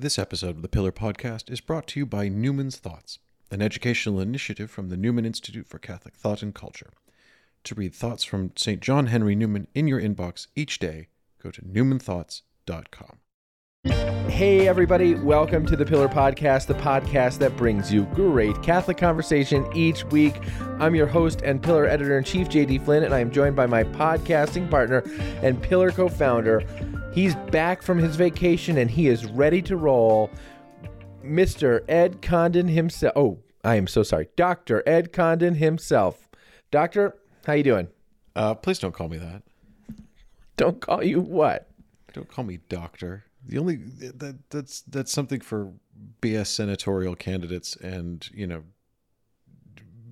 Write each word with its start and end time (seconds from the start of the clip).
This 0.00 0.16
episode 0.16 0.54
of 0.54 0.62
the 0.62 0.68
Pillar 0.68 0.92
Podcast 0.92 1.50
is 1.50 1.60
brought 1.60 1.88
to 1.88 1.98
you 1.98 2.06
by 2.06 2.28
Newman's 2.28 2.76
Thoughts, 2.76 3.18
an 3.50 3.60
educational 3.60 4.20
initiative 4.20 4.70
from 4.70 4.90
the 4.90 4.96
Newman 4.96 5.26
Institute 5.26 5.66
for 5.66 5.80
Catholic 5.80 6.14
Thought 6.14 6.40
and 6.40 6.54
Culture. 6.54 6.90
To 7.64 7.74
read 7.74 7.96
thoughts 7.96 8.22
from 8.22 8.52
St. 8.54 8.80
John 8.80 9.06
Henry 9.06 9.34
Newman 9.34 9.66
in 9.74 9.88
your 9.88 10.00
inbox 10.00 10.46
each 10.54 10.78
day, 10.78 11.08
go 11.42 11.50
to 11.50 11.62
newmanthoughts.com. 11.62 13.18
Hey, 14.30 14.68
everybody, 14.68 15.16
welcome 15.16 15.66
to 15.66 15.74
the 15.74 15.84
Pillar 15.84 16.08
Podcast, 16.08 16.68
the 16.68 16.74
podcast 16.74 17.38
that 17.38 17.56
brings 17.56 17.92
you 17.92 18.04
great 18.14 18.62
Catholic 18.62 18.98
conversation 18.98 19.66
each 19.74 20.04
week. 20.04 20.36
I'm 20.78 20.94
your 20.94 21.08
host 21.08 21.42
and 21.42 21.60
Pillar 21.60 21.86
editor 21.86 22.16
in 22.16 22.22
chief, 22.22 22.48
JD 22.48 22.84
Flynn, 22.84 23.02
and 23.02 23.12
I 23.12 23.18
am 23.18 23.32
joined 23.32 23.56
by 23.56 23.66
my 23.66 23.82
podcasting 23.82 24.70
partner 24.70 25.02
and 25.42 25.60
Pillar 25.60 25.90
co 25.90 26.08
founder. 26.08 26.62
He's 27.18 27.34
back 27.50 27.82
from 27.82 27.98
his 27.98 28.14
vacation 28.14 28.78
and 28.78 28.88
he 28.88 29.08
is 29.08 29.26
ready 29.26 29.60
to 29.62 29.76
roll. 29.76 30.30
Mr. 31.24 31.82
Ed 31.88 32.22
Condon 32.22 32.68
himself. 32.68 33.12
Oh, 33.16 33.40
I 33.64 33.74
am 33.74 33.88
so 33.88 34.04
sorry. 34.04 34.28
Dr. 34.36 34.84
Ed 34.86 35.12
Condon 35.12 35.56
himself. 35.56 36.28
Doctor, 36.70 37.16
how 37.44 37.54
you 37.54 37.64
doing? 37.64 37.88
Uh, 38.36 38.54
please 38.54 38.78
don't 38.78 38.92
call 38.92 39.08
me 39.08 39.16
that. 39.16 39.42
Don't 40.56 40.80
call 40.80 41.02
you 41.02 41.20
what? 41.20 41.68
Don't 42.12 42.28
call 42.28 42.44
me 42.44 42.60
doctor. 42.68 43.24
The 43.44 43.58
only 43.58 43.74
that 43.74 44.38
that's 44.50 44.82
that's 44.82 45.10
something 45.10 45.40
for 45.40 45.72
BS 46.22 46.46
senatorial 46.46 47.16
candidates 47.16 47.74
and 47.74 48.30
you 48.32 48.46
know 48.46 48.62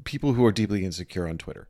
people 0.02 0.32
who 0.32 0.44
are 0.44 0.50
deeply 0.50 0.84
insecure 0.84 1.28
on 1.28 1.38
Twitter. 1.38 1.68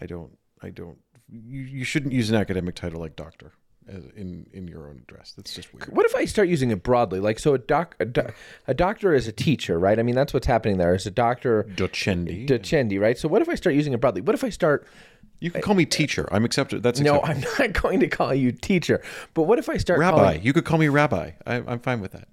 I 0.00 0.06
don't. 0.06 0.36
I 0.60 0.70
don't. 0.70 0.98
You, 1.30 1.60
you 1.60 1.84
shouldn't 1.84 2.12
use 2.12 2.28
an 2.28 2.34
academic 2.34 2.74
title 2.74 2.98
like 2.98 3.14
doctor 3.14 3.52
in 3.88 4.46
in 4.52 4.68
your 4.68 4.88
own 4.88 5.02
address. 5.06 5.32
That's 5.32 5.54
just 5.54 5.72
weird. 5.72 5.88
What 5.94 6.06
if 6.06 6.14
I 6.14 6.24
start 6.24 6.48
using 6.48 6.70
it 6.70 6.82
broadly? 6.82 7.20
Like, 7.20 7.38
so 7.38 7.54
a 7.54 7.58
doc, 7.58 7.96
a, 8.00 8.04
doc, 8.04 8.34
a 8.66 8.74
doctor 8.74 9.14
is 9.14 9.28
a 9.28 9.32
teacher, 9.32 9.78
right? 9.78 9.98
I 9.98 10.02
mean, 10.02 10.14
that's 10.14 10.32
what's 10.32 10.46
happening 10.46 10.78
there. 10.78 10.94
Is 10.94 11.06
a 11.06 11.10
doctor 11.10 11.64
Docendi. 11.74 12.46
docendi, 12.48 13.00
right? 13.00 13.18
So 13.18 13.28
what 13.28 13.42
if 13.42 13.48
I 13.48 13.54
start 13.54 13.74
using 13.74 13.92
it 13.92 14.00
broadly? 14.00 14.20
What 14.22 14.34
if 14.34 14.44
I 14.44 14.50
start? 14.50 14.86
you 15.40 15.50
can 15.50 15.60
call 15.60 15.74
me 15.74 15.84
teacher. 15.84 16.26
I'm 16.32 16.44
accepted. 16.46 16.82
That's 16.82 17.00
No. 17.00 17.20
I'm 17.20 17.40
not 17.58 17.72
going 17.82 18.00
to 18.00 18.08
call 18.08 18.32
you 18.32 18.50
teacher. 18.50 19.02
But 19.34 19.42
what 19.42 19.58
if 19.58 19.68
I 19.68 19.76
start 19.76 19.98
rabbi. 19.98 20.16
calling? 20.16 20.42
You 20.42 20.54
could 20.54 20.64
call 20.64 20.78
me 20.78 20.88
rabbi. 20.88 21.32
I, 21.46 21.56
I'm 21.56 21.80
fine 21.80 22.00
with 22.00 22.12
that. 22.12 22.28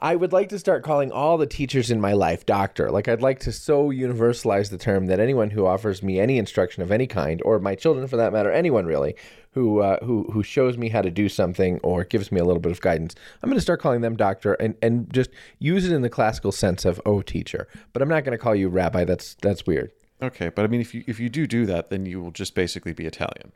I 0.00 0.16
would 0.16 0.32
like 0.32 0.48
to 0.48 0.58
start 0.58 0.82
calling 0.82 1.12
all 1.12 1.38
the 1.38 1.46
teachers 1.46 1.88
in 1.88 2.00
my 2.00 2.14
life 2.14 2.46
doctor. 2.46 2.90
Like 2.90 3.06
I'd 3.06 3.22
like 3.22 3.38
to 3.40 3.52
so 3.52 3.90
universalize 3.90 4.70
the 4.70 4.78
term 4.78 5.06
that 5.06 5.20
anyone 5.20 5.50
who 5.50 5.66
offers 5.66 6.02
me 6.02 6.18
any 6.18 6.36
instruction 6.36 6.82
of 6.82 6.90
any 6.90 7.06
kind, 7.06 7.40
or 7.44 7.60
my 7.60 7.76
children 7.76 8.08
for 8.08 8.16
that 8.16 8.32
matter, 8.32 8.50
anyone 8.50 8.86
really, 8.86 9.14
who 9.58 9.80
uh, 9.80 9.98
who 10.04 10.24
who 10.32 10.42
shows 10.42 10.78
me 10.78 10.88
how 10.88 11.02
to 11.02 11.10
do 11.10 11.28
something 11.28 11.80
or 11.82 12.04
gives 12.04 12.30
me 12.30 12.38
a 12.38 12.44
little 12.44 12.60
bit 12.60 12.70
of 12.70 12.80
guidance, 12.80 13.14
I'm 13.42 13.50
going 13.50 13.58
to 13.58 13.62
start 13.62 13.80
calling 13.80 14.02
them 14.02 14.16
doctor 14.16 14.54
and 14.54 14.76
and 14.80 15.12
just 15.12 15.30
use 15.58 15.84
it 15.84 15.92
in 15.92 16.02
the 16.02 16.08
classical 16.08 16.52
sense 16.52 16.84
of 16.84 17.00
oh 17.04 17.22
teacher. 17.22 17.66
But 17.92 18.02
I'm 18.02 18.08
not 18.08 18.24
going 18.24 18.38
to 18.38 18.42
call 18.42 18.54
you 18.54 18.68
rabbi. 18.68 19.04
That's 19.04 19.34
that's 19.42 19.66
weird. 19.66 19.90
Okay, 20.22 20.48
but 20.48 20.64
I 20.64 20.68
mean, 20.68 20.80
if 20.80 20.94
you 20.94 21.02
if 21.06 21.18
you 21.18 21.28
do 21.28 21.46
do 21.46 21.66
that, 21.66 21.90
then 21.90 22.06
you 22.06 22.20
will 22.20 22.30
just 22.30 22.54
basically 22.54 22.92
be 22.92 23.04
Italian. 23.04 23.52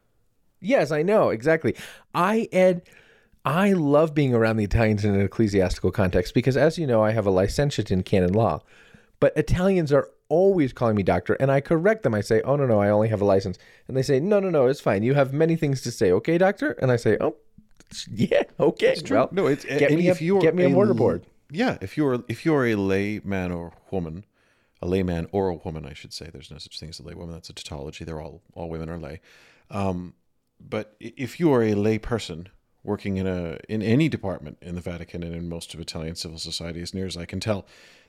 Yes, 0.60 0.90
I 0.90 1.02
know 1.02 1.30
exactly. 1.30 1.76
I 2.14 2.48
Ed, 2.52 2.82
I 3.44 3.72
love 3.72 4.14
being 4.14 4.34
around 4.34 4.56
the 4.56 4.64
Italians 4.64 5.04
in 5.04 5.14
an 5.14 5.20
ecclesiastical 5.20 5.92
context 5.92 6.34
because, 6.34 6.56
as 6.56 6.78
you 6.78 6.86
know, 6.86 7.02
I 7.02 7.12
have 7.12 7.26
a 7.26 7.30
licentiate 7.30 7.90
in 7.90 8.02
canon 8.02 8.32
law. 8.32 8.62
But 9.22 9.36
Italians 9.36 9.92
are 9.92 10.08
always 10.28 10.72
calling 10.72 10.96
me 10.96 11.04
doctor, 11.04 11.34
and 11.34 11.48
I 11.48 11.60
correct 11.60 12.02
them. 12.02 12.12
I 12.12 12.22
say, 12.22 12.40
"Oh 12.40 12.56
no, 12.56 12.66
no, 12.66 12.80
I 12.80 12.88
only 12.88 13.06
have 13.06 13.20
a 13.20 13.24
license," 13.24 13.56
and 13.86 13.96
they 13.96 14.02
say, 14.02 14.18
"No, 14.18 14.40
no, 14.40 14.50
no, 14.50 14.66
it's 14.66 14.80
fine. 14.80 15.04
You 15.04 15.14
have 15.14 15.32
many 15.32 15.54
things 15.54 15.80
to 15.82 15.92
say, 15.92 16.10
okay, 16.10 16.38
doctor?" 16.38 16.72
And 16.72 16.90
I 16.90 16.96
say, 16.96 17.16
"Oh, 17.20 17.36
yeah, 18.10 18.42
okay. 18.58 18.96
Well, 19.08 19.28
no, 19.30 19.46
it's 19.46 19.64
get 19.64 19.92
me 19.92 20.08
a, 20.08 20.10
if 20.10 20.20
you're 20.20 20.40
get 20.40 20.56
me 20.56 20.64
a 20.64 20.70
mortarboard." 20.70 21.22
Yeah, 21.52 21.78
if 21.80 21.96
you're 21.96 22.24
if 22.26 22.44
you're 22.44 22.66
a 22.66 22.74
layman 22.74 23.52
or 23.52 23.74
woman, 23.92 24.24
a 24.80 24.88
layman 24.88 25.28
or 25.30 25.50
a 25.50 25.54
woman, 25.54 25.86
I 25.86 25.92
should 25.92 26.12
say. 26.12 26.28
There's 26.32 26.50
no 26.50 26.58
such 26.58 26.80
thing 26.80 26.88
as 26.88 26.98
a 26.98 27.04
laywoman. 27.04 27.34
That's 27.34 27.48
a 27.48 27.52
tautology. 27.52 28.04
They're 28.04 28.20
all 28.20 28.42
all 28.54 28.68
women 28.68 28.88
are 28.88 28.98
lay. 28.98 29.20
Um, 29.70 30.14
but 30.58 30.96
if 30.98 31.38
you 31.38 31.52
are 31.52 31.62
a 31.62 31.74
lay 31.74 32.00
person 32.00 32.48
working 32.82 33.18
in 33.18 33.28
a 33.28 33.58
in 33.68 33.82
any 33.82 34.08
department 34.08 34.58
in 34.60 34.74
the 34.74 34.80
Vatican 34.80 35.22
and 35.22 35.32
in 35.32 35.48
most 35.48 35.74
of 35.74 35.80
Italian 35.80 36.16
civil 36.16 36.38
society, 36.38 36.82
as 36.82 36.92
near 36.92 37.06
as 37.06 37.16
I 37.16 37.24
can 37.24 37.38
tell, 37.38 37.66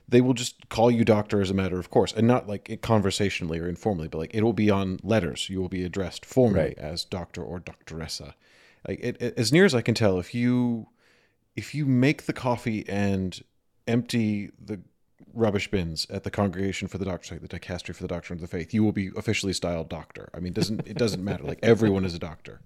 they 0.08 0.20
will 0.20 0.34
just 0.34 0.68
call 0.68 0.90
you 0.90 1.04
doctor 1.04 1.40
as 1.40 1.50
a 1.50 1.54
matter 1.54 1.78
of 1.78 1.90
course, 1.90 2.12
and 2.12 2.26
not 2.26 2.48
like 2.48 2.78
conversationally 2.82 3.58
or 3.58 3.68
informally, 3.68 4.08
but 4.08 4.18
like 4.18 4.34
it 4.34 4.42
will 4.42 4.52
be 4.52 4.70
on 4.70 4.98
letters. 5.02 5.48
You 5.48 5.60
will 5.60 5.68
be 5.68 5.84
addressed 5.84 6.24
formally 6.26 6.60
Right. 6.66 6.78
as 6.78 7.04
doctor 7.04 7.42
or 7.42 7.60
doctoressa. 7.60 8.34
Like 8.86 9.00
it, 9.02 9.16
it- 9.20 9.38
as 9.38 9.52
near 9.52 9.64
as 9.64 9.74
I 9.74 9.80
can 9.82 9.94
tell, 9.94 10.18
if 10.18 10.34
you 10.34 10.88
if 11.56 11.74
you 11.74 11.86
make 11.86 12.24
the 12.24 12.32
coffee 12.32 12.84
and 12.88 13.42
empty 13.86 14.50
the 14.62 14.80
rubbish 15.32 15.70
bins 15.70 16.06
at 16.10 16.24
the 16.24 16.30
congregation 16.30 16.88
for 16.88 16.98
the 16.98 17.04
doctor's 17.04 17.30
faith, 17.30 17.40
the 17.40 17.48
dicastery 17.48 17.94
for 17.94 18.02
the 18.02 18.08
doctrine 18.08 18.36
of 18.36 18.40
the 18.40 18.46
faith, 18.46 18.74
you 18.74 18.84
will 18.84 18.92
be 18.92 19.10
officially 19.16 19.52
styled 19.52 19.88
doctor. 19.88 20.28
I 20.34 20.38
mean, 20.38 20.48
it 20.48 20.54
doesn't 20.54 20.86
it 20.86 20.96
doesn't 20.96 21.24
matter. 21.24 21.44
Like 21.44 21.58
everyone 21.62 22.04
is 22.04 22.14
a 22.14 22.18
doctor. 22.18 22.60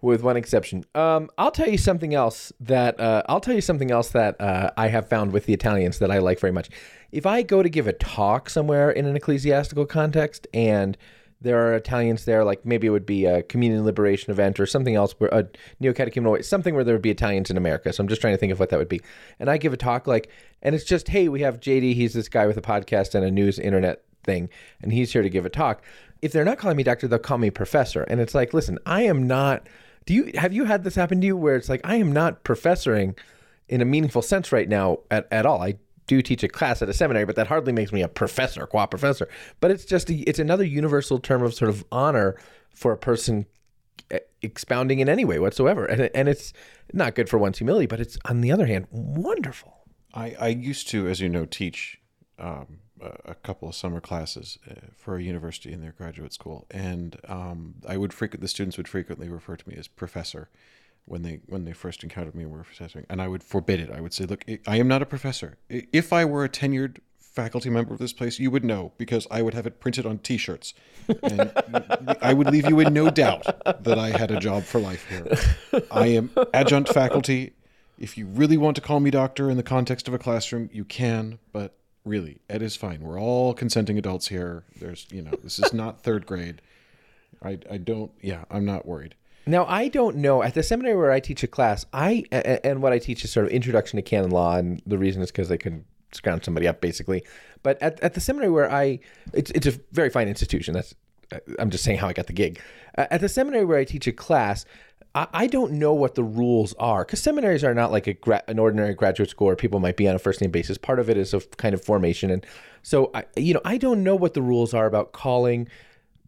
with 0.00 0.22
one 0.22 0.36
exception. 0.36 0.84
Um, 0.94 1.30
I'll 1.38 1.50
tell 1.50 1.68
you 1.68 1.78
something 1.78 2.14
else 2.14 2.52
that 2.60 2.98
uh, 3.00 3.22
I'll 3.28 3.40
tell 3.40 3.54
you 3.54 3.60
something 3.60 3.90
else 3.90 4.10
that 4.10 4.40
uh, 4.40 4.70
I 4.76 4.88
have 4.88 5.08
found 5.08 5.32
with 5.32 5.46
the 5.46 5.52
Italians 5.52 5.98
that 5.98 6.10
I 6.10 6.18
like 6.18 6.40
very 6.40 6.52
much. 6.52 6.68
If 7.12 7.26
I 7.26 7.42
go 7.42 7.62
to 7.62 7.68
give 7.68 7.86
a 7.86 7.92
talk 7.92 8.50
somewhere 8.50 8.90
in 8.90 9.06
an 9.06 9.16
ecclesiastical 9.16 9.86
context 9.86 10.46
and 10.52 10.96
there 11.40 11.66
are 11.66 11.74
Italians 11.74 12.24
there, 12.24 12.44
like 12.44 12.64
maybe 12.64 12.86
it 12.86 12.90
would 12.90 13.06
be 13.06 13.26
a 13.26 13.42
communion 13.42 13.84
liberation 13.84 14.30
event 14.30 14.58
or 14.58 14.66
something 14.66 14.94
else, 14.94 15.14
a 15.20 15.46
neo-catechumenal, 15.80 16.42
something 16.44 16.74
where 16.74 16.84
there 16.84 16.94
would 16.94 17.02
be 17.02 17.10
Italians 17.10 17.50
in 17.50 17.56
America. 17.56 17.92
So 17.92 18.02
I'm 18.02 18.08
just 18.08 18.20
trying 18.20 18.34
to 18.34 18.38
think 18.38 18.52
of 18.52 18.58
what 18.58 18.70
that 18.70 18.78
would 18.78 18.88
be. 18.88 19.00
And 19.38 19.50
I 19.50 19.58
give 19.58 19.72
a 19.72 19.76
talk 19.76 20.06
like, 20.06 20.30
and 20.62 20.74
it's 20.74 20.84
just, 20.84 21.08
hey, 21.08 21.28
we 21.28 21.42
have 21.42 21.60
JD. 21.60 21.94
He's 21.94 22.14
this 22.14 22.28
guy 22.28 22.46
with 22.46 22.56
a 22.56 22.62
podcast 22.62 23.14
and 23.14 23.24
a 23.24 23.30
news 23.30 23.58
internet 23.58 24.02
thing, 24.24 24.48
and 24.82 24.92
he's 24.92 25.12
here 25.12 25.22
to 25.22 25.30
give 25.30 25.44
a 25.46 25.50
talk. 25.50 25.82
If 26.22 26.32
they're 26.32 26.44
not 26.44 26.58
calling 26.58 26.76
me 26.76 26.82
doctor, 26.82 27.06
they'll 27.06 27.18
call 27.18 27.38
me 27.38 27.50
professor. 27.50 28.02
And 28.04 28.20
it's 28.20 28.34
like, 28.34 28.54
listen, 28.54 28.78
I 28.86 29.02
am 29.02 29.26
not. 29.26 29.66
Do 30.06 30.14
you 30.14 30.30
have 30.36 30.52
you 30.52 30.64
had 30.64 30.84
this 30.84 30.94
happen 30.94 31.20
to 31.20 31.26
you 31.26 31.36
where 31.36 31.56
it's 31.56 31.68
like 31.68 31.80
I 31.84 31.96
am 31.96 32.12
not 32.12 32.44
professoring 32.44 33.18
in 33.68 33.80
a 33.80 33.84
meaningful 33.84 34.22
sense 34.22 34.52
right 34.52 34.68
now 34.68 35.00
at, 35.10 35.28
at 35.30 35.44
all? 35.44 35.62
I 35.62 35.74
do 36.06 36.22
teach 36.22 36.42
a 36.42 36.48
class 36.48 36.82
at 36.82 36.88
a 36.88 36.92
seminary, 36.92 37.24
but 37.24 37.36
that 37.36 37.46
hardly 37.46 37.72
makes 37.72 37.92
me 37.92 38.02
a 38.02 38.08
professor, 38.08 38.66
qua 38.66 38.86
professor. 38.86 39.28
But 39.60 39.70
it's 39.70 39.84
just 39.84 40.10
a, 40.10 40.14
it's 40.28 40.38
another 40.38 40.64
universal 40.64 41.18
term 41.18 41.42
of 41.42 41.54
sort 41.54 41.68
of 41.68 41.84
honor 41.90 42.36
for 42.70 42.92
a 42.92 42.96
person 42.96 43.46
e- 44.12 44.18
expounding 44.42 45.00
in 45.00 45.08
any 45.08 45.24
way 45.24 45.38
whatsoever, 45.38 45.84
and 45.84 46.10
and 46.14 46.28
it's 46.28 46.52
not 46.92 47.14
good 47.14 47.28
for 47.28 47.38
one's 47.38 47.58
humility, 47.58 47.86
but 47.86 48.00
it's 48.00 48.18
on 48.24 48.40
the 48.40 48.52
other 48.52 48.66
hand 48.66 48.86
wonderful. 48.90 49.72
I, 50.14 50.34
I 50.40 50.48
used 50.48 50.88
to, 50.88 51.08
as 51.08 51.20
you 51.20 51.28
know, 51.28 51.44
teach 51.44 52.00
um, 52.38 52.78
a, 53.00 53.34
couple 53.34 53.68
of 53.68 53.74
summer 53.74 54.00
classes 54.00 54.58
uh, 54.70 54.74
for 54.96 55.16
a 55.16 55.22
university 55.22 55.72
in 55.72 55.82
their 55.82 55.92
graduate 55.92 56.32
school, 56.32 56.66
and 56.70 57.16
um, 57.28 57.74
I 57.86 57.96
would 57.96 58.12
frequent 58.12 58.40
the 58.40 58.48
students 58.48 58.76
would 58.76 58.88
frequently 58.88 59.28
refer 59.28 59.56
to 59.56 59.68
me 59.68 59.76
as 59.76 59.88
professor 59.88 60.48
when 61.06 61.22
they 61.22 61.40
when 61.46 61.64
they 61.64 61.72
first 61.72 62.02
encountered 62.02 62.34
me 62.34 62.44
were 62.46 62.62
professing, 62.62 63.06
and 63.08 63.22
I 63.22 63.28
would 63.28 63.42
forbid 63.42 63.80
it. 63.80 63.90
I 63.90 64.00
would 64.00 64.12
say, 64.12 64.24
"Look, 64.26 64.44
I- 64.48 64.60
I 64.66 64.76
am 64.76 64.88
not 64.88 65.02
a 65.02 65.06
professor. 65.06 65.56
If 65.68 66.12
I 66.12 66.24
were 66.24 66.44
a 66.44 66.48
tenured 66.48 66.98
faculty 67.18 67.68
member 67.70 67.92
of 67.92 67.98
this 68.00 68.12
place, 68.12 68.38
you 68.38 68.50
would 68.50 68.64
know 68.64 68.92
because 68.98 69.26
I 69.30 69.42
would 69.42 69.54
have 69.54 69.66
it 69.66 69.78
printed 69.78 70.06
on 70.06 70.18
T-shirts, 70.18 70.72
and 71.22 71.52
I 72.22 72.32
would 72.32 72.50
leave 72.50 72.68
you 72.68 72.80
in 72.80 72.92
no 72.94 73.10
doubt 73.10 73.44
that 73.84 73.98
I 73.98 74.10
had 74.16 74.30
a 74.30 74.40
job 74.40 74.62
for 74.64 74.80
life 74.80 75.06
here. 75.08 75.82
I 75.90 76.06
am 76.08 76.30
adjunct 76.54 76.92
faculty. 76.92 77.52
If 77.98 78.18
you 78.18 78.26
really 78.26 78.56
want 78.56 78.74
to 78.76 78.82
call 78.82 79.00
me 79.00 79.10
doctor 79.10 79.50
in 79.50 79.56
the 79.56 79.62
context 79.62 80.08
of 80.08 80.14
a 80.14 80.18
classroom, 80.18 80.68
you 80.72 80.84
can, 80.84 81.38
but 81.52 81.76
really, 82.04 82.40
Ed 82.48 82.62
is 82.62 82.74
fine. 82.76 83.00
We're 83.00 83.20
all 83.20 83.54
consenting 83.54 83.96
adults 83.98 84.28
here. 84.28 84.64
There's, 84.80 85.06
you 85.10 85.22
know, 85.22 85.32
this 85.42 85.58
is 85.58 85.72
not 85.72 86.02
third 86.02 86.26
grade. 86.26 86.60
I, 87.42 87.58
I 87.70 87.76
don't, 87.78 88.10
yeah, 88.20 88.44
I'm 88.50 88.64
not 88.64 88.86
worried. 88.86 89.14
Now, 89.46 89.64
I 89.66 89.88
don't 89.88 90.16
know. 90.16 90.42
At 90.42 90.54
the 90.54 90.62
seminary 90.62 90.96
where 90.96 91.12
I 91.12 91.20
teach 91.20 91.42
a 91.44 91.46
class, 91.46 91.86
I 91.92 92.24
and 92.32 92.82
what 92.82 92.92
I 92.92 92.98
teach 92.98 93.24
is 93.24 93.30
sort 93.30 93.46
of 93.46 93.52
introduction 93.52 93.96
to 93.96 94.02
canon 94.02 94.30
law, 94.30 94.56
and 94.56 94.82
the 94.86 94.98
reason 94.98 95.22
is 95.22 95.30
because 95.30 95.48
they 95.48 95.58
couldn't 95.58 95.84
scrounge 96.12 96.44
somebody 96.44 96.66
up, 96.66 96.80
basically. 96.80 97.22
But 97.62 97.80
at, 97.80 98.00
at 98.00 98.14
the 98.14 98.20
seminary 98.20 98.50
where 98.50 98.70
I, 98.70 98.98
it's 99.32 99.52
it's 99.52 99.66
a 99.66 99.72
very 99.92 100.10
fine 100.10 100.28
institution. 100.28 100.74
That's 100.74 100.94
I'm 101.58 101.70
just 101.70 101.84
saying 101.84 101.98
how 101.98 102.08
I 102.08 102.12
got 102.12 102.26
the 102.26 102.32
gig. 102.32 102.60
Uh, 102.98 103.06
At 103.10 103.20
the 103.20 103.28
seminary 103.28 103.64
where 103.64 103.78
I 103.78 103.84
teach 103.84 104.06
a 104.06 104.12
class, 104.12 104.64
I, 105.14 105.26
I 105.32 105.46
don't 105.46 105.72
know 105.72 105.94
what 105.94 106.14
the 106.14 106.24
rules 106.24 106.74
are 106.74 107.04
because 107.04 107.22
seminaries 107.22 107.64
are 107.64 107.74
not 107.74 107.92
like 107.92 108.06
a 108.06 108.14
gra- 108.14 108.44
an 108.48 108.58
ordinary 108.58 108.94
graduate 108.94 109.30
school 109.30 109.46
where 109.46 109.56
people 109.56 109.80
might 109.80 109.96
be 109.96 110.08
on 110.08 110.14
a 110.14 110.18
first 110.18 110.40
name 110.40 110.50
basis. 110.50 110.78
Part 110.78 110.98
of 110.98 111.08
it 111.10 111.16
is 111.16 111.34
a 111.34 111.40
kind 111.40 111.74
of 111.74 111.84
formation, 111.84 112.30
and 112.30 112.44
so 112.82 113.10
I, 113.14 113.24
you 113.36 113.54
know, 113.54 113.60
I 113.64 113.78
don't 113.78 114.02
know 114.02 114.16
what 114.16 114.34
the 114.34 114.42
rules 114.42 114.74
are 114.74 114.86
about 114.86 115.12
calling 115.12 115.68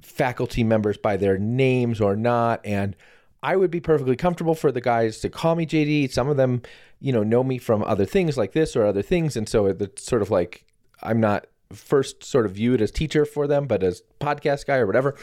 faculty 0.03 0.65
members 0.65 0.97
by 0.97 1.17
their 1.17 1.39
names 1.39 2.00
or 2.00 2.17
not. 2.17 2.65
And 2.65 2.97
I 3.43 3.56
would 3.56 3.71
be 3.71 3.81
perfectly 3.81 4.17
comfortable 4.17 4.55
for 4.55 4.73
the 4.73 4.81
guys 4.81 5.19
to 5.21 5.29
call 5.29 5.55
me 5.55 5.67
JD. 5.67 6.11
Some 6.11 6.29
of 6.29 6.37
them, 6.37 6.62
you 7.00 7.12
know, 7.12 7.23
know 7.23 7.45
me 7.45 7.59
from 7.59 7.83
other 7.85 8.05
things 8.05 8.37
like 8.37 8.53
this 8.53 8.75
or 8.75 8.85
other 8.85 9.03
things. 9.03 9.37
And 9.37 9.49
so 9.49 9.67
it's 9.67 10.05
sort 10.05 10.23
of 10.23 10.31
like 10.31 10.65
I'm 11.03 11.21
not 11.21 11.47
first 11.73 12.25
sort 12.25 12.47
of 12.47 12.53
viewed 12.53 12.81
as 12.81 12.91
teacher 12.91 13.25
for 13.25 13.47
them, 13.47 13.67
but 13.67 13.83
as 13.83 14.03
podcast 14.21 14.67
guy 14.67 14.77
or 14.77 14.87
whatever. 14.87 15.15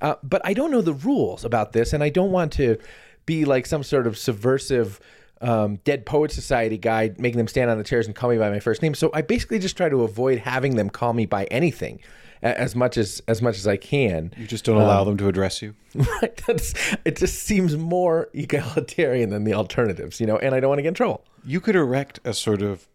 Uh, 0.00 0.16
but 0.22 0.42
I 0.44 0.52
don't 0.54 0.70
know 0.70 0.82
the 0.82 0.92
rules 0.92 1.44
about 1.44 1.72
this. 1.72 1.92
And 1.92 2.02
I 2.02 2.10
don't 2.10 2.30
want 2.30 2.52
to 2.54 2.78
be 3.26 3.44
like 3.44 3.66
some 3.66 3.82
sort 3.82 4.06
of 4.06 4.18
subversive 4.18 5.00
um, 5.40 5.76
Dead 5.76 6.06
Poet 6.06 6.30
Society 6.30 6.78
guy, 6.78 7.12
making 7.18 7.38
them 7.38 7.48
stand 7.48 7.70
on 7.70 7.78
the 7.78 7.84
chairs 7.84 8.06
and 8.06 8.14
call 8.14 8.30
me 8.30 8.38
by 8.38 8.50
my 8.50 8.60
first 8.60 8.82
name. 8.82 8.94
So 8.94 9.10
I 9.12 9.22
basically 9.22 9.58
just 9.58 9.76
try 9.76 9.88
to 9.88 10.02
avoid 10.02 10.38
having 10.38 10.76
them 10.76 10.90
call 10.90 11.12
me 11.12 11.26
by 11.26 11.44
anything 11.44 12.00
as 12.44 12.76
much 12.76 12.96
as 12.96 13.22
as 13.26 13.40
much 13.42 13.56
as 13.56 13.66
I 13.66 13.76
can. 13.76 14.32
You 14.36 14.46
just 14.46 14.64
don't 14.64 14.76
allow 14.76 15.00
um, 15.02 15.08
them 15.08 15.16
to 15.18 15.28
address 15.28 15.62
you. 15.62 15.74
Right? 15.94 16.36
That's 16.46 16.74
it. 17.04 17.16
Just 17.16 17.44
seems 17.44 17.76
more 17.76 18.28
egalitarian 18.34 19.30
than 19.30 19.44
the 19.44 19.54
alternatives, 19.54 20.20
you 20.20 20.26
know. 20.26 20.36
And 20.38 20.54
I 20.54 20.60
don't 20.60 20.68
want 20.68 20.78
to 20.78 20.82
get 20.82 20.88
in 20.88 20.94
trouble. 20.94 21.24
You 21.44 21.60
could 21.60 21.76
erect 21.76 22.20
a 22.24 22.34
sort 22.34 22.62
of 22.62 22.88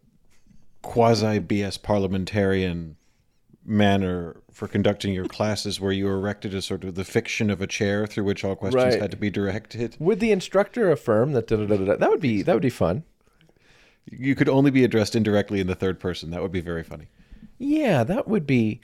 quasi 0.82 1.40
BS 1.40 1.82
parliamentarian 1.82 2.96
manner 3.64 4.36
for 4.50 4.66
conducting 4.68 5.12
your 5.12 5.26
classes 5.26 5.80
where 5.80 5.92
you 5.92 6.08
erected 6.08 6.54
a 6.54 6.62
sort 6.62 6.84
of 6.84 6.94
the 6.94 7.04
fiction 7.04 7.50
of 7.50 7.60
a 7.60 7.66
chair 7.66 8.06
through 8.06 8.24
which 8.24 8.44
all 8.44 8.56
questions 8.56 8.84
Right. 8.84 9.00
had 9.00 9.10
to 9.10 9.16
be 9.16 9.30
directed. 9.30 9.96
Would 9.98 10.20
the 10.20 10.32
instructor 10.32 10.90
affirm 10.90 11.32
that? 11.32 11.46
Da, 11.46 11.56
da, 11.56 11.76
da? 11.76 11.96
That 11.96 12.10
would 12.10 12.20
be 12.20 12.42
that 12.42 12.52
would 12.54 12.62
be 12.62 12.70
fun. 12.70 13.04
You 14.10 14.34
could 14.34 14.48
only 14.48 14.70
be 14.70 14.84
addressed 14.84 15.14
indirectly 15.14 15.60
in 15.60 15.66
the 15.66 15.74
third 15.74 16.00
person. 16.00 16.30
That 16.30 16.42
would 16.42 16.52
be 16.52 16.60
very 16.60 16.82
funny. 16.82 17.08
Yeah, 17.58 18.04
that 18.04 18.26
would 18.28 18.46
be. 18.46 18.80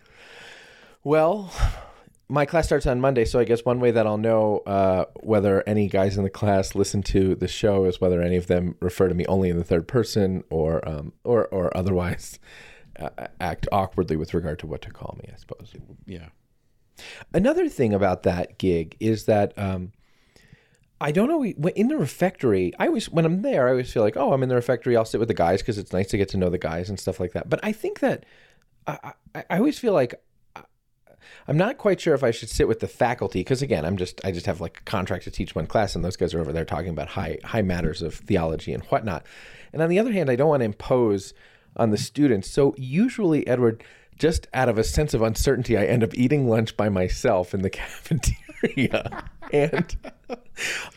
Well, 1.07 1.53
my 2.29 2.47
class 2.47 2.67
starts 2.67 2.85
on 2.85 3.01
Monday, 3.01 3.25
so 3.25 3.39
I 3.39 3.45
guess 3.45 3.65
one 3.65 3.79
way 3.79 3.93
that 3.93 4.09
I'll 4.09 4.19
know 4.19 4.59
uh, 4.67 5.05
whether 5.21 5.63
any 5.65 5.87
guys 5.87 6.17
in 6.17 6.25
the 6.25 6.31
class 6.31 6.75
listen 6.75 7.01
to 7.05 7.37
the 7.37 7.47
show 7.47 7.85
is 7.85 8.01
whether 8.01 8.21
any 8.21 8.35
of 8.35 8.49
them 8.49 8.75
refer 8.81 9.07
to 9.07 9.15
me 9.15 9.25
only 9.27 9.49
in 9.49 9.57
the 9.57 9.63
third 9.63 9.87
person 9.87 10.43
or 10.51 10.87
um, 10.87 11.13
or 11.23 11.47
or 11.47 11.75
otherwise 11.77 12.41
uh, 12.99 13.29
act 13.41 13.69
awkwardly 13.71 14.17
with 14.17 14.35
regard 14.35 14.59
to 14.59 14.67
what 14.67 14.83
to 14.83 14.91
call 14.91 15.17
me. 15.23 15.31
I 15.33 15.37
suppose. 15.37 15.73
Yeah. 16.07 16.31
Another 17.33 17.69
thing 17.69 17.95
about 17.95 18.25
that 18.25 18.59
gig 18.59 18.97
is 18.99 19.27
that 19.27 19.57
um, 19.57 19.93
I 21.01 21.13
don't 21.13 21.29
know. 21.29 21.45
In 21.45 21.87
the 21.87 21.99
refectory, 21.99 22.73
I 22.81 22.89
always 22.89 23.09
when 23.09 23.25
I'm 23.25 23.43
there, 23.43 23.69
I 23.69 23.71
always 23.71 23.93
feel 23.93 24.03
like, 24.03 24.17
oh, 24.17 24.33
I'm 24.33 24.43
in 24.43 24.49
the 24.49 24.57
refectory. 24.57 24.97
I'll 24.97 25.05
sit 25.05 25.21
with 25.21 25.29
the 25.29 25.35
guys 25.35 25.63
because 25.63 25.79
it's 25.79 25.93
nice 25.93 26.09
to 26.09 26.19
get 26.19 26.31
to 26.31 26.37
know 26.37 26.51
the 26.51 26.59
guys 26.59 26.89
and 26.89 26.99
stuff 26.99 27.21
like 27.21 27.33
that. 27.35 27.49
But 27.49 27.61
I 27.63 27.71
think 27.71 28.01
that 28.01 28.27
I, 28.89 29.13
I, 29.37 29.45
I 29.51 29.59
always 29.59 29.79
feel 29.79 29.93
like 29.93 30.21
I'm 31.49 31.57
not 31.57 31.79
quite 31.79 32.01
sure 32.01 32.15
if 32.15 32.25
I 32.25 32.31
should 32.33 32.49
sit 32.49 32.67
with 32.67 32.81
the 32.81 32.89
faculty 32.89 33.41
because 33.41 33.63
again, 33.63 33.85
I'm 33.85 33.97
just 33.97 34.21
I 34.25 34.33
just 34.33 34.47
have 34.47 34.61
like 34.61 34.79
a 34.79 34.83
contract 34.83 35.25
to 35.25 35.31
teach 35.31 35.55
one 35.55 35.67
class, 35.67 35.95
and 35.95 36.05
those 36.05 36.17
guys 36.17 36.35
are 36.35 36.41
over 36.41 36.53
there 36.53 36.65
talking 36.65 36.91
about 36.91 37.09
high 37.09 37.39
high 37.45 37.63
matters 37.63 38.03
of 38.03 38.15
theology 38.15 38.73
and 38.73 38.83
whatnot. 38.85 39.25
And 39.73 39.83
on 39.83 39.89
the 39.89 39.99
other 39.99 40.13
hand, 40.13 40.31
I 40.31 40.37
don't 40.37 40.49
want 40.49 40.61
to 40.61 40.67
impose 40.67 41.35
on 41.77 41.91
the 41.91 41.99
students. 41.99 42.51
So 42.51 42.75
usually, 42.77 43.47
Edward, 43.47 43.85
just 44.19 44.49
out 44.55 44.69
of 44.69 44.79
a 44.79 44.85
sense 44.85 45.15
of 45.15 45.23
uncertainty, 45.23 45.77
I 45.77 45.85
end 45.85 46.03
up 46.03 46.15
eating 46.15 46.49
lunch 46.49 46.77
by 46.77 46.89
myself 46.89 47.55
in 47.55 47.63
the 47.63 47.71
cafeteria, 47.71 49.25
and 49.53 49.97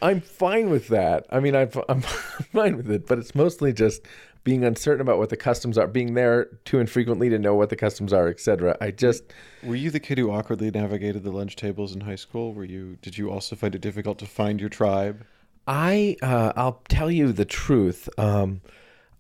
I'm 0.02 0.22
fine 0.22 0.70
with 0.70 0.88
that. 0.88 1.26
I 1.30 1.40
mean, 1.40 1.56
I'm, 1.56 1.70
I'm 1.88 2.02
fine 2.54 2.78
with 2.78 2.90
it, 2.90 3.08
but 3.08 3.20
it's 3.20 3.36
mostly 3.36 3.74
just 3.74 4.02
being 4.44 4.64
uncertain 4.64 5.02
about 5.02 5.18
what 5.18 5.30
the 5.30 5.38
customs 5.38 5.78
are, 5.78 5.88
being 5.88 6.14
there 6.14 6.46
too 6.66 6.80
infrequently 6.80 7.30
to 7.30 7.38
know 7.38 7.56
what 7.56 7.70
the 7.70 7.76
customs 7.76 8.14
are, 8.14 8.28
etc. 8.28 8.78
I 8.82 8.92
just 8.92 9.24
Were 9.64 9.76
you 9.76 9.92
the 9.92 10.00
kid 10.00 10.18
who 10.18 10.32
awkwardly 10.32 10.72
navigated 10.72 11.24
the 11.24 11.32
lunch 11.32 11.56
tables 11.56 11.94
in 11.94 12.02
high 12.02 12.16
school? 12.16 12.54
Were 12.54 12.64
you? 12.66 12.98
Did 13.02 13.18
you 13.18 13.30
also 13.30 13.56
find 13.56 13.76
it 13.76 13.82
difficult 13.82 14.18
to 14.20 14.26
find 14.26 14.60
your 14.60 14.70
tribe? 14.70 15.26
I 15.68 16.16
uh, 16.22 16.54
I'll 16.56 16.82
tell 16.90 17.12
you 17.12 17.32
the 17.32 17.46
truth. 17.46 18.10
Um, 18.18 18.62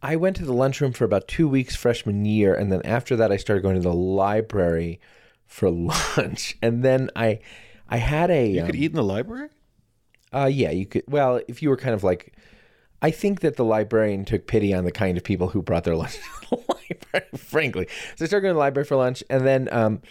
I 0.02 0.16
went 0.16 0.38
to 0.38 0.46
the 0.46 0.54
lunchroom 0.54 0.94
for 0.94 1.04
about 1.04 1.28
two 1.28 1.48
weeks 1.48 1.76
freshman 1.76 2.24
year, 2.26 2.54
and 2.56 2.72
then 2.72 2.82
after 2.86 3.16
that, 3.18 3.32
I 3.32 3.38
started 3.38 3.62
going 3.62 3.76
to 3.76 3.82
the 3.82 3.94
library 3.94 5.00
for 5.46 5.70
lunch. 6.18 6.58
And 6.62 6.84
then 6.84 7.10
I 7.16 7.40
I 7.90 7.98
had 7.98 8.32
a 8.32 8.48
You 8.50 8.62
um, 8.62 8.66
could 8.68 8.76
eat 8.76 8.92
in 8.92 8.96
the 8.96 9.04
library. 9.04 9.50
uh, 10.34 10.46
yeah, 10.46 10.72
you 10.72 10.86
could. 10.86 11.04
Well, 11.08 11.42
if 11.48 11.62
you 11.62 11.70
were 11.70 11.78
kind 11.78 11.94
of 11.94 12.04
like, 12.04 12.34
I 13.02 13.12
think 13.12 13.40
that 13.42 13.56
the 13.56 13.64
librarian 13.64 14.26
took 14.26 14.48
pity 14.48 14.74
on 14.74 14.84
the 14.84 14.92
kind 14.92 15.18
of 15.18 15.24
people 15.24 15.50
who 15.50 15.62
brought 15.62 15.84
their 15.86 15.96
lunch 15.96 16.14
to 16.50 16.50
the 16.50 16.56
library. 16.68 17.28
Frankly, 17.38 17.88
so 18.16 18.26
I 18.26 18.28
started 18.28 18.42
going 18.44 18.52
to 18.52 18.56
the 18.56 18.60
library 18.60 18.86
for 18.86 18.96
lunch, 18.98 19.24
and 19.30 19.46
then, 19.46 19.70
um, 19.72 20.02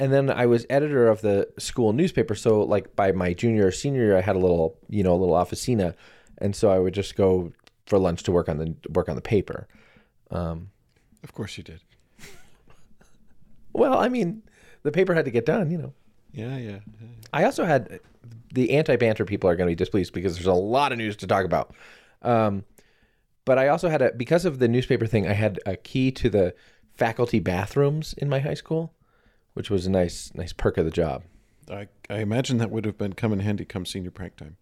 and 0.00 0.12
then 0.12 0.30
I 0.30 0.46
was 0.46 0.64
editor 0.70 1.08
of 1.08 1.20
the 1.20 1.48
school 1.58 1.92
newspaper. 1.92 2.34
So, 2.34 2.62
like 2.62 2.96
by 2.96 3.12
my 3.12 3.34
junior 3.34 3.66
or 3.66 3.70
senior 3.70 4.02
year, 4.02 4.16
I 4.16 4.20
had 4.22 4.36
a 4.36 4.38
little, 4.38 4.78
you 4.88 5.02
know, 5.02 5.12
a 5.12 5.18
little 5.18 5.34
officina, 5.34 5.94
and 6.38 6.54
so 6.56 6.70
I 6.70 6.78
would 6.78 6.94
just 6.94 7.16
go 7.16 7.52
for 7.86 7.98
lunch 7.98 8.22
to 8.24 8.32
work 8.32 8.48
on 8.48 8.58
the 8.58 8.74
work 8.90 9.08
on 9.08 9.16
the 9.16 9.22
paper. 9.22 9.66
Um, 10.30 10.70
Of 11.22 11.34
course 11.34 11.56
you 11.58 11.64
did. 11.64 11.80
well, 13.72 13.98
I 13.98 14.08
mean, 14.08 14.42
the 14.82 14.92
paper 14.92 15.14
had 15.14 15.24
to 15.24 15.30
get 15.30 15.46
done, 15.46 15.70
you 15.70 15.78
know. 15.78 15.92
Yeah, 16.32 16.56
yeah. 16.56 16.70
yeah. 16.70 17.08
I 17.32 17.44
also 17.44 17.64
had 17.64 18.00
the 18.52 18.72
anti-banter 18.72 19.24
people 19.24 19.48
are 19.48 19.56
going 19.56 19.66
to 19.66 19.70
be 19.70 19.74
displeased 19.74 20.12
because 20.12 20.34
there's 20.34 20.46
a 20.46 20.52
lot 20.52 20.92
of 20.92 20.98
news 20.98 21.16
to 21.16 21.26
talk 21.26 21.44
about. 21.44 21.74
Um, 22.22 22.64
but 23.44 23.58
I 23.58 23.68
also 23.68 23.88
had 23.88 24.02
a 24.02 24.12
because 24.12 24.44
of 24.44 24.58
the 24.58 24.68
newspaper 24.68 25.06
thing, 25.06 25.26
I 25.26 25.32
had 25.32 25.58
a 25.64 25.76
key 25.76 26.10
to 26.12 26.28
the 26.28 26.54
faculty 26.94 27.38
bathrooms 27.38 28.12
in 28.14 28.28
my 28.28 28.40
high 28.40 28.54
school, 28.54 28.92
which 29.54 29.70
was 29.70 29.86
a 29.86 29.90
nice 29.90 30.30
nice 30.34 30.52
perk 30.52 30.76
of 30.78 30.84
the 30.84 30.90
job. 30.90 31.24
I, 31.70 31.88
I 32.08 32.18
imagine 32.18 32.58
that 32.58 32.70
would 32.70 32.84
have 32.84 32.96
been 32.98 33.12
come 33.12 33.32
in 33.32 33.40
handy 33.40 33.64
come 33.64 33.84
senior 33.86 34.10
prank 34.10 34.36
time. 34.36 34.56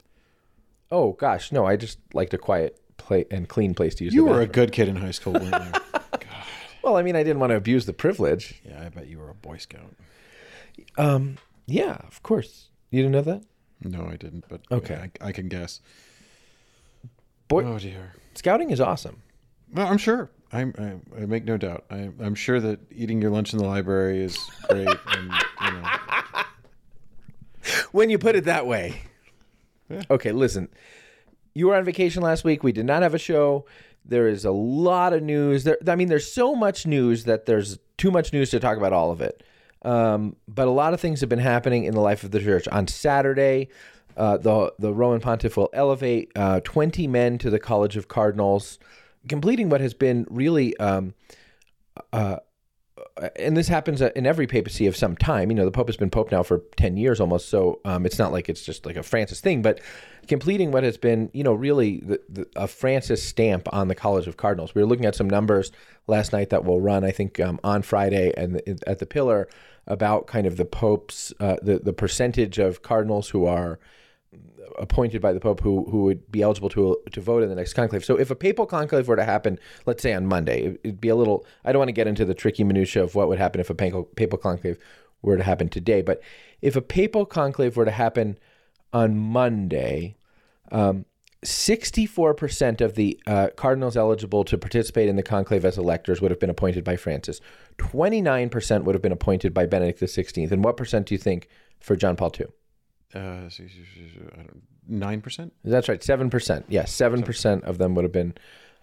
Oh 0.91 1.13
gosh, 1.13 1.51
no, 1.53 1.65
I 1.67 1.77
just 1.77 1.99
liked 2.15 2.35
a 2.35 2.39
quiet 2.39 2.81
play 2.97 3.25
and 3.31 3.49
clean 3.49 3.75
place 3.75 3.95
to 3.97 4.05
use. 4.05 4.15
You 4.15 4.25
were 4.25 4.41
a 4.41 4.47
good 4.47 4.73
kid 4.73 4.89
in 4.89 4.97
high 4.97 5.11
school, 5.11 5.33
weren't 5.35 5.47
you? 5.75 6.01
well. 6.83 6.97
I 6.97 7.03
mean, 7.03 7.17
I 7.17 7.23
didn't 7.23 7.41
want 7.41 7.51
to 7.51 7.57
abuse 7.57 7.87
the 7.87 7.93
privilege. 7.93 8.61
yeah, 8.65 8.83
I 8.85 8.89
bet 8.89 9.09
you 9.09 9.19
were 9.19 9.31
a 9.31 9.35
Boy 9.35 9.57
Scout. 9.57 9.95
Um, 10.97 11.39
yeah, 11.67 11.99
of 12.07 12.23
course. 12.23 12.69
You 12.91 13.03
didn't 13.03 13.13
know 13.13 13.23
that, 13.23 13.43
No, 13.83 14.07
I 14.07 14.17
didn't, 14.17 14.45
but 14.49 14.61
Okay. 14.71 15.11
I, 15.21 15.29
I 15.29 15.33
can 15.33 15.49
guess. 15.49 15.81
Boy- 17.49 17.65
oh 17.65 17.79
dear. 17.79 18.13
scouting 18.35 18.71
is 18.71 18.81
awesome. 18.81 19.23
Well, 19.73 19.87
I'm 19.87 19.99
sure. 19.99 20.31
I'm, 20.53 20.75
I, 20.79 21.23
I 21.23 21.27
make 21.27 21.45
no 21.45 21.57
doubt. 21.57 21.85
I, 21.91 22.11
I'm 22.21 22.35
sure 22.35 22.61
that 22.61 22.79
eating 22.91 23.21
your 23.21 23.31
lunch 23.31 23.53
in 23.53 23.59
the 23.59 23.67
library 23.67 24.23
is 24.23 24.39
great. 24.69 24.89
and 24.89 25.33
you 25.63 25.71
know, 25.73 25.85
when 27.93 28.11
you 28.11 28.19
put 28.19 28.37
it 28.37 28.45
that 28.45 28.67
way. 28.67 29.03
Yeah. 29.89 30.03
Okay, 30.11 30.33
listen. 30.33 30.69
You 31.55 31.69
were 31.69 31.77
on 31.77 31.85
vacation 31.85 32.23
last 32.23 32.45
week. 32.45 32.63
We 32.63 32.73
did 32.73 32.87
not 32.87 33.03
have 33.03 33.15
a 33.15 33.19
show. 33.19 33.67
There 34.05 34.29
is 34.29 34.45
a 34.45 34.51
lot 34.53 35.13
of 35.13 35.23
news. 35.23 35.65
There, 35.65 35.79
I 35.87 35.97
mean, 35.97 36.09
there's 36.09 36.31
so 36.31 36.55
much 36.55 36.87
news 36.87 37.25
that 37.25 37.47
there's 37.47 37.79
too 37.97 38.11
much 38.11 38.33
news 38.33 38.51
to 38.51 38.61
talk 38.61 38.77
about 38.77 38.93
all 38.93 39.11
of 39.11 39.21
it. 39.21 39.43
Um, 39.83 40.37
but 40.49 40.69
a 40.69 40.71
lot 40.71 40.95
of 40.95 41.01
things 41.01 41.21
have 41.21 41.29
been 41.29 41.39
happening 41.39 41.85
in 41.85 41.95
the 41.95 42.01
life 42.01 42.25
of 42.25 42.31
the 42.31 42.41
church. 42.41 42.69
On 42.69 42.87
Saturday, 42.87 43.69
uh, 44.17 44.37
the 44.37 44.73
the 44.79 44.93
Roman 44.93 45.21
Pontiff 45.21 45.57
will 45.57 45.71
elevate 45.73 46.33
uh, 46.37 46.61
20 46.61 47.07
men 47.07 47.39
to 47.39 47.51
the 47.51 47.59
College 47.59 47.97
of 47.97 48.09
Cardinals, 48.09 48.79
completing 49.29 49.69
what 49.69 49.81
has 49.81 49.95
been 49.95 50.27
really 50.31 50.77
um, 50.79 51.15
and 53.37 53.57
this 53.57 53.69
happens 53.69 54.01
in 54.01 54.27
every 54.27 54.47
papacy 54.47 54.87
of 54.87 54.97
some 54.97 55.17
time. 55.17 55.51
You 55.51 55.57
know, 55.57 55.65
the 55.65 55.71
Pope 55.71 55.89
has 55.89 55.97
been 55.97 56.11
Pope 56.11 56.31
now 56.31 56.43
for 56.43 56.63
10 56.77 56.97
years 56.97 57.21
almost, 57.21 57.49
so 57.49 57.81
um, 57.85 58.05
it's 58.05 58.19
not 58.19 58.33
like 58.33 58.49
it's 58.49 58.63
just 58.63 58.85
like 58.85 58.97
a 58.97 59.03
Francis 59.03 59.41
thing, 59.41 59.63
but 59.63 59.81
completing 60.29 60.71
what 60.71 60.85
has 60.85 60.97
been, 60.97 61.31
you 61.33 61.43
know, 61.43 61.55
really 61.55 62.01
the, 62.01 62.21
the, 62.29 62.47
a 62.57 62.67
Francis 62.67 63.23
stamp 63.23 63.73
on 63.73 63.89
the 63.89 63.95
College 63.95 64.27
of 64.27 64.37
Cardinals. 64.37 64.75
We 64.75 64.83
were 64.83 64.89
looking 64.89 65.07
at 65.07 65.15
some 65.15 65.31
numbers 65.31 65.73
last 66.07 66.33
night 66.33 66.51
that 66.51 66.65
will 66.65 66.81
run, 66.81 67.05
I 67.05 67.11
think, 67.11 67.41
um, 67.41 67.59
on 67.65 67.83
Friday 67.83 68.33
and 68.37 68.61
at 68.87 68.99
the 68.99 69.07
Pillar 69.07 69.49
about 69.87 70.27
kind 70.27 70.47
of 70.47 70.57
the 70.57 70.65
Pope's, 70.65 71.33
uh, 71.41 71.57
the, 71.63 71.79
the 71.79 71.93
percentage 71.93 72.59
of 72.59 72.83
cardinals 72.83 73.31
who 73.31 73.47
are 73.47 73.79
appointed 74.79 75.23
by 75.23 75.33
the 75.33 75.41
Pope 75.41 75.61
who 75.61 75.89
who 75.91 76.05
would 76.05 76.31
be 76.31 76.43
eligible 76.43 76.69
to 76.71 76.99
to 77.13 77.21
vote 77.21 77.43
in 77.43 77.49
the 77.49 77.55
next 77.55 77.73
conclave. 77.75 78.05
So 78.05 78.19
if 78.19 78.31
a 78.31 78.35
papal 78.35 78.67
conclave 78.67 79.09
were 79.09 79.17
to 79.17 79.25
happen, 79.25 79.59
let's 79.87 80.03
say 80.03 80.13
on 80.13 80.27
Monday, 80.27 80.63
it- 80.63 80.81
it'd 80.85 81.01
be 81.01 81.09
a 81.09 81.17
little. 81.17 81.45
I 81.65 81.73
don't 81.73 81.79
want 81.81 81.89
to 81.89 81.93
get 81.93 82.07
into 82.07 82.25
the 82.25 82.35
tricky 82.35 82.65
minutia 82.65 83.03
of 83.03 83.15
what 83.15 83.29
would 83.29 83.39
happen 83.39 83.61
if 83.61 83.71
a 83.71 83.75
papal 83.75 84.05
papal 84.05 84.39
conclave 84.39 84.79
were 85.23 85.37
to 85.37 85.43
happen 85.43 85.69
today, 85.69 86.03
but 86.03 86.21
if 86.63 86.77
a 86.77 86.83
papal 86.83 87.27
conclave 87.27 87.77
were 87.77 87.85
to 87.85 87.91
happen 87.91 88.39
on 88.93 89.17
Monday, 89.19 90.17
um, 90.71 91.05
64% 91.45 92.81
of 92.81 92.95
the 92.95 93.21
uh, 93.27 93.49
cardinals 93.57 93.97
eligible 93.97 94.45
to 94.45 94.59
participate 94.59 95.09
in 95.09 95.17
the 95.17 95.23
conclave 95.23 95.65
as 95.65 95.79
electors 95.79 96.21
would 96.21 96.31
have 96.31 96.41
been 96.41 96.51
appointed 96.51 96.83
by 96.83 96.97
Francis. 96.97 97.41
29% 97.79 98.85
would 98.85 98.95
have 98.95 99.03
been 99.03 99.13
appointed 99.13 99.55
by 99.55 99.67
Benedict 99.67 100.01
XVI. 100.01 100.51
And 100.51 100.65
what 100.65 100.77
percent 100.77 101.07
do 101.07 101.15
you 101.15 101.19
think 101.19 101.49
for 101.79 101.95
John 101.95 102.17
Paul 102.17 102.33
II? 102.39 102.47
Uh, 103.17 104.43
nine 104.89 105.21
percent. 105.21 105.53
That's 105.65 105.89
right, 105.89 106.03
seven 106.03 106.31
percent. 106.31 106.67
Yes, 106.69 106.93
seven 106.93 107.23
percent 107.23 107.65
of 107.65 107.79
them 107.79 107.95
would 107.95 108.05
have 108.05 108.13
been 108.13 108.35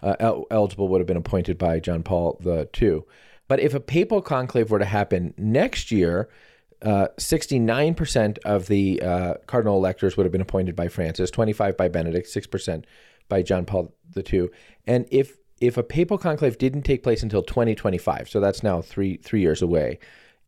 uh, 0.02 0.16
el- 0.20 0.46
eligible, 0.50 0.88
would 0.88 1.00
have 1.00 1.06
been 1.06 1.16
appointed 1.16 1.58
by 1.58 1.80
John 1.80 2.02
Paul 2.02 2.38
the 2.40 2.68
two. 2.72 3.06
But 3.48 3.60
if 3.60 3.74
a 3.74 3.80
papal 3.80 4.22
conclave 4.22 4.70
were 4.70 4.78
to 4.78 4.84
happen 4.84 5.34
next 5.36 5.90
year, 5.90 6.28
uh, 6.82 7.08
sixty-nine 7.18 7.94
percent 7.94 8.38
of 8.44 8.66
the 8.66 9.02
uh, 9.02 9.34
cardinal 9.46 9.76
electors 9.76 10.16
would 10.16 10.24
have 10.24 10.32
been 10.32 10.40
appointed 10.40 10.74
by 10.74 10.88
Francis, 10.88 11.30
twenty-five 11.30 11.76
by 11.76 11.88
Benedict, 11.88 12.26
six 12.28 12.46
percent 12.46 12.86
by 13.28 13.42
John 13.42 13.64
Paul 13.64 13.94
the 14.12 14.22
two. 14.22 14.50
And 14.86 15.06
if 15.10 15.36
if 15.60 15.76
a 15.76 15.82
papal 15.82 16.18
conclave 16.18 16.58
didn't 16.58 16.82
take 16.82 17.02
place 17.02 17.22
until 17.22 17.42
twenty 17.42 17.74
twenty-five, 17.74 18.28
so 18.28 18.40
that's 18.40 18.62
now 18.62 18.82
three 18.82 19.16
three 19.18 19.40
years 19.40 19.62
away, 19.62 19.98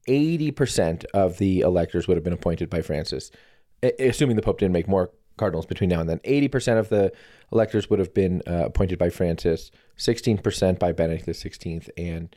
eighty 0.06 0.50
percent 0.50 1.04
of 1.14 1.38
the 1.38 1.60
electors 1.60 2.08
would 2.08 2.16
have 2.16 2.24
been 2.24 2.32
appointed 2.32 2.68
by 2.68 2.82
Francis, 2.82 3.30
assuming 3.82 4.36
the 4.36 4.42
Pope 4.42 4.58
didn't 4.58 4.72
make 4.72 4.88
more 4.88 5.10
cardinals 5.36 5.66
between 5.66 5.90
now 5.90 6.00
and 6.00 6.08
then. 6.08 6.18
80% 6.20 6.78
of 6.78 6.88
the 6.88 7.12
electors 7.52 7.90
would 7.90 7.98
have 7.98 8.14
been 8.14 8.42
uh, 8.46 8.64
appointed 8.66 8.98
by 8.98 9.10
Francis, 9.10 9.70
16% 9.98 10.78
by 10.78 10.92
Benedict 10.92 11.26
XVI, 11.26 11.88
and 11.96 12.34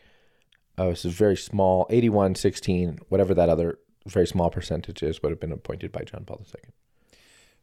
uh, 0.78 0.90
this 0.90 1.06
is 1.06 1.14
very 1.14 1.38
small 1.38 1.88
81, 1.90 2.36
16, 2.36 3.00
whatever 3.10 3.34
that 3.34 3.50
other 3.50 3.80
very 4.08 4.28
small 4.28 4.50
percentage 4.50 5.04
is, 5.04 5.22
would 5.22 5.30
have 5.30 5.40
been 5.40 5.52
appointed 5.52 5.92
by 5.92 6.02
John 6.04 6.24
Paul 6.26 6.42
II. 6.46 6.72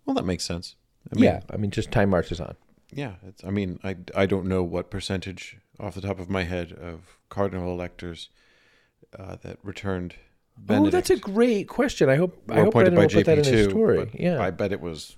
Well, 0.05 0.15
that 0.15 0.25
makes 0.25 0.45
sense. 0.45 0.77
I 1.13 1.17
mean, 1.17 1.25
yeah, 1.25 1.41
I 1.51 1.57
mean, 1.57 1.71
just 1.71 1.91
time 1.91 2.11
marches 2.11 2.41
on. 2.41 2.57
Yeah, 2.93 3.15
it's, 3.27 3.45
I 3.45 3.51
mean, 3.51 3.81
I, 3.83 3.97
I 4.15 4.27
don't 4.27 4.47
know 4.47 4.63
what 4.63 4.91
percentage 4.91 5.59
off 5.81 5.95
the 5.95 6.01
top 6.01 6.19
of 6.19 6.31
my 6.31 6.45
head 6.45 6.73
of 6.73 7.19
cardinal 7.29 7.73
electors 7.73 8.31
uh, 9.19 9.37
that 9.43 9.59
returned. 9.63 10.15
Benedict 10.59 10.87
Oh, 10.89 10.91
that's 10.97 11.11
a 11.11 11.17
great 11.17 11.69
question. 11.69 12.09
I 12.09 12.17
hope 12.17 12.37
I 12.49 12.61
hope 12.61 12.73
Brendan 12.73 12.95
will 12.95 13.09
put 13.09 13.27
that 13.27 13.39
in 13.39 13.45
his 13.45 13.69
story. 13.71 14.11
Yeah, 14.15 14.41
I 14.43 14.51
bet 14.51 14.73
it 14.73 14.81
was 14.81 15.17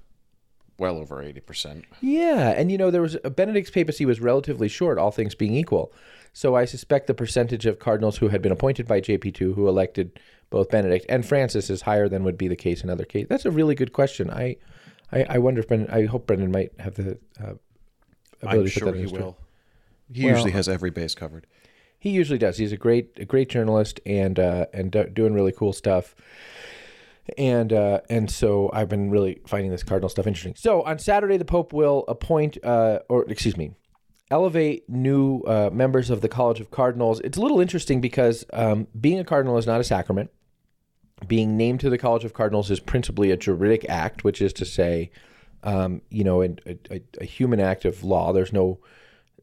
well 0.79 0.99
over 0.99 1.23
eighty 1.23 1.41
percent. 1.41 1.85
Yeah, 2.01 2.51
and 2.51 2.71
you 2.71 2.79
know 2.79 2.91
there 2.91 3.03
was 3.03 3.17
Benedict's 3.37 3.71
papacy 3.71 4.05
was 4.05 4.21
relatively 4.21 4.69
short, 4.69 4.99
all 4.99 5.11
things 5.11 5.35
being 5.35 5.55
equal. 5.55 5.93
So 6.33 6.55
I 6.55 6.67
suspect 6.67 7.07
the 7.07 7.15
percentage 7.15 7.67
of 7.67 7.79
cardinals 7.79 8.19
who 8.19 8.29
had 8.29 8.43
been 8.43 8.53
appointed 8.53 8.87
by 8.87 9.01
JP2 9.01 9.55
who 9.55 9.67
elected 9.67 10.21
both 10.51 10.71
Benedict 10.71 11.05
and 11.09 11.27
Francis 11.27 11.69
is 11.71 11.83
higher 11.83 12.09
than 12.09 12.23
would 12.25 12.39
be 12.39 12.49
the 12.49 12.57
case 12.57 12.83
in 12.83 12.91
other 12.91 13.05
cases. 13.05 13.29
That's 13.29 13.45
a 13.47 13.51
really 13.51 13.75
good 13.75 13.93
question. 13.93 14.31
I, 14.31 14.57
I, 15.13 15.25
I 15.31 15.39
wonder 15.39 15.61
if 15.61 15.69
Brendan. 15.69 15.91
I 15.91 16.07
hope 16.07 16.27
Brendan 16.27 16.53
might 16.53 16.73
have 16.79 16.95
the 16.95 17.19
uh, 17.43 17.55
ability 18.43 18.43
I'm 18.43 18.51
to 18.51 18.63
put 18.65 18.71
sure 18.73 18.85
that 18.87 18.91
in 18.93 18.97
he 18.97 19.03
his 19.03 19.11
story. 19.11 19.23
will. 19.25 19.37
He 20.13 20.25
Well, 20.25 20.35
usually 20.35 20.53
has 20.53 20.69
every 20.69 20.91
base 20.91 21.15
covered. 21.15 21.47
He 21.99 22.11
usually 22.11 22.39
does. 22.39 22.59
He's 22.59 22.73
a 22.73 22.77
great, 22.77 23.19
a 23.19 23.25
great 23.25 23.49
journalist 23.49 24.01
and 24.07 24.39
uh, 24.39 24.67
and 24.73 24.91
do, 24.91 25.05
doing 25.05 25.35
really 25.35 25.53
cool 25.53 25.73
stuff. 25.73 26.15
And 27.37 27.73
uh, 27.73 28.01
and 28.09 28.31
so 28.31 28.71
I've 28.73 28.89
been 28.89 29.11
really 29.11 29.41
finding 29.47 29.71
this 29.71 29.83
cardinal 29.83 30.09
stuff 30.09 30.27
interesting. 30.27 30.55
So 30.57 30.83
on 30.83 30.99
Saturday, 30.99 31.37
the 31.37 31.45
Pope 31.45 31.73
will 31.73 32.05
appoint, 32.09 32.57
uh, 32.65 33.01
or 33.09 33.29
excuse 33.29 33.57
me, 33.57 33.73
elevate 34.31 34.89
new 34.89 35.43
uh, 35.43 35.71
members 35.73 36.09
of 36.11 36.21
the 36.21 36.29
College 36.29 36.61
of 36.61 36.71
Cardinals. 36.71 37.21
It's 37.21 37.37
a 37.37 37.41
little 37.41 37.61
interesting 37.61 38.01
because 38.01 38.45
um, 38.53 38.87
being 38.99 39.19
a 39.19 39.25
cardinal 39.25 39.59
is 39.59 39.67
not 39.67 39.81
a 39.81 39.85
sacrament. 39.85 40.31
Being 41.27 41.57
named 41.57 41.81
to 41.81 41.91
the 41.91 41.99
College 41.99 42.25
of 42.25 42.33
Cardinals 42.33 42.71
is 42.71 42.79
principally 42.79 43.33
a 43.33 43.37
juridic 43.37 43.85
act, 43.89 44.23
which 44.23 44.41
is 44.41 44.53
to 44.55 44.65
say, 44.65 45.11
um, 45.65 46.01
you 46.11 46.23
know, 46.23 46.43
a, 46.43 46.55
a, 46.91 47.03
a 47.21 47.25
human 47.25 47.59
act 47.59 47.85
of 47.85 48.05
law. 48.05 48.33
There's 48.33 48.53
no 48.53 48.79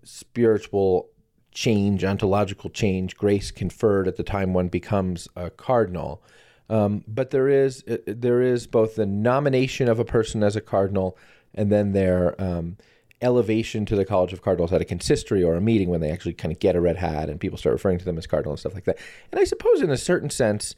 spiritual 0.04 1.10
change, 1.56 2.04
ontological 2.04 2.70
change, 2.70 3.18
grace 3.18 3.50
conferred 3.50 4.08
at 4.08 4.18
the 4.18 4.24
time 4.24 4.54
one 4.54 4.68
becomes 4.68 5.28
a 5.36 5.50
cardinal. 5.50 6.22
Um, 6.70 7.04
but 7.08 7.32
there 7.32 7.48
is 7.48 7.84
uh, 7.90 7.98
there 8.06 8.42
is 8.42 8.68
both 8.68 8.96
the 8.96 9.06
nomination 9.06 9.88
of 9.88 10.00
a 10.00 10.06
person 10.06 10.44
as 10.44 10.56
a 10.56 10.62
cardinal 10.62 11.18
and 11.54 11.72
then 11.72 11.94
their 11.94 12.40
um, 12.42 12.78
elevation 13.22 13.86
to 13.86 13.96
the 13.96 14.04
College 14.04 14.34
of 14.34 14.42
Cardinals 14.42 14.74
at 14.74 14.82
a 14.82 14.86
consistory 14.86 15.44
or 15.44 15.56
a 15.56 15.62
meeting 15.62 15.90
when 15.90 16.02
they 16.02 16.12
actually 16.12 16.34
kind 16.34 16.52
of 16.52 16.60
get 16.60 16.76
a 16.76 16.82
red 16.82 16.98
hat 16.98 17.30
and 17.30 17.40
people 17.40 17.58
start 17.58 17.74
referring 17.74 17.98
to 18.00 18.06
them 18.06 18.18
as 18.18 18.28
cardinal 18.28 18.54
and 18.54 18.60
stuff 18.60 18.74
like 18.74 18.84
that. 18.86 18.98
And 19.32 19.40
I 19.40 19.46
suppose 19.46 19.82
in 19.82 19.90
a 19.90 19.98
certain 19.98 20.30
sense, 20.30 20.76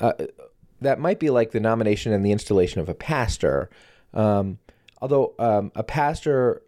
uh, 0.00 0.12
that 0.80 1.00
might 1.00 1.18
be 1.18 1.30
like 1.30 1.52
the 1.52 1.60
nomination 1.60 2.12
and 2.12 2.24
the 2.24 2.32
installation 2.32 2.80
of 2.80 2.88
a 2.88 2.94
pastor. 2.94 3.70
Um, 4.12 4.58
although 5.00 5.34
um, 5.38 5.72
a 5.74 5.82
pastor 5.82 6.62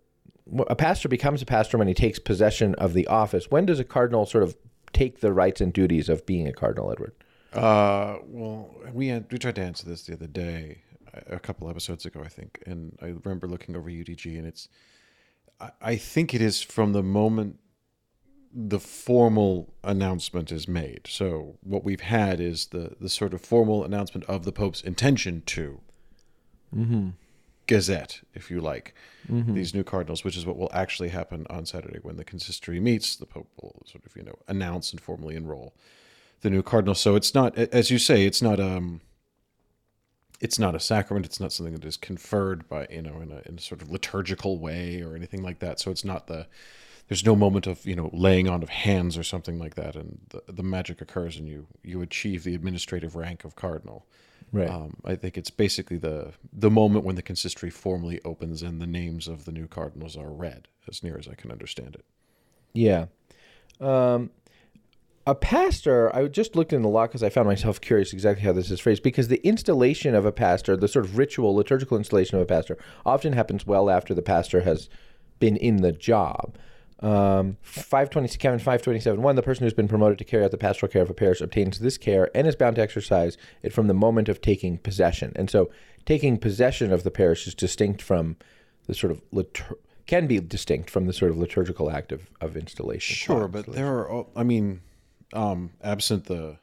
a 0.68 0.76
pastor 0.76 1.08
becomes 1.08 1.42
a 1.42 1.46
pastor 1.46 1.78
when 1.78 1.88
he 1.88 1.94
takes 1.94 2.18
possession 2.18 2.74
of 2.76 2.94
the 2.94 3.06
office. 3.06 3.50
When 3.50 3.66
does 3.66 3.78
a 3.78 3.84
cardinal 3.84 4.26
sort 4.26 4.44
of 4.44 4.56
take 4.92 5.20
the 5.20 5.32
rights 5.32 5.60
and 5.60 5.72
duties 5.72 6.08
of 6.08 6.26
being 6.26 6.46
a 6.46 6.52
cardinal, 6.52 6.90
Edward? 6.90 7.12
Uh, 7.52 8.18
well, 8.24 8.70
we 8.92 9.12
we 9.30 9.38
tried 9.38 9.56
to 9.56 9.62
answer 9.62 9.86
this 9.86 10.02
the 10.02 10.12
other 10.12 10.26
day, 10.26 10.82
a 11.28 11.38
couple 11.38 11.68
episodes 11.68 12.06
ago, 12.06 12.22
I 12.24 12.28
think, 12.28 12.62
and 12.66 12.96
I 13.02 13.06
remember 13.24 13.46
looking 13.46 13.76
over 13.76 13.90
UDG, 13.90 14.38
and 14.38 14.46
it's, 14.46 14.68
I, 15.60 15.70
I 15.80 15.96
think 15.96 16.34
it 16.34 16.40
is 16.40 16.62
from 16.62 16.92
the 16.92 17.02
moment 17.02 17.58
the 18.52 18.80
formal 18.80 19.74
announcement 19.84 20.50
is 20.50 20.66
made. 20.66 21.02
So 21.08 21.58
what 21.62 21.84
we've 21.84 22.00
had 22.00 22.40
is 22.40 22.66
the 22.66 22.96
the 23.00 23.08
sort 23.08 23.32
of 23.34 23.40
formal 23.40 23.84
announcement 23.84 24.24
of 24.26 24.44
the 24.44 24.52
Pope's 24.52 24.80
intention 24.80 25.42
to 25.46 25.80
gazette, 27.70 28.20
if 28.34 28.50
you 28.50 28.60
like, 28.60 28.94
these 29.54 29.72
new 29.72 29.84
cardinals, 29.84 30.24
which 30.24 30.36
is 30.36 30.44
what 30.44 30.56
will 30.56 30.70
actually 30.72 31.10
happen 31.10 31.46
on 31.48 31.64
Saturday 31.64 32.00
when 32.02 32.16
the 32.16 32.24
consistory 32.24 32.80
meets. 32.80 33.14
The 33.14 33.26
Pope 33.26 33.48
will 33.62 33.80
sort 33.86 34.04
of 34.04 34.16
you 34.16 34.24
know 34.24 34.36
announce 34.48 34.90
and 34.90 35.00
formally 35.00 35.36
enroll 35.36 35.72
the 36.40 36.50
new 36.50 36.62
cardinal. 36.62 36.96
So 36.96 37.14
it's 37.14 37.32
not, 37.32 37.56
as 37.56 37.88
you 37.88 37.98
say, 37.98 38.26
it's 38.26 38.42
not 38.42 38.58
um, 38.58 39.02
it's 40.40 40.58
not 40.58 40.74
a 40.74 40.80
sacrament. 40.80 41.26
It's 41.26 41.38
not 41.38 41.52
something 41.52 41.74
that 41.74 41.84
is 41.84 41.96
conferred 41.96 42.68
by 42.68 42.88
you 42.90 43.02
know 43.02 43.20
in 43.20 43.30
a 43.30 43.40
in 43.46 43.58
a 43.58 43.60
sort 43.60 43.82
of 43.82 43.90
liturgical 43.90 44.58
way 44.58 45.00
or 45.00 45.14
anything 45.14 45.42
like 45.44 45.60
that. 45.60 45.78
So 45.78 45.92
it's 45.92 46.04
not 46.04 46.26
the 46.26 46.48
there's 47.08 47.24
no 47.24 47.36
moment 47.36 47.68
of 47.68 47.86
you 47.86 47.94
know 47.94 48.10
laying 48.12 48.48
on 48.48 48.64
of 48.64 48.68
hands 48.68 49.16
or 49.16 49.22
something 49.22 49.60
like 49.60 49.76
that, 49.76 49.94
and 49.94 50.18
the, 50.30 50.42
the 50.48 50.64
magic 50.64 51.00
occurs 51.00 51.36
and 51.36 51.46
you 51.46 51.68
you 51.84 52.02
achieve 52.02 52.42
the 52.42 52.56
administrative 52.56 53.14
rank 53.14 53.44
of 53.44 53.54
cardinal. 53.54 54.06
Right. 54.52 54.68
Um, 54.68 54.96
I 55.04 55.14
think 55.14 55.38
it's 55.38 55.50
basically 55.50 55.98
the 55.98 56.32
the 56.52 56.70
moment 56.70 57.04
when 57.04 57.14
the 57.14 57.22
consistory 57.22 57.70
formally 57.70 58.20
opens 58.24 58.62
and 58.62 58.80
the 58.80 58.86
names 58.86 59.28
of 59.28 59.44
the 59.44 59.52
new 59.52 59.68
cardinals 59.68 60.16
are 60.16 60.30
read, 60.30 60.68
as 60.88 61.02
near 61.02 61.16
as 61.18 61.28
I 61.28 61.34
can 61.34 61.50
understand 61.52 61.94
it. 61.94 62.04
Yeah. 62.72 63.06
Um, 63.80 64.30
a 65.26 65.34
pastor, 65.34 66.14
I 66.14 66.26
just 66.26 66.56
looked 66.56 66.72
in 66.72 66.82
the 66.82 66.88
law 66.88 67.06
because 67.06 67.22
I 67.22 67.28
found 67.28 67.46
myself 67.46 67.80
curious 67.80 68.12
exactly 68.12 68.44
how 68.44 68.52
this 68.52 68.70
is 68.70 68.80
phrased. 68.80 69.02
Because 69.02 69.28
the 69.28 69.46
installation 69.46 70.14
of 70.14 70.24
a 70.24 70.32
pastor, 70.32 70.76
the 70.76 70.88
sort 70.88 71.04
of 71.04 71.18
ritual, 71.18 71.54
liturgical 71.54 71.96
installation 71.96 72.36
of 72.36 72.42
a 72.42 72.46
pastor, 72.46 72.76
often 73.06 73.34
happens 73.34 73.66
well 73.66 73.88
after 73.88 74.14
the 74.14 74.22
pastor 74.22 74.62
has 74.62 74.88
been 75.38 75.56
in 75.56 75.78
the 75.78 75.92
job. 75.92 76.56
Um, 77.02 77.56
520, 77.62 78.36
canon 78.36 78.58
527, 78.58 79.22
one, 79.22 79.34
the 79.34 79.42
person 79.42 79.64
who's 79.64 79.72
been 79.72 79.88
promoted 79.88 80.18
to 80.18 80.24
carry 80.24 80.44
out 80.44 80.50
the 80.50 80.58
pastoral 80.58 80.92
care 80.92 81.00
of 81.00 81.08
a 81.08 81.14
parish 81.14 81.40
obtains 81.40 81.78
this 81.78 81.96
care 81.96 82.30
and 82.34 82.46
is 82.46 82.56
bound 82.56 82.76
to 82.76 82.82
exercise 82.82 83.38
it 83.62 83.72
from 83.72 83.86
the 83.86 83.94
moment 83.94 84.28
of 84.28 84.42
taking 84.42 84.76
possession. 84.76 85.32
And 85.34 85.48
so 85.48 85.70
taking 86.04 86.36
possession 86.36 86.92
of 86.92 87.02
the 87.02 87.10
parish 87.10 87.46
is 87.46 87.54
distinct 87.54 88.02
from 88.02 88.36
the 88.86 88.94
sort 88.94 89.12
of 89.12 89.22
litur- 89.30 89.78
can 90.06 90.26
be 90.26 90.40
distinct 90.40 90.90
from 90.90 91.06
the 91.06 91.12
sort 91.12 91.30
of 91.30 91.38
liturgical 91.38 91.90
act 91.90 92.12
of, 92.12 92.28
of 92.40 92.56
installation. 92.56 93.14
Sure, 93.14 93.48
but 93.48 93.66
there 93.66 93.86
are, 93.86 94.26
I 94.36 94.42
mean, 94.42 94.82
um, 95.32 95.70
absent 95.82 96.26
the 96.26 96.58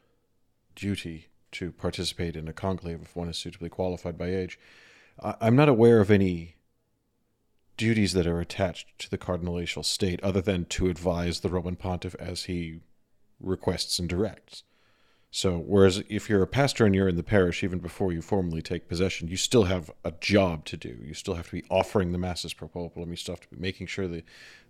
duty 0.76 1.28
to 1.52 1.72
participate 1.72 2.36
in 2.36 2.46
a 2.46 2.52
conclave 2.52 3.00
if 3.02 3.16
one 3.16 3.28
is 3.28 3.38
suitably 3.38 3.70
qualified 3.70 4.16
by 4.18 4.26
age, 4.26 4.58
I, 5.20 5.34
I'm 5.40 5.56
not 5.56 5.68
aware 5.68 6.00
of 6.00 6.10
any 6.10 6.56
duties 7.78 8.12
that 8.12 8.26
are 8.26 8.40
attached 8.40 8.98
to 8.98 9.08
the 9.08 9.16
cardinalatial 9.16 9.84
state 9.84 10.22
other 10.22 10.42
than 10.42 10.66
to 10.66 10.90
advise 10.90 11.40
the 11.40 11.48
Roman 11.48 11.76
pontiff 11.76 12.14
as 12.16 12.42
he 12.44 12.80
requests 13.40 13.98
and 13.98 14.08
directs. 14.08 14.64
So, 15.30 15.58
whereas 15.58 16.02
if 16.08 16.30
you're 16.30 16.42
a 16.42 16.46
pastor 16.46 16.86
and 16.86 16.94
you're 16.94 17.06
in 17.06 17.16
the 17.16 17.22
parish, 17.22 17.62
even 17.62 17.80
before 17.80 18.14
you 18.14 18.22
formally 18.22 18.62
take 18.62 18.88
possession, 18.88 19.28
you 19.28 19.36
still 19.36 19.64
have 19.64 19.90
a 20.02 20.12
job 20.22 20.64
to 20.64 20.76
do. 20.78 20.96
You 21.04 21.12
still 21.12 21.34
have 21.34 21.46
to 21.50 21.52
be 21.52 21.64
offering 21.68 22.12
the 22.12 22.18
masses 22.18 22.54
per 22.54 22.66
populum. 22.66 23.10
You 23.10 23.16
still 23.16 23.34
have 23.34 23.40
to 23.42 23.48
be 23.48 23.58
making 23.60 23.88
sure 23.88 24.08
the 24.08 24.22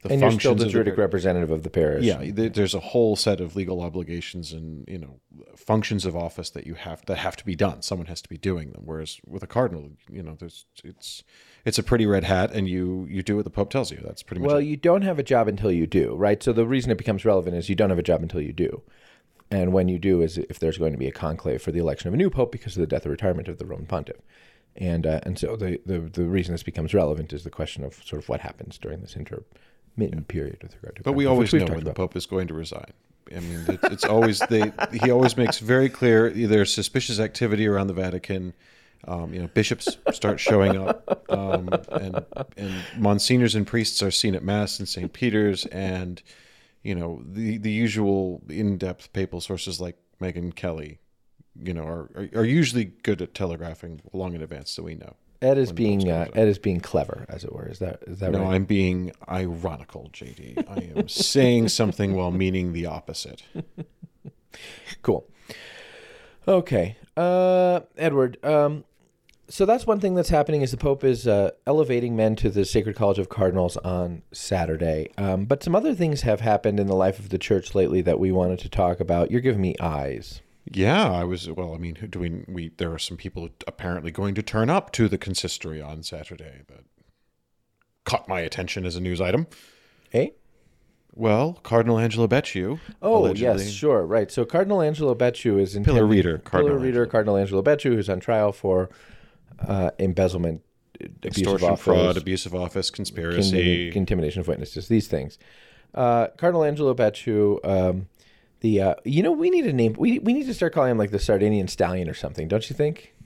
the 0.03 0.11
and 0.13 0.21
you're 0.21 0.31
still 0.33 0.51
functions 0.53 0.65
the 0.65 0.69
juridic 0.71 0.97
par- 0.97 1.05
representative 1.05 1.53
of 1.53 1.63
the 1.63 1.71
parish. 1.71 2.05
yeah, 2.05 2.23
there- 2.33 2.49
there's 2.49 2.75
a 2.75 2.81
whole 2.81 3.15
set 3.15 3.41
of 3.41 3.55
legal 3.55 3.81
obligations 3.81 4.53
and 4.53 4.85
you 4.89 4.99
know 4.99 5.21
functions 5.57 6.05
of 6.05 6.17
office 6.17 6.51
that 6.51 6.67
you 6.67 6.75
have 6.75 7.07
that 7.07 7.19
have 7.19 7.37
to 7.37 7.45
be 7.45 7.55
done. 7.55 7.81
Someone 7.83 8.09
has 8.09 8.21
to 8.23 8.29
be 8.29 8.37
doing 8.37 8.73
them. 8.73 8.83
Whereas 8.85 9.21
with 9.25 9.45
a 9.45 9.49
cardinal, 9.49 9.91
you 10.11 10.25
know, 10.25 10.35
there's 10.41 10.67
it's 10.83 11.23
it's 11.65 11.79
a 11.79 11.85
pretty 11.85 12.05
red 12.05 12.25
hat, 12.25 12.51
and 12.53 12.69
you 12.69 13.07
you 13.09 13.23
do 13.23 13.37
what 13.37 13.45
the 13.45 13.51
pope 13.51 13.71
tells 13.71 13.93
you. 13.93 14.01
That's 14.03 14.25
pretty 14.25 14.41
much 14.41 14.49
Well, 14.49 14.59
it. 14.59 14.65
you 14.65 14.77
don't 14.77 15.03
have 15.03 15.21
a 15.21 15.25
job 15.25 15.47
until 15.47 15.71
you 15.71 15.87
do, 15.87 16.17
right? 16.17 16.43
So 16.43 16.53
the 16.53 16.67
reason 16.67 16.91
it 16.91 16.99
becomes 16.99 17.25
relevant 17.25 17.55
is 17.57 17.69
you 17.69 17.77
don't 17.77 17.91
have 17.91 17.99
a 18.01 18.03
job 18.03 18.23
until 18.23 18.41
you 18.41 18.53
do. 18.53 18.83
And 19.51 19.73
when 19.73 19.89
you 19.89 19.99
do 19.99 20.21
is 20.21 20.39
if 20.39 20.59
there's 20.59 20.79
going 20.79 20.93
to 20.93 20.99
be 20.99 21.07
a 21.07 21.13
conclave 21.13 21.63
for 21.63 21.73
the 21.73 21.79
election 21.79 22.09
of 22.09 22.15
a 22.15 22.17
new 22.17 22.31
pope 22.31 22.53
because 22.53 22.77
of 22.77 22.81
the 22.81 22.87
death 22.87 23.07
or 23.07 23.11
retirement 23.11 23.49
of 23.49 23.59
the 23.59 23.65
Roman 23.65 23.87
pontiff. 23.87 24.21
And 24.77 25.07
uh, 25.07 25.21
and 25.25 25.39
so 25.39 25.57
the, 25.57 25.81
the 25.87 25.99
the 25.99 26.25
reason 26.25 26.55
this 26.55 26.63
becomes 26.63 26.95
relevant 26.95 27.33
is 27.33 27.45
the 27.45 27.51
question 27.51 27.83
of 27.83 27.95
sort 28.05 28.23
of 28.23 28.29
what 28.29 28.41
happens 28.41 28.79
during 28.79 29.01
this 29.01 29.17
intermittent 29.17 30.29
period 30.29 30.59
with 30.63 30.75
regard 30.77 30.97
to. 30.97 31.03
But 31.03 31.15
we 31.15 31.27
always 31.27 31.53
know 31.53 31.67
when 31.67 31.85
the 31.85 31.93
pope 31.93 32.15
is 32.15 32.27
going 32.27 32.47
to 32.49 32.55
resign. 32.55 32.93
I 33.35 33.41
mean, 33.41 33.65
it's, 33.69 33.85
it's 33.85 34.05
always 34.05 34.39
they. 34.49 34.73
He 34.93 35.11
always 35.11 35.37
makes 35.37 35.59
very 35.59 35.89
clear 35.89 36.31
there's 36.31 36.73
suspicious 36.73 37.19
activity 37.19 37.67
around 37.67 37.89
the 37.89 37.95
Vatican. 37.95 38.55
Um, 39.07 39.33
you 39.33 39.41
know, 39.41 39.49
bishops 39.49 39.97
start 40.13 40.41
showing 40.41 40.77
up, 40.77 41.25
um, 41.29 41.69
and 41.93 42.25
and 42.57 42.85
monsignors 42.97 43.55
and 43.55 43.67
priests 43.67 44.03
are 44.03 44.11
seen 44.11 44.35
at 44.35 44.43
mass 44.43 44.81
in 44.81 44.87
St. 44.87 45.13
Peter's, 45.13 45.67
and 45.67 46.23
you 46.83 46.95
know 46.95 47.23
the 47.25 47.59
the 47.59 47.71
usual 47.71 48.43
in-depth 48.49 49.13
papal 49.13 49.41
sources 49.41 49.81
like 49.81 49.97
Megyn 50.21 50.55
Kelly, 50.55 51.01
you 51.61 51.75
know, 51.75 51.85
are 51.85 52.11
are, 52.15 52.29
are 52.41 52.45
usually 52.45 52.85
good 52.85 53.21
at 53.23 53.35
telegraphing 53.35 54.01
long 54.13 54.35
in 54.35 54.43
advance, 54.43 54.71
so 54.71 54.83
we 54.83 54.95
know. 54.95 55.15
Ed 55.41 55.57
is 55.57 55.71
being 55.71 56.11
uh, 56.11 56.27
Ed 56.35 56.49
is 56.49 56.59
being 56.59 56.81
clever, 56.81 57.25
as 57.29 57.45
it 57.45 57.53
were. 57.53 57.69
Is 57.69 57.79
that 57.79 58.03
is 58.07 58.19
that 58.19 58.33
No, 58.33 58.39
right? 58.39 58.45
No, 58.45 58.51
I'm 58.53 58.65
being 58.65 59.13
ironical, 59.29 60.11
JD. 60.13 60.69
I 60.69 60.99
am 60.99 61.09
saying 61.35 61.69
something 61.69 62.15
while 62.15 62.31
meaning 62.33 62.73
the 62.73 62.87
opposite. 62.87 63.43
Cool. 65.03 65.29
Okay, 66.49 66.97
uh, 67.17 67.81
Edward. 67.97 68.43
Um, 68.45 68.85
so 69.49 69.65
that's 69.65 69.87
one 69.87 70.01
thing 70.01 70.15
that's 70.15 70.29
happening 70.29 70.63
is 70.63 70.71
the 70.71 70.77
Pope 70.77 71.05
is 71.05 71.27
uh, 71.27 71.51
elevating 71.67 72.15
men 72.15 72.37
to 72.37 72.51
the 72.51 72.65
Sacred 72.65 72.97
College 72.97 73.19
of 73.19 73.29
Cardinals 73.29 73.77
on 73.79 74.23
Saturday. 74.33 75.11
Um, 75.17 75.47
but 75.47 75.63
some 75.63 75.75
other 75.75 75.95
things 75.95 76.23
have 76.23 76.41
happened 76.41 76.79
in 76.79 76.87
the 76.87 76.95
life 76.95 77.19
of 77.19 77.31
the 77.31 77.39
church 77.39 77.75
lately 77.75 78.03
that 78.03 78.19
we 78.19 78.31
wanted 78.31 78.59
to 78.61 78.69
talk 78.69 79.01
about. 79.01 79.31
You're 79.31 79.41
giving 79.41 79.63
me 79.63 79.75
eyes. 79.81 80.43
Yeah, 80.71 81.11
I 81.11 81.25
was. 81.25 81.49
Well, 81.51 81.75
I 81.75 81.79
mean, 81.79 81.97
do 82.11 82.19
we? 82.19 82.45
We 82.47 82.69
there 82.77 82.93
are 82.93 82.99
some 82.99 83.17
people 83.17 83.49
apparently 83.67 84.11
going 84.11 84.35
to 84.35 84.43
turn 84.43 84.69
up 84.69 84.93
to 84.93 85.09
the 85.09 85.17
consistory 85.17 85.81
on 85.81 86.03
Saturday 86.03 86.63
that 86.69 86.85
caught 88.05 88.29
my 88.29 88.41
attention 88.41 88.85
as 88.85 88.97
a 88.97 89.01
news 89.01 89.21
item. 89.21 89.47
Eh? 90.13 90.29
Well, 91.15 91.55
Cardinal 91.63 91.99
Angelo 91.99 92.29
Becciu. 92.29 92.81
Oh 93.01 93.25
allegedly- 93.25 93.65
yes, 93.65 93.73
sure, 93.73 94.05
right. 94.05 94.31
So 94.31 94.45
Cardinal 94.45 94.83
Angelo 94.83 95.15
Becciu 95.15 95.59
is 95.59 95.75
in 95.75 95.85
Pillar 95.85 96.07
reader, 96.07 96.39
Pillar 96.39 96.51
Cardinal 96.51 96.77
reader 96.77 97.01
Angelo. 97.01 97.11
Cardinal 97.11 97.37
Angelo 97.39 97.63
Becciu, 97.63 97.95
who's 97.95 98.09
on 98.11 98.21
trial 98.21 98.53
for 98.53 98.91
uh, 99.67 99.91
embezzlement, 99.99 100.63
abuse 101.01 101.11
of 101.23 101.25
extortion, 101.27 101.69
office, 101.71 101.85
fraud, 101.85 102.17
abuse 102.17 102.47
of 102.47 102.55
office, 102.55 102.91
conspiracy. 102.91 103.91
Contimi- 103.91 103.97
intimidation 103.97 104.41
of 104.41 104.49
witnesses, 104.49 104.89
these 104.89 105.09
things. 105.09 105.39
Uh, 105.95 106.29
Cardinal 106.37 106.65
Angelo 106.65 106.95
Becciu, 106.95 107.59
um, 107.65 108.09
the 108.61 108.81
uh, 108.83 108.95
you 109.05 109.23
know 109.23 109.33
we 109.33 109.51
need 109.51 109.67
a 109.67 109.73
name. 109.73 109.95
We 109.99 110.19
we 110.19 110.33
need 110.33 110.47
to 110.47 110.55
start 110.55 110.73
calling 110.75 110.91
him 110.91 110.99
like 110.99 111.11
the 111.11 111.19
Sardinian 111.19 111.69
Stallion 111.69 112.09
or 112.09 112.15
something, 112.15 112.49
don't 112.49 112.69
you 112.69 112.77
think? 112.77 113.15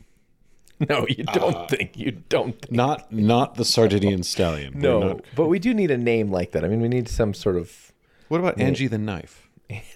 No, 0.89 1.07
you 1.09 1.23
don't 1.23 1.55
Uh, 1.55 1.67
think. 1.69 1.97
You 1.97 2.11
don't 2.29 2.61
think. 2.61 2.73
not 2.73 3.13
not 3.13 3.55
the 3.55 3.65
Sardinian 3.65 4.25
stallion. 4.25 4.73
No, 4.81 5.01
not- 5.01 5.21
but 5.37 5.47
we 5.47 5.61
do 5.61 5.73
need 5.73 5.93
a 5.93 5.97
name 5.99 6.33
like 6.33 6.51
that. 6.53 6.65
I 6.65 6.69
mean, 6.69 6.81
we 6.81 6.89
need 6.89 7.09
some 7.09 7.35
sort 7.35 7.57
of 7.57 7.93
What 8.29 8.41
about 8.41 8.59
Angie 8.61 8.89
the 8.89 8.99
knife? 8.99 9.42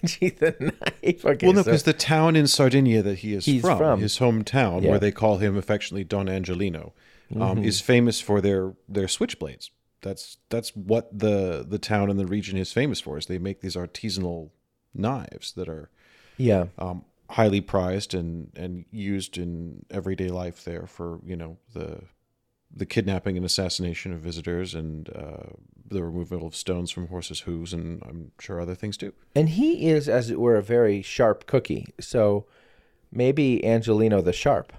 Angie 0.01 0.29
the 0.39 0.55
Knife. 0.59 1.25
Okay, 1.25 1.45
Well, 1.47 1.55
no, 1.55 1.61
so- 1.61 1.65
because 1.65 1.83
the 1.83 1.93
town 1.93 2.35
in 2.35 2.47
Sardinia 2.47 3.01
that 3.03 3.19
he 3.19 3.33
is 3.33 3.45
from, 3.61 3.77
from. 3.77 3.99
his 3.99 4.19
hometown, 4.19 4.83
Yeah. 4.83 4.89
where 4.91 4.99
they 4.99 5.11
call 5.11 5.37
him 5.37 5.57
affectionately 5.57 6.03
Don 6.03 6.27
Angelino, 6.29 6.93
Mm-hmm. 7.31 7.41
um, 7.41 7.57
is 7.63 7.81
famous 7.81 8.21
for 8.21 8.39
their 8.39 8.73
their 8.87 9.07
switchblades. 9.07 9.69
That's 10.01 10.37
that's 10.49 10.73
what 10.75 11.09
the 11.11 11.65
the 11.67 11.77
town 11.79 12.09
and 12.09 12.17
the 12.17 12.25
region 12.25 12.57
is 12.57 12.71
famous 12.71 13.01
for. 13.01 13.17
Is 13.17 13.25
they 13.25 13.37
make 13.37 13.59
these 13.59 13.75
artisanal 13.75 14.51
knives 14.93 15.51
that 15.53 15.67
are 15.67 15.89
yeah, 16.37 16.67
um, 16.79 17.03
highly 17.31 17.59
prized 17.59 18.13
and 18.13 18.51
and 18.55 18.85
used 18.91 19.37
in 19.37 19.85
everyday 19.91 20.29
life 20.29 20.63
there 20.63 20.87
for 20.87 21.19
you 21.25 21.35
know 21.35 21.57
the 21.73 22.03
the 22.73 22.85
kidnapping 22.85 23.35
and 23.35 23.45
assassination 23.45 24.13
of 24.13 24.19
visitors 24.19 24.73
and 24.73 25.09
uh, 25.13 25.49
the 25.89 26.03
removal 26.03 26.45
of 26.45 26.55
stones 26.55 26.91
from 26.91 27.07
horses' 27.07 27.41
hooves 27.41 27.73
and 27.73 28.01
I'm 28.03 28.31
sure 28.39 28.59
other 28.59 28.75
things 28.75 28.97
too. 28.97 29.13
and 29.35 29.49
he 29.49 29.87
is, 29.89 30.09
as 30.09 30.29
it 30.29 30.39
were, 30.39 30.55
a 30.57 30.61
very 30.63 31.01
sharp 31.01 31.45
cookie. 31.47 31.87
So 31.99 32.45
maybe 33.11 33.63
Angelino 33.65 34.21
the 34.21 34.33
Sharp. 34.33 34.73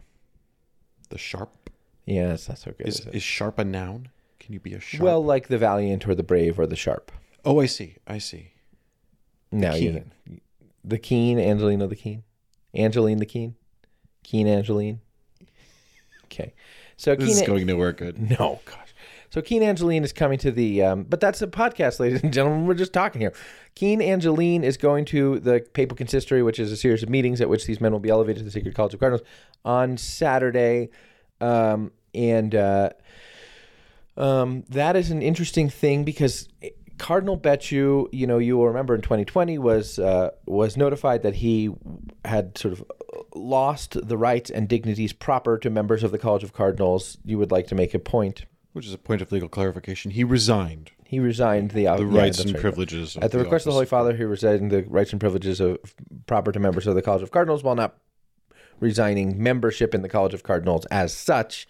The 1.11 1.19
sharp 1.19 1.71
Yeah, 2.05 2.29
that's 2.29 2.49
not 2.49 2.59
so 2.59 2.73
good. 2.73 2.87
is 2.87 3.07
is 3.07 3.23
sharp 3.23 3.59
a 3.59 3.65
noun? 3.65 4.09
Can 4.39 4.53
you 4.53 4.61
be 4.61 4.75
a 4.75 4.81
sharp? 4.81 5.03
Well, 5.03 5.25
like 5.25 5.49
the 5.49 5.59
valiant 5.59 6.07
or 6.07 6.15
the 6.15 6.23
brave 6.23 6.59
or 6.59 6.67
the 6.67 6.77
sharp. 6.77 7.11
oh, 7.45 7.61
I 7.61 7.67
see. 7.67 7.97
I 8.07 8.19
see. 8.19 8.53
No, 9.51 9.75
you 9.75 9.93
keen. 10.27 10.41
the 10.85 10.99
keen, 10.99 11.39
Angelino 11.41 11.87
the 11.87 11.97
keen, 11.97 12.23
Angeline 12.75 13.17
the 13.19 13.27
keen, 13.27 13.55
keen 14.23 14.47
Angeline. 14.47 15.01
Okay, 16.27 16.53
so 16.99 17.15
This 17.15 17.29
keen. 17.31 17.43
is 17.43 17.49
going 17.49 17.67
nowhere 17.67 17.93
good. 17.95 18.19
no, 18.39 18.61
gosh. 18.67 18.88
So 19.31 19.43
Keen 19.43 19.63
Angeline 19.63 20.05
is 20.05 20.13
coming 20.13 20.39
to 20.39 20.51
the, 20.51 20.83
um, 20.83 21.05
but 21.05 21.21
that's 21.21 21.43
a 21.43 21.47
podcast, 21.47 22.01
ladies 22.01 22.23
and 22.23 22.33
gentlemen. 22.33 22.67
We're 22.67 22.75
just 22.75 22.93
talking 22.93 23.21
here. 23.21 23.35
Keen 23.75 24.01
Angeline 24.01 24.65
is 24.65 24.77
going 24.77 25.05
to 25.07 25.39
the 25.41 25.67
Papal 25.73 25.97
Consistory, 25.97 26.43
which 26.43 26.59
is 26.59 26.73
a 26.73 26.77
series 26.77 27.03
of 27.03 27.09
meetings 27.09 27.41
at 27.41 27.49
which 27.49 27.67
these 27.67 27.81
men 27.81 27.93
will 27.93 28.01
be 28.01 28.09
elevated 28.09 28.39
to 28.39 28.45
the 28.45 28.51
Sacred 28.51 28.75
College 28.75 28.95
of 28.95 29.01
Cardinals 29.01 29.27
on 29.65 29.97
Saturday, 29.97 30.89
um, 31.41 31.93
and 32.15 32.55
uh, 32.55 32.91
um, 34.17 34.65
that 34.71 34.97
is 34.97 35.11
an 35.11 35.23
interesting 35.23 35.69
thing 35.69 36.05
because 36.05 36.49
Cardinal 36.99 37.39
Becciu, 37.39 38.09
you 38.13 38.27
know, 38.27 38.39
you 38.39 38.57
will 38.57 38.67
remember 38.67 38.95
in 38.95 39.01
2020 39.01 39.59
was 39.59 39.99
uh, 39.99 40.31
was 40.47 40.77
notified 40.77 41.23
that 41.23 41.37
he 41.37 41.71
had 42.25 42.59
sort 42.59 42.73
of 42.73 42.85
lost 43.35 43.97
the 44.09 44.17
rights 44.17 44.51
and 44.51 44.69
dignities 44.69 45.13
proper 45.13 45.59
to 45.59 45.71
members 45.71 46.03
of 46.03 46.11
the 46.11 46.19
College 46.19 46.43
of 46.43 46.53
Cardinals. 46.53 47.19
You 47.25 47.39
would 47.39 47.53
like 47.53 47.69
to 47.69 47.75
make 47.75 47.95
a 47.95 47.99
point. 47.99 48.47
Which 48.73 48.87
is 48.87 48.93
a 48.93 48.99
point 48.99 49.23
of 49.23 49.33
legal 49.33 49.49
clarification. 49.49 50.11
He 50.11 50.25
resigned 50.25 50.93
He 51.05 51.19
resigned 51.19 51.71
the, 51.73 51.85
the 51.85 52.07
rights 52.07 52.41
and 52.41 52.55
privileges 52.55 53.17
of 53.17 53.25
At 53.25 53.33
the 53.33 53.39
request 53.39 53.67
of 53.67 53.71
the 53.71 53.75
Holy. 53.75 53.87
Father, 53.87 54.17
he 54.17 54.25
resigned 54.25 54.71
the 54.71 54.83
rights 54.85 55.11
and 55.13 55.21
privileges 55.21 55.61
of 55.61 55.79
proper 56.27 56.53
to 56.53 56.61
members 56.61 56.87
of 56.87 56.95
the 56.95 57.03
College 57.03 57.23
of 57.23 57.31
Cardinals 57.31 57.63
while 57.63 57.75
not 57.75 57.97
resigning 58.81 59.43
membership 59.43 59.95
in 59.95 60.03
the 60.03 60.09
College 60.09 60.35
of 60.35 60.43
Cardinals 60.43 60.87
as 60.87 61.13
such. 61.13 61.67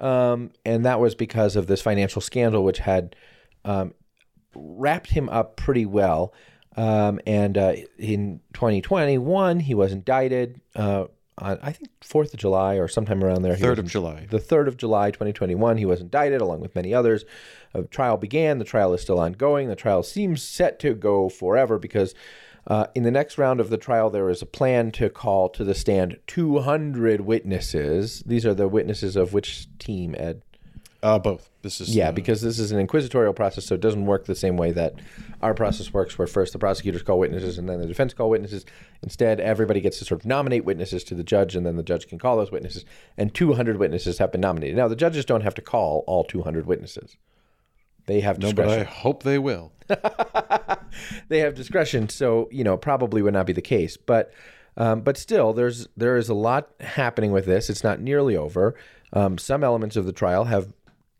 Um, 0.00 0.50
and 0.64 0.84
that 0.86 0.98
was 0.98 1.14
because 1.14 1.56
of 1.56 1.66
this 1.66 1.82
financial 1.82 2.22
scandal, 2.22 2.64
which 2.64 2.78
had 2.78 3.14
um, 3.64 3.94
wrapped 4.54 5.10
him 5.10 5.28
up 5.28 5.56
pretty 5.56 5.86
well. 5.86 6.32
Um, 6.76 7.20
and 7.26 7.58
uh, 7.58 7.74
in 7.98 8.40
2021, 8.54 9.60
he 9.60 9.74
was 9.74 9.92
indicted 9.92 10.60
uh, 10.74 11.06
on, 11.40 11.58
I 11.62 11.72
think, 11.72 11.90
4th 12.02 12.32
of 12.34 12.40
July 12.40 12.74
or 12.74 12.88
sometime 12.88 13.24
around 13.24 13.42
there. 13.42 13.56
Third 13.56 13.78
was 13.78 13.86
of 13.86 13.86
July. 13.86 14.26
the 14.30 14.38
3rd 14.38 14.68
of 14.68 14.76
July, 14.76 15.10
2021, 15.10 15.78
he 15.78 15.84
was 15.84 16.00
indicted 16.00 16.40
along 16.40 16.60
with 16.60 16.74
many 16.74 16.94
others. 16.94 17.24
A 17.74 17.82
trial 17.82 18.16
began. 18.16 18.58
The 18.58 18.64
trial 18.64 18.92
is 18.94 19.00
still 19.00 19.18
ongoing. 19.18 19.68
The 19.68 19.76
trial 19.76 20.02
seems 20.02 20.42
set 20.42 20.78
to 20.80 20.94
go 20.94 21.28
forever 21.28 21.78
because 21.78 22.14
uh, 22.66 22.86
in 22.94 23.02
the 23.02 23.10
next 23.10 23.38
round 23.38 23.60
of 23.60 23.70
the 23.70 23.78
trial, 23.78 24.10
there 24.10 24.28
is 24.28 24.42
a 24.42 24.46
plan 24.46 24.90
to 24.92 25.08
call 25.08 25.48
to 25.50 25.64
the 25.64 25.74
stand 25.74 26.18
200 26.26 27.22
witnesses. 27.22 28.22
These 28.26 28.44
are 28.44 28.54
the 28.54 28.68
witnesses 28.68 29.16
of 29.16 29.32
which 29.32 29.66
team, 29.78 30.14
Ed? 30.18 30.42
Uh, 31.02 31.18
both. 31.18 31.48
This 31.62 31.80
is 31.80 31.94
Yeah, 31.94 32.08
uh, 32.08 32.12
because 32.12 32.42
this 32.42 32.58
is 32.58 32.72
an 32.72 32.78
inquisitorial 32.78 33.32
process, 33.32 33.64
so 33.64 33.74
it 33.74 33.80
doesn't 33.80 34.04
work 34.04 34.26
the 34.26 34.34
same 34.34 34.56
way 34.56 34.70
that 34.72 34.94
our 35.40 35.54
process 35.54 35.92
works, 35.92 36.18
where 36.18 36.26
first 36.26 36.52
the 36.52 36.58
prosecutors 36.58 37.02
call 37.02 37.18
witnesses 37.18 37.56
and 37.58 37.68
then 37.68 37.80
the 37.80 37.86
defense 37.86 38.12
call 38.12 38.28
witnesses. 38.28 38.66
Instead, 39.02 39.40
everybody 39.40 39.80
gets 39.80 39.98
to 39.98 40.04
sort 40.04 40.20
of 40.20 40.26
nominate 40.26 40.64
witnesses 40.64 41.02
to 41.04 41.14
the 41.14 41.24
judge, 41.24 41.56
and 41.56 41.64
then 41.64 41.76
the 41.76 41.82
judge 41.82 42.06
can 42.06 42.18
call 42.18 42.36
those 42.36 42.50
witnesses. 42.50 42.84
And 43.16 43.34
200 43.34 43.78
witnesses 43.78 44.18
have 44.18 44.30
been 44.30 44.42
nominated. 44.42 44.76
Now, 44.76 44.88
the 44.88 44.96
judges 44.96 45.24
don't 45.24 45.42
have 45.42 45.54
to 45.54 45.62
call 45.62 46.04
all 46.06 46.24
200 46.24 46.66
witnesses; 46.66 47.16
they 48.06 48.20
have 48.20 48.38
no, 48.38 48.52
but. 48.52 48.68
I 48.68 48.82
hope 48.84 49.22
they 49.22 49.38
will. 49.38 49.72
they 51.28 51.38
have 51.38 51.54
discretion, 51.54 52.08
so 52.10 52.48
you 52.52 52.64
know 52.64 52.76
probably 52.76 53.22
would 53.22 53.34
not 53.34 53.46
be 53.46 53.54
the 53.54 53.62
case. 53.62 53.96
But 53.96 54.32
um, 54.76 55.00
but 55.00 55.16
still, 55.16 55.52
there's 55.52 55.88
there 55.96 56.16
is 56.16 56.28
a 56.28 56.34
lot 56.34 56.70
happening 56.80 57.32
with 57.32 57.46
this. 57.46 57.70
It's 57.70 57.84
not 57.84 58.00
nearly 58.00 58.36
over. 58.36 58.74
Um, 59.12 59.38
some 59.38 59.64
elements 59.64 59.96
of 59.96 60.06
the 60.06 60.12
trial 60.12 60.44
have 60.44 60.72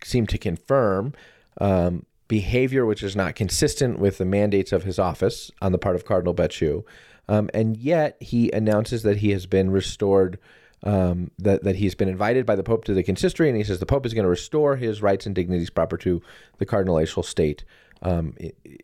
seemed 0.05 0.29
to 0.31 0.39
confirm 0.39 1.15
um, 1.61 2.07
behavior 2.29 2.87
which 2.87 3.03
is 3.03 3.17
not 3.17 3.35
consistent 3.35 3.99
with 3.99 4.19
the 4.19 4.25
mandates 4.25 4.73
of 4.73 4.85
his 4.85 4.99
office 4.99 5.51
on 5.61 5.73
the 5.73 5.79
part 5.79 5.97
of 5.97 6.05
Cardinal 6.05 6.35
Becciu, 6.35 6.85
um, 7.29 7.51
and 7.53 7.77
yet 7.77 8.17
he 8.21 8.51
announces 8.53 9.03
that 9.03 9.19
he 9.19 9.31
has 9.31 9.47
been 9.47 9.71
restored. 9.71 10.39
Um, 10.83 11.31
that 11.39 11.63
that 11.65 11.77
he's 11.77 11.95
been 11.95 12.09
invited 12.09 12.47
by 12.47 12.57
the 12.57 12.63
Pope 12.63 12.87
to 12.87 12.95
the 12.95 13.03
consistory, 13.03 13.51
and 13.51 13.59
he 13.59 13.65
says 13.65 13.81
the 13.81 13.85
Pope 13.85 14.07
is 14.07 14.15
going 14.15 14.23
to 14.23 14.31
restore 14.31 14.77
his 14.77 15.03
rights 15.03 15.27
and 15.27 15.35
dignities 15.35 15.69
proper 15.69 15.99
to 15.99 16.23
the 16.57 16.65
cardinalatial 16.65 17.23
state 17.23 17.65
um, 18.01 18.35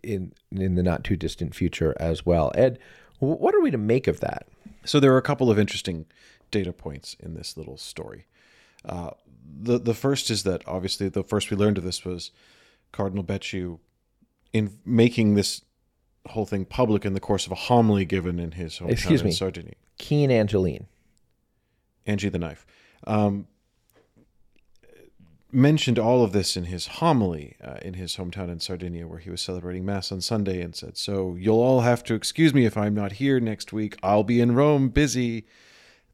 in 0.02 0.32
in 0.50 0.74
the 0.74 0.82
not 0.82 1.04
too 1.04 1.16
distant 1.16 1.54
future 1.54 1.94
as 1.98 2.26
well. 2.26 2.52
Ed, 2.54 2.78
what 3.18 3.54
are 3.54 3.62
we 3.62 3.70
to 3.70 3.78
make 3.78 4.06
of 4.06 4.20
that? 4.20 4.46
So 4.84 5.00
there 5.00 5.12
are 5.14 5.18
a 5.18 5.22
couple 5.22 5.50
of 5.50 5.58
interesting 5.58 6.06
data 6.50 6.72
points 6.72 7.16
in 7.18 7.34
this 7.34 7.56
little 7.56 7.76
story. 7.76 8.26
Uh, 8.84 9.10
the 9.60 9.78
the 9.78 9.94
first 9.94 10.30
is 10.30 10.42
that 10.44 10.62
obviously 10.66 11.08
the 11.08 11.22
first 11.22 11.50
we 11.50 11.56
learned 11.56 11.78
of 11.78 11.84
this 11.84 12.04
was 12.04 12.30
Cardinal 12.92 13.24
Becciu 13.24 13.78
in 14.52 14.78
making 14.84 15.34
this 15.34 15.62
whole 16.28 16.46
thing 16.46 16.64
public 16.64 17.04
in 17.04 17.12
the 17.12 17.20
course 17.20 17.46
of 17.46 17.52
a 17.52 17.56
homily 17.56 18.04
given 18.04 18.38
in 18.38 18.52
his 18.52 18.78
hometown 18.78 18.90
Excuse 18.90 19.22
in. 19.22 19.32
Sardinia. 19.32 19.74
Keen 19.98 20.30
Angeline. 20.30 20.86
Angie 22.06 22.28
the 22.28 22.38
Knife. 22.38 22.66
Um, 23.06 23.46
mentioned 25.52 25.98
all 25.98 26.22
of 26.22 26.32
this 26.32 26.56
in 26.56 26.64
his 26.64 26.86
homily 26.86 27.56
uh, 27.62 27.78
in 27.82 27.94
his 27.94 28.16
hometown 28.16 28.50
in 28.50 28.60
Sardinia, 28.60 29.06
where 29.06 29.18
he 29.18 29.30
was 29.30 29.40
celebrating 29.40 29.84
Mass 29.84 30.12
on 30.12 30.20
Sunday 30.20 30.60
and 30.60 30.74
said, 30.74 30.96
So 30.96 31.36
you'll 31.38 31.60
all 31.60 31.80
have 31.80 32.04
to 32.04 32.14
excuse 32.14 32.52
me 32.52 32.66
if 32.66 32.76
I'm 32.76 32.94
not 32.94 33.12
here 33.12 33.40
next 33.40 33.72
week. 33.72 33.96
I'll 34.02 34.24
be 34.24 34.40
in 34.40 34.54
Rome 34.54 34.88
busy. 34.88 35.46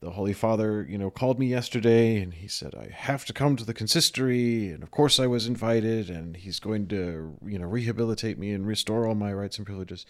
The 0.02 0.10
Holy 0.10 0.32
Father, 0.32 0.84
you 0.88 0.98
know, 0.98 1.10
called 1.10 1.38
me 1.38 1.46
yesterday 1.46 2.20
and 2.20 2.34
he 2.34 2.48
said, 2.48 2.74
I 2.74 2.90
have 2.92 3.24
to 3.26 3.32
come 3.32 3.54
to 3.54 3.64
the 3.64 3.72
consistory. 3.72 4.70
And 4.70 4.82
of 4.82 4.90
course 4.90 5.20
I 5.20 5.28
was 5.28 5.46
invited 5.46 6.10
and 6.10 6.36
he's 6.36 6.58
going 6.58 6.88
to, 6.88 7.38
you 7.46 7.58
know, 7.58 7.66
rehabilitate 7.66 8.36
me 8.36 8.50
and 8.50 8.66
restore 8.66 9.06
all 9.06 9.14
my 9.14 9.32
rights 9.32 9.58
and 9.58 9.66
privileges. 9.66 10.04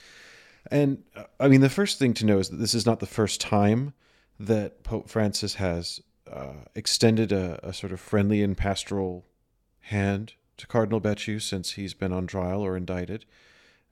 And 0.70 1.02
uh, 1.14 1.24
I 1.38 1.48
mean, 1.48 1.60
the 1.60 1.68
first 1.68 1.98
thing 1.98 2.14
to 2.14 2.24
know 2.24 2.38
is 2.38 2.48
that 2.48 2.56
this 2.56 2.74
is 2.74 2.86
not 2.86 3.00
the 3.00 3.06
first 3.06 3.38
time 3.38 3.92
that 4.40 4.82
Pope 4.82 5.10
Francis 5.10 5.56
has 5.56 6.00
uh, 6.30 6.64
extended 6.74 7.30
a, 7.30 7.60
a 7.62 7.74
sort 7.74 7.92
of 7.92 8.00
friendly 8.00 8.42
and 8.42 8.56
pastoral 8.56 9.26
hand 9.80 10.32
to 10.56 10.66
Cardinal 10.66 11.02
Becciu 11.02 11.40
since 11.40 11.72
he's 11.72 11.92
been 11.92 12.12
on 12.12 12.26
trial 12.26 12.62
or 12.62 12.78
indicted. 12.78 13.26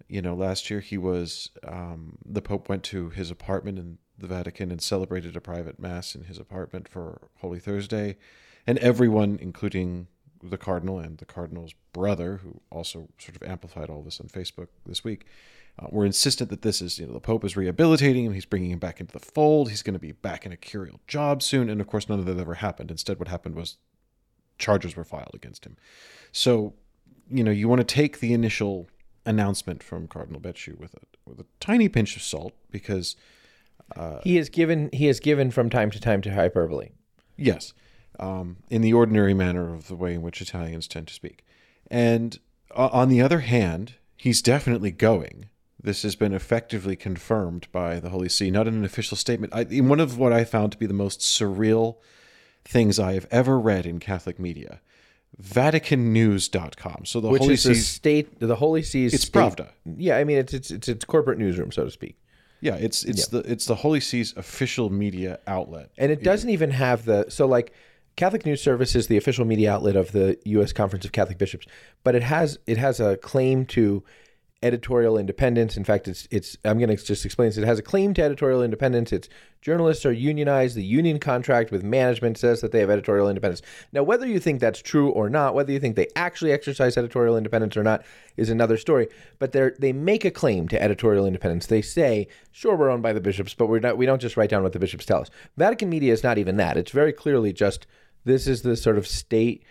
You 0.08 0.22
know, 0.22 0.34
last 0.34 0.70
year 0.70 0.80
he 0.80 0.96
was, 0.96 1.50
um, 1.62 2.16
the 2.24 2.40
Pope 2.40 2.70
went 2.70 2.84
to 2.84 3.10
his 3.10 3.30
apartment 3.30 3.78
in 3.78 3.98
the 4.20 4.26
Vatican 4.26 4.70
and 4.70 4.80
celebrated 4.80 5.36
a 5.36 5.40
private 5.40 5.78
mass 5.78 6.14
in 6.14 6.24
his 6.24 6.38
apartment 6.38 6.88
for 6.88 7.28
Holy 7.38 7.58
Thursday. 7.58 8.16
and 8.66 8.76
everyone, 8.78 9.38
including 9.40 10.06
the 10.42 10.58
cardinal 10.58 10.98
and 10.98 11.18
the 11.18 11.24
cardinal's 11.24 11.74
brother, 11.92 12.38
who 12.42 12.60
also 12.70 13.08
sort 13.18 13.36
of 13.36 13.42
amplified 13.42 13.88
all 13.88 14.02
this 14.02 14.20
on 14.20 14.28
Facebook 14.28 14.68
this 14.86 15.02
week, 15.02 15.26
uh, 15.78 15.86
were 15.90 16.04
insistent 16.04 16.50
that 16.50 16.62
this 16.62 16.82
is, 16.82 16.98
you 16.98 17.06
know, 17.06 17.12
the 17.12 17.20
Pope 17.20 17.44
is 17.44 17.56
rehabilitating 17.56 18.26
him. 18.26 18.34
He's 18.34 18.44
bringing 18.44 18.70
him 18.70 18.78
back 18.78 19.00
into 19.00 19.12
the 19.12 19.18
fold. 19.18 19.70
He's 19.70 19.82
going 19.82 19.94
to 19.94 20.00
be 20.00 20.12
back 20.12 20.44
in 20.44 20.52
a 20.52 20.56
curial 20.56 21.00
job 21.06 21.42
soon. 21.42 21.70
And 21.70 21.80
of 21.80 21.86
course, 21.86 22.08
none 22.08 22.18
of 22.18 22.26
that 22.26 22.38
ever 22.38 22.54
happened. 22.54 22.90
Instead, 22.90 23.18
what 23.18 23.28
happened 23.28 23.54
was 23.54 23.76
charges 24.58 24.94
were 24.96 25.04
filed 25.04 25.34
against 25.34 25.64
him. 25.64 25.76
So, 26.32 26.74
you 27.30 27.42
know, 27.42 27.50
you 27.50 27.68
want 27.68 27.80
to 27.80 27.94
take 27.94 28.20
the 28.20 28.34
initial 28.34 28.88
announcement 29.26 29.82
from 29.82 30.08
Cardinal 30.08 30.40
Becciu 30.40 30.78
with 30.78 30.94
a 30.94 31.00
with 31.26 31.40
a 31.40 31.46
tiny 31.60 31.88
pinch 31.88 32.16
of 32.16 32.22
salt 32.22 32.54
because 32.70 33.16
he 34.24 34.36
has 34.36 34.48
given 34.48 34.90
he 34.92 35.06
has 35.06 35.20
given 35.20 35.50
from 35.50 35.70
time 35.70 35.90
to 35.90 36.00
time 36.00 36.20
to 36.22 36.32
hyperbole. 36.34 36.90
Yes, 37.36 37.72
um, 38.18 38.56
in 38.68 38.82
the 38.82 38.92
ordinary 38.92 39.34
manner 39.34 39.72
of 39.74 39.88
the 39.88 39.96
way 39.96 40.14
in 40.14 40.22
which 40.22 40.40
Italians 40.40 40.86
tend 40.88 41.08
to 41.08 41.14
speak. 41.14 41.44
And 41.90 42.38
uh, 42.74 42.88
on 42.92 43.08
the 43.08 43.20
other 43.22 43.40
hand, 43.40 43.94
he's 44.16 44.42
definitely 44.42 44.90
going. 44.90 45.48
This 45.82 46.02
has 46.02 46.14
been 46.14 46.34
effectively 46.34 46.94
confirmed 46.94 47.66
by 47.72 48.00
the 48.00 48.10
Holy 48.10 48.28
See, 48.28 48.50
not 48.50 48.68
in 48.68 48.74
an 48.74 48.84
official 48.84 49.16
statement. 49.16 49.54
I, 49.54 49.62
in 49.62 49.88
one 49.88 49.98
of 49.98 50.18
what 50.18 50.32
I 50.32 50.44
found 50.44 50.72
to 50.72 50.78
be 50.78 50.84
the 50.86 50.92
most 50.92 51.20
surreal 51.20 51.96
things 52.64 52.98
I 52.98 53.14
have 53.14 53.26
ever 53.30 53.58
read 53.58 53.86
in 53.86 53.98
Catholic 53.98 54.38
media, 54.38 54.80
VaticanNews.com. 55.42 57.06
So 57.06 57.20
the 57.20 57.28
Which 57.28 57.40
Holy 57.42 57.54
is 57.54 57.64
the 57.64 57.74
state 57.74 58.38
the 58.40 58.56
Holy 58.56 58.82
See's 58.82 59.14
it's 59.14 59.24
state- 59.24 59.32
Pravda. 59.40 59.68
Yeah, 59.96 60.16
I 60.18 60.24
mean 60.24 60.38
it's 60.38 60.52
it's 60.52 60.70
it's 60.70 60.88
its 60.88 61.04
corporate 61.04 61.38
newsroom, 61.38 61.72
so 61.72 61.84
to 61.84 61.90
speak. 61.90 62.16
Yeah, 62.60 62.76
it's 62.76 63.04
it's 63.04 63.28
the 63.28 63.38
it's 63.40 63.66
the 63.66 63.74
Holy 63.74 64.00
See's 64.00 64.36
official 64.36 64.90
media 64.90 65.40
outlet. 65.46 65.90
And 65.96 66.12
it 66.12 66.22
doesn't 66.22 66.50
even 66.50 66.70
have 66.70 67.04
the 67.04 67.26
so 67.28 67.46
like 67.46 67.72
Catholic 68.16 68.44
News 68.44 68.62
Service 68.62 68.94
is 68.94 69.06
the 69.06 69.16
official 69.16 69.44
media 69.44 69.72
outlet 69.72 69.96
of 69.96 70.12
the 70.12 70.38
U.S. 70.44 70.72
Conference 70.72 71.04
of 71.04 71.12
Catholic 71.12 71.38
Bishops, 71.38 71.66
but 72.04 72.14
it 72.14 72.22
has 72.22 72.58
it 72.66 72.76
has 72.76 73.00
a 73.00 73.16
claim 73.16 73.64
to 73.66 74.04
editorial 74.62 75.16
independence. 75.16 75.76
In 75.76 75.84
fact, 75.84 76.06
it's 76.06 76.28
it's 76.30 76.56
I'm 76.64 76.78
going 76.78 76.94
to 76.94 77.02
just 77.02 77.24
explain 77.24 77.48
this. 77.48 77.56
It 77.56 77.64
has 77.64 77.78
a 77.78 77.82
claim 77.82 78.12
to 78.14 78.22
editorial 78.22 78.62
independence. 78.62 79.12
Its 79.12 79.28
journalists 79.62 80.04
are 80.04 80.12
unionized. 80.12 80.76
The 80.76 80.84
union 80.84 81.18
contract 81.18 81.70
with 81.70 81.82
management 81.82 82.36
says 82.36 82.60
that 82.60 82.70
they 82.70 82.80
have 82.80 82.90
editorial 82.90 83.28
independence. 83.28 83.62
Now, 83.92 84.02
whether 84.02 84.26
you 84.26 84.38
think 84.38 84.60
that's 84.60 84.82
true 84.82 85.10
or 85.10 85.30
not, 85.30 85.54
whether 85.54 85.72
you 85.72 85.80
think 85.80 85.96
they 85.96 86.08
actually 86.14 86.52
exercise 86.52 86.98
editorial 86.98 87.36
independence 87.38 87.76
or 87.76 87.82
not, 87.82 88.04
is 88.36 88.50
another 88.50 88.76
story. 88.76 89.08
But 89.38 89.52
they 89.52 89.70
they 89.78 89.92
make 89.92 90.24
a 90.24 90.30
claim 90.30 90.68
to 90.68 90.82
editorial 90.82 91.26
independence. 91.26 91.66
They 91.66 91.82
say, 91.82 92.28
sure, 92.52 92.76
we're 92.76 92.90
owned 92.90 93.02
by 93.02 93.14
the 93.14 93.20
bishops, 93.20 93.54
but 93.54 93.66
we're 93.66 93.80
not. 93.80 93.96
We 93.96 94.06
don't 94.06 94.20
just 94.20 94.36
write 94.36 94.50
down 94.50 94.62
what 94.62 94.72
the 94.72 94.78
bishops 94.78 95.06
tell 95.06 95.22
us. 95.22 95.30
Vatican 95.56 95.88
media 95.88 96.12
is 96.12 96.22
not 96.22 96.38
even 96.38 96.56
that. 96.58 96.76
It's 96.76 96.92
very 96.92 97.12
clearly 97.12 97.52
just 97.52 97.86
this 98.24 98.46
is 98.46 98.60
the 98.60 98.76
sort 98.76 98.98
of 98.98 99.06
state 99.06 99.64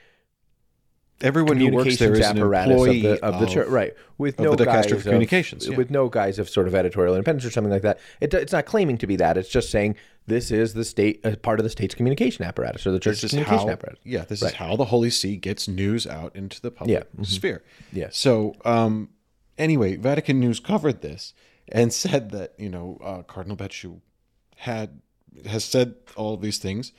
Everyone 1.21 1.57
who 1.57 1.71
works 1.71 1.97
there 1.97 2.09
communications 2.09 2.31
an 2.31 2.37
apparatus 2.37 2.71
employee 2.71 3.05
of 3.05 3.19
the 3.19 3.25
of 3.25 3.39
the 3.39 3.45
church, 3.47 3.67
right? 3.67 3.93
With 4.17 4.39
of 4.39 4.45
no 4.45 4.55
the 4.55 4.65
guise 4.65 4.91
of 4.91 5.03
Communications, 5.03 5.67
yeah. 5.67 5.75
with 5.75 5.91
no 5.91 6.07
guise 6.07 6.39
of 6.39 6.49
sort 6.49 6.67
of 6.67 6.75
editorial 6.75 7.15
independence 7.15 7.45
or 7.45 7.51
something 7.51 7.71
like 7.71 7.81
that. 7.81 7.99
It, 8.21 8.33
it's 8.33 8.53
not 8.53 8.65
claiming 8.65 8.97
to 8.99 9.07
be 9.07 9.15
that. 9.17 9.37
It's 9.37 9.49
just 9.49 9.69
saying 9.69 9.95
this 10.27 10.51
is 10.51 10.73
the 10.73 10.85
state, 10.85 11.25
uh, 11.25 11.35
part 11.35 11.59
of 11.59 11.63
the 11.63 11.69
state's 11.69 11.95
communication 11.95 12.45
apparatus 12.45 12.87
or 12.87 12.91
the 12.91 12.99
church's 12.99 13.25
is 13.25 13.31
communication 13.31 13.67
how, 13.67 13.73
apparatus. 13.73 13.99
Yeah, 14.03 14.25
this 14.25 14.41
is 14.41 14.53
how 14.53 14.75
the 14.75 14.85
Holy 14.85 15.09
See 15.09 15.35
gets 15.35 15.67
news 15.67 16.07
out 16.07 16.35
into 16.35 16.61
the 16.61 16.71
public 16.71 16.93
Yeah, 16.93 17.03
mm-hmm. 17.03 17.23
sphere. 17.23 17.63
Yeah. 17.91 18.09
So, 18.11 18.55
um, 18.63 19.09
anyway, 19.57 19.97
Vatican 19.97 20.39
News 20.39 20.59
covered 20.59 21.01
this 21.01 21.33
and 21.67 21.91
said 22.03 22.31
that 22.31 22.53
you 22.57 22.69
know 22.69 22.97
uh, 23.03 23.23
Cardinal 23.23 23.57
Becciu 23.57 23.99
had 24.55 25.01
has 25.45 25.65
said 25.65 25.95
all 26.15 26.37
these 26.37 26.57
things 26.57 26.91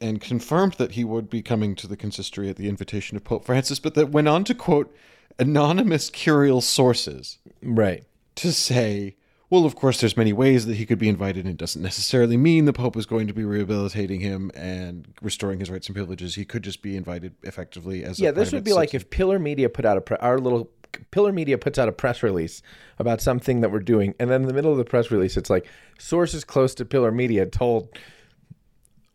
and 0.00 0.20
confirmed 0.20 0.74
that 0.74 0.92
he 0.92 1.04
would 1.04 1.30
be 1.30 1.42
coming 1.42 1.74
to 1.76 1.86
the 1.86 1.96
consistory 1.96 2.48
at 2.48 2.56
the 2.56 2.68
invitation 2.68 3.16
of 3.16 3.24
Pope 3.24 3.44
Francis, 3.44 3.78
but 3.78 3.94
that 3.94 4.10
went 4.10 4.28
on 4.28 4.44
to 4.44 4.54
quote 4.54 4.94
anonymous 5.38 6.10
curial 6.10 6.60
sources 6.60 7.38
Right. 7.62 8.04
to 8.36 8.52
say, 8.52 9.16
well, 9.50 9.64
of 9.64 9.76
course, 9.76 10.00
there's 10.00 10.16
many 10.16 10.32
ways 10.32 10.66
that 10.66 10.76
he 10.76 10.86
could 10.86 10.98
be 10.98 11.08
invited, 11.08 11.44
and 11.44 11.54
it 11.54 11.56
doesn't 11.56 11.82
necessarily 11.82 12.36
mean 12.36 12.64
the 12.64 12.72
Pope 12.72 12.96
is 12.96 13.06
going 13.06 13.26
to 13.28 13.32
be 13.34 13.44
rehabilitating 13.44 14.20
him 14.20 14.50
and 14.54 15.06
restoring 15.22 15.60
his 15.60 15.70
rights 15.70 15.86
and 15.86 15.94
privileges. 15.94 16.34
He 16.34 16.44
could 16.44 16.64
just 16.64 16.82
be 16.82 16.96
invited 16.96 17.34
effectively 17.42 18.04
as 18.04 18.18
a 18.18 18.24
Yeah, 18.24 18.30
this 18.32 18.52
would 18.52 18.64
be 18.64 18.72
like 18.72 18.94
if 18.94 19.10
Pillar 19.10 19.38
Media 19.38 19.68
put 19.68 19.84
out 19.84 19.96
a 19.96 20.00
pre- 20.00 20.16
our 20.18 20.38
little 20.38 20.70
Pillar 21.10 21.32
Media 21.32 21.58
puts 21.58 21.76
out 21.78 21.88
a 21.88 21.92
press 21.92 22.22
release 22.22 22.62
about 23.00 23.20
something 23.20 23.60
that 23.60 23.70
we're 23.72 23.80
doing, 23.80 24.14
and 24.20 24.30
then 24.30 24.42
in 24.42 24.48
the 24.48 24.54
middle 24.54 24.70
of 24.72 24.78
the 24.78 24.84
press 24.84 25.10
release, 25.10 25.36
it's 25.36 25.50
like 25.50 25.66
sources 25.98 26.44
close 26.44 26.74
to 26.76 26.84
Pillar 26.84 27.10
Media 27.10 27.46
told 27.46 27.88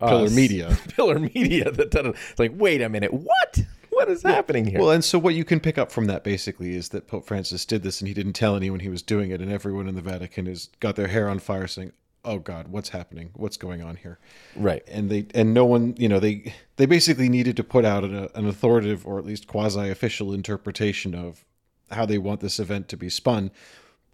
Pillar 0.08 0.30
Media. 0.30 0.76
Pillar 0.88 1.18
Media 1.18 1.70
that 1.70 1.90
done 1.90 2.06
it. 2.06 2.16
It's 2.30 2.38
like, 2.38 2.52
wait 2.54 2.82
a 2.82 2.88
minute, 2.88 3.12
what? 3.12 3.60
What 3.90 4.08
is 4.08 4.22
happening 4.22 4.66
here? 4.66 4.80
Well, 4.80 4.90
and 4.90 5.04
so 5.04 5.18
what 5.18 5.34
you 5.34 5.44
can 5.44 5.60
pick 5.60 5.76
up 5.76 5.92
from 5.92 6.06
that 6.06 6.24
basically 6.24 6.74
is 6.74 6.88
that 6.90 7.06
Pope 7.06 7.26
Francis 7.26 7.66
did 7.66 7.82
this 7.82 8.00
and 8.00 8.08
he 8.08 8.14
didn't 8.14 8.32
tell 8.32 8.56
anyone 8.56 8.80
he 8.80 8.88
was 8.88 9.02
doing 9.02 9.30
it, 9.30 9.40
and 9.40 9.52
everyone 9.52 9.88
in 9.88 9.94
the 9.94 10.00
Vatican 10.00 10.46
has 10.46 10.70
got 10.80 10.96
their 10.96 11.08
hair 11.08 11.28
on 11.28 11.38
fire 11.38 11.66
saying, 11.66 11.92
"Oh 12.24 12.38
God, 12.38 12.68
what's 12.68 12.90
happening? 12.90 13.30
What's 13.34 13.58
going 13.58 13.82
on 13.82 13.96
here?" 13.96 14.18
right. 14.56 14.82
and 14.88 15.10
they 15.10 15.26
and 15.34 15.52
no 15.52 15.66
one 15.66 15.94
you 15.98 16.08
know 16.08 16.18
they 16.18 16.54
they 16.76 16.86
basically 16.86 17.28
needed 17.28 17.56
to 17.58 17.64
put 17.64 17.84
out 17.84 18.04
an, 18.04 18.28
an 18.34 18.48
authoritative 18.48 19.06
or 19.06 19.18
at 19.18 19.26
least 19.26 19.46
quasi 19.46 19.90
official 19.90 20.32
interpretation 20.32 21.14
of 21.14 21.44
how 21.90 22.06
they 22.06 22.18
want 22.18 22.40
this 22.40 22.58
event 22.58 22.88
to 22.88 22.96
be 22.96 23.10
spun 23.10 23.50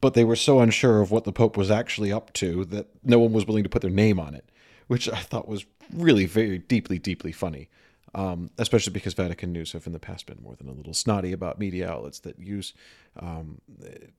but 0.00 0.14
they 0.14 0.24
were 0.24 0.36
so 0.36 0.60
unsure 0.60 1.00
of 1.00 1.10
what 1.10 1.24
the 1.24 1.32
pope 1.32 1.56
was 1.56 1.70
actually 1.70 2.12
up 2.12 2.32
to 2.34 2.64
that 2.66 2.88
no 3.02 3.18
one 3.18 3.32
was 3.32 3.46
willing 3.46 3.64
to 3.64 3.68
put 3.68 3.82
their 3.82 3.90
name 3.90 4.18
on 4.18 4.34
it 4.34 4.48
which 4.86 5.08
i 5.08 5.18
thought 5.18 5.48
was 5.48 5.64
really 5.92 6.26
very 6.26 6.58
deeply 6.58 6.98
deeply 6.98 7.32
funny 7.32 7.68
um, 8.14 8.50
especially 8.56 8.94
because 8.94 9.12
Vatican 9.12 9.52
News 9.52 9.72
have 9.72 9.86
in 9.86 9.92
the 9.92 9.98
past 9.98 10.24
been 10.24 10.38
more 10.42 10.54
than 10.54 10.68
a 10.68 10.72
little 10.72 10.94
snotty 10.94 11.32
about 11.32 11.58
media 11.58 11.90
outlets 11.90 12.20
that 12.20 12.38
use 12.38 12.72
um, 13.20 13.60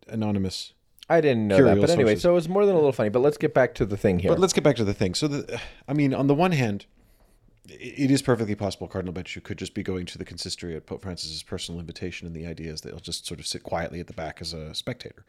anonymous 0.07 0.73
I 1.09 1.21
didn't 1.21 1.47
know 1.47 1.63
that, 1.63 1.79
but 1.79 1.89
anyway, 1.89 2.11
sources. 2.11 2.21
so 2.21 2.31
it 2.31 2.33
was 2.33 2.49
more 2.49 2.65
than 2.65 2.75
a 2.75 2.77
little 2.77 2.91
funny. 2.91 3.09
But 3.09 3.21
let's 3.21 3.37
get 3.37 3.53
back 3.53 3.73
to 3.75 3.85
the 3.85 3.95
thing 3.95 4.19
here. 4.19 4.29
But 4.29 4.39
let's 4.39 4.53
get 4.53 4.63
back 4.63 4.75
to 4.75 4.83
the 4.83 4.93
thing. 4.93 5.13
So, 5.13 5.29
the, 5.29 5.61
I 5.87 5.93
mean, 5.93 6.13
on 6.13 6.27
the 6.27 6.35
one 6.35 6.51
hand, 6.51 6.85
it 7.69 8.11
is 8.11 8.21
perfectly 8.21 8.55
possible 8.55 8.87
Cardinal 8.87 9.13
Becciu 9.13 9.41
could 9.41 9.57
just 9.57 9.73
be 9.73 9.83
going 9.83 10.05
to 10.07 10.17
the 10.17 10.25
consistory 10.25 10.75
at 10.75 10.85
Pope 10.85 11.01
Francis's 11.01 11.43
personal 11.43 11.79
invitation, 11.79 12.27
and 12.27 12.35
the 12.35 12.45
idea 12.45 12.71
is 12.71 12.81
that 12.81 12.89
he'll 12.89 12.99
just 12.99 13.25
sort 13.25 13.39
of 13.39 13.47
sit 13.47 13.63
quietly 13.63 13.99
at 13.99 14.07
the 14.07 14.13
back 14.13 14.41
as 14.41 14.53
a 14.53 14.73
spectator, 14.73 15.25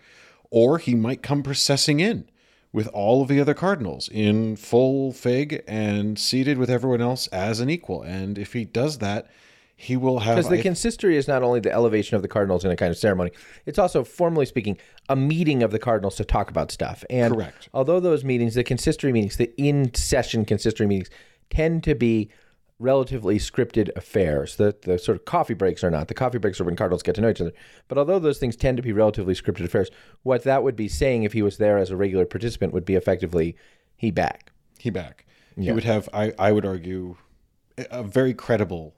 or 0.51 0.79
he 0.79 0.96
might 0.96 1.22
come 1.22 1.42
processing 1.44 2.01
in 2.01 2.29
with 2.72 2.87
all 2.88 3.22
of 3.22 3.28
the 3.28 3.40
other 3.40 3.54
cardinals 3.54 4.09
in 4.12 4.57
full 4.57 5.12
fig 5.12 5.62
and 5.66 6.18
seated 6.18 6.59
with 6.59 6.70
everyone 6.70 7.00
else 7.00 7.26
as 7.28 7.61
an 7.61 7.70
equal. 7.70 8.02
And 8.02 8.38
if 8.38 8.52
he 8.52 8.64
does 8.64 8.98
that, 8.98 9.26
he 9.74 9.96
will 9.96 10.18
have. 10.20 10.37
Because 10.37 10.50
the 10.50 10.59
I- 10.59 10.62
consistory 10.62 11.16
is 11.16 11.28
not 11.28 11.42
only 11.42 11.61
the 11.61 11.72
elevation 11.72 12.16
of 12.16 12.22
the 12.22 12.28
cardinals 12.28 12.64
in 12.64 12.70
a 12.70 12.76
kind 12.76 12.90
of 12.90 12.98
ceremony, 12.98 13.31
it's 13.64 13.78
also, 13.78 14.02
formally 14.04 14.44
speaking, 14.44 14.76
a 15.09 15.14
meeting 15.16 15.62
of 15.62 15.70
the 15.70 15.78
cardinals 15.78 16.16
to 16.16 16.24
talk 16.24 16.50
about 16.50 16.70
stuff. 16.70 17.04
And 17.09 17.35
Correct. 17.35 17.68
although 17.72 18.00
those 18.00 18.24
meetings, 18.24 18.54
the 18.54 18.64
consistory 18.64 19.12
meetings, 19.12 19.37
the 19.37 19.52
in 19.57 19.94
session 19.94 20.44
consistory 20.44 20.87
meetings, 20.87 21.11
tend 21.48 21.85
to 21.85 21.94
be 21.94 22.28
relatively 22.79 23.38
scripted 23.38 23.91
affairs. 23.97 24.57
The, 24.57 24.77
the 24.83 24.99
sort 24.99 25.17
of 25.17 25.25
coffee 25.25 25.55
breaks 25.55 25.83
are 25.83 25.91
not. 25.91 26.09
The 26.09 26.14
coffee 26.14 26.38
breaks 26.38 26.61
are 26.61 26.64
when 26.64 26.77
cardinals 26.77 27.03
get 27.03 27.14
to 27.17 27.21
know 27.21 27.31
each 27.31 27.41
other. 27.41 27.53
But 27.88 27.99
although 27.99 28.19
those 28.19 28.38
things 28.38 28.57
tend 28.57 28.77
to 28.77 28.83
be 28.83 28.93
relatively 28.93 29.35
scripted 29.35 29.64
affairs, 29.64 29.91
what 30.23 30.45
that 30.45 30.62
would 30.62 30.77
be 30.77 30.88
saying 30.88 31.25
if 31.25 31.33
he 31.33 31.43
was 31.43 31.59
there 31.59 31.79
as 31.79 31.91
a 31.91 31.97
regular 31.97 32.25
participant 32.25 32.73
would 32.73 32.85
be 32.85 32.95
effectively, 32.95 33.57
he 33.97 34.11
back. 34.11 34.53
he 34.79 34.91
back. 34.91 35.27
He 35.57 35.73
would 35.73 35.85
have, 35.85 36.09
I, 36.12 36.33
I 36.38 36.53
would 36.53 36.64
argue, 36.64 37.17
a 37.91 38.05
very 38.05 38.33
credible 38.33 38.95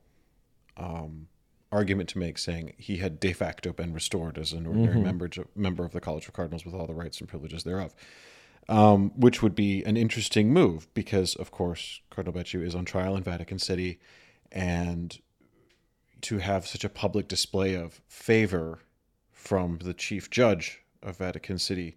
um, 0.76 1.28
argument 1.72 2.10
to 2.10 2.18
make, 2.18 2.36
saying 2.36 2.74
he 2.76 2.98
had 2.98 3.18
de 3.18 3.32
facto 3.32 3.72
been 3.72 3.94
restored 3.94 4.36
as 4.36 4.52
an 4.52 4.66
ordinary 4.66 5.00
member 5.00 5.30
member 5.54 5.84
of 5.84 5.92
the 5.92 6.00
College 6.00 6.26
of 6.26 6.34
Cardinals 6.34 6.66
with 6.66 6.74
all 6.74 6.86
the 6.86 6.94
rights 6.94 7.18
and 7.20 7.28
privileges 7.28 7.64
thereof. 7.64 7.94
Um, 8.70 9.10
which 9.16 9.42
would 9.42 9.56
be 9.56 9.82
an 9.82 9.96
interesting 9.96 10.52
move 10.52 10.86
because, 10.94 11.34
of 11.34 11.50
course, 11.50 12.02
Cardinal 12.08 12.40
Becciu 12.40 12.64
is 12.64 12.76
on 12.76 12.84
trial 12.84 13.16
in 13.16 13.24
Vatican 13.24 13.58
City, 13.58 13.98
and 14.52 15.18
to 16.20 16.38
have 16.38 16.68
such 16.68 16.84
a 16.84 16.88
public 16.88 17.26
display 17.26 17.74
of 17.74 18.00
favor 18.06 18.78
from 19.32 19.78
the 19.78 19.92
chief 19.92 20.30
judge 20.30 20.82
of 21.02 21.16
Vatican 21.16 21.58
City, 21.58 21.96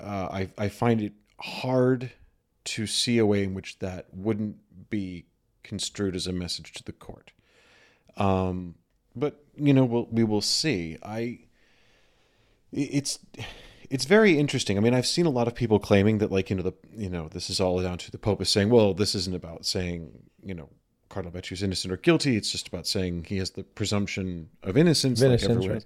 uh, 0.00 0.28
I, 0.32 0.48
I 0.58 0.68
find 0.68 1.00
it 1.00 1.12
hard 1.38 2.10
to 2.64 2.86
see 2.88 3.18
a 3.18 3.26
way 3.26 3.44
in 3.44 3.54
which 3.54 3.78
that 3.78 4.06
wouldn't 4.12 4.56
be 4.90 5.26
construed 5.62 6.16
as 6.16 6.26
a 6.26 6.32
message 6.32 6.72
to 6.72 6.82
the 6.82 6.92
court. 6.92 7.30
Um, 8.16 8.74
but 9.14 9.44
you 9.56 9.72
know, 9.72 9.84
we'll, 9.84 10.08
we 10.10 10.24
will 10.24 10.40
see. 10.40 10.98
I 11.02 11.40
it's 12.72 13.18
it's 13.94 14.06
very 14.06 14.36
interesting. 14.36 14.76
I 14.76 14.80
mean, 14.80 14.92
I've 14.92 15.06
seen 15.06 15.24
a 15.24 15.30
lot 15.30 15.46
of 15.46 15.54
people 15.54 15.78
claiming 15.78 16.18
that, 16.18 16.32
like, 16.32 16.50
you 16.50 16.56
know, 16.56 16.64
the 16.64 16.74
you 16.96 17.08
know, 17.08 17.28
this 17.28 17.48
is 17.48 17.60
all 17.60 17.80
down 17.80 17.96
to 17.98 18.10
the 18.10 18.18
Pope 18.18 18.42
is 18.42 18.48
saying, 18.48 18.68
well, 18.68 18.92
this 18.92 19.14
isn't 19.14 19.36
about 19.36 19.64
saying, 19.64 20.10
you 20.42 20.52
know, 20.52 20.68
Cardinal 21.08 21.32
Becciu 21.32 21.52
is 21.52 21.62
innocent 21.62 21.92
or 21.92 21.96
guilty. 21.96 22.36
It's 22.36 22.50
just 22.50 22.66
about 22.66 22.88
saying 22.88 23.26
he 23.28 23.36
has 23.36 23.52
the 23.52 23.62
presumption 23.62 24.50
of 24.64 24.76
innocence, 24.76 25.22
innocence, 25.22 25.48
like 25.48 25.56
everyone 25.56 25.76
right. 25.76 25.84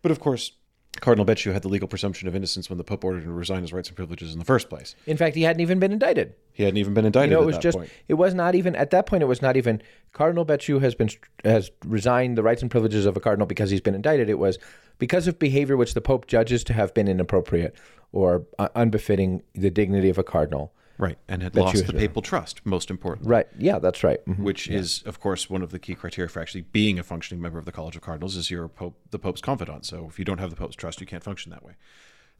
But 0.00 0.12
of 0.12 0.18
course, 0.18 0.52
Cardinal 1.00 1.24
Becciu 1.24 1.52
had 1.52 1.62
the 1.62 1.68
legal 1.68 1.88
presumption 1.88 2.28
of 2.28 2.36
innocence 2.36 2.68
when 2.68 2.76
the 2.76 2.84
Pope 2.84 3.02
ordered 3.04 3.22
him 3.22 3.30
to 3.30 3.32
resign 3.32 3.62
his 3.62 3.72
rights 3.72 3.88
and 3.88 3.96
privileges 3.96 4.32
in 4.32 4.38
the 4.38 4.44
first 4.44 4.68
place. 4.68 4.94
In 5.06 5.16
fact, 5.16 5.34
he 5.34 5.42
hadn't 5.42 5.60
even 5.60 5.78
been 5.78 5.90
indicted. 5.90 6.34
He 6.52 6.62
hadn't 6.64 6.76
even 6.76 6.94
been 6.94 7.06
indicted. 7.06 7.30
You 7.30 7.36
know, 7.36 7.42
it 7.42 7.46
was 7.46 7.58
just 7.58 7.78
point. 7.78 7.90
it 8.08 8.14
was 8.14 8.34
not 8.34 8.54
even 8.54 8.76
at 8.76 8.90
that 8.90 9.06
point. 9.06 9.22
It 9.22 9.26
was 9.26 9.42
not 9.42 9.56
even 9.56 9.82
Cardinal 10.12 10.44
Becciu 10.44 10.80
has 10.80 10.94
been 10.94 11.08
has 11.44 11.70
resigned 11.84 12.36
the 12.36 12.42
rights 12.42 12.62
and 12.62 12.70
privileges 12.70 13.06
of 13.06 13.16
a 13.16 13.20
cardinal 13.20 13.46
because 13.46 13.70
he's 13.70 13.80
been 13.80 13.94
indicted. 13.94 14.28
It 14.28 14.38
was 14.38 14.58
because 14.98 15.26
of 15.26 15.38
behavior 15.38 15.76
which 15.76 15.94
the 15.94 16.00
Pope 16.00 16.26
judges 16.26 16.62
to 16.64 16.72
have 16.74 16.92
been 16.94 17.08
inappropriate 17.08 17.74
or 18.12 18.46
uh, 18.58 18.68
unbefitting 18.74 19.42
the 19.54 19.70
dignity 19.70 20.10
of 20.10 20.18
a 20.18 20.22
cardinal. 20.22 20.72
Right, 20.98 21.18
and 21.28 21.42
had 21.42 21.54
lost 21.56 21.86
the 21.86 21.92
papal 21.92 22.22
trust. 22.22 22.64
Most 22.64 22.90
important. 22.90 23.28
Right? 23.28 23.46
Yeah, 23.58 23.78
that's 23.78 24.02
right. 24.04 24.24
Mhm. 24.26 24.38
which 24.38 24.68
is 24.68 25.02
of 25.04 25.20
course 25.20 25.48
one 25.50 25.62
of 25.62 25.70
the 25.70 25.78
key 25.78 25.94
criteria 25.94 26.28
for 26.28 26.40
actually 26.40 26.62
being 26.62 26.98
a 26.98 27.02
functioning 27.02 27.40
member 27.40 27.58
of 27.58 27.64
the 27.64 27.72
college 27.72 27.96
of 27.96 28.02
cardinals 28.02 28.36
is 28.36 28.50
you're 28.50 28.68
pope 28.68 28.98
the 29.10 29.18
pope's 29.18 29.40
confidant 29.40 29.84
so 29.84 30.06
if 30.08 30.18
you 30.18 30.24
don't 30.24 30.38
have 30.38 30.50
the 30.50 30.56
pope's 30.56 30.76
trust 30.76 31.00
you 31.00 31.06
can't 31.06 31.24
function 31.24 31.50
that 31.50 31.64
way 31.64 31.74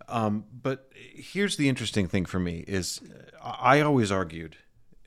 um, 0.09 0.45
but 0.62 0.91
here's 0.95 1.57
the 1.57 1.69
interesting 1.69 2.07
thing 2.09 2.25
for 2.25 2.38
me 2.41 2.65
is 2.67 3.01
uh, 3.41 3.57
i 3.61 3.81
always 3.81 4.11
argued 4.12 4.57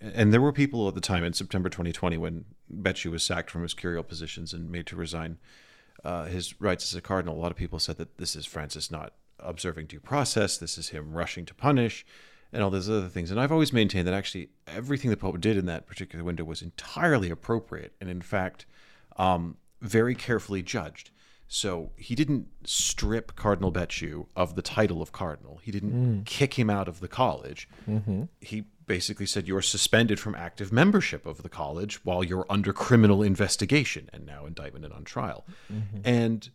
and 0.01 0.33
there 0.33 0.41
were 0.41 0.51
people 0.51 0.87
at 0.87 0.95
the 0.95 1.01
time 1.01 1.23
in 1.23 1.33
september 1.33 1.69
2020 1.69 2.17
when 2.17 2.45
Becciu 2.73 3.11
was 3.11 3.23
sacked 3.23 3.49
from 3.51 3.61
his 3.61 3.73
curial 3.73 4.03
positions 4.03 4.53
and 4.53 4.69
made 4.71 4.85
to 4.87 4.95
resign 4.95 5.37
uh, 6.03 6.25
his 6.25 6.59
rights 6.61 6.91
as 6.91 6.95
a 6.95 7.01
cardinal 7.01 7.35
a 7.37 7.41
lot 7.41 7.51
of 7.51 7.57
people 7.57 7.79
said 7.79 7.97
that 7.97 8.17
this 8.17 8.35
is 8.35 8.45
francis 8.45 8.91
not 8.91 9.13
observing 9.39 9.85
due 9.85 9.99
process 9.99 10.57
this 10.57 10.77
is 10.77 10.89
him 10.89 11.13
rushing 11.13 11.45
to 11.45 11.53
punish 11.53 12.05
and 12.55 12.63
all 12.63 12.69
those 12.69 12.89
other 12.89 13.09
things. 13.09 13.29
And 13.31 13.39
I've 13.39 13.51
always 13.51 13.73
maintained 13.73 14.07
that 14.07 14.13
actually 14.13 14.49
everything 14.65 15.11
the 15.11 15.17
Pope 15.17 15.41
did 15.41 15.57
in 15.57 15.65
that 15.65 15.85
particular 15.85 16.23
window 16.23 16.45
was 16.45 16.61
entirely 16.61 17.29
appropriate 17.29 17.93
and, 17.99 18.09
in 18.09 18.21
fact, 18.21 18.65
um, 19.17 19.57
very 19.81 20.15
carefully 20.15 20.63
judged. 20.63 21.11
So 21.47 21.91
he 21.97 22.15
didn't 22.15 22.47
strip 22.63 23.35
Cardinal 23.35 23.71
Becciu 23.71 24.27
of 24.35 24.55
the 24.55 24.61
title 24.61 25.01
of 25.01 25.11
cardinal. 25.11 25.59
He 25.61 25.71
didn't 25.71 25.91
mm. 25.91 26.25
kick 26.25 26.55
him 26.55 26.69
out 26.69 26.87
of 26.87 27.01
the 27.01 27.07
college. 27.07 27.69
Mm-hmm. 27.87 28.23
He 28.39 28.63
basically 28.87 29.25
said 29.25 29.47
you're 29.47 29.61
suspended 29.61 30.19
from 30.19 30.33
active 30.33 30.71
membership 30.71 31.25
of 31.25 31.43
the 31.43 31.49
college 31.49 32.03
while 32.05 32.23
you're 32.23 32.45
under 32.49 32.71
criminal 32.71 33.21
investigation 33.21 34.09
and 34.13 34.25
now 34.25 34.45
indictment 34.45 34.85
and 34.85 34.93
on 34.93 35.03
trial. 35.03 35.45
Mm-hmm. 35.71 35.97
And 36.05 36.49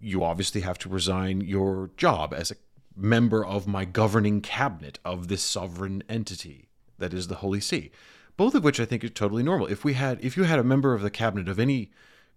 you 0.00 0.24
obviously 0.24 0.60
have 0.62 0.78
to 0.78 0.88
resign 0.88 1.40
your 1.40 1.90
job 1.96 2.34
as 2.34 2.50
a 2.50 2.56
member 2.96 3.44
of 3.44 3.66
my 3.66 3.84
governing 3.84 4.40
cabinet 4.40 4.98
of 5.04 5.28
this 5.28 5.42
sovereign 5.42 6.02
entity 6.08 6.68
that 6.98 7.12
is 7.12 7.28
the 7.28 7.36
Holy 7.36 7.60
See. 7.60 7.90
Both 8.36 8.54
of 8.54 8.64
which 8.64 8.80
I 8.80 8.84
think 8.84 9.04
is 9.04 9.10
totally 9.12 9.42
normal. 9.42 9.66
If 9.66 9.84
we 9.84 9.94
had, 9.94 10.22
if 10.24 10.36
you 10.36 10.44
had 10.44 10.58
a 10.58 10.64
member 10.64 10.94
of 10.94 11.02
the 11.02 11.10
cabinet 11.10 11.48
of 11.48 11.58
any 11.58 11.90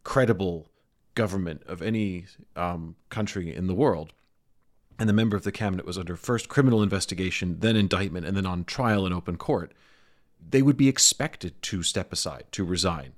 credible 0.03 0.69
government 1.15 1.61
of 1.65 1.81
any 1.81 2.25
um, 2.55 2.95
country 3.09 3.53
in 3.53 3.67
the 3.67 3.73
world, 3.73 4.13
and 4.97 5.09
the 5.09 5.13
member 5.13 5.35
of 5.35 5.43
the 5.43 5.51
cabinet 5.51 5.85
was 5.85 5.97
under 5.97 6.15
first 6.15 6.49
criminal 6.49 6.83
investigation, 6.83 7.59
then 7.59 7.75
indictment, 7.75 8.25
and 8.25 8.35
then 8.37 8.45
on 8.45 8.63
trial 8.63 9.05
in 9.05 9.13
open 9.13 9.37
court, 9.37 9.73
they 10.49 10.61
would 10.61 10.77
be 10.77 10.87
expected 10.87 11.61
to 11.61 11.83
step 11.83 12.13
aside, 12.13 12.45
to 12.51 12.63
resign 12.63 13.13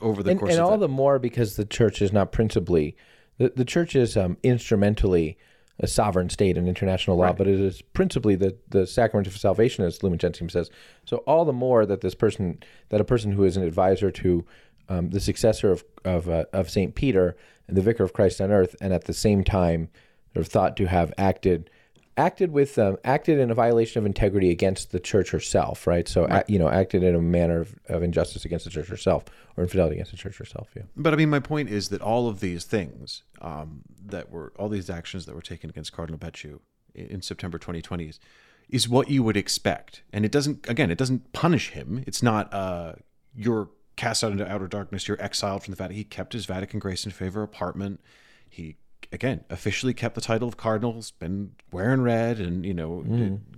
over 0.00 0.22
the 0.22 0.30
and, 0.30 0.40
course 0.40 0.52
and 0.52 0.60
all 0.60 0.72
that. 0.72 0.78
the 0.78 0.88
more 0.88 1.18
because 1.18 1.56
the 1.56 1.64
church 1.64 2.00
is 2.00 2.12
not 2.12 2.32
principally 2.32 2.96
the, 3.38 3.52
the 3.54 3.64
church 3.64 3.94
is 3.94 4.16
um, 4.16 4.36
instrumentally 4.42 5.36
a 5.80 5.86
sovereign 5.86 6.30
state 6.30 6.56
in 6.56 6.68
international 6.68 7.16
law, 7.16 7.32
but 7.32 7.48
it 7.48 7.58
is 7.58 7.82
principally 7.82 8.36
the, 8.36 8.56
the 8.68 8.86
sacrament 8.86 9.26
of 9.26 9.36
salvation, 9.36 9.84
as 9.84 10.02
Lumen 10.02 10.18
Gentium 10.18 10.48
says. 10.48 10.70
So 11.04 11.18
all 11.18 11.44
the 11.44 11.52
more 11.52 11.84
that 11.84 12.00
this 12.00 12.14
person, 12.14 12.62
that 12.90 13.00
a 13.00 13.04
person 13.04 13.32
who 13.32 13.44
is 13.44 13.56
an 13.56 13.64
advisor 13.64 14.10
to 14.12 14.44
um, 14.88 15.10
the 15.10 15.20
successor 15.20 15.72
of 15.72 15.84
of, 16.04 16.28
uh, 16.28 16.44
of 16.52 16.70
Saint 16.70 16.94
Peter 16.94 17.36
and 17.66 17.76
the 17.76 17.82
vicar 17.82 18.04
of 18.04 18.12
Christ 18.12 18.40
on 18.40 18.52
earth, 18.52 18.76
and 18.80 18.92
at 18.92 19.04
the 19.04 19.14
same 19.14 19.42
time, 19.42 19.88
sort 20.32 20.46
of 20.46 20.52
thought 20.52 20.76
to 20.76 20.86
have 20.86 21.12
acted 21.18 21.70
acted 22.16 22.52
with 22.52 22.78
um, 22.78 22.96
acted 23.04 23.38
in 23.38 23.50
a 23.50 23.54
violation 23.54 23.98
of 23.98 24.06
integrity 24.06 24.50
against 24.50 24.92
the 24.92 25.00
church 25.00 25.30
herself, 25.30 25.86
right? 25.86 26.08
So 26.08 26.26
ac- 26.30 26.44
you 26.48 26.58
know, 26.58 26.68
acted 26.68 27.02
in 27.02 27.14
a 27.14 27.20
manner 27.20 27.60
of, 27.60 27.74
of 27.88 28.02
injustice 28.02 28.44
against 28.44 28.64
the 28.64 28.70
church 28.70 28.88
herself 28.88 29.24
or 29.56 29.64
infidelity 29.64 29.96
against 29.96 30.12
the 30.12 30.16
church 30.16 30.38
herself. 30.38 30.70
Yeah. 30.76 30.82
But 30.96 31.12
I 31.12 31.16
mean, 31.16 31.30
my 31.30 31.40
point 31.40 31.70
is 31.70 31.88
that 31.88 32.00
all 32.00 32.28
of 32.28 32.40
these 32.40 32.64
things 32.64 33.22
um, 33.40 33.82
that 34.06 34.30
were 34.30 34.52
all 34.56 34.68
these 34.68 34.90
actions 34.90 35.26
that 35.26 35.34
were 35.34 35.42
taken 35.42 35.70
against 35.70 35.92
Cardinal 35.92 36.18
Becciu 36.18 36.60
in, 36.94 37.06
in 37.06 37.22
September 37.22 37.58
2020 37.58 38.04
is, 38.04 38.20
is 38.68 38.88
what 38.88 39.10
you 39.10 39.22
would 39.22 39.36
expect, 39.36 40.02
and 40.12 40.24
it 40.24 40.32
doesn't. 40.32 40.68
Again, 40.68 40.90
it 40.90 40.98
doesn't 40.98 41.32
punish 41.32 41.70
him. 41.70 42.02
It's 42.06 42.22
not 42.22 42.52
uh, 42.52 42.94
you're 43.34 43.70
cast 43.96 44.24
out 44.24 44.32
into 44.32 44.50
outer 44.50 44.66
darkness. 44.66 45.06
You're 45.06 45.22
exiled 45.22 45.64
from 45.64 45.72
the 45.72 45.76
Vatican. 45.76 45.96
He 45.96 46.04
kept 46.04 46.32
his 46.32 46.46
Vatican 46.46 46.80
grace 46.80 47.04
and 47.04 47.12
favor 47.12 47.42
apartment. 47.42 48.00
He 48.48 48.76
again 49.12 49.44
officially 49.50 49.94
kept 49.94 50.14
the 50.14 50.20
title 50.20 50.48
of 50.48 50.56
cardinal. 50.56 50.94
Has 50.94 51.10
been 51.10 51.52
wearing 51.72 52.02
red 52.02 52.38
and 52.40 52.64
you 52.64 52.74
know 52.74 53.02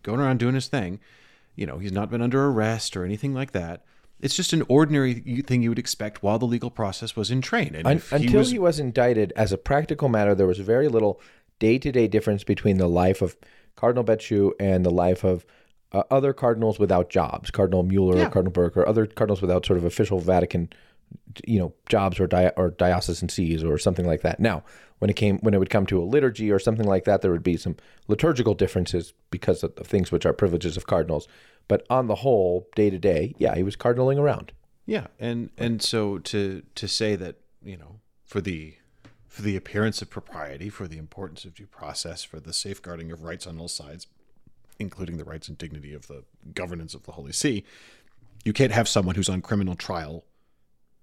going 0.02 0.20
around 0.20 0.38
doing 0.38 0.54
his 0.54 0.68
thing. 0.68 1.00
You 1.54 1.66
know, 1.66 1.78
he's 1.78 1.92
not 1.92 2.10
been 2.10 2.20
under 2.20 2.44
arrest 2.46 2.96
or 2.96 3.04
anything 3.04 3.32
like 3.32 3.52
that. 3.52 3.84
It's 4.20 4.36
just 4.36 4.52
an 4.52 4.62
ordinary 4.68 5.14
thing 5.42 5.62
you 5.62 5.70
would 5.70 5.78
expect 5.78 6.22
while 6.22 6.38
the 6.38 6.46
legal 6.46 6.70
process 6.70 7.16
was 7.16 7.30
in 7.30 7.40
train. 7.42 7.74
And 7.74 7.86
Un- 7.86 7.96
if 7.96 8.12
until 8.12 8.38
was, 8.40 8.50
he 8.50 8.58
was 8.58 8.78
indicted, 8.78 9.32
as 9.36 9.52
a 9.52 9.58
practical 9.58 10.08
matter, 10.08 10.34
there 10.34 10.46
was 10.46 10.58
very 10.58 10.88
little 10.88 11.20
day 11.58 11.78
to 11.78 11.92
day 11.92 12.08
difference 12.08 12.44
between 12.44 12.76
the 12.78 12.88
life 12.88 13.22
of 13.22 13.36
Cardinal 13.74 14.04
Becciu 14.04 14.52
and 14.60 14.84
the 14.84 14.90
life 14.90 15.22
of 15.24 15.44
uh, 15.92 16.02
other 16.10 16.32
cardinals 16.32 16.78
without 16.78 17.08
jobs, 17.10 17.50
Cardinal 17.50 17.82
Mueller 17.82 18.16
Yeah. 18.16 18.26
or 18.26 18.30
Cardinal 18.30 18.52
Burke 18.52 18.76
or 18.76 18.86
other 18.88 19.06
cardinals 19.06 19.40
without 19.40 19.64
sort 19.64 19.78
of 19.78 19.84
official 19.84 20.18
Vatican, 20.18 20.70
you 21.46 21.58
know, 21.58 21.74
jobs 21.88 22.18
or 22.18 22.26
di- 22.26 22.52
or 22.56 22.70
diocesan 22.70 23.28
sees 23.28 23.62
or 23.62 23.78
something 23.78 24.06
like 24.06 24.22
that. 24.22 24.40
Now, 24.40 24.62
when 24.98 25.10
it 25.10 25.16
came 25.16 25.38
when 25.38 25.54
it 25.54 25.58
would 25.58 25.70
come 25.70 25.86
to 25.86 26.00
a 26.02 26.04
liturgy 26.04 26.50
or 26.50 26.58
something 26.58 26.86
like 26.86 27.04
that, 27.04 27.22
there 27.22 27.30
would 27.30 27.42
be 27.42 27.56
some 27.56 27.76
liturgical 28.08 28.54
differences 28.54 29.12
because 29.30 29.62
of 29.62 29.74
things 29.74 30.10
which 30.10 30.24
are 30.24 30.32
privileges 30.32 30.76
of 30.76 30.86
cardinals. 30.86 31.28
But 31.68 31.84
on 31.90 32.06
the 32.06 32.16
whole, 32.16 32.68
day 32.74 32.90
to 32.90 32.98
day, 32.98 33.34
yeah, 33.38 33.54
he 33.56 33.62
was 33.62 33.76
cardinaling 33.76 34.18
around. 34.18 34.52
yeah, 34.86 35.08
and 35.18 35.50
and 35.58 35.82
so 35.82 36.18
to 36.18 36.62
to 36.74 36.88
say 36.88 37.16
that 37.16 37.36
you 37.62 37.76
know 37.76 38.00
for 38.24 38.40
the 38.40 38.76
for 39.28 39.42
the 39.42 39.56
appearance 39.56 40.00
of 40.00 40.08
propriety, 40.08 40.70
for 40.70 40.88
the 40.88 40.96
importance 40.96 41.44
of 41.44 41.54
due 41.54 41.66
process, 41.66 42.22
for 42.24 42.40
the 42.40 42.54
safeguarding 42.54 43.12
of 43.12 43.22
rights 43.22 43.46
on 43.46 43.58
all 43.58 43.68
sides, 43.68 44.06
including 44.78 45.18
the 45.18 45.24
rights 45.24 45.48
and 45.48 45.58
dignity 45.58 45.92
of 45.92 46.06
the 46.06 46.24
governance 46.54 46.94
of 46.94 47.02
the 47.02 47.12
Holy 47.12 47.32
See, 47.32 47.62
you 48.44 48.54
can't 48.54 48.72
have 48.72 48.88
someone 48.88 49.14
who's 49.14 49.28
on 49.28 49.42
criminal 49.42 49.74
trial 49.74 50.24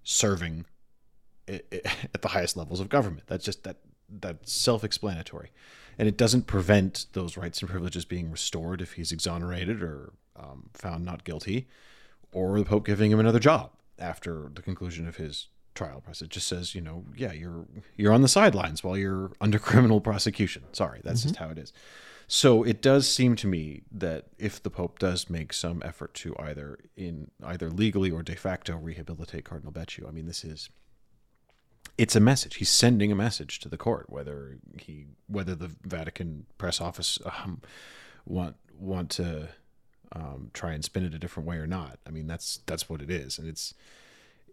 serving 0.04 0.66
at 1.48 2.22
the 2.22 2.28
highest 2.28 2.56
levels 2.56 2.80
of 2.80 2.88
government. 2.88 3.24
That's 3.26 3.44
just 3.44 3.64
that 3.64 3.78
that's 4.08 4.52
self-explanatory, 4.52 5.50
and 5.98 6.06
it 6.06 6.16
doesn't 6.16 6.46
prevent 6.46 7.06
those 7.12 7.36
rights 7.36 7.60
and 7.60 7.70
privileges 7.70 8.04
being 8.04 8.30
restored 8.30 8.80
if 8.80 8.92
he's 8.92 9.10
exonerated 9.10 9.82
or 9.82 10.12
um, 10.36 10.70
found 10.74 11.04
not 11.04 11.24
guilty, 11.24 11.66
or 12.32 12.58
the 12.58 12.64
Pope 12.64 12.86
giving 12.86 13.10
him 13.10 13.18
another 13.18 13.40
job 13.40 13.70
after 13.98 14.50
the 14.54 14.62
conclusion 14.62 15.08
of 15.08 15.16
his 15.16 15.48
trial 15.74 16.00
process. 16.00 16.22
It 16.22 16.30
just 16.30 16.46
says, 16.46 16.74
you 16.74 16.80
know, 16.80 17.04
yeah, 17.16 17.32
you're 17.32 17.66
you're 17.96 18.12
on 18.12 18.22
the 18.22 18.28
sidelines 18.28 18.84
while 18.84 18.96
you're 18.96 19.32
under 19.40 19.58
criminal 19.70 20.00
prosecution. 20.00 20.64
Sorry, 20.72 21.00
that's 21.02 21.22
just 21.22 21.36
how 21.36 21.48
it 21.48 21.58
is. 21.58 21.72
So 22.26 22.62
it 22.62 22.80
does 22.80 23.08
seem 23.08 23.36
to 23.36 23.46
me 23.46 23.82
that 23.92 24.26
if 24.38 24.62
the 24.62 24.70
Pope 24.70 24.98
does 24.98 25.28
make 25.28 25.52
some 25.52 25.82
effort 25.84 26.14
to 26.14 26.34
either 26.38 26.78
in 26.96 27.30
either 27.44 27.70
legally 27.70 28.10
or 28.10 28.22
de 28.22 28.34
facto 28.34 28.76
rehabilitate 28.76 29.44
Cardinal 29.44 29.72
Becciu, 29.72 30.08
I 30.08 30.10
mean, 30.10 30.26
this 30.26 30.44
is 30.44 30.70
it's 31.96 32.16
a 32.16 32.20
message. 32.20 32.56
He's 32.56 32.70
sending 32.70 33.12
a 33.12 33.16
message 33.16 33.60
to 33.60 33.68
the 33.68 33.76
court, 33.76 34.06
whether 34.08 34.58
he 34.78 35.06
whether 35.26 35.54
the 35.54 35.70
Vatican 35.82 36.46
press 36.58 36.80
office 36.80 37.18
um, 37.24 37.60
want 38.24 38.56
want 38.78 39.10
to 39.10 39.50
um, 40.12 40.50
try 40.52 40.72
and 40.72 40.84
spin 40.84 41.04
it 41.04 41.14
a 41.14 41.18
different 41.18 41.48
way 41.48 41.56
or 41.56 41.66
not. 41.66 41.98
I 42.06 42.10
mean, 42.10 42.26
that's 42.26 42.60
that's 42.66 42.88
what 42.88 43.00
it 43.00 43.10
is, 43.10 43.38
and 43.38 43.48
it's 43.48 43.74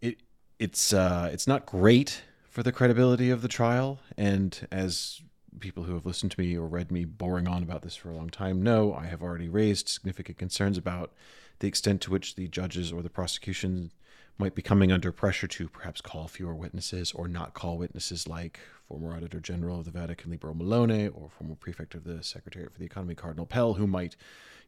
it 0.02 0.18
it's 0.60 0.94
uh, 0.94 1.30
it's 1.32 1.48
not 1.48 1.66
great 1.66 2.24
for 2.50 2.64
the 2.64 2.72
credibility 2.72 3.30
of 3.30 3.42
the 3.42 3.48
trial. 3.48 4.00
And 4.18 4.68
as 4.72 5.22
people 5.60 5.84
who 5.84 5.94
have 5.94 6.06
listened 6.06 6.32
to 6.32 6.40
me 6.40 6.58
or 6.58 6.68
read 6.68 6.92
me 6.92 7.06
boring 7.06 7.48
on 7.48 7.64
about 7.64 7.82
this 7.82 7.96
for 7.96 8.10
a 8.10 8.16
long 8.16 8.30
time 8.30 8.62
know, 8.62 8.94
I 8.94 9.06
have 9.06 9.22
already 9.22 9.50
raised 9.50 9.90
significant 9.90 10.38
concerns 10.38 10.78
about 10.78 11.12
the 11.60 11.68
extent 11.68 12.02
to 12.02 12.12
which 12.12 12.36
the 12.36 12.48
judges 12.48 12.92
or 12.92 13.02
the 13.02 13.10
prosecution 13.10 13.92
might 14.38 14.56
be 14.56 14.62
coming 14.62 14.92
under 14.92 15.12
pressure 15.12 15.48
to 15.48 15.70
perhaps 15.70 16.02
call 16.02 16.28
fewer 16.28 16.56
witnesses 16.56 17.12
or 17.12 17.28
not 17.28 17.54
call 17.54 17.78
witnesses 17.78 18.28
like 18.28 18.60
former 18.88 19.16
Auditor 19.16 19.40
General 19.40 19.80
of 19.80 19.86
the 19.86 19.92
Vatican 19.92 20.32
Libero 20.32 20.54
Milone 20.54 21.10
or 21.10 21.30
former 21.30 21.56
Prefect 21.56 21.94
of 21.96 22.04
the 22.04 22.24
Secretariat 22.24 22.74
for 22.74 22.80
the 22.80 22.86
Economy 22.86 23.14
Cardinal 23.14 23.46
Pell, 23.46 23.76
who 23.76 23.86
might, 23.86 24.16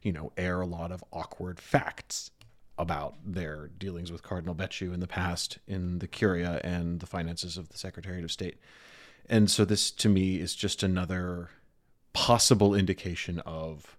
you 0.02 0.12
know, 0.12 0.32
air 0.36 0.60
a 0.60 0.66
lot 0.66 0.92
of 0.92 1.02
awkward 1.12 1.58
facts 1.58 2.30
about 2.78 3.14
their 3.24 3.68
dealings 3.78 4.10
with 4.10 4.22
Cardinal 4.22 4.54
Becciu 4.54 4.94
in 4.94 5.00
the 5.00 5.06
past 5.06 5.58
in 5.66 5.98
the 5.98 6.08
Curia 6.08 6.60
and 6.64 7.00
the 7.00 7.06
finances 7.06 7.56
of 7.56 7.68
the 7.68 7.78
Secretariat 7.78 8.24
of 8.24 8.32
State. 8.32 8.58
And 9.28 9.50
so 9.50 9.64
this 9.64 9.90
to 9.92 10.08
me 10.08 10.36
is 10.38 10.54
just 10.54 10.82
another 10.82 11.50
possible 12.12 12.74
indication 12.74 13.40
of 13.40 13.96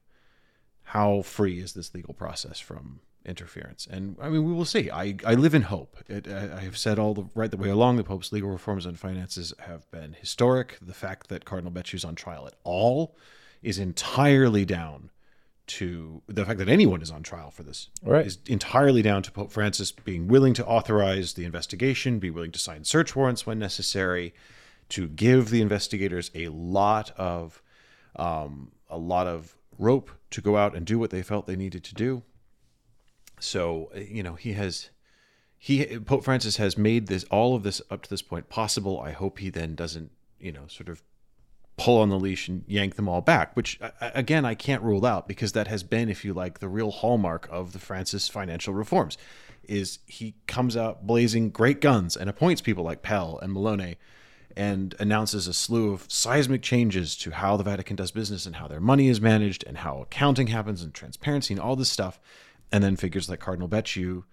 how 0.84 1.22
free 1.24 1.60
is 1.60 1.74
this 1.74 1.94
legal 1.94 2.14
process 2.14 2.60
from 2.60 3.00
interference. 3.26 3.88
And 3.90 4.16
I 4.22 4.30
mean, 4.30 4.46
we 4.46 4.54
will 4.54 4.66
see. 4.66 4.92
I, 4.92 5.16
I 5.26 5.34
live 5.34 5.56
in 5.56 5.64
hope. 5.64 5.98
It, 6.08 6.28
I, 6.28 6.58
I 6.58 6.60
have 6.62 6.78
said 6.78 7.00
all 7.00 7.14
the 7.16 7.26
right 7.34 7.50
the 7.50 7.58
way 7.58 7.70
along 7.70 7.98
the 7.98 8.04
Pope's 8.04 8.32
legal 8.32 8.50
reforms 8.52 8.86
on 8.86 8.96
finances 8.96 9.54
have 9.60 9.90
been 9.90 10.14
historic. 10.20 10.78
The 10.82 10.94
fact 10.94 11.28
that 11.30 11.44
Cardinal 11.44 11.72
Becciu 11.72 11.96
is 11.96 12.06
on 12.06 12.16
trial 12.16 12.46
at 12.46 12.54
all 12.64 13.16
is 13.64 13.80
entirely 13.80 14.64
down 14.64 15.10
to 15.68 16.22
the 16.28 16.46
fact 16.46 16.60
that 16.60 16.70
anyone 16.70 17.02
is 17.02 17.10
on 17.10 17.24
trial 17.24 17.50
for 17.50 17.64
this 17.64 17.90
Right. 18.04 18.28
is 18.28 18.38
entirely 18.46 19.02
down 19.02 19.24
to 19.24 19.32
Pope 19.32 19.52
Francis 19.52 19.92
being 19.92 20.28
willing 20.28 20.54
to 20.54 20.66
authorize 20.66 21.34
the 21.34 21.44
investigation, 21.46 22.20
be 22.20 22.30
willing 22.30 22.52
to 22.52 22.60
sign 22.60 22.84
search 22.84 23.16
warrants 23.16 23.48
when 23.48 23.58
necessary, 23.58 24.36
to 24.90 25.08
give 25.08 25.50
the 25.50 25.62
investigators 25.62 26.32
a 26.36 26.48
lot 26.50 27.12
of 27.18 27.62
um, 28.16 28.72
a 28.90 28.98
lot 28.98 29.28
of 29.28 29.56
rope 29.78 30.12
to 30.32 30.42
go 30.42 30.58
out 30.58 30.76
and 30.76 30.86
do 30.86 30.98
what 30.98 31.10
they 31.10 31.22
felt 31.22 31.48
they 31.48 31.56
needed 31.56 31.84
to 31.84 31.94
do. 31.94 32.24
So 33.40 33.92
you 33.96 34.24
know 34.24 34.36
he 34.36 34.54
has 34.54 34.90
he 35.58 36.00
Pope 36.00 36.24
Francis 36.24 36.58
has 36.58 36.78
made 36.78 37.08
this 37.08 37.24
all 37.26 37.56
of 37.56 37.64
this 37.64 37.82
up 37.90 38.04
to 38.04 38.10
this 38.10 38.22
point 38.22 38.50
possible. 38.50 39.00
I 39.02 39.12
hope 39.12 39.40
he 39.40 39.50
then 39.50 39.76
doesn't 39.76 40.12
you 40.40 40.52
know 40.52 40.68
sort 40.68 40.90
of 40.90 41.02
pull 41.78 42.00
on 42.00 42.10
the 42.10 42.20
leash 42.20 42.48
and 42.48 42.64
yank 42.68 42.96
them 42.96 43.10
all 43.10 43.22
back, 43.22 43.56
which 43.56 43.80
again 44.00 44.46
I 44.46 44.56
can't 44.56 44.82
rule 44.82 45.06
out 45.06 45.28
because 45.28 45.52
that 45.52 45.68
has 45.68 45.84
been, 45.84 46.10
if 46.10 46.24
you 46.24 46.34
like, 46.34 46.60
the 46.60 46.70
real 46.70 46.92
hallmark 46.92 47.48
of 47.52 47.74
the 47.74 47.80
Francis 47.80 48.28
financial 48.28 48.74
reforms. 48.74 49.18
Is 49.64 50.00
he 50.06 50.36
comes 50.46 50.78
out 50.78 51.08
blazing 51.08 51.50
great 51.50 51.82
guns 51.82 52.16
and 52.16 52.30
appoints 52.30 52.62
people 52.62 52.84
like 52.84 53.02
Pell 53.02 53.40
and 53.42 53.52
Milone 53.52 53.96
and 54.56 54.96
announces 55.00 55.48
a 55.48 55.54
slew 55.54 55.92
of 55.92 56.06
seismic 56.10 56.62
changes 56.62 57.16
to 57.18 57.32
how 57.32 57.58
the 57.58 57.64
Vatican 57.64 57.96
does 57.96 58.12
business 58.12 58.46
and 58.46 58.56
how 58.56 58.68
their 58.68 58.80
money 58.80 59.10
is 59.10 59.20
managed 59.20 59.64
and 59.68 59.80
how 59.80 60.02
accounting 60.02 60.48
happens 60.48 60.82
and 60.82 60.94
transparency 60.94 61.54
and 61.54 61.62
all 61.62 61.76
this 61.76 61.90
stuff. 61.90 62.20
And 62.72 62.84
then 62.84 62.96
figures 62.96 63.30
like 63.30 63.40
Cardinal 63.40 63.68
Becciu 63.70 64.24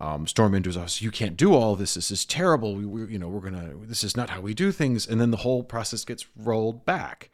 um, 0.00 0.26
storm 0.26 0.54
into 0.54 0.68
his 0.68 0.76
office. 0.76 1.00
You 1.00 1.10
can't 1.10 1.36
do 1.36 1.54
all 1.54 1.76
this. 1.76 1.94
This 1.94 2.10
is 2.10 2.24
terrible. 2.24 2.74
We, 2.74 2.84
we, 2.84 3.12
you 3.12 3.18
know, 3.18 3.28
we're 3.28 3.40
gonna. 3.40 3.72
This 3.82 4.04
is 4.04 4.16
not 4.16 4.30
how 4.30 4.40
we 4.40 4.54
do 4.54 4.72
things. 4.72 5.06
And 5.06 5.20
then 5.20 5.30
the 5.30 5.38
whole 5.38 5.62
process 5.62 6.04
gets 6.04 6.26
rolled 6.36 6.84
back, 6.84 7.30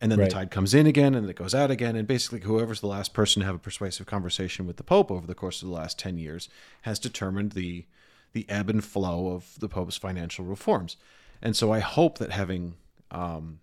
and 0.00 0.10
then 0.10 0.18
Right. 0.18 0.28
the 0.28 0.34
tide 0.34 0.50
comes 0.50 0.72
in 0.74 0.86
again, 0.86 1.14
and 1.14 1.28
it 1.28 1.36
goes 1.36 1.54
out 1.54 1.70
again. 1.70 1.96
And 1.96 2.06
basically, 2.06 2.40
whoever's 2.40 2.80
the 2.80 2.86
last 2.86 3.12
person 3.12 3.40
to 3.40 3.46
have 3.46 3.56
a 3.56 3.58
persuasive 3.58 4.06
conversation 4.06 4.66
with 4.66 4.76
the 4.76 4.84
Pope 4.84 5.10
over 5.10 5.26
the 5.26 5.34
course 5.34 5.60
of 5.60 5.68
the 5.68 5.74
last 5.74 5.98
ten 5.98 6.16
years 6.16 6.48
has 6.82 6.98
determined 6.98 7.52
the 7.52 7.84
the 8.32 8.46
ebb 8.48 8.70
and 8.70 8.84
flow 8.84 9.32
of 9.32 9.58
the 9.58 9.68
Pope's 9.68 9.96
financial 9.96 10.44
reforms. 10.44 10.96
And 11.42 11.56
so, 11.56 11.72
I 11.72 11.80
hope 11.80 12.18
that 12.18 12.32
having 12.32 12.74
um, 13.10 13.60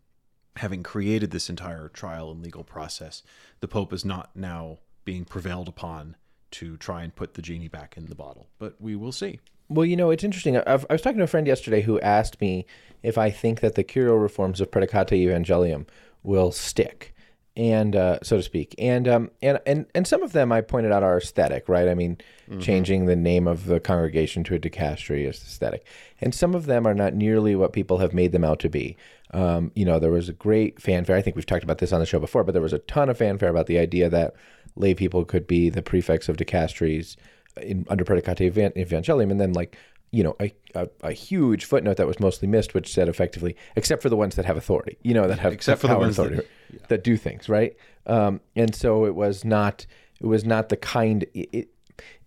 having 0.58 0.84
created 0.84 1.32
this 1.32 1.50
entire 1.50 1.90
trial 1.90 2.32
and 2.32 2.42
legal 2.42 2.64
process, 2.64 3.24
the 3.60 3.68
Pope 3.68 3.94
is 3.94 4.06
not 4.06 4.32
now 4.36 4.80
being 5.06 5.26
prevailed 5.26 5.68
upon 5.68 6.16
to 6.52 6.78
try 6.78 7.04
and 7.04 7.16
put 7.16 7.34
the 7.34 7.42
genie 7.42 7.68
back 7.68 7.98
in 7.98 8.06
the 8.06 8.16
bottle. 8.16 8.48
But 8.60 8.80
we 8.80 8.96
will 8.96 9.12
see. 9.12 9.40
Well, 9.70 9.86
you 9.86 9.96
know, 9.96 10.12
it's 10.12 10.24
interesting. 10.24 10.58
I, 10.58 10.62
I 10.66 10.94
was 10.94 11.02
talking 11.02 11.18
to 11.18 11.24
a 11.24 11.28
friend 11.28 11.48
yesterday 11.48 11.82
who 11.82 12.00
asked 12.02 12.40
me 12.40 12.66
if 13.02 13.18
I 13.18 13.32
think 13.32 13.62
that 13.62 13.76
the 13.76 13.84
curial 13.84 14.18
reforms 14.18 14.62
of 14.62 14.70
Praedicate 14.70 15.12
Evangelium 15.12 15.88
will 16.22 16.52
stick, 16.52 17.16
and 17.56 17.96
uh, 17.96 18.20
so 18.24 18.38
to 18.38 18.44
speak. 18.44 18.74
And 18.78 19.08
um, 19.08 19.32
and 19.42 19.60
and 19.66 19.86
and 19.94 20.08
some 20.08 20.24
of 20.24 20.32
them 20.32 20.52
I 20.52 20.62
pointed 20.62 20.92
out 20.92 21.04
are 21.04 21.18
aesthetic, 21.18 21.70
right? 21.70 21.88
I 21.88 21.94
mean, 21.94 22.18
changing 22.60 23.06
the 23.06 23.16
name 23.16 23.48
of 23.48 23.66
the 23.66 23.80
congregation 23.80 24.44
to 24.46 24.56
a 24.56 24.60
dicastery 24.60 25.28
is 25.28 25.38
aesthetic, 25.38 25.86
and 26.20 26.34
some 26.34 26.56
of 26.56 26.66
them 26.66 26.88
are 26.88 26.94
not 26.94 27.14
nearly 27.14 27.56
what 27.56 27.74
people 27.74 28.00
have 28.00 28.14
made 28.14 28.32
them 28.32 28.44
out 28.44 28.60
to 28.60 28.70
be. 28.70 28.98
Um, 29.32 29.72
you 29.76 29.86
know, 29.86 30.00
there 30.00 30.12
was 30.12 30.30
a 30.30 30.34
great 30.34 30.82
fanfare. 30.82 31.16
I 31.16 31.22
think 31.22 31.36
we've 31.36 31.46
talked 31.46 31.64
about 31.64 31.80
this 31.80 31.94
on 31.94 32.00
the 32.00 32.06
show 32.06 32.20
before, 32.20 32.44
but 32.44 32.54
there 32.54 32.62
was 32.62 32.74
a 32.74 32.80
ton 32.80 33.10
of 33.10 33.18
fanfare 33.18 33.50
about 33.50 33.68
the 33.68 33.80
idea 33.80 34.10
that 34.10 34.36
lay 34.76 34.94
people 34.94 35.26
could 35.26 35.48
be 35.48 35.70
the 35.70 35.82
prefects 35.82 36.30
of 36.30 36.38
dicasteries 36.38 37.16
in 37.62 37.86
under 37.90 38.04
Praedicate 38.04 38.52
Evangelium, 38.76 39.32
and 39.32 39.40
then 39.40 39.54
like 39.54 39.78
you 40.14 40.24
know 40.24 40.36
a, 40.40 40.54
a, 40.76 40.88
a 41.02 41.12
huge 41.12 41.66
footnote 41.66 41.98
that 41.98 42.08
was 42.08 42.20
mostly 42.20 42.48
missed, 42.48 42.74
which 42.76 42.94
said 42.94 43.10
effectively, 43.10 43.58
except 43.76 44.02
for 44.02 44.10
the 44.10 44.16
ones 44.16 44.36
that 44.36 44.46
have 44.46 44.56
authority, 44.56 44.98
you 45.02 45.14
know, 45.14 45.28
that 45.28 45.40
have 45.40 45.52
Except 45.52 45.82
for 45.82 45.88
the 45.88 45.94
power 45.94 46.02
ones 46.02 46.16
that- 46.18 46.28
authority, 46.28 46.48
that, 46.88 47.04
do 47.04 47.18
things 47.18 47.50
right. 47.50 47.76
Um, 48.06 48.40
and 48.56 48.74
so 48.74 49.06
it 49.06 49.16
was 49.16 49.44
not 49.44 49.88
it 50.22 50.28
was 50.28 50.46
not 50.46 50.70
the 50.70 50.78
kind. 50.78 51.24
It, 51.34 51.50
it, 51.52 51.70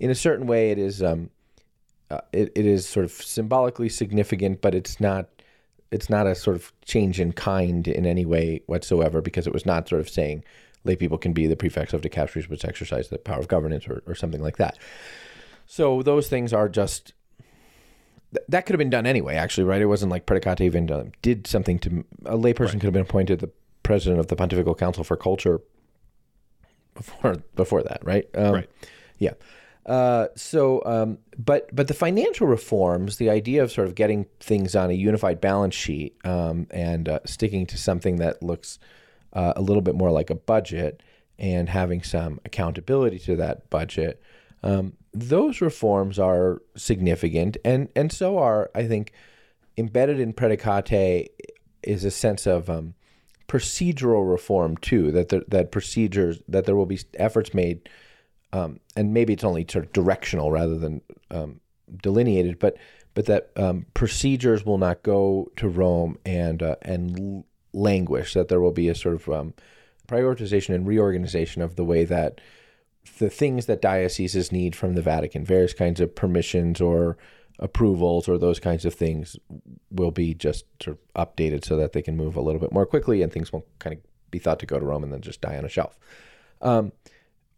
in 0.01 0.11
a 0.11 0.15
certain 0.15 0.47
way, 0.47 0.73
it 0.73 0.79
is 0.79 1.03
um, 1.03 1.31
uh, 2.11 2.21
it, 2.33 2.51
it 2.57 2.67
is 2.67 2.89
sort 2.89 3.05
of 3.05 3.13
symbolically 3.13 3.89
significant, 3.89 4.61
but 4.61 4.75
it's 4.75 5.01
not 5.01 5.29
it's 5.93 6.11
not 6.11 6.27
a 6.27 6.35
sort 6.35 6.57
of 6.57 6.73
change 6.85 7.21
in 7.21 7.33
kind 7.33 7.87
in 7.87 8.05
any 8.05 8.27
way 8.27 8.63
whatsoever 8.67 9.21
because 9.21 9.47
it 9.47 9.53
was 9.53 9.65
not 9.65 9.89
sort 9.89 10.01
of 10.01 10.09
saying 10.09 10.43
lay 10.83 10.97
people 10.97 11.19
can 11.19 11.33
be 11.33 11.47
the 11.47 11.57
prefects 11.57 11.93
of 11.93 12.01
dicasteries 12.01 12.49
which 12.49 12.65
exercise 12.65 13.09
the 13.09 13.19
power 13.19 13.39
of 13.39 13.47
governance 13.47 13.87
or, 13.87 14.03
or 14.07 14.15
something 14.17 14.43
like 14.43 14.57
that. 14.57 14.77
So 15.67 16.03
those 16.03 16.29
things 16.29 16.53
are 16.53 16.69
just 16.69 17.13
th- 18.37 18.47
that 18.49 18.67
could 18.67 18.75
have 18.75 18.79
been 18.79 18.91
done 18.91 19.07
anyway. 19.07 19.35
Actually, 19.37 19.65
right? 19.65 19.81
It 19.81 19.87
wasn't 19.87 20.11
like 20.11 20.27
Praedicate 20.27 20.61
Evangelium 20.61 21.13
did 21.23 21.47
something 21.47 21.79
to 21.81 22.05
a 22.25 22.37
layperson 22.37 22.73
could 22.73 22.85
have 22.85 22.93
been 22.93 23.03
appointed 23.03 23.41
the 23.41 23.51
president 23.83 24.21
of 24.21 24.27
the 24.29 24.37
Pontifical 24.37 24.75
Council 24.75 25.05
for 25.05 25.17
Culture 25.17 25.61
before 26.95 27.37
before 27.55 27.83
that, 27.83 28.05
right? 28.05 28.27
Um, 28.35 28.55
Right. 28.55 28.71
Yeah. 29.19 29.33
Uh, 29.87 30.27
so, 30.35 30.83
um, 30.85 31.19
but 31.39 31.75
but 31.75 31.87
the 31.87 31.95
financial 31.95 32.49
reforms, 32.49 33.19
the 33.19 33.31
idea 33.31 33.63
of 33.63 33.71
sort 33.71 33.87
of 33.87 33.95
getting 33.95 34.27
things 34.41 34.75
on 34.75 34.91
a 34.91 34.95
unified 34.95 35.41
balance 35.41 35.77
sheet 35.77 36.17
um, 36.25 36.67
and 36.73 37.09
uh, 37.09 37.21
sticking 37.25 37.67
to 37.67 37.79
something 37.79 38.17
that 38.17 38.43
looks 38.43 38.81
uh, 39.33 39.53
a 39.55 39.63
little 39.63 39.83
bit 39.83 39.95
more 39.95 40.11
like 40.11 40.29
a 40.29 40.35
budget 40.35 41.03
and 41.39 41.69
having 41.69 42.03
some 42.03 42.41
accountability 42.45 43.19
to 43.21 43.37
that 43.37 43.71
budget, 43.71 44.21
um, 44.65 44.95
those 45.21 45.61
reforms 45.61 46.19
are 46.19 46.63
significant, 46.77 47.57
and 47.65 47.89
and 47.97 48.13
so 48.13 48.39
are 48.39 48.71
I 48.75 48.87
think 48.87 49.13
embedded 49.77 50.21
in 50.21 50.33
Praedicate 50.33 51.29
is 51.83 52.05
a 52.05 52.11
sense 52.11 52.47
of 52.47 52.69
um, 52.69 52.95
procedural 53.49 54.29
reform 54.31 54.77
too. 54.77 55.11
That 55.13 55.29
there, 55.29 55.43
that 55.49 55.71
procedures 55.71 56.41
that 56.49 56.65
there 56.65 56.77
will 56.77 56.87
be 56.87 57.01
efforts 57.15 57.55
made 57.55 57.89
um, 58.53 58.81
and 58.95 59.13
maybe 59.13 59.33
it's 59.33 59.45
only 59.45 59.67
sort 59.69 59.85
of 59.85 59.93
directional 59.93 60.51
rather 60.51 60.79
than 60.79 61.03
um, 61.31 61.61
delineated, 62.03 62.59
but 62.59 62.77
but 63.15 63.27
that 63.27 63.51
um, 63.57 63.87
procedures 63.95 64.65
will 64.65 64.79
not 64.79 65.03
go 65.03 65.51
to 65.57 65.69
Rome 65.69 66.19
and 66.25 66.63
uh, 66.63 66.77
and 66.83 67.45
languish. 67.73 68.35
That 68.35 68.49
there 68.49 68.61
will 68.61 68.73
be 68.73 68.89
a 68.89 68.95
sort 68.95 69.17
of 69.17 69.29
um, 69.29 69.55
prioritization 70.09 70.75
and 70.75 70.87
reorganization 70.87 71.63
of 71.63 71.77
the 71.77 71.85
way 71.85 72.05
that 72.05 72.41
the 73.19 73.31
things 73.31 73.67
that 73.67 73.83
dioceses 73.83 74.53
need 74.53 74.77
from 74.77 74.95
the 74.95 75.03
Vatican, 75.03 75.45
various 75.45 75.73
kinds 75.73 76.01
of 76.01 76.15
permissions 76.15 76.81
or 76.81 77.17
approvals 77.59 78.29
or 78.29 78.39
those 78.39 78.61
kinds 78.61 78.85
of 78.85 78.95
things, 78.95 79.37
will 79.91 80.11
be 80.11 80.35
just 80.35 80.65
sort 80.83 80.99
of 80.99 81.29
updated 81.29 81.65
so 81.65 81.77
that 81.77 81.93
they 81.93 82.03
can 82.03 82.17
move 82.17 82.37
a 82.37 82.41
little 82.43 82.61
bit 82.61 82.73
more 82.73 82.87
quickly 82.87 83.23
and 83.23 83.33
things 83.33 83.53
won't 83.53 83.65
kind 83.79 83.97
of 83.97 84.03
be 84.31 84.39
thought 84.39 84.59
to 84.59 84.67
go 84.67 84.79
to 84.79 84.85
Rome 84.85 85.05
and 85.05 85.13
then 85.13 85.21
just 85.21 85.41
die 85.41 85.57
on 85.57 85.65
a 85.65 85.69
shelf. 85.69 85.99
Um, 86.61 86.93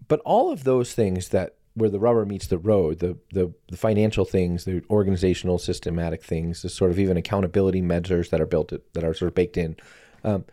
but 0.07 0.21
all 0.21 0.51
of 0.51 0.65
those 0.65 0.95
things 0.95 1.29
that 1.31 1.55
where 1.75 1.91
the 1.91 2.01
rubber 2.01 2.25
meets 2.25 2.49
the 2.49 2.59
road, 2.59 2.99
the, 2.99 3.17
the 3.33 3.53
the 3.69 3.77
financial 3.77 4.25
things, 4.25 4.65
the 4.65 4.83
organizational, 4.91 5.59
systematic 5.59 6.25
things, 6.25 6.63
the 6.63 6.69
sort 6.69 6.91
of 6.91 6.99
even 6.99 7.17
accountability 7.17 7.81
measures 7.81 8.31
that 8.31 8.41
are 8.41 8.47
built 8.47 8.73
that 8.93 9.05
are 9.05 9.15
sort 9.15 9.29
of 9.29 9.35
baked 9.35 9.57
in, 9.57 9.77
um, 10.25 10.45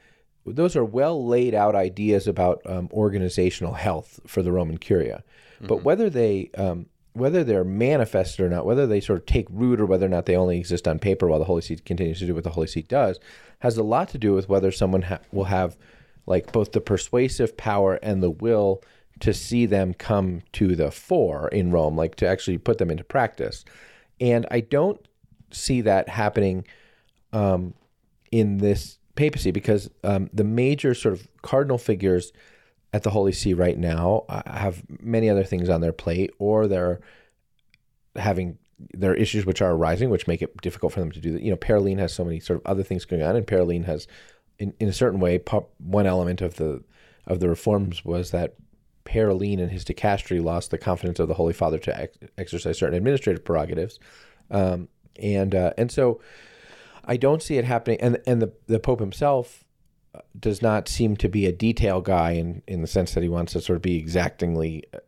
those 0.45 0.75
are 0.75 0.85
well 0.85 1.25
laid 1.25 1.53
out 1.53 1.75
ideas 1.75 2.27
about 2.27 2.61
um, 2.65 2.89
organizational 2.91 3.73
health 3.73 4.19
for 4.27 4.41
the 4.43 4.51
Roman 4.51 4.77
Curia. 4.77 5.23
But 5.61 5.83
whether 5.83 6.09
they 6.09 6.51
um, 6.57 6.87
whether 7.13 7.43
they're 7.43 7.63
manifested 7.63 8.45
or 8.45 8.49
not, 8.49 8.65
whether 8.65 8.85
they 8.85 8.99
sort 8.99 9.19
of 9.19 9.25
take 9.25 9.47
root 9.49 9.79
or 9.79 9.85
whether 9.85 10.05
or 10.05 10.09
not 10.09 10.25
they 10.25 10.35
only 10.35 10.57
exist 10.57 10.87
on 10.87 10.99
paper 10.99 11.27
while 11.27 11.39
the 11.39 11.45
Holy 11.45 11.61
See 11.61 11.77
continues 11.77 12.19
to 12.19 12.25
do 12.25 12.35
what 12.35 12.43
the 12.43 12.49
Holy 12.49 12.67
See 12.67 12.81
does, 12.81 13.19
has 13.59 13.77
a 13.77 13.83
lot 13.83 14.09
to 14.09 14.17
do 14.17 14.33
with 14.33 14.49
whether 14.49 14.71
someone 14.71 15.03
ha- 15.03 15.19
will 15.31 15.45
have 15.45 15.77
like 16.25 16.51
both 16.51 16.73
the 16.73 16.81
persuasive 16.81 17.55
power 17.55 17.95
and 18.03 18.21
the 18.21 18.29
will 18.29 18.83
to 19.21 19.33
see 19.33 19.65
them 19.65 19.93
come 19.93 20.41
to 20.51 20.75
the 20.75 20.91
fore 20.91 21.47
in 21.47 21.71
Rome, 21.71 21.95
like 21.95 22.15
to 22.15 22.27
actually 22.27 22.57
put 22.57 22.79
them 22.79 22.91
into 22.91 23.03
practice. 23.05 23.63
And 24.19 24.45
I 24.51 24.59
don't 24.59 24.99
see 25.51 25.81
that 25.81 26.09
happening 26.09 26.65
um, 27.31 27.75
in 28.31 28.57
this 28.57 28.99
papacy 29.15 29.51
because 29.51 29.89
um, 30.03 30.29
the 30.33 30.43
major 30.43 30.93
sort 30.93 31.13
of 31.13 31.27
cardinal 31.41 31.77
figures 31.77 32.31
at 32.93 33.03
the 33.03 33.09
Holy 33.09 33.31
See 33.31 33.53
right 33.53 33.77
now 33.77 34.23
uh, 34.29 34.41
have 34.49 34.83
many 35.01 35.29
other 35.29 35.43
things 35.43 35.69
on 35.69 35.81
their 35.81 35.91
plate, 35.91 36.31
or 36.39 36.67
they're 36.67 37.01
having 38.15 38.57
there 38.93 39.11
are 39.11 39.15
issues 39.15 39.45
which 39.45 39.61
are 39.61 39.71
arising, 39.71 40.09
which 40.09 40.27
make 40.27 40.41
it 40.41 40.55
difficult 40.61 40.93
for 40.93 40.99
them 40.99 41.11
to 41.11 41.19
do 41.19 41.31
that. 41.33 41.41
You 41.41 41.51
know, 41.51 41.57
Parolin 41.57 41.97
has 41.99 42.13
so 42.13 42.23
many 42.23 42.39
sort 42.39 42.59
of 42.59 42.65
other 42.65 42.83
things 42.83 43.05
going 43.05 43.21
on, 43.21 43.35
and 43.35 43.47
Parolin 43.47 43.85
has, 43.85 44.07
in, 44.59 44.73
in 44.79 44.87
a 44.87 44.93
certain 44.93 45.19
way, 45.19 45.41
one 45.77 46.05
element 46.05 46.41
of 46.41 46.55
the 46.55 46.83
of 47.27 47.39
the 47.39 47.49
reforms 47.49 48.05
was 48.05 48.31
that 48.31 48.55
Parolin 49.03 49.59
and 49.59 49.71
his 49.71 49.83
dicastery 49.83 50.43
lost 50.43 50.71
the 50.71 50.77
confidence 50.77 51.19
of 51.19 51.27
the 51.27 51.33
Holy 51.33 51.53
Father 51.53 51.79
to 51.79 51.99
ex- 51.99 52.17
exercise 52.37 52.77
certain 52.77 52.95
administrative 52.95 53.43
prerogatives, 53.43 53.99
um, 54.51 54.87
and 55.21 55.55
uh, 55.55 55.73
and 55.77 55.91
so 55.91 56.21
I 57.05 57.17
don't 57.17 57.41
see 57.41 57.57
it 57.57 57.65
happening. 57.65 57.99
And 58.01 58.19
and 58.25 58.41
the 58.41 58.53
the 58.67 58.79
Pope 58.79 58.99
himself 58.99 59.63
uh, 60.13 60.19
does 60.39 60.61
not 60.61 60.87
seem 60.87 61.15
to 61.17 61.29
be 61.29 61.45
a 61.45 61.51
detail 61.51 62.01
guy 62.01 62.31
in 62.31 62.61
in 62.67 62.81
the 62.81 62.87
sense 62.87 63.13
that 63.13 63.23
he 63.23 63.29
wants 63.29 63.53
to 63.53 63.61
sort 63.61 63.75
of 63.77 63.81
be 63.81 63.97
exactingly 63.97 64.83
uh, 64.93 64.99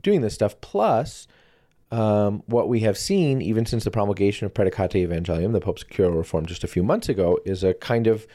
doing 0.00 0.20
this 0.20 0.34
stuff. 0.34 0.60
Plus, 0.60 1.26
um, 1.90 2.42
what 2.46 2.68
we 2.68 2.80
have 2.80 2.96
seen, 2.96 3.42
even 3.42 3.66
since 3.66 3.84
the 3.84 3.90
promulgation 3.90 4.46
of 4.46 4.54
Praedicate 4.54 5.06
Evangelium, 5.06 5.52
the 5.52 5.60
Pope's 5.60 5.82
curial 5.82 6.16
reform 6.16 6.46
just 6.46 6.64
a 6.64 6.68
few 6.68 6.82
months 6.82 7.08
ago, 7.08 7.38
is 7.44 7.64
a 7.64 7.74
kind 7.74 8.06
of 8.06 8.26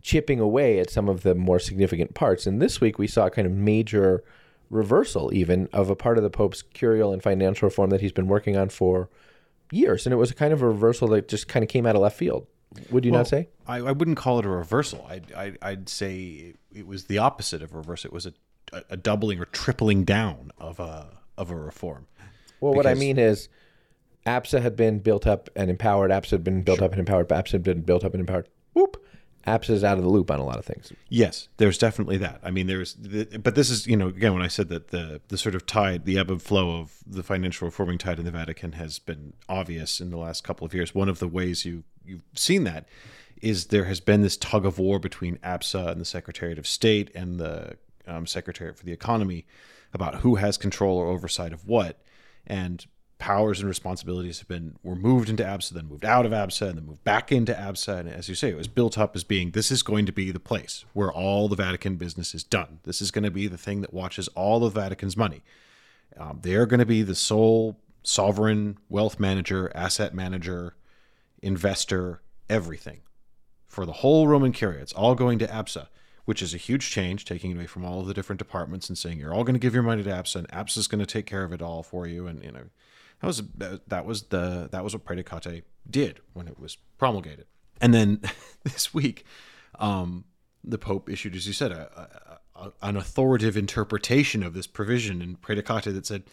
chipping 0.00 0.40
away 0.40 0.78
at 0.78 0.90
some 0.90 1.08
of 1.08 1.22
the 1.22 1.34
more 1.34 1.58
significant 1.58 2.14
parts. 2.14 2.46
And 2.46 2.60
this 2.60 2.80
week 2.80 2.98
we 2.98 3.06
saw 3.06 3.26
a 3.26 3.30
kind 3.30 3.46
of 3.46 3.52
major 3.52 4.24
reversal, 4.70 5.32
even 5.32 5.68
of 5.72 5.90
a 5.90 5.96
part 5.96 6.16
of 6.16 6.24
the 6.24 6.30
Pope's 6.30 6.62
curial 6.62 7.12
and 7.12 7.22
financial 7.22 7.66
reform 7.66 7.90
that 7.90 8.00
he's 8.00 8.12
been 8.12 8.26
working 8.26 8.56
on 8.56 8.68
for 8.68 9.08
years. 9.70 10.06
And 10.06 10.12
it 10.12 10.16
was 10.16 10.30
a 10.30 10.34
kind 10.34 10.52
of 10.52 10.62
a 10.62 10.66
reversal 10.66 11.08
that 11.08 11.28
just 11.28 11.46
kind 11.46 11.62
of 11.62 11.68
came 11.68 11.86
out 11.86 11.94
of 11.94 12.02
left 12.02 12.16
field. 12.16 12.46
Would 12.90 13.04
you 13.04 13.12
Well, 13.12 13.20
not 13.20 13.28
say? 13.28 13.48
I, 13.66 13.78
I 13.78 13.92
wouldn't 13.92 14.16
call 14.16 14.38
it 14.38 14.46
a 14.46 14.48
reversal. 14.48 15.06
I'd, 15.08 15.32
I'd, 15.32 15.58
I'd 15.62 15.88
say 15.88 16.54
it 16.74 16.86
was 16.86 17.04
the 17.04 17.18
opposite 17.18 17.62
of 17.62 17.74
reverse. 17.74 18.04
It 18.04 18.12
was 18.12 18.26
a, 18.26 18.32
a, 18.90 18.96
doubling 18.96 19.40
or 19.40 19.44
tripling 19.46 20.04
down 20.04 20.50
of 20.58 20.80
a 20.80 21.18
of 21.36 21.50
a 21.50 21.56
reform. 21.56 22.06
Well, 22.60 22.74
what 22.74 22.86
I 22.86 22.94
mean 22.94 23.18
is, 23.18 23.48
APSA 24.26 24.62
had 24.62 24.76
been 24.76 25.00
built 25.00 25.26
up 25.26 25.50
and 25.56 25.70
empowered. 25.70 26.10
APSA 26.10 26.30
had 26.30 26.44
been 26.44 26.62
built 26.62 26.80
up 26.80 26.92
and 26.92 27.00
empowered. 27.00 27.28
APSA 27.28 27.52
had 27.52 27.62
been 27.62 27.82
built 27.82 28.04
up 28.04 28.14
and 28.14 28.20
empowered. 28.20 28.48
Whoop. 28.72 29.04
APSA 29.46 29.70
is 29.70 29.84
out 29.84 29.98
of 29.98 30.04
the 30.04 30.10
loop 30.10 30.30
on 30.30 30.38
a 30.38 30.44
lot 30.44 30.58
of 30.58 30.64
things. 30.64 30.92
Yes, 31.08 31.48
there's 31.56 31.78
definitely 31.78 32.16
that. 32.18 32.40
I 32.42 32.50
mean, 32.50 32.66
there's, 32.66 32.94
the, 32.94 33.24
but 33.38 33.54
this 33.54 33.70
is, 33.70 33.86
you 33.86 33.96
know, 33.96 34.08
again, 34.08 34.34
when 34.34 34.42
I 34.42 34.48
said 34.48 34.68
that 34.68 34.88
the 34.88 35.20
the 35.28 35.38
sort 35.38 35.54
of 35.54 35.66
tide, 35.66 36.04
the 36.04 36.18
ebb 36.18 36.30
and 36.30 36.40
flow 36.40 36.78
of 36.78 36.98
the 37.06 37.22
financial 37.22 37.66
reforming 37.66 37.98
tide 37.98 38.18
in 38.18 38.24
the 38.24 38.30
Vatican 38.30 38.72
has 38.72 38.98
been 38.98 39.32
obvious 39.48 40.00
in 40.00 40.10
the 40.10 40.16
last 40.16 40.44
couple 40.44 40.64
of 40.64 40.74
years. 40.74 40.94
One 40.94 41.08
of 41.08 41.18
the 41.18 41.28
ways 41.28 41.64
you 41.64 41.84
you've 42.04 42.22
seen 42.34 42.64
that 42.64 42.86
is 43.40 43.66
there 43.66 43.84
has 43.84 44.00
been 44.00 44.22
this 44.22 44.36
tug 44.36 44.64
of 44.64 44.78
war 44.78 44.98
between 44.98 45.36
APSA 45.38 45.88
and 45.88 46.00
the 46.00 46.04
Secretariat 46.04 46.58
of 46.58 46.66
State 46.66 47.10
and 47.14 47.40
the 47.40 47.76
um, 48.06 48.26
Secretariat 48.26 48.76
for 48.76 48.84
the 48.84 48.92
Economy 48.92 49.46
about 49.92 50.16
who 50.16 50.36
has 50.36 50.56
control 50.56 50.96
or 50.96 51.08
oversight 51.08 51.52
of 51.52 51.66
what, 51.66 51.98
and 52.46 52.86
powers 53.22 53.60
and 53.60 53.68
responsibilities 53.68 54.40
have 54.40 54.48
been 54.48 54.74
were 54.82 54.96
moved 54.96 55.28
into 55.28 55.44
APSA, 55.44 55.70
then 55.70 55.86
moved 55.86 56.04
out 56.04 56.26
of 56.26 56.32
APSA, 56.32 56.70
and 56.70 56.76
then 56.76 56.86
moved 56.86 57.04
back 57.04 57.30
into 57.30 57.54
APSA. 57.54 58.00
And 58.00 58.08
as 58.08 58.28
you 58.28 58.34
say, 58.34 58.48
it 58.48 58.56
was 58.56 58.66
built 58.66 58.98
up 58.98 59.14
as 59.14 59.22
being 59.22 59.52
this 59.52 59.70
is 59.70 59.84
going 59.84 60.06
to 60.06 60.12
be 60.12 60.32
the 60.32 60.40
place 60.40 60.84
where 60.92 61.12
all 61.12 61.46
the 61.46 61.54
Vatican 61.54 61.94
business 61.94 62.34
is 62.34 62.42
done. 62.42 62.80
This 62.82 63.00
is 63.00 63.12
going 63.12 63.22
to 63.22 63.30
be 63.30 63.46
the 63.46 63.56
thing 63.56 63.80
that 63.82 63.94
watches 63.94 64.26
all 64.34 64.64
of 64.64 64.72
Vatican's 64.72 65.16
money. 65.16 65.42
Um, 66.18 66.40
they 66.42 66.56
are 66.56 66.66
going 66.66 66.80
to 66.80 66.86
be 66.86 67.02
the 67.02 67.14
sole 67.14 67.78
sovereign 68.02 68.76
wealth 68.88 69.20
manager, 69.20 69.70
asset 69.72 70.12
manager, 70.12 70.74
investor, 71.40 72.22
everything 72.50 73.02
for 73.68 73.86
the 73.86 73.92
whole 73.92 74.26
Roman 74.26 74.50
Curia. 74.50 74.82
It's 74.82 74.92
all 74.92 75.14
going 75.14 75.38
to 75.38 75.46
APSA, 75.46 75.86
which 76.24 76.42
is 76.42 76.54
a 76.54 76.58
huge 76.58 76.90
change, 76.90 77.24
taking 77.24 77.52
away 77.52 77.68
from 77.68 77.84
all 77.84 78.00
of 78.00 78.08
the 78.08 78.14
different 78.14 78.40
departments 78.40 78.88
and 78.88 78.98
saying 78.98 79.20
you're 79.20 79.32
all 79.32 79.44
going 79.44 79.54
to 79.54 79.60
give 79.60 79.74
your 79.74 79.84
money 79.84 80.02
to 80.02 80.10
APSA, 80.10 80.36
and 80.36 80.48
APSA 80.48 80.78
is 80.78 80.88
going 80.88 80.98
to 80.98 81.06
take 81.06 81.26
care 81.26 81.44
of 81.44 81.52
it 81.52 81.62
all 81.62 81.84
for 81.84 82.08
you. 82.08 82.26
And 82.26 82.42
you 82.42 82.50
know, 82.50 82.64
that 83.22 83.26
was 83.28 83.42
that 83.86 84.04
was 84.04 84.22
the 84.24 84.68
that 84.72 84.82
was 84.84 84.94
what 84.94 85.04
Praedicate 85.04 85.62
did 85.88 86.20
when 86.32 86.48
it 86.48 86.58
was 86.58 86.76
promulgated. 86.98 87.46
And 87.80 87.94
then 87.94 88.20
this 88.64 88.92
week, 88.92 89.24
um, 89.78 90.24
the 90.64 90.78
Pope 90.78 91.08
issued, 91.08 91.34
as 91.36 91.46
you 91.46 91.52
said, 91.52 91.72
a, 91.72 92.38
a, 92.56 92.64
a, 92.66 92.72
an 92.82 92.96
authoritative 92.96 93.56
interpretation 93.56 94.42
of 94.42 94.54
this 94.54 94.66
provision 94.66 95.22
in 95.22 95.36
Praedicate 95.36 95.92
that 95.94 96.04
said 96.06 96.24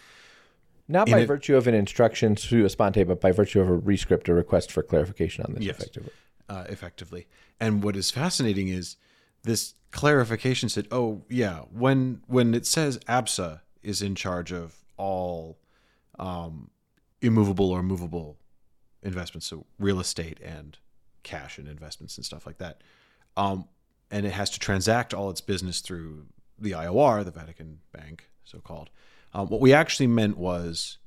Not 0.87 1.09
by 1.09 1.25
virtue 1.25 1.55
of 1.55 1.67
an 1.67 1.75
instruction 1.75 2.35
to 2.35 2.65
a 2.65 2.69
sponte, 2.69 3.07
but 3.07 3.21
by 3.21 3.31
virtue 3.31 3.61
of 3.61 3.69
a 3.69 3.77
rescript 3.77 4.27
or 4.27 4.33
request 4.35 4.71
for 4.71 4.81
clarification 4.83 5.45
on 5.45 5.53
this 5.53 5.63
Yes. 5.63 5.77
effectively. 5.77 6.11
uh, 6.49 6.65
effectively. 6.69 7.27
And 7.59 7.83
what 7.83 7.95
is 7.95 8.09
fascinating 8.11 8.67
is 8.67 8.95
this 9.43 9.75
clarification 9.91 10.69
said, 10.69 10.87
"Oh 10.91 11.23
yeah, 11.29 11.59
when 11.71 12.21
when 12.27 12.55
it 12.55 12.65
says 12.65 12.97
APSA 13.07 13.61
is 13.83 14.01
in 14.01 14.15
charge 14.15 14.51
of 14.51 14.75
all 14.97 15.57
um, 16.19 16.69
immovable 17.21 17.71
or 17.71 17.83
movable 17.83 18.37
investments, 19.03 19.47
so 19.47 19.65
real 19.77 19.99
estate 19.99 20.39
and 20.43 20.77
cash 21.23 21.57
and 21.57 21.67
investments 21.67 22.17
and 22.17 22.25
stuff 22.25 22.45
like 22.45 22.57
that, 22.57 22.81
um, 23.37 23.67
and 24.11 24.25
it 24.25 24.31
has 24.31 24.49
to 24.51 24.59
transact 24.59 25.13
all 25.13 25.29
its 25.29 25.41
business 25.41 25.81
through 25.81 26.25
the 26.57 26.71
IOR, 26.71 27.23
the 27.23 27.31
Vatican 27.31 27.79
Bank, 27.91 28.29
so 28.43 28.59
called. 28.59 28.89
Um, 29.33 29.47
what 29.47 29.61
we 29.61 29.73
actually 29.73 30.07
meant 30.07 30.37
was." 30.37 30.97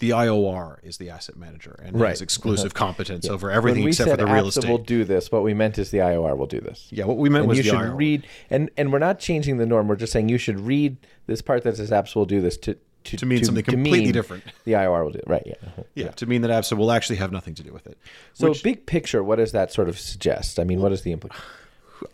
The 0.00 0.10
IOR 0.10 0.78
is 0.84 0.98
the 0.98 1.10
asset 1.10 1.36
manager 1.36 1.74
and 1.84 1.98
Right. 1.98 2.10
has 2.10 2.20
exclusive 2.22 2.72
competence 2.84 3.28
over 3.28 3.50
everything 3.50 3.82
except 3.88 4.08
for 4.12 4.16
the 4.16 4.26
real 4.26 4.46
estate. 4.46 4.70
will 4.70 4.78
do 4.78 5.02
this, 5.02 5.32
what 5.32 5.42
we 5.42 5.54
meant 5.54 5.76
is 5.76 5.90
the 5.90 5.98
IOR 5.98 6.36
will 6.36 6.46
do 6.46 6.60
this. 6.60 6.86
Yeah, 6.90 7.04
what 7.06 7.16
we 7.16 7.28
meant 7.28 7.42
And 7.42 7.48
was 7.48 7.56
you 7.58 7.64
the 7.64 7.70
should 7.70 7.78
IRL. 7.80 7.96
read, 7.96 8.24
and 8.48 8.70
and 8.76 8.92
we're 8.92 9.00
not 9.00 9.18
changing 9.18 9.56
the 9.56 9.66
norm. 9.66 9.88
We're 9.88 9.96
just 9.96 10.12
saying 10.12 10.28
you 10.28 10.38
should 10.38 10.60
read 10.60 10.98
this 11.26 11.42
part 11.42 11.64
that 11.64 11.78
says 11.78 11.90
APSA 11.90 12.14
will 12.14 12.26
do 12.26 12.40
this 12.40 12.56
to 12.58 12.76
to, 13.08 13.16
To 13.18 13.26
mean 13.26 13.44
something 13.44 13.64
completely 13.64 14.00
mean 14.04 14.12
different. 14.12 14.44
The 14.64 14.72
IOR 14.72 15.04
will 15.04 15.12
do 15.12 15.18
it. 15.18 15.24
Right. 15.26 15.42
Yeah. 15.46 15.54
Uh-huh. 15.66 15.82
yeah, 15.94 16.08
to 16.12 16.26
mean 16.26 16.42
that 16.42 16.50
APSA 16.50 16.76
will 16.76 16.92
actually 16.92 17.16
have 17.16 17.32
nothing 17.32 17.54
to 17.54 17.62
do 17.62 17.72
with 17.72 17.86
it. 17.86 17.98
So 18.34 18.50
Which- 18.50 18.62
big 18.62 18.86
picture, 18.86 19.22
what 19.22 19.36
does 19.36 19.52
that 19.52 19.72
sort 19.72 19.88
of 19.88 19.98
suggest? 19.98 20.58
I 20.58 20.64
mean, 20.64 20.80
what 20.80 20.92
is 20.92 21.02
the 21.02 21.12
implication? 21.12 21.44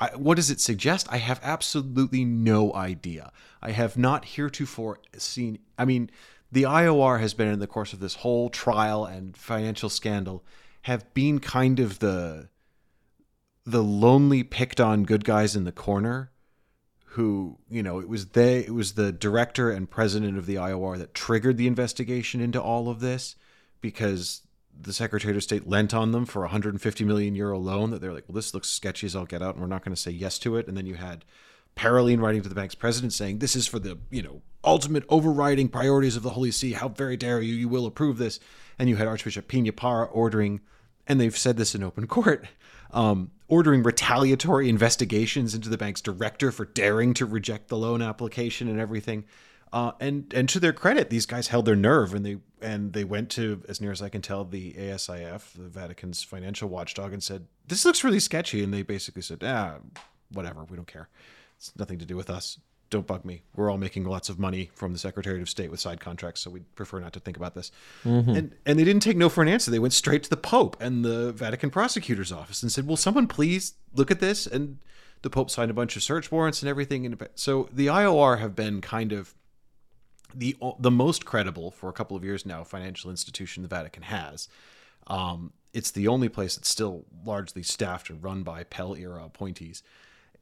I, 0.01 0.09
what 0.17 0.37
does 0.37 0.51
it 0.51 0.61
suggest? 0.61 1.07
I 1.11 1.19
have 1.19 1.41
absolutely 1.43 2.25
no 2.25 2.73
idea. 2.73 3.31
I 3.61 3.73
have 3.73 3.99
not 3.99 4.25
heretofore 4.25 4.99
seen. 5.19 5.59
I 5.79 5.85
mean, 5.85 6.11
the 6.51 6.63
IOR 6.63 7.21
has 7.21 7.35
been 7.35 7.49
in 7.49 7.59
the 7.59 7.67
course 7.67 7.93
of 7.93 8.01
this 8.01 8.15
whole 8.15 8.49
trial 8.49 9.05
and 9.05 9.37
financial 9.37 9.91
scandal 9.91 10.45
have 10.83 11.13
been 11.15 11.39
kind 11.39 11.81
of 11.81 11.99
the 11.99 12.49
the 13.67 13.83
lonely 13.83 14.43
picked 14.43 14.81
on 14.81 15.05
good 15.05 15.25
guys 15.25 15.57
in 15.57 15.65
the 15.65 15.73
corner 15.73 16.31
who 17.15 17.57
you 17.71 17.81
know 17.81 18.01
it 18.01 18.09
was 18.09 18.27
they 18.27 18.59
it 18.59 18.75
was 18.75 18.95
the 18.95 19.13
director 19.13 19.71
and 19.71 19.89
president 19.89 20.37
of 20.37 20.47
the 20.47 20.57
IOR 20.57 20.99
that 20.99 21.15
triggered 21.15 21.57
the 21.57 21.69
investigation 21.69 22.41
into 22.41 22.61
all 22.61 22.89
of 22.89 22.99
this 22.99 23.37
because 23.81 24.43
the 24.81 24.93
Secretary 24.93 25.37
of 25.37 25.43
State 25.43 25.69
lent 25.69 25.95
on 25.95 26.11
them 26.11 26.27
for 26.27 26.41
a 26.41 26.47
150 26.47 27.05
million 27.05 27.37
euro 27.37 27.57
loan 27.57 27.91
that 27.91 28.01
they're 28.01 28.13
like, 28.13 28.25
well, 28.27 28.35
this 28.35 28.53
looks 28.53 28.69
sketchy 28.69 29.07
as 29.07 29.15
I'll 29.15 29.27
get 29.27 29.43
out, 29.43 29.55
and 29.55 29.63
we're 29.63 29.69
not 29.69 29.85
going 29.85 29.95
to 29.95 30.01
say 30.01 30.11
yes 30.11 30.41
to 30.41 30.57
it. 30.57 30.67
And 30.67 30.77
then 30.77 30.87
you 30.87 30.95
had 30.95 31.25
Parolin 31.77 32.21
writing 32.21 32.43
to 32.43 32.49
the 32.49 32.55
bank's 32.57 32.75
president 32.75 33.13
saying, 33.13 33.39
this 33.39 33.55
is 33.55 33.69
for 33.69 33.79
the 33.79 33.99
you 34.11 34.23
know 34.23 34.43
ultimate 34.65 35.05
overriding 35.09 35.69
priorities 35.69 36.17
of 36.17 36.25
the 36.25 36.31
Holy 36.31 36.51
See. 36.51 36.73
How 36.73 36.89
very 36.89 37.17
dare 37.17 37.41
you? 37.41 37.55
You 37.55 37.69
will 37.69 37.87
approve 37.87 38.19
this. 38.19 38.41
And 38.77 38.89
you 38.89 38.97
had 38.97 39.07
Archbishop 39.07 39.47
Peña 39.47 39.75
Parra 39.75 40.07
ordering, 40.07 40.61
and 41.07 41.21
they've 41.21 41.39
said 41.39 41.57
this 41.57 41.77
in 41.77 41.85
open 41.85 42.09
court, 42.09 42.47
um, 42.95 43.31
ordering 43.49 43.83
retaliatory 43.83 44.69
investigations 44.69 45.55
into 45.55 45.69
the 45.69 45.77
bank's 45.77 46.01
director 46.01 46.51
for 46.51 46.65
daring 46.65 47.13
to 47.15 47.27
reject 47.27 47.69
the 47.69 47.77
loan 47.77 48.01
application 48.01 48.69
and 48.69 48.81
everything. 48.81 49.25
Uh, 49.73 49.91
and 49.99 50.33
and 50.33 50.49
to 50.49 50.61
their 50.61 50.73
credit, 50.73 51.11
these 51.11 51.27
guys 51.27 51.49
held 51.49 51.65
their 51.67 51.75
nerve 51.77 52.15
and 52.15 52.25
they 52.25 52.39
and 52.63 52.93
they 52.93 53.03
went 53.03 53.29
to, 53.29 53.61
as 53.69 53.81
near 53.81 53.91
as 53.91 54.01
I 54.01 54.09
can 54.09 54.23
tell, 54.23 54.45
the 54.45 54.73
ASIF, 54.75 55.53
the 55.53 55.69
Vatican's 55.69 56.23
financial 56.23 56.69
watchdog, 56.69 57.13
and 57.13 57.21
said, 57.23 57.47
"This 57.67 57.85
looks 57.85 58.05
really 58.05 58.21
sketchy." 58.21 58.63
And 58.63 58.73
they 58.73 58.83
basically 58.83 59.23
said, 59.23 59.43
"Ah, 59.43 59.79
whatever, 60.31 60.65
we 60.65 60.77
don't 60.77 60.87
care. 60.87 61.09
It's 61.57 61.73
nothing 61.77 61.99
to 61.99 62.07
do 62.07 62.17
with 62.17 62.31
us. 62.31 62.59
Don't 62.95 63.09
bug 63.09 63.25
me. 63.25 63.43
We're 63.57 63.71
all 63.73 63.77
making 63.77 64.05
lots 64.05 64.29
of 64.29 64.39
money 64.39 64.71
from 64.73 64.93
the 64.93 65.01
Secretary 65.01 65.43
of 65.43 65.49
State 65.49 65.69
with 65.69 65.81
side 65.81 65.99
contracts, 65.99 66.41
so 66.43 66.51
we'd 66.51 66.73
prefer 66.77 67.01
not 67.01 67.13
to 67.15 67.19
think 67.19 67.37
about 67.37 67.57
this." 67.57 67.73
And 68.37 68.55
and 68.65 68.79
they 68.79 68.85
didn't 68.85 69.03
take 69.03 69.17
no 69.17 69.29
for 69.29 69.43
an 69.43 69.49
answer. 69.49 69.73
They 69.73 69.81
went 69.81 69.95
straight 69.95 70.23
to 70.23 70.31
the 70.31 70.37
Pope 70.37 70.77
and 70.81 71.05
the 71.05 71.33
Vatican 71.33 71.71
prosecutor's 71.71 72.31
office 72.31 72.63
and 72.63 72.71
said, 72.71 72.87
"Will 72.87 72.97
someone 72.97 73.27
please 73.27 73.75
look 73.93 74.13
at 74.13 74.21
this?" 74.21 74.47
And 74.47 74.79
the 75.23 75.31
Pope 75.31 75.51
signed 75.51 75.73
a 75.73 75.75
bunch 75.75 75.97
of 75.97 76.05
search 76.05 76.31
warrants 76.31 76.63
and 76.63 76.69
everything. 76.69 77.05
And 77.05 77.29
so 77.35 77.69
the 77.73 77.89
IOR 77.89 78.39
have 78.39 78.55
been 78.55 78.81
kind 78.81 79.11
of 79.13 79.35
the 80.33 80.57
the 80.79 80.93
most 80.93 81.25
credible 81.25 81.73
for 81.73 81.89
a 81.89 81.93
couple 81.93 82.17
of 82.17 82.23
years 82.23 82.47
now 82.47 82.63
financial 82.63 83.11
institution 83.11 83.65
the 83.65 83.69
Vatican 83.69 84.05
has. 84.05 84.49
Um, 85.09 85.53
it's 85.73 85.91
the 85.91 86.07
only 86.07 86.29
place 86.29 86.55
that's 86.55 86.69
still 86.69 87.07
largely 87.27 87.65
staffed 87.65 88.09
and 88.09 88.23
run 88.23 88.45
by 88.45 88.63
Pell 88.63 88.95
era 88.95 89.25
appointees, 89.25 89.83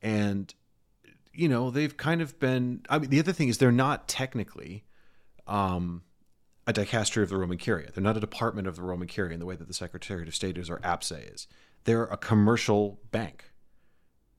and 0.03 0.53
you 1.34 1.48
know 1.48 1.70
they've 1.70 1.96
kind 1.96 2.20
of 2.20 2.38
been. 2.38 2.84
I 2.88 2.98
mean, 2.98 3.10
the 3.10 3.18
other 3.18 3.32
thing 3.32 3.48
is 3.48 3.58
they're 3.58 3.72
not 3.72 4.08
technically 4.08 4.84
um, 5.46 6.02
a 6.66 6.72
dicastery 6.72 7.22
of 7.22 7.28
the 7.28 7.36
Roman 7.36 7.58
Curia. 7.58 7.90
They're 7.92 8.02
not 8.02 8.16
a 8.16 8.20
department 8.20 8.68
of 8.68 8.76
the 8.76 8.82
Roman 8.82 9.08
Curia 9.08 9.32
in 9.32 9.40
the 9.40 9.46
way 9.46 9.56
that 9.56 9.68
the 9.68 9.74
Secretary 9.74 10.26
of 10.26 10.34
State 10.34 10.58
is 10.58 10.70
or 10.70 10.78
APSA 10.78 11.34
is. 11.34 11.46
They're 11.84 12.04
a 12.04 12.16
commercial 12.16 13.00
bank 13.10 13.44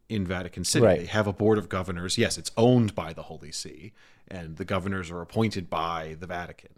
in 0.09 0.25
Vatican 0.25 0.63
City. 0.63 0.85
Right. 0.85 0.99
They 0.99 1.05
have 1.07 1.27
a 1.27 1.33
board 1.33 1.57
of 1.57 1.69
governors. 1.69 2.17
Yes, 2.17 2.37
it's 2.37 2.51
owned 2.55 2.95
by 2.95 3.13
the 3.13 3.23
Holy 3.23 3.51
See, 3.51 3.93
and 4.27 4.57
the 4.57 4.65
governors 4.65 5.11
are 5.11 5.21
appointed 5.21 5.69
by 5.69 6.15
the 6.19 6.27
Vatican. 6.27 6.71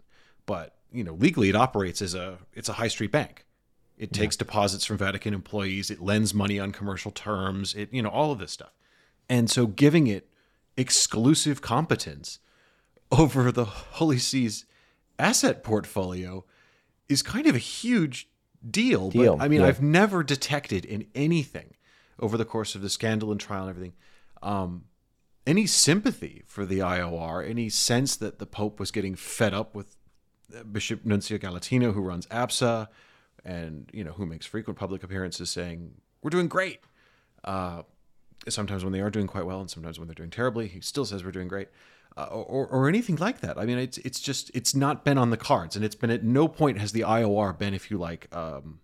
But 0.46 0.76
you 0.92 1.04
know, 1.04 1.14
legally, 1.14 1.48
it 1.48 1.56
operates 1.56 2.00
as 2.00 2.14
a 2.14 2.38
it's 2.54 2.68
a 2.68 2.74
high 2.74 2.88
street 2.88 3.12
bank. 3.12 3.44
It 3.98 4.12
takes 4.12 4.36
deposits 4.36 4.84
from 4.84 4.98
Vatican 4.98 5.32
employees. 5.32 5.90
It 5.90 6.02
lends 6.02 6.34
money 6.34 6.58
on 6.58 6.70
commercial 6.70 7.10
terms. 7.10 7.74
It 7.74 7.92
you 7.92 8.02
know 8.02 8.10
all 8.10 8.32
of 8.32 8.38
this 8.38 8.52
stuff, 8.52 8.72
and 9.28 9.50
so 9.50 9.66
giving 9.66 10.06
it 10.06 10.28
exclusive 10.76 11.60
competence 11.60 12.38
over 13.10 13.50
the 13.52 13.64
Holy 13.64 14.18
See's 14.18 14.66
asset 15.18 15.62
portfolio 15.62 16.44
is 17.08 17.22
kind 17.22 17.46
of 17.46 17.54
a 17.54 17.58
huge 17.58 18.28
deal. 18.68 19.10
Deal, 19.10 19.36
But 19.36 19.44
I 19.44 19.48
mean, 19.48 19.60
yeah. 19.60 19.66
I've 19.66 19.82
never 19.82 20.22
detected 20.22 20.84
in 20.84 21.06
anything 21.14 21.74
over 22.18 22.36
the 22.36 22.44
course 22.44 22.74
of 22.74 22.82
the 22.82 22.90
scandal 22.90 23.30
and 23.30 23.40
trial 23.40 23.62
and 23.62 23.70
everything, 23.70 23.92
um, 24.42 24.84
any 25.46 25.66
sympathy 25.66 26.42
for 26.46 26.64
the 26.64 26.78
IOR, 26.78 27.48
any 27.48 27.68
sense 27.68 28.16
that 28.16 28.38
the 28.38 28.46
Pope 28.46 28.80
was 28.80 28.90
getting 28.90 29.14
fed 29.14 29.54
up 29.54 29.74
with 29.74 29.96
uh, 30.56 30.62
Bishop 30.64 31.04
Nunzio 31.04 31.38
Galantino, 31.38 31.92
who 31.92 32.00
runs 32.00 32.26
APSA, 32.26 32.88
and 33.44 33.88
you 33.92 34.02
know 34.02 34.12
who 34.12 34.26
makes 34.26 34.46
frequent 34.46 34.78
public 34.78 35.02
appearances 35.02 35.50
saying 35.50 35.92
we're 36.22 36.30
doing 36.30 36.48
great. 36.48 36.80
Uh, 37.44 37.82
sometimes 38.48 38.84
when 38.84 38.92
they 38.92 39.00
are 39.00 39.10
doing 39.10 39.26
quite 39.26 39.46
well, 39.46 39.60
and 39.60 39.70
sometimes 39.70 39.98
when 39.98 40.08
they're 40.08 40.14
doing 40.14 40.30
terribly, 40.30 40.68
he 40.68 40.80
still 40.80 41.04
says 41.04 41.24
we're 41.24 41.30
doing 41.32 41.48
great. 41.48 41.68
Uh, 42.18 42.24
or, 42.32 42.66
or 42.68 42.88
anything 42.88 43.16
like 43.16 43.40
that. 43.40 43.58
I 43.58 43.66
mean, 43.66 43.76
it's 43.78 43.98
it's 43.98 44.20
just 44.20 44.50
it's 44.54 44.74
not 44.74 45.04
been 45.04 45.18
on 45.18 45.28
the 45.28 45.36
cards, 45.36 45.76
and 45.76 45.84
it's 45.84 45.94
been 45.94 46.08
at 46.10 46.24
no 46.24 46.48
point 46.48 46.78
has 46.78 46.92
the 46.92 47.02
IOR 47.02 47.58
been, 47.58 47.74
if 47.74 47.90
you 47.90 47.98
like, 47.98 48.34
um, 48.34 48.80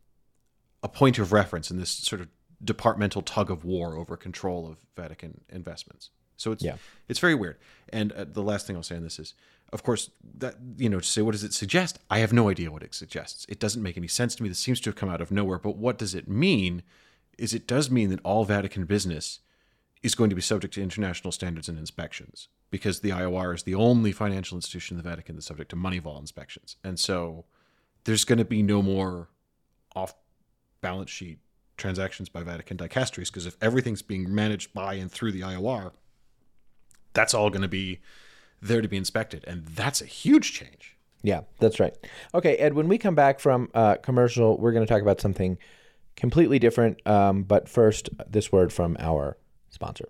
a 0.83 0.89
point 0.89 1.19
of 1.19 1.33
reference 1.33 1.71
in 1.71 1.79
this 1.79 1.89
sort 1.89 2.21
of 2.21 2.29
departmental 2.63 3.23
tug 3.23 3.51
of 3.51 3.65
war 3.65 3.97
over 3.97 4.19
control 4.19 4.69
of 4.69 4.77
Vatican 4.97 5.41
investments. 5.49 6.11
So 6.37 6.53
it's 6.53 6.63
Yeah. 6.63 6.77
it's 7.09 7.21
very 7.21 7.35
weird. 7.35 7.57
And 7.89 8.13
uh, 8.13 8.25
the 8.25 8.43
last 8.43 8.67
thing 8.67 8.77
I'll 8.77 8.83
say 8.83 8.97
on 8.97 9.03
this 9.03 9.19
is, 9.19 9.33
of 9.73 9.83
course, 9.83 10.11
that 10.39 10.57
you 10.77 10.91
know, 10.91 11.01
to 11.01 11.07
say 11.07 11.23
what 11.23 11.33
does 11.33 11.45
it 11.45 11.55
suggest? 11.55 12.01
I 12.11 12.19
have 12.19 12.35
no 12.35 12.51
idea 12.51 12.71
what 12.71 12.83
it 12.83 12.95
suggests. 12.95 13.47
It 13.49 13.59
doesn't 13.59 13.83
make 13.83 13.97
any 13.97 14.09
sense 14.09 14.35
to 14.35 14.43
me. 14.43 14.51
This 14.51 14.59
seems 14.59 14.79
to 14.83 14.91
have 14.91 14.97
come 14.97 15.09
out 15.09 15.23
of 15.23 15.31
nowhere. 15.31 15.59
But 15.59 15.77
what 15.79 15.97
does 15.97 16.15
it 16.15 16.29
mean? 16.29 16.83
Is 17.39 17.55
it 17.55 17.67
does 17.67 17.91
mean 17.91 18.11
that 18.11 18.21
all 18.25 18.45
Vatican 18.45 18.85
business 18.85 19.41
is 20.03 20.15
going 20.15 20.31
to 20.31 20.37
be 20.37 20.43
subject 20.43 20.75
to 20.75 20.83
international 20.83 21.31
standards 21.33 21.69
and 21.69 21.79
inspections 21.79 22.49
because 22.71 23.01
the 23.01 23.11
IOR 23.11 23.55
is 23.55 23.63
the 23.63 23.75
only 23.75 24.13
financial 24.13 24.57
institution 24.57 24.97
in 24.97 25.03
the 25.03 25.09
Vatican 25.09 25.37
that's 25.37 25.47
subject 25.47 25.71
to 25.71 25.77
Moneyval 25.77 26.19
inspections. 26.19 26.77
And 26.83 26.99
so 26.99 27.45
there's 28.05 28.25
going 28.25 28.39
to 28.39 28.45
be 28.45 28.63
no 28.63 28.83
more 28.83 29.29
off 29.95 30.15
balance 30.81 31.11
sheet 31.11 31.39
transactions 31.77 32.29
by 32.29 32.43
Vatican 32.43 32.77
dicasteries 32.77 33.27
because 33.27 33.47
if 33.47 33.57
everything's 33.61 34.03
being 34.03 34.35
managed 34.35 34.75
by 34.75 34.95
and 34.95 35.11
through 35.11 35.33
the 35.33 35.41
IOR, 35.41 35.93
that's 37.13 37.35
all 37.35 37.51
going 37.51 37.63
to 37.63 37.69
be 37.69 38.01
there 38.61 38.81
to 38.81 38.89
be 38.89 38.97
inspected. 38.97 39.45
And 39.47 39.67
that's 39.67 40.01
a 40.01 40.07
huge 40.07 40.53
change. 40.53 40.97
Yeah, 41.23 41.43
that's 41.61 41.79
right. 41.79 41.95
Okay, 42.35 42.57
Ed, 42.57 42.75
when 42.75 42.89
we 42.89 42.99
come 42.99 43.15
back 43.15 43.39
from 43.39 43.71
uh, 43.75 43.97
commercial, 43.97 44.59
we're 44.59 44.73
going 44.73 44.85
to 44.85 44.93
talk 44.93 45.03
about 45.03 45.21
something 45.21 45.57
completely 46.17 46.59
different. 46.59 47.05
Um, 47.07 47.45
but 47.45 47.69
first, 47.69 48.11
this 48.29 48.51
word 48.51 48.73
from 48.73 48.97
our 48.99 49.37
sponsor. 49.73 50.09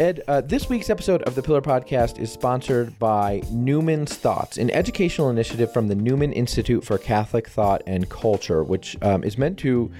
Ed, 0.00 0.22
uh, 0.26 0.40
this 0.40 0.68
week's 0.68 0.90
episode 0.90 1.22
of 1.22 1.36
the 1.36 1.42
Pillar 1.42 1.60
Podcast 1.60 2.18
is 2.18 2.32
sponsored 2.32 2.98
by 2.98 3.42
Newman's 3.52 4.14
Thoughts, 4.16 4.56
an 4.56 4.70
educational 4.72 5.30
initiative 5.30 5.72
from 5.72 5.86
the 5.86 5.94
Newman 5.94 6.32
Institute 6.32 6.82
for 6.82 6.98
Catholic 6.98 7.48
Thought 7.48 7.82
and 7.86 8.08
Culture, 8.08 8.64
which 8.64 8.96
um, 9.02 9.22
is 9.22 9.38
meant 9.38 9.56
to 9.60 9.92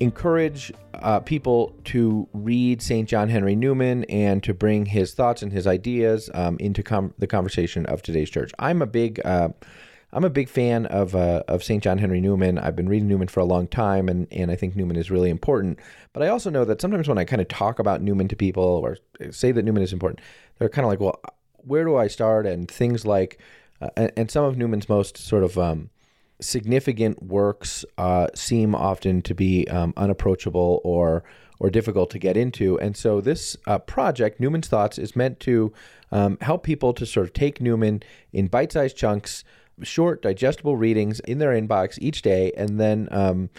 encourage 0.00 0.72
uh, 0.94 1.20
people 1.20 1.76
to 1.84 2.26
read 2.32 2.80
St. 2.80 3.06
John 3.06 3.28
Henry 3.28 3.54
Newman 3.54 4.04
and 4.04 4.42
to 4.42 4.54
bring 4.54 4.86
his 4.86 5.12
thoughts 5.12 5.42
and 5.42 5.52
his 5.52 5.66
ideas 5.66 6.30
um, 6.32 6.56
into 6.58 6.82
com- 6.82 7.12
the 7.18 7.26
conversation 7.26 7.84
of 7.86 8.00
today's 8.00 8.30
church. 8.30 8.52
I'm 8.58 8.80
a 8.80 8.86
big 8.86 9.20
uh, 9.24 9.50
I'm 10.12 10.24
a 10.24 10.30
big 10.30 10.48
fan 10.48 10.86
of 10.86 11.14
uh, 11.14 11.42
of 11.48 11.64
St. 11.64 11.82
John 11.82 11.98
Henry 11.98 12.20
Newman. 12.20 12.58
I've 12.58 12.76
been 12.76 12.88
reading 12.88 13.08
Newman 13.08 13.28
for 13.28 13.40
a 13.40 13.44
long 13.44 13.66
time, 13.66 14.08
and 14.08 14.26
and 14.30 14.50
I 14.50 14.56
think 14.56 14.76
Newman 14.76 14.96
is 14.96 15.10
really 15.10 15.30
important. 15.30 15.78
But 16.12 16.22
I 16.22 16.28
also 16.28 16.50
know 16.50 16.64
that 16.66 16.80
sometimes 16.80 17.08
when 17.08 17.18
I 17.18 17.24
kind 17.24 17.40
of 17.40 17.48
talk 17.48 17.78
about 17.78 18.02
Newman 18.02 18.28
to 18.28 18.36
people 18.36 18.62
or 18.62 18.98
say 19.30 19.52
that 19.52 19.64
Newman 19.64 19.82
is 19.82 19.92
important, 19.92 20.20
they're 20.58 20.68
kind 20.68 20.84
of 20.84 20.90
like, 20.90 21.00
well, 21.00 21.18
where 21.64 21.84
do 21.84 21.96
I 21.96 22.08
start? 22.08 22.46
And 22.46 22.70
things 22.70 23.06
like, 23.06 23.40
uh, 23.80 23.88
and, 23.96 24.30
some 24.30 24.44
of 24.44 24.58
Newman's 24.58 24.88
most 24.88 25.16
sort 25.16 25.44
of 25.44 25.56
um, 25.56 25.88
significant 26.40 27.22
works 27.22 27.84
uh, 27.96 28.26
seem 28.34 28.74
often 28.74 29.22
to 29.22 29.34
be 29.34 29.66
um, 29.68 29.94
unapproachable 29.96 30.80
or 30.84 31.24
or 31.58 31.70
difficult 31.70 32.10
to 32.10 32.18
get 32.18 32.36
into. 32.36 32.78
And 32.80 32.96
so 32.96 33.20
this 33.20 33.56
uh, 33.68 33.78
project, 33.78 34.40
Newman's 34.40 34.66
Thoughts, 34.66 34.98
is 34.98 35.14
meant 35.14 35.38
to 35.40 35.72
um, 36.10 36.36
help 36.40 36.64
people 36.64 36.92
to 36.92 37.06
sort 37.06 37.24
of 37.24 37.32
take 37.32 37.60
Newman 37.60 38.02
in 38.32 38.48
bite-sized 38.48 38.96
chunks, 38.96 39.44
short, 39.82 40.22
digestible 40.22 40.76
readings 40.76 41.20
in 41.20 41.38
their 41.38 41.50
inbox 41.50 41.98
each 42.00 42.22
day, 42.22 42.52
and 42.56 42.80
then 42.80 43.08
um, 43.10 43.50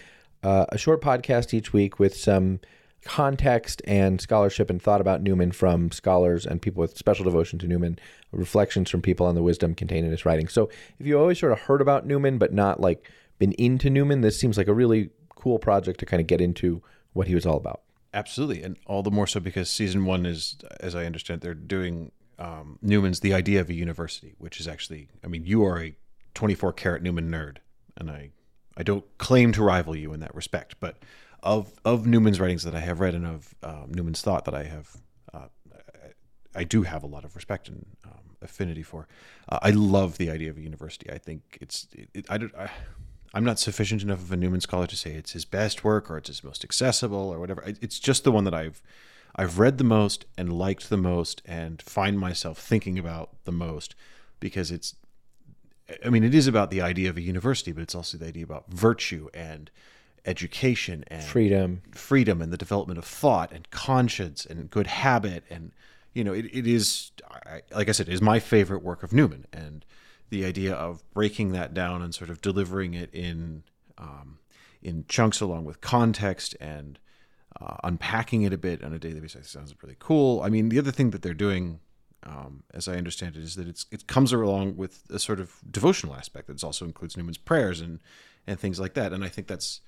uh, 0.44 0.66
a 0.70 0.78
short 0.78 1.02
podcast 1.02 1.54
each 1.54 1.74
week 1.74 2.00
with 2.00 2.16
some 2.16 2.60
context 3.04 3.82
and 3.86 4.22
scholarship 4.22 4.70
and 4.70 4.82
thought 4.82 5.02
about 5.02 5.22
Newman 5.22 5.52
from 5.52 5.92
scholars 5.92 6.46
and 6.46 6.62
people 6.62 6.82
with 6.82 6.98
special 6.98 7.26
devotion 7.26 7.60
to 7.60 7.68
Newman, 7.68 8.00
reflections 8.32 8.90
from 8.90 9.02
people 9.02 9.26
on 9.26 9.36
the 9.36 9.44
wisdom 9.44 9.76
contained 9.76 10.06
in 10.06 10.12
his 10.12 10.26
writing. 10.26 10.48
So 10.48 10.70
if 11.00 11.06
you 11.06 11.20
always 11.20 11.40
sort 11.40 11.52
of 11.52 11.60
heard 11.60 11.82
about 11.82 12.06
Newman 12.06 12.38
but 12.38 12.54
not 12.54 12.80
like 12.80 13.10
been 13.40 13.52
into 13.54 13.90
Newman, 13.90 14.22
this 14.22 14.40
seems 14.40 14.58
like 14.58 14.68
a 14.68 14.74
really 14.74 15.10
cool 15.36 15.60
project 15.60 16.00
to 16.00 16.06
kind 16.06 16.22
of 16.22 16.28
get 16.28 16.42
into 16.42 16.82
what 17.14 17.28
he 17.28 17.36
was 17.36 17.46
all 17.46 17.58
about. 17.58 17.82
Absolutely, 18.14 18.62
and 18.62 18.78
all 18.86 19.02
the 19.02 19.12
more 19.12 19.26
so 19.26 19.40
because 19.40 19.70
season 19.70 20.06
one 20.06 20.26
is, 20.26 20.58
as 20.80 20.96
I 20.96 21.06
understand, 21.06 21.42
they're 21.42 21.56
doing 21.56 22.12
um, 22.38 22.78
Newman's 22.82 23.22
the 23.22 23.34
idea 23.34 23.60
of 23.60 23.70
a 23.70 23.74
university, 23.74 24.36
which 24.38 24.60
is 24.60 24.68
actually, 24.68 25.10
I 25.24 25.28
mean, 25.28 25.46
you 25.46 25.66
are 25.66 25.82
a 25.82 25.96
24 26.34 26.74
karat 26.74 27.02
Newman 27.02 27.30
nerd, 27.30 27.58
and 27.98 28.10
I, 28.10 28.32
I 28.76 28.84
don't 28.84 29.06
claim 29.18 29.52
to 29.54 29.64
rival 29.64 29.96
you 29.96 30.14
in 30.14 30.20
that 30.20 30.34
respect, 30.34 30.76
but 30.80 30.98
of 31.42 31.74
of 31.84 32.08
Newman's 32.08 32.40
writings 32.40 32.64
that 32.64 32.74
I 32.74 32.80
have 32.80 33.00
read 33.00 33.16
and 33.16 33.26
of 33.26 33.54
um, 33.62 33.92
Newman's 33.94 34.22
thought 34.22 34.46
that 34.46 34.56
I 34.56 34.64
have, 34.64 34.98
uh, 35.34 35.48
I, 35.74 36.60
I 36.62 36.64
do 36.64 36.84
have 36.84 37.04
a 37.04 37.08
lot 37.08 37.26
of 37.26 37.36
respect 37.36 37.68
and 37.68 37.86
um, 38.06 38.38
affinity 38.42 38.82
for. 38.82 39.08
Uh, 39.50 39.60
I 39.62 39.72
love 39.72 40.18
the 40.18 40.30
idea 40.30 40.50
of 40.50 40.58
a 40.58 40.62
university. 40.62 41.12
I 41.12 41.18
think 41.18 41.58
it's, 41.62 41.88
it, 41.94 42.10
it, 42.14 42.26
I 42.30 42.38
don't. 42.38 42.56
I, 42.56 42.70
I'm 43.34 43.44
not 43.44 43.60
sufficient 43.60 44.04
enough 44.04 44.20
of 44.20 44.32
a 44.32 44.38
Newman 44.38 44.62
scholar 44.62 44.86
to 44.86 44.96
say 44.96 45.14
it's 45.14 45.32
his 45.32 45.44
best 45.44 45.84
work 45.84 46.10
or 46.10 46.18
it's 46.18 46.28
his 46.28 46.44
most 46.44 46.64
accessible 46.64 47.34
or 47.34 47.40
whatever. 47.40 47.64
It's 47.66 48.00
just 48.00 48.24
the 48.24 48.32
one 48.32 48.44
that 48.44 48.54
I've 48.54 48.82
I've 49.36 49.58
read 49.58 49.80
the 49.80 49.84
most 49.84 50.26
and 50.38 50.54
liked 50.54 50.90
the 50.90 50.98
most 50.98 51.42
and 51.46 51.82
find 51.82 52.20
myself 52.20 52.60
thinking 52.60 53.00
about 53.00 53.32
the 53.46 53.52
most 53.52 53.96
because 54.40 54.70
it's 54.70 54.96
I 56.06 56.10
mean 56.10 56.24
it 56.24 56.34
is 56.34 56.48
about 56.48 56.72
the 56.72 56.82
idea 56.82 57.10
of 57.10 57.18
a 57.18 57.22
university, 57.22 57.72
but 57.72 57.82
it's 57.82 57.96
also 57.96 58.18
the 58.18 58.28
idea 58.28 58.44
about 58.44 58.70
virtue 58.70 59.30
and 59.34 59.70
education 60.26 61.04
and 61.08 61.24
Freedom. 61.24 61.82
freedom 61.92 62.42
and 62.42 62.52
the 62.52 62.58
development 62.58 62.98
of 62.98 63.06
thought 63.06 63.52
and 63.52 63.70
conscience 63.72 64.46
and 64.46 64.70
good 64.70 64.88
habit 64.88 65.44
and 65.50 65.72
you 66.14 66.24
know 66.24 66.34
it, 66.34 66.46
it 66.46 66.66
is 66.66 67.12
I, 67.30 67.62
like 67.76 67.90
i 67.90 67.92
said 67.92 68.08
it 68.08 68.14
is 68.14 68.22
my 68.22 68.40
favorite 68.40 68.84
work 68.84 69.04
of 69.04 69.12
newman 69.12 69.46
and 69.52 69.86
the 70.30 70.46
idea 70.46 70.74
of 70.74 71.04
breaking 71.14 71.52
that 71.52 71.74
down 71.74 72.02
and 72.02 72.16
sort 72.16 72.30
of 72.30 72.42
delivering 72.42 72.94
it 72.94 73.14
in 73.14 73.64
um, 73.98 74.40
in 74.82 75.06
chunks 75.08 75.42
along 75.42 75.66
with 75.66 75.82
context 75.82 76.56
and 76.60 77.00
uh, 77.60 77.76
unpacking 77.84 78.44
it 78.44 78.54
a 78.54 78.58
bit 78.58 78.84
on 78.84 78.94
a 78.94 79.00
daily 79.00 79.20
basis 79.20 79.50
sounds 79.50 79.76
really 79.84 79.98
cool 80.00 80.42
i 80.42 80.50
mean 80.50 80.70
the 80.70 80.80
other 80.80 80.92
thing 80.92 81.10
that 81.10 81.22
they're 81.22 81.34
doing 81.34 81.80
um, 82.26 82.64
as 82.74 82.88
I 82.88 82.96
understand 82.96 83.36
it, 83.36 83.44
is 83.44 83.56
that 83.56 83.68
it's 83.68 83.86
it 83.92 84.08
comes 84.08 84.32
along 84.34 84.78
with 84.78 85.04
a 85.10 85.20
sort 85.20 85.40
of 85.40 85.60
devotional 85.70 86.16
aspect 86.16 86.48
that 86.48 86.64
also 86.64 86.86
includes 86.86 87.18
Newman's 87.18 87.38
prayers 87.38 87.82
and 87.82 88.00
and 88.48 88.60
things 88.60 88.80
like 88.80 88.94
that. 88.94 89.14
And 89.14 89.24
I 89.24 89.30
think 89.30 89.48
that's 89.48 89.82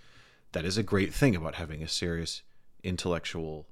that 0.52 0.66
is 0.66 0.78
a 0.78 0.84
great 0.84 1.14
thing 1.14 1.36
about 1.36 1.56
having 1.56 1.84
a 1.84 1.88
serious 1.88 2.42
intellectual 2.84 3.68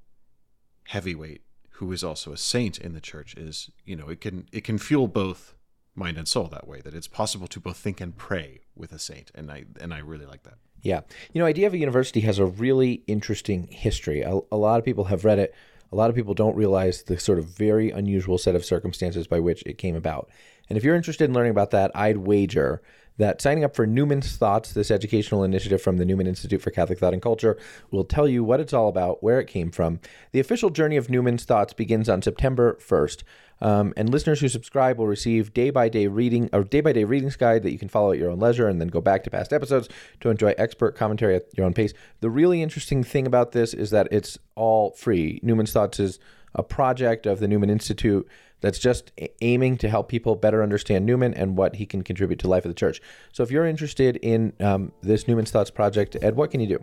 heavyweight 0.88 1.42
who 1.78 1.92
is 1.92 2.04
also 2.04 2.34
a 2.34 2.38
saint 2.38 2.78
in 2.78 2.94
the 2.94 3.02
church 3.02 3.36
is 3.36 3.70
you 3.86 3.96
know 3.96 4.10
it 4.10 4.22
can 4.22 4.48
it 4.52 4.64
can 4.64 4.78
fuel 4.78 5.08
both 5.08 5.56
mind 5.96 6.18
and 6.18 6.28
soul 6.28 6.48
that 6.48 6.68
way 6.68 6.82
that 6.82 6.94
it's 6.94 7.08
possible 7.08 7.48
to 7.48 7.60
both 7.60 7.78
think 7.78 8.02
and 8.02 8.18
pray 8.18 8.62
with 8.76 8.92
a 8.92 9.00
saint 9.00 9.32
and 9.36 9.52
I 9.52 9.66
and 9.80 9.94
I 9.94 10.00
really 10.00 10.26
like 10.26 10.44
that. 10.44 10.56
Yeah. 10.82 11.02
You 11.32 11.40
know, 11.40 11.46
Idea 11.46 11.68
of 11.68 11.74
a 11.74 11.78
University 11.78 12.20
has 12.22 12.40
a 12.40 12.46
really 12.46 13.04
interesting 13.08 13.68
history. 13.68 14.22
A, 14.22 14.40
a 14.52 14.58
lot 14.58 14.80
of 14.80 14.86
people 14.86 15.06
have 15.06 15.24
read 15.24 15.40
it. 15.40 15.56
A 15.94 15.96
lot 15.96 16.10
of 16.10 16.16
people 16.16 16.34
don't 16.34 16.56
realize 16.56 17.04
the 17.04 17.20
sort 17.20 17.38
of 17.38 17.46
very 17.46 17.92
unusual 17.92 18.40
set 18.40 18.56
of 18.56 18.66
circumstances 18.66 19.28
by 19.28 19.40
which 19.40 19.62
it 19.68 19.78
came 19.78 19.96
about. 19.96 20.28
And 20.68 20.76
if 20.76 20.84
you're 20.84 20.96
interested 20.96 21.26
in 21.26 21.36
learning 21.36 21.52
about 21.52 21.70
that, 21.70 21.92
I'd 21.94 22.18
wager 22.18 22.82
that 23.18 23.40
signing 23.44 23.64
up 23.64 23.76
for 23.76 23.86
Newman's 23.86 24.36
Thoughts, 24.36 24.74
this 24.74 24.90
educational 24.90 25.44
initiative 25.44 25.84
from 25.84 25.98
the 25.98 26.06
Newman 26.06 26.26
Institute 26.26 26.64
for 26.64 26.72
Catholic 26.72 26.98
Thought 26.98 27.14
and 27.14 27.22
Culture, 27.22 27.60
will 27.92 28.06
tell 28.06 28.28
you 28.28 28.44
what 28.44 28.60
it's 28.60 28.74
all 28.74 28.88
about, 28.88 29.22
where 29.22 29.40
it 29.40 29.46
came 29.46 29.70
from. 29.70 30.00
The 30.32 30.40
official 30.40 30.72
journey 30.72 30.98
of 30.98 31.12
Newman's 31.12 31.46
Thoughts 31.46 31.74
begins 31.74 32.10
on 32.10 32.24
September 32.24 32.76
1st. 32.82 33.22
Um, 33.64 33.94
and 33.96 34.10
listeners 34.10 34.42
who 34.42 34.50
subscribe 34.50 35.00
will 35.00 35.08
receive 35.08 35.54
day 35.54 35.70
by 35.70 35.88
day 35.88 36.08
reading 36.08 36.50
or 36.52 36.66
day 36.66 36.82
by 36.82 36.92
day 36.92 37.06
readings 37.06 37.38
guide 37.38 37.64
that 37.64 37.72
you 37.72 37.80
can 37.80 37.88
follow 37.88 38.12
at 38.12 38.20
your 38.20 38.30
own 38.30 38.40
leisure 38.40 38.68
and 38.68 38.80
then 38.80 38.90
go 38.90 39.00
back 39.00 39.24
to 39.24 39.30
past 39.30 39.54
episodes 39.54 39.88
to 40.20 40.30
enjoy 40.30 40.54
expert 40.58 40.98
commentary 40.98 41.38
at 41.38 41.46
your 41.56 41.66
own 41.66 41.74
pace. 41.74 41.94
The 42.20 42.30
really 42.30 42.62
interesting 42.62 43.06
thing 43.06 43.26
about 43.26 43.54
this 43.54 43.74
is 43.74 43.90
that 43.92 44.10
it's 44.12 44.38
all 44.56 44.92
free. 44.92 45.40
Newman's 45.42 45.72
Thoughts 45.72 46.00
is 46.00 46.20
a 46.54 46.62
project 46.62 47.26
of 47.26 47.40
the 47.40 47.48
Newman 47.48 47.70
Institute 47.70 48.28
that's 48.60 48.80
just 48.80 49.14
aiming 49.42 49.78
to 49.78 49.90
help 49.90 50.10
people 50.10 50.36
better 50.36 50.62
understand 50.62 51.06
Newman 51.06 51.34
and 51.34 51.58
what 51.58 51.78
he 51.78 51.86
can 51.86 52.02
contribute 52.02 52.40
to 52.40 52.50
life 52.50 52.66
of 52.66 52.70
the 52.70 52.76
church. 52.76 53.02
So 53.32 53.44
if 53.44 53.52
you're 53.52 53.66
interested 53.66 54.18
in 54.18 54.54
um, 54.60 54.92
this 55.02 55.26
Newman's 55.26 55.52
Thoughts 55.52 55.72
project, 55.72 56.18
Ed, 56.22 56.36
what 56.36 56.52
can 56.52 56.60
you 56.60 56.68
do? 56.68 56.80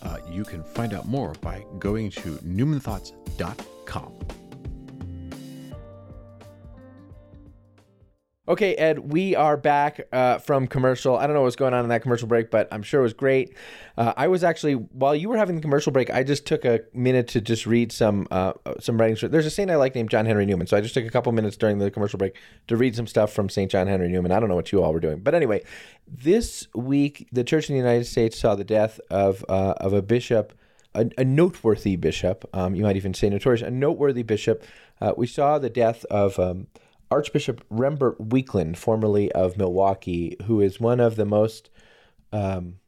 Uh, 0.00 0.18
you 0.30 0.44
can 0.44 0.62
find 0.62 0.94
out 0.94 1.08
more 1.08 1.32
by 1.40 1.64
going 1.78 2.10
to 2.10 2.38
newmanthoughts.com. 2.44 4.43
Okay, 8.46 8.74
Ed, 8.74 8.98
we 8.98 9.34
are 9.34 9.56
back 9.56 10.06
uh, 10.12 10.36
from 10.36 10.66
commercial. 10.66 11.16
I 11.16 11.26
don't 11.26 11.32
know 11.32 11.40
what's 11.40 11.56
going 11.56 11.72
on 11.72 11.82
in 11.82 11.88
that 11.88 12.02
commercial 12.02 12.28
break, 12.28 12.50
but 12.50 12.68
I'm 12.70 12.82
sure 12.82 13.00
it 13.00 13.04
was 13.04 13.14
great. 13.14 13.56
Uh, 13.96 14.12
I 14.18 14.28
was 14.28 14.44
actually 14.44 14.74
while 14.74 15.16
you 15.16 15.30
were 15.30 15.38
having 15.38 15.56
the 15.56 15.62
commercial 15.62 15.92
break, 15.92 16.10
I 16.10 16.24
just 16.24 16.44
took 16.44 16.66
a 16.66 16.80
minute 16.92 17.26
to 17.28 17.40
just 17.40 17.64
read 17.64 17.90
some 17.90 18.28
uh, 18.30 18.52
some 18.80 19.00
writings. 19.00 19.22
There's 19.22 19.46
a 19.46 19.50
saint 19.50 19.70
I 19.70 19.76
like 19.76 19.94
named 19.94 20.10
John 20.10 20.26
Henry 20.26 20.44
Newman, 20.44 20.66
so 20.66 20.76
I 20.76 20.82
just 20.82 20.92
took 20.92 21.06
a 21.06 21.10
couple 21.10 21.32
minutes 21.32 21.56
during 21.56 21.78
the 21.78 21.90
commercial 21.90 22.18
break 22.18 22.36
to 22.66 22.76
read 22.76 22.94
some 22.94 23.06
stuff 23.06 23.32
from 23.32 23.48
Saint 23.48 23.70
John 23.70 23.86
Henry 23.86 24.10
Newman. 24.10 24.30
I 24.30 24.40
don't 24.40 24.50
know 24.50 24.56
what 24.56 24.72
you 24.72 24.82
all 24.82 24.92
were 24.92 25.00
doing, 25.00 25.20
but 25.20 25.34
anyway, 25.34 25.62
this 26.06 26.68
week 26.74 27.26
the 27.32 27.44
Church 27.44 27.70
in 27.70 27.76
the 27.76 27.80
United 27.80 28.04
States 28.04 28.38
saw 28.38 28.54
the 28.54 28.62
death 28.62 29.00
of 29.08 29.42
uh, 29.48 29.72
of 29.78 29.94
a 29.94 30.02
bishop. 30.02 30.52
A, 30.96 31.10
a 31.18 31.24
noteworthy 31.24 31.96
bishop, 31.96 32.48
um, 32.52 32.76
you 32.76 32.84
might 32.84 32.94
even 32.94 33.14
say 33.14 33.28
notorious, 33.28 33.62
a 33.62 33.70
noteworthy 33.72 34.22
bishop. 34.22 34.62
Uh, 35.00 35.12
we 35.16 35.26
saw 35.26 35.58
the 35.58 35.68
death 35.68 36.04
of 36.04 36.38
um, 36.38 36.68
Archbishop 37.14 37.64
Rembert 37.68 38.16
Weakland, 38.18 38.76
formerly 38.76 39.30
of 39.30 39.56
Milwaukee, 39.56 40.36
who 40.46 40.60
is 40.60 40.80
one 40.80 40.98
of 40.98 41.14
the 41.14 41.24
most, 41.24 41.70
um, 42.32 42.80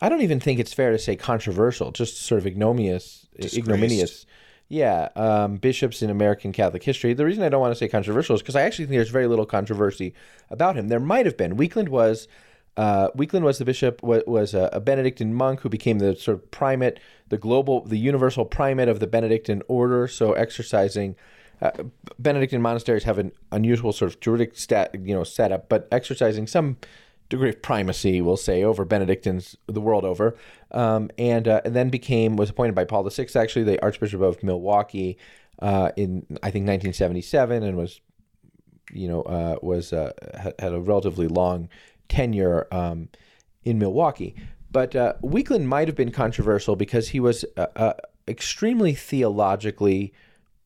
I 0.00 0.08
don't 0.08 0.20
even 0.20 0.38
think 0.38 0.60
it's 0.60 0.72
fair 0.72 0.92
to 0.92 1.00
say 1.00 1.16
controversial, 1.16 1.90
just 1.90 2.22
sort 2.22 2.38
of 2.38 2.46
ignominious, 2.46 3.26
Disgraced. 3.34 3.58
ignominious, 3.58 4.26
yeah, 4.68 5.08
um, 5.16 5.56
bishops 5.56 6.00
in 6.00 6.10
American 6.10 6.52
Catholic 6.52 6.84
history. 6.84 7.12
The 7.12 7.24
reason 7.24 7.42
I 7.42 7.48
don't 7.48 7.60
want 7.60 7.72
to 7.72 7.78
say 7.78 7.88
controversial 7.88 8.36
is 8.36 8.40
because 8.40 8.54
I 8.54 8.62
actually 8.62 8.86
think 8.86 8.98
there's 8.98 9.10
very 9.10 9.26
little 9.26 9.46
controversy 9.46 10.14
about 10.48 10.76
him. 10.76 10.86
There 10.86 11.00
might 11.00 11.26
have 11.26 11.36
been. 11.36 11.56
Weakland 11.56 11.88
was. 11.88 12.28
Uh, 12.76 13.08
Weakland 13.16 13.44
was 13.44 13.58
the 13.58 13.64
bishop, 13.64 14.00
was, 14.00 14.54
a 14.54 14.80
Benedictine 14.80 15.34
monk 15.34 15.60
who 15.60 15.68
became 15.68 15.98
the 15.98 16.14
sort 16.14 16.36
of 16.36 16.50
primate, 16.52 17.00
the 17.28 17.36
global, 17.36 17.84
the 17.84 17.98
universal 17.98 18.44
primate 18.44 18.88
of 18.88 19.00
the 19.00 19.08
Benedictine 19.08 19.60
order. 19.66 20.06
So 20.06 20.34
exercising 20.34 21.16
uh, 21.62 21.70
Benedictine 22.18 22.62
monasteries 22.62 23.04
have 23.04 23.18
an 23.18 23.32
unusual 23.52 23.92
sort 23.92 24.12
of 24.12 24.20
juridic 24.20 24.56
stat, 24.56 24.94
you 25.02 25.14
know, 25.14 25.24
setup, 25.24 25.68
but 25.68 25.88
exercising 25.92 26.46
some 26.46 26.76
degree 27.28 27.50
of 27.50 27.62
primacy, 27.62 28.20
we'll 28.20 28.36
say, 28.36 28.62
over 28.62 28.84
Benedictines 28.84 29.56
the 29.66 29.80
world 29.80 30.04
over, 30.04 30.36
um, 30.72 31.10
and, 31.16 31.46
uh, 31.46 31.60
and 31.64 31.74
then 31.74 31.90
became 31.90 32.36
was 32.36 32.50
appointed 32.50 32.74
by 32.74 32.84
Paul 32.84 33.08
VI, 33.08 33.26
actually 33.36 33.64
the 33.64 33.80
Archbishop 33.82 34.20
of 34.20 34.42
Milwaukee, 34.42 35.16
uh, 35.60 35.90
in 35.96 36.26
I 36.42 36.50
think 36.50 36.66
1977, 36.66 37.62
and 37.62 37.76
was, 37.76 38.00
you 38.92 39.06
know, 39.06 39.22
uh, 39.22 39.56
was 39.62 39.92
uh, 39.92 40.12
had 40.58 40.72
a 40.72 40.80
relatively 40.80 41.28
long 41.28 41.68
tenure 42.08 42.66
um, 42.72 43.08
in 43.64 43.78
Milwaukee. 43.78 44.34
But 44.72 44.96
uh, 44.96 45.14
Weakland 45.20 45.68
might 45.68 45.88
have 45.88 45.96
been 45.96 46.12
controversial 46.12 46.76
because 46.76 47.08
he 47.08 47.20
was 47.20 47.44
extremely 48.26 48.94
theologically 48.94 50.14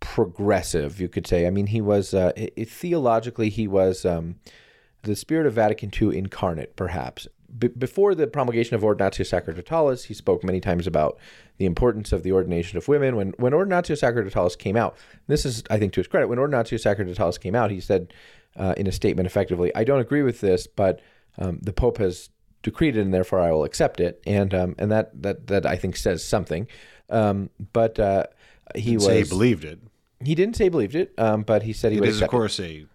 progressive, 0.05 1.01
you 1.01 1.09
could 1.09 1.27
say. 1.27 1.47
I 1.47 1.51
mean, 1.51 1.67
he 1.67 1.81
was 1.81 2.15
uh, 2.15 2.33
theologically 2.67 3.49
he 3.49 3.67
was 3.67 4.05
um, 4.05 4.37
the 5.03 5.17
spirit 5.17 5.47
of 5.47 5.55
Vatican 5.55 5.91
II 6.01 6.17
incarnate, 6.17 6.77
perhaps. 6.77 7.27
B- 7.59 7.69
before 7.69 8.15
the 8.15 8.27
promulgation 8.27 8.75
of 8.77 8.83
Ordinatio 8.83 9.25
Sacerdotalis, 9.25 10.05
he 10.05 10.15
spoke 10.15 10.45
many 10.45 10.61
times 10.61 10.87
about 10.87 11.19
the 11.57 11.65
importance 11.65 12.13
of 12.13 12.23
the 12.23 12.33
ordination 12.33 12.77
of 12.77 12.87
women. 12.87 13.17
When 13.17 13.31
when 13.39 13.53
Ordinatio 13.53 13.97
Sacerdotalis 13.97 14.59
came 14.59 14.77
out, 14.77 14.97
this 15.27 15.47
is, 15.47 15.65
I 15.71 15.79
think, 15.79 15.93
to 15.95 16.01
his 16.01 16.07
credit, 16.07 16.29
when 16.29 16.39
Ordinatio 16.39 16.79
Sacerdotalis 16.79 17.41
came 17.41 17.55
out, 17.55 17.71
he 17.71 17.81
said 17.81 18.13
uh, 18.57 18.75
in 18.77 18.87
a 18.87 18.93
statement, 18.93 19.27
effectively, 19.27 19.75
"I 19.75 19.85
don't 19.85 20.01
agree 20.01 20.23
with 20.23 20.41
this, 20.41 20.67
but 20.67 21.01
um, 21.39 21.61
the 21.63 21.73
Pope 21.73 21.99
has 21.99 22.29
decreed 22.63 22.97
it, 22.97 23.01
and 23.01 23.15
therefore 23.15 23.41
I 23.41 23.53
will 23.53 23.65
accept 23.65 24.01
it." 24.01 24.23
And 24.27 24.53
um, 24.53 24.75
and 24.79 24.91
that 24.93 25.23
that 25.23 25.47
that 25.47 25.65
I 25.65 25.77
think 25.77 25.97
says 25.97 26.23
something. 26.23 26.69
Um, 27.09 27.51
but 27.73 27.99
uh, 27.99 28.27
he 28.75 28.97
was 28.97 29.07
say 29.07 29.23
he 29.23 29.29
believed 29.29 29.65
it. 29.65 29.81
He 30.25 30.35
didn't 30.35 30.57
say 30.57 30.65
he 30.65 30.71
believed 30.71 30.95
it, 30.95 31.13
um, 31.19 31.43
but 31.43 31.63
he 31.65 31.73
said 31.73 31.93
he 31.93 31.99
It 31.99 32.01
would 32.01 32.09
is, 32.09 32.17
of 32.19 32.25
it. 32.25 32.31
course, 32.31 32.59
a. 32.61 32.87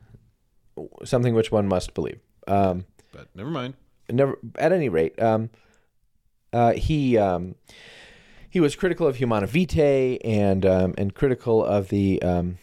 something 1.04 1.34
which 1.34 1.52
one 1.52 1.68
must 1.68 1.94
believe. 1.94 2.20
Um, 2.48 2.86
But 3.12 3.28
never 3.36 3.50
mind. 3.50 3.74
never, 4.10 4.38
at 4.58 4.72
any 4.72 4.90
rate, 4.90 5.20
um, 5.22 5.50
uh, 6.54 6.74
he 6.74 7.18
um, 7.18 7.56
he 8.50 8.60
was 8.60 8.76
critical 8.76 9.06
of 9.08 9.18
Humanae 9.18 9.46
Vitae 9.48 10.18
and 10.24 10.66
um, 10.66 10.94
and 10.98 11.14
critical 11.14 11.64
of 11.64 11.90
the 11.90 12.22
um, 12.24 12.58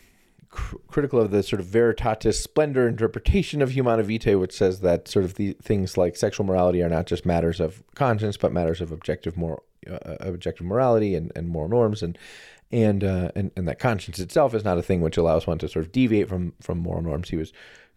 cr- 0.51 0.77
critical 0.89 1.21
of 1.21 1.31
the 1.31 1.43
sort 1.43 1.61
of 1.61 1.67
veritatis 1.67 2.35
splendor 2.43 2.89
interpretation 2.89 3.63
of 3.63 3.71
Humanae 3.73 4.03
Vitae, 4.03 4.35
which 4.37 4.53
says 4.53 4.81
that 4.81 5.07
sort 5.09 5.25
of 5.25 5.35
the 5.35 5.53
things 5.63 5.97
like 5.97 6.17
sexual 6.17 6.45
morality 6.47 6.83
are 6.83 6.89
not 6.89 7.07
just 7.07 7.25
matters 7.27 7.61
of 7.61 7.83
conscience, 7.95 8.37
but 8.37 8.53
matters 8.53 8.81
of 8.81 8.91
objective 8.91 9.37
moral 9.37 9.63
uh, 9.89 10.17
objective 10.21 10.67
morality 10.67 11.15
and, 11.15 11.31
and 11.37 11.49
moral 11.49 11.69
norms 11.69 12.03
and. 12.03 12.19
And, 12.73 13.05
uh, 13.05 13.31
and 13.37 13.53
and 13.57 13.69
that 13.69 13.79
conscience 13.79 14.19
itself 14.19 14.53
is 14.53 14.65
not 14.65 14.77
a 14.77 14.83
thing 14.83 15.01
which 15.01 15.17
allows 15.17 15.47
one 15.47 15.59
to 15.59 15.69
sort 15.69 15.85
of 15.85 15.93
deviate 15.93 16.29
from 16.29 16.53
from 16.61 16.79
moral 16.79 17.01
norms. 17.01 17.31
He 17.31 17.37
was 17.37 17.53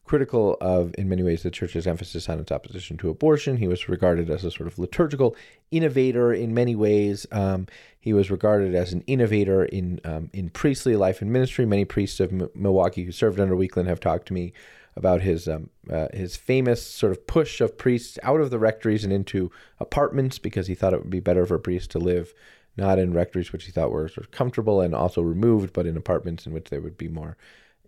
critical 0.09 0.57
of, 0.59 0.91
in 0.97 1.07
many 1.07 1.21
ways, 1.21 1.43
the 1.43 1.51
church's 1.51 1.85
emphasis 1.85 2.27
on 2.27 2.39
its 2.39 2.51
opposition 2.51 2.97
to 2.97 3.11
abortion. 3.11 3.57
He 3.57 3.67
was 3.67 3.87
regarded 3.87 4.27
as 4.31 4.43
a 4.43 4.49
sort 4.49 4.65
of 4.65 4.79
liturgical 4.79 5.35
innovator 5.69 6.33
in 6.33 6.51
many 6.51 6.75
ways. 6.75 7.27
Um, 7.31 7.67
he 7.99 8.11
was 8.11 8.31
regarded 8.31 8.73
as 8.73 8.91
an 8.91 9.03
innovator 9.05 9.65
in 9.65 10.01
um, 10.03 10.31
in 10.33 10.49
priestly 10.49 10.95
life 10.95 11.21
and 11.21 11.31
ministry. 11.31 11.63
Many 11.65 11.85
priests 11.85 12.19
of 12.19 12.33
M- 12.33 12.49
Milwaukee 12.55 13.03
who 13.03 13.11
served 13.11 13.39
under 13.39 13.55
Weakland 13.55 13.87
have 13.87 13.99
talked 13.99 14.27
to 14.29 14.33
me 14.33 14.51
about 14.95 15.21
his 15.21 15.47
um, 15.47 15.69
uh, 15.91 16.07
his 16.11 16.35
famous 16.35 16.83
sort 16.83 17.11
of 17.11 17.27
push 17.27 17.61
of 17.61 17.77
priests 17.77 18.17
out 18.23 18.41
of 18.41 18.49
the 18.49 18.57
rectories 18.57 19.03
and 19.03 19.13
into 19.13 19.51
apartments 19.79 20.39
because 20.39 20.65
he 20.65 20.73
thought 20.73 20.93
it 20.93 21.01
would 21.01 21.11
be 21.11 21.19
better 21.19 21.45
for 21.45 21.59
priests 21.59 21.87
to 21.89 21.99
live 21.99 22.33
not 22.77 22.99
in 22.99 23.13
rectories 23.13 23.51
which 23.51 23.65
he 23.65 23.71
thought 23.71 23.91
were 23.91 24.07
sort 24.07 24.25
of 24.25 24.31
comfortable 24.31 24.81
and 24.81 24.95
also 24.95 25.21
removed, 25.21 25.73
but 25.73 25.85
in 25.85 25.97
apartments 25.97 26.45
in 26.45 26.53
which 26.53 26.69
they 26.69 26.79
would 26.79 26.97
be 26.97 27.07
more 27.07 27.37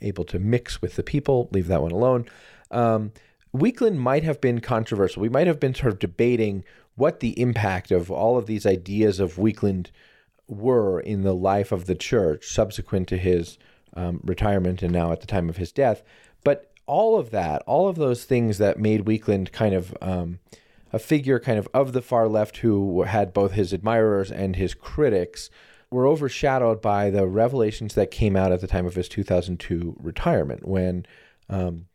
able 0.01 0.23
to 0.25 0.39
mix 0.39 0.81
with 0.81 0.95
the 0.95 1.03
people. 1.03 1.49
Leave 1.51 1.67
that 1.67 1.81
one 1.81 1.91
alone. 1.91 2.25
Um, 2.71 3.11
Weakland 3.53 3.99
might 3.99 4.23
have 4.23 4.41
been 4.41 4.61
controversial. 4.61 5.21
We 5.21 5.29
might 5.29 5.47
have 5.47 5.59
been 5.59 5.75
sort 5.75 5.93
of 5.93 5.99
debating 5.99 6.63
what 6.95 7.19
the 7.19 7.39
impact 7.39 7.91
of 7.91 8.11
all 8.11 8.37
of 8.37 8.45
these 8.45 8.65
ideas 8.65 9.19
of 9.19 9.37
Weakland 9.37 9.91
were 10.47 10.99
in 10.99 11.23
the 11.23 11.33
life 11.33 11.71
of 11.71 11.85
the 11.85 11.95
church 11.95 12.47
subsequent 12.47 13.07
to 13.09 13.17
his 13.17 13.57
um, 13.93 14.19
retirement 14.23 14.81
and 14.81 14.91
now 14.91 15.11
at 15.11 15.21
the 15.21 15.27
time 15.27 15.49
of 15.49 15.57
his 15.57 15.71
death. 15.71 16.03
But 16.43 16.71
all 16.85 17.17
of 17.17 17.31
that, 17.31 17.61
all 17.65 17.87
of 17.87 17.95
those 17.95 18.25
things 18.25 18.57
that 18.57 18.79
made 18.79 19.01
Weakland 19.01 19.51
kind 19.51 19.73
of 19.73 19.95
um, 20.01 20.39
a 20.93 20.99
figure 20.99 21.39
kind 21.39 21.57
of 21.57 21.67
of 21.73 21.93
the 21.93 22.01
far 22.01 22.27
left 22.27 22.57
who 22.57 23.03
had 23.03 23.33
both 23.33 23.53
his 23.53 23.73
admirers 23.73 24.31
and 24.31 24.55
his 24.55 24.73
critics 24.73 25.49
were 25.89 26.07
overshadowed 26.07 26.81
by 26.81 27.09
the 27.09 27.27
revelations 27.27 27.95
that 27.95 28.11
came 28.11 28.35
out 28.35 28.51
at 28.51 28.61
the 28.61 28.67
time 28.67 28.85
of 28.85 28.95
his 28.95 29.09
2002 29.09 29.97
retirement 29.99 30.67
when 30.67 31.05
um, 31.49 31.85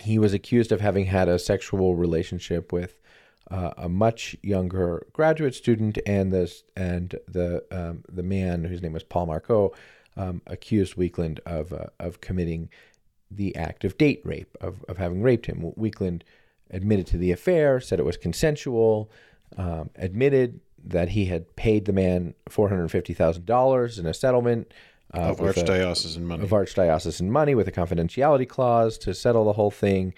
he 0.00 0.18
was 0.18 0.34
accused 0.34 0.72
of 0.72 0.80
having 0.80 1.06
had 1.06 1.28
a 1.28 1.38
sexual 1.38 1.94
relationship 1.94 2.72
with 2.72 3.00
uh, 3.50 3.70
a 3.76 3.88
much 3.88 4.36
younger 4.42 5.06
graduate 5.12 5.54
student, 5.54 5.98
and 6.06 6.32
this 6.32 6.64
and 6.76 7.16
the 7.28 7.64
um, 7.70 8.02
the 8.10 8.22
man 8.22 8.64
whose 8.64 8.82
name 8.82 8.92
was 8.92 9.02
Paul 9.02 9.26
Marcoux 9.26 9.74
um, 10.16 10.40
accused 10.46 10.96
Weakland 10.96 11.40
of 11.44 11.72
uh, 11.72 11.86
of 12.00 12.20
committing 12.20 12.70
the 13.30 13.54
act 13.56 13.84
of 13.84 13.98
date 13.98 14.22
rape 14.24 14.56
of 14.60 14.84
of 14.88 14.96
having 14.96 15.22
raped 15.22 15.46
him. 15.46 15.72
Weakland 15.76 16.24
admitted 16.72 17.06
to 17.08 17.18
the 17.18 17.30
affair, 17.32 17.80
said 17.80 17.98
it 17.98 18.04
was 18.04 18.16
consensual, 18.16 19.10
um, 19.56 19.90
admitted 19.96 20.60
that 20.84 21.10
he 21.10 21.26
had 21.26 21.54
paid 21.56 21.84
the 21.84 21.92
man 21.92 22.34
four 22.48 22.68
hundred 22.68 22.88
fifty 22.90 23.14
thousand 23.14 23.46
dollars 23.46 23.98
in 23.98 24.06
a 24.06 24.14
settlement 24.14 24.72
uh, 25.14 25.18
Of 25.20 25.40
a- 25.40 25.44
archdiocesan 25.52 26.22
money. 26.22 26.42
of 26.42 26.50
archdiocesan 26.50 27.28
money 27.28 27.54
with 27.54 27.68
a 27.68 27.72
confidentiality 27.72 28.48
clause 28.48 28.98
to 28.98 29.14
settle 29.14 29.44
the 29.44 29.52
whole 29.52 29.70
thing. 29.70 30.14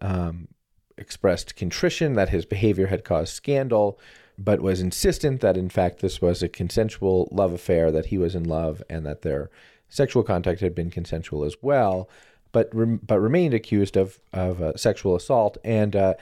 Um, 0.00 0.48
expressed 0.96 1.56
contrition 1.56 2.12
that 2.14 2.28
his 2.28 2.44
behavior 2.46 2.86
had 2.86 3.02
caused 3.02 3.32
scandal, 3.34 3.98
but 4.38 4.60
was 4.60 4.80
insistent 4.80 5.40
that 5.40 5.56
in 5.56 5.68
fact 5.68 5.98
this 6.00 6.20
was 6.22 6.40
a 6.42 6.48
consensual 6.48 7.28
love 7.32 7.52
affair, 7.52 7.90
that 7.90 8.06
he 8.06 8.18
was 8.18 8.34
in 8.36 8.44
love, 8.44 8.80
and 8.88 9.04
that 9.04 9.22
their 9.22 9.50
sexual 9.88 10.22
contact 10.22 10.60
had 10.60 10.74
been 10.74 10.90
consensual 10.90 11.42
as 11.44 11.56
well. 11.62 12.08
But 12.54 12.74
rem- 12.74 13.00
but 13.06 13.20
remained 13.20 13.52
accused 13.52 13.96
of 13.96 14.18
of 14.32 14.62
uh, 14.62 14.76
sexual 14.76 15.14
assault, 15.14 15.58
and 15.64 15.94
uh, 15.94 16.14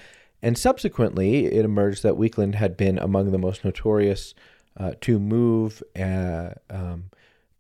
and 0.43 0.59
subsequently 0.59 1.47
it 1.47 1.65
emerged 1.65 2.03
that 2.03 2.17
Weakland 2.17 2.57
had 2.57 2.77
been 2.77 2.99
among 2.99 3.31
the 3.31 3.39
most 3.39 3.65
notorious 3.65 4.35
uh, 4.77 4.93
to 5.03 5.19
move. 5.19 5.83
Uh, 5.95 6.55
um, 6.71 7.11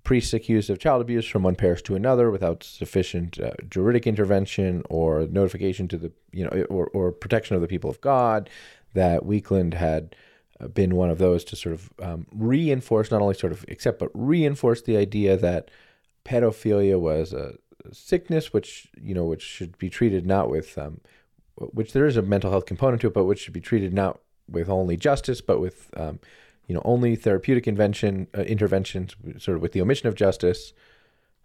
priests 0.04 0.34
accused 0.34 0.68
of 0.68 0.80
child 0.80 1.00
abuse 1.00 1.26
from 1.28 1.44
one 1.44 1.54
parish 1.54 1.80
to 1.82 1.94
another 1.94 2.28
without 2.28 2.64
sufficient 2.64 3.38
uh, 3.38 3.52
juridic 3.70 4.04
intervention 4.04 4.82
or 4.90 5.28
notification 5.30 5.86
to 5.86 5.96
the 5.96 6.10
you 6.32 6.42
know 6.44 6.64
or, 6.64 6.88
or 6.88 7.12
protection 7.12 7.54
of 7.54 7.62
the 7.62 7.68
people 7.68 7.88
of 7.88 8.00
God 8.00 8.50
that 8.94 9.24
Weakland 9.24 9.74
had 9.74 10.16
been 10.74 10.96
one 10.96 11.10
of 11.10 11.18
those 11.18 11.44
to 11.44 11.56
sort 11.56 11.74
of 11.74 11.92
um, 12.00 12.26
reinforce 12.32 13.10
not 13.10 13.20
only 13.20 13.34
sort 13.34 13.52
of 13.52 13.64
accept 13.68 13.98
but 13.98 14.10
reinforce 14.14 14.82
the 14.82 14.96
idea 14.96 15.36
that 15.36 15.70
pedophilia 16.24 16.98
was 16.98 17.32
a 17.32 17.54
sickness 17.93 18.53
which 18.53 18.89
you 19.01 19.14
know 19.14 19.24
which 19.24 19.43
should 19.43 19.76
be 19.78 19.91
treated 19.91 20.26
not 20.26 20.49
with 20.51 20.76
um, 20.78 21.01
which 21.57 21.93
there 21.93 22.07
is 22.07 22.16
a 22.16 22.22
mental 22.22 22.51
health 22.51 22.66
component 22.66 23.01
to 23.01 23.09
it 23.09 23.14
but 23.14 23.24
which 23.24 23.41
should 23.41 23.53
be 23.53 23.61
treated 23.61 23.93
not 23.93 24.20
with 24.49 24.68
only 24.68 24.97
justice 24.97 25.41
but 25.41 25.61
with 25.61 25.91
um, 25.97 26.18
you 26.66 26.74
know 26.74 26.83
only 26.85 27.16
therapeutic 27.16 27.66
invention 27.66 28.26
uh, 28.37 28.43
interventions 28.43 29.14
sort 29.39 29.57
of 29.57 29.62
with 29.62 29.72
the 29.72 29.80
omission 29.80 30.09
of 30.09 30.14
justice 30.14 30.72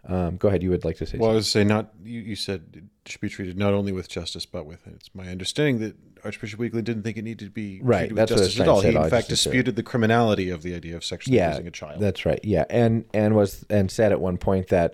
Um, 0.06 0.38
go 0.38 0.48
ahead. 0.48 0.64
You 0.64 0.70
would 0.70 0.86
like 0.86 0.98
to 0.98 1.06
say 1.06 1.18
Well, 1.18 1.32
I 1.32 1.34
was 1.34 1.50
say 1.50 1.64
not. 1.66 1.92
You, 2.04 2.22
you 2.22 2.36
said 2.36 2.62
it 2.74 2.84
should 3.10 3.20
be 3.20 3.30
treated 3.30 3.58
not 3.58 3.74
only 3.74 3.92
with 3.92 4.08
justice 4.08 4.46
but 4.46 4.66
with. 4.66 4.88
It's 4.88 5.10
my 5.14 5.28
understanding 5.28 5.80
that 5.80 5.96
Archbishop 6.24 6.60
Weakland 6.60 6.86
didn't 6.86 7.04
think 7.04 7.18
it 7.18 7.24
needed 7.24 7.46
to 7.46 7.52
be 7.52 7.82
Right, 7.84 8.08
treated 8.08 8.14
with 8.14 8.18
that's 8.20 8.32
what 8.32 8.38
justice 8.38 8.62
at 8.62 8.68
all. 8.70 8.82
He 8.82 8.96
in 8.96 9.10
fact 9.10 9.28
disputed 9.28 9.76
the 9.76 9.84
criminality 9.84 10.50
of 10.50 10.62
the 10.62 10.74
idea 10.76 10.96
of 10.96 11.04
sexually 11.04 11.38
yeah, 11.38 11.48
abusing 11.48 11.68
a 11.68 11.72
child. 11.72 12.00
That's 12.00 12.26
right. 12.26 12.40
Yeah, 12.44 12.66
and 12.70 13.04
and 13.14 13.36
was 13.36 13.66
and 13.70 13.92
said 13.92 14.12
at 14.14 14.22
one 14.22 14.38
point 14.38 14.68
that 14.70 14.94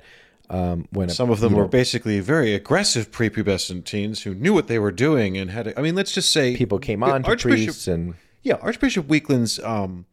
um, 0.49 0.87
when 0.91 1.09
a, 1.09 1.13
Some 1.13 1.29
of 1.29 1.39
them 1.39 1.53
were 1.53 1.63
know, 1.63 1.67
basically 1.69 2.19
very 2.19 2.53
aggressive 2.53 3.11
prepubescent 3.11 3.85
teens 3.85 4.23
who 4.23 4.35
knew 4.35 4.53
what 4.53 4.67
they 4.67 4.79
were 4.79 4.91
doing 4.91 5.37
and 5.37 5.51
had. 5.51 5.67
A, 5.67 5.79
I 5.79 5.81
mean, 5.81 5.95
let's 5.95 6.11
just 6.11 6.31
say 6.31 6.55
people 6.55 6.79
came 6.79 7.03
on 7.03 7.23
to 7.23 7.29
Archbishop. 7.29 7.65
priests 7.65 7.87
and 7.87 8.15
Yeah, 8.43 8.55
Archbishop 8.55 9.07
Weakland's. 9.07 9.59
Um, 9.59 10.05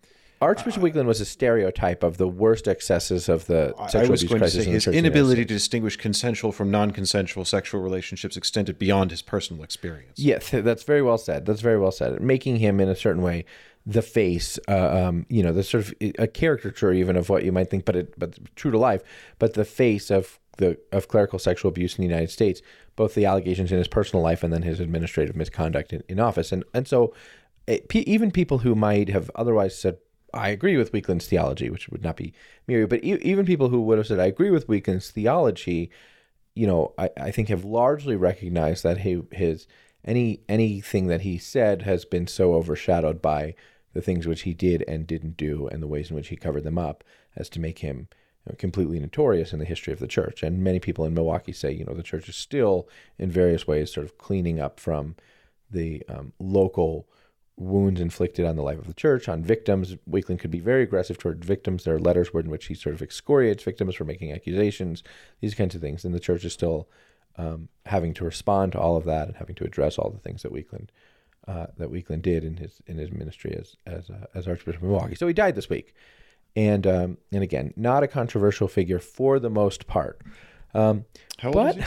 Archbishop 0.42 0.82
Weakland 0.82 1.06
was 1.06 1.20
a 1.20 1.26
stereotype 1.26 2.02
of 2.02 2.16
the 2.16 2.26
worst 2.26 2.66
excesses 2.66 3.28
of 3.28 3.44
the 3.44 3.74
I 3.78 3.88
sexual 3.88 4.12
was 4.12 4.22
abuse 4.22 4.30
going 4.30 4.38
to 4.38 4.44
crisis 4.44 4.64
say 4.64 4.64
in 4.64 4.70
the 4.70 4.72
his 4.72 4.84
church. 4.84 4.94
in 4.94 5.04
inability 5.04 5.44
to 5.44 5.52
distinguish 5.52 5.96
consensual 5.98 6.50
from 6.50 6.70
non-consensual 6.70 7.44
sexual 7.44 7.82
relationships 7.82 8.38
extended 8.38 8.78
beyond 8.78 9.10
his 9.10 9.20
personal 9.20 9.62
experience. 9.62 10.18
Yes, 10.18 10.48
that's 10.50 10.84
very 10.84 11.02
well 11.02 11.18
said. 11.18 11.44
That's 11.44 11.60
very 11.60 11.78
well 11.78 11.92
said. 11.92 12.22
Making 12.22 12.56
him 12.56 12.80
in 12.80 12.88
a 12.88 12.96
certain 12.96 13.20
way 13.20 13.44
the 13.86 14.02
face, 14.02 14.58
uh, 14.68 15.06
um, 15.06 15.26
you 15.28 15.42
know, 15.42 15.52
the 15.52 15.62
sort 15.62 15.86
of 15.86 15.94
a 16.18 16.26
caricature 16.26 16.92
even 16.92 17.16
of 17.16 17.28
what 17.28 17.44
you 17.44 17.52
might 17.52 17.70
think, 17.70 17.84
but 17.84 17.96
it, 17.96 18.18
but 18.18 18.38
true 18.56 18.70
to 18.70 18.78
life, 18.78 19.02
but 19.38 19.54
the 19.54 19.64
face 19.64 20.10
of 20.10 20.38
the 20.58 20.78
of 20.92 21.08
clerical 21.08 21.38
sexual 21.38 21.70
abuse 21.70 21.96
in 21.96 22.02
the 22.02 22.08
United 22.08 22.30
States, 22.30 22.60
both 22.96 23.14
the 23.14 23.24
allegations 23.24 23.72
in 23.72 23.78
his 23.78 23.88
personal 23.88 24.22
life 24.22 24.42
and 24.44 24.52
then 24.52 24.62
his 24.62 24.80
administrative 24.80 25.34
misconduct 25.34 25.92
in, 25.92 26.02
in 26.08 26.20
office, 26.20 26.52
and 26.52 26.64
and 26.74 26.86
so 26.86 27.14
it, 27.66 27.88
pe- 27.88 28.00
even 28.00 28.30
people 28.30 28.58
who 28.58 28.74
might 28.74 29.08
have 29.08 29.30
otherwise 29.34 29.76
said. 29.76 29.98
I 30.32 30.50
agree 30.50 30.76
with 30.76 30.92
Weakland's 30.92 31.26
theology, 31.26 31.70
which 31.70 31.88
would 31.88 32.04
not 32.04 32.16
be 32.16 32.32
Miri, 32.68 32.86
but 32.86 33.02
e- 33.02 33.18
even 33.20 33.44
people 33.44 33.68
who 33.68 33.80
would 33.82 33.98
have 33.98 34.06
said, 34.06 34.20
I 34.20 34.26
agree 34.26 34.50
with 34.50 34.68
Weakland's 34.68 35.10
theology, 35.10 35.90
you 36.54 36.68
know, 36.68 36.94
I, 36.96 37.10
I 37.16 37.30
think 37.32 37.48
have 37.48 37.64
largely 37.64 38.14
recognized 38.14 38.84
that 38.84 38.98
he, 38.98 39.22
his 39.32 39.66
any 40.04 40.40
anything 40.48 41.06
that 41.08 41.22
he 41.22 41.38
said 41.38 41.82
has 41.82 42.04
been 42.04 42.26
so 42.26 42.54
overshadowed 42.54 43.20
by 43.20 43.54
the 43.92 44.00
things 44.00 44.26
which 44.26 44.42
he 44.42 44.54
did 44.54 44.84
and 44.86 45.06
didn't 45.06 45.36
do 45.36 45.66
and 45.68 45.82
the 45.82 45.88
ways 45.88 46.10
in 46.10 46.16
which 46.16 46.28
he 46.28 46.36
covered 46.36 46.64
them 46.64 46.78
up 46.78 47.02
as 47.36 47.48
to 47.50 47.60
make 47.60 47.80
him 47.80 48.08
completely 48.58 48.98
notorious 48.98 49.52
in 49.52 49.58
the 49.58 49.64
history 49.64 49.92
of 49.92 49.98
the 49.98 50.06
church. 50.06 50.42
And 50.42 50.64
many 50.64 50.80
people 50.80 51.04
in 51.04 51.14
Milwaukee 51.14 51.52
say, 51.52 51.72
you 51.72 51.84
know, 51.84 51.94
the 51.94 52.02
church 52.02 52.28
is 52.28 52.36
still 52.36 52.88
in 53.18 53.30
various 53.30 53.66
ways 53.66 53.92
sort 53.92 54.06
of 54.06 54.18
cleaning 54.18 54.60
up 54.60 54.80
from 54.80 55.16
the 55.70 56.02
um, 56.08 56.32
local 56.38 57.06
wounds 57.56 58.00
inflicted 58.00 58.46
on 58.46 58.56
the 58.56 58.62
life 58.62 58.78
of 58.78 58.86
the 58.86 58.94
church, 58.94 59.28
on 59.28 59.44
victims. 59.44 59.96
Weakland 60.06 60.40
could 60.40 60.50
be 60.50 60.60
very 60.60 60.82
aggressive 60.82 61.18
toward 61.18 61.44
victims. 61.44 61.84
There 61.84 61.94
are 61.94 62.00
letters 62.00 62.30
in 62.32 62.48
which 62.48 62.66
he 62.66 62.74
sort 62.74 62.94
of 62.94 63.02
excoriates 63.02 63.62
victims 63.62 63.94
for 63.94 64.04
making 64.04 64.32
accusations, 64.32 65.02
these 65.40 65.54
kinds 65.54 65.74
of 65.74 65.80
things. 65.80 66.04
And 66.04 66.14
the 66.14 66.20
church 66.20 66.44
is 66.44 66.54
still 66.54 66.88
um, 67.36 67.68
having 67.86 68.14
to 68.14 68.24
respond 68.24 68.72
to 68.72 68.80
all 68.80 68.96
of 68.96 69.04
that 69.04 69.28
and 69.28 69.36
having 69.36 69.54
to 69.56 69.64
address 69.64 69.98
all 69.98 70.10
the 70.10 70.18
things 70.18 70.42
that 70.42 70.52
Weakland 70.52 70.92
uh, 71.48 71.66
that 71.78 71.90
Weakland 71.90 72.22
did 72.22 72.44
in 72.44 72.56
his 72.56 72.80
in 72.86 72.98
his 72.98 73.10
ministry 73.10 73.56
as 73.58 73.76
as 73.86 74.10
uh, 74.10 74.26
as 74.34 74.46
Archbishop 74.46 74.82
of 74.82 74.88
Milwaukee. 74.88 75.14
So 75.14 75.26
he 75.26 75.32
died 75.32 75.54
this 75.54 75.70
week, 75.70 75.94
and 76.54 76.86
um, 76.86 77.18
and 77.32 77.42
again, 77.42 77.72
not 77.76 78.02
a 78.02 78.08
controversial 78.08 78.68
figure 78.68 78.98
for 78.98 79.38
the 79.38 79.50
most 79.50 79.86
part. 79.86 80.20
Um, 80.74 81.04
How 81.38 81.52
old 81.52 81.68
is 81.70 81.76
he? 81.76 81.82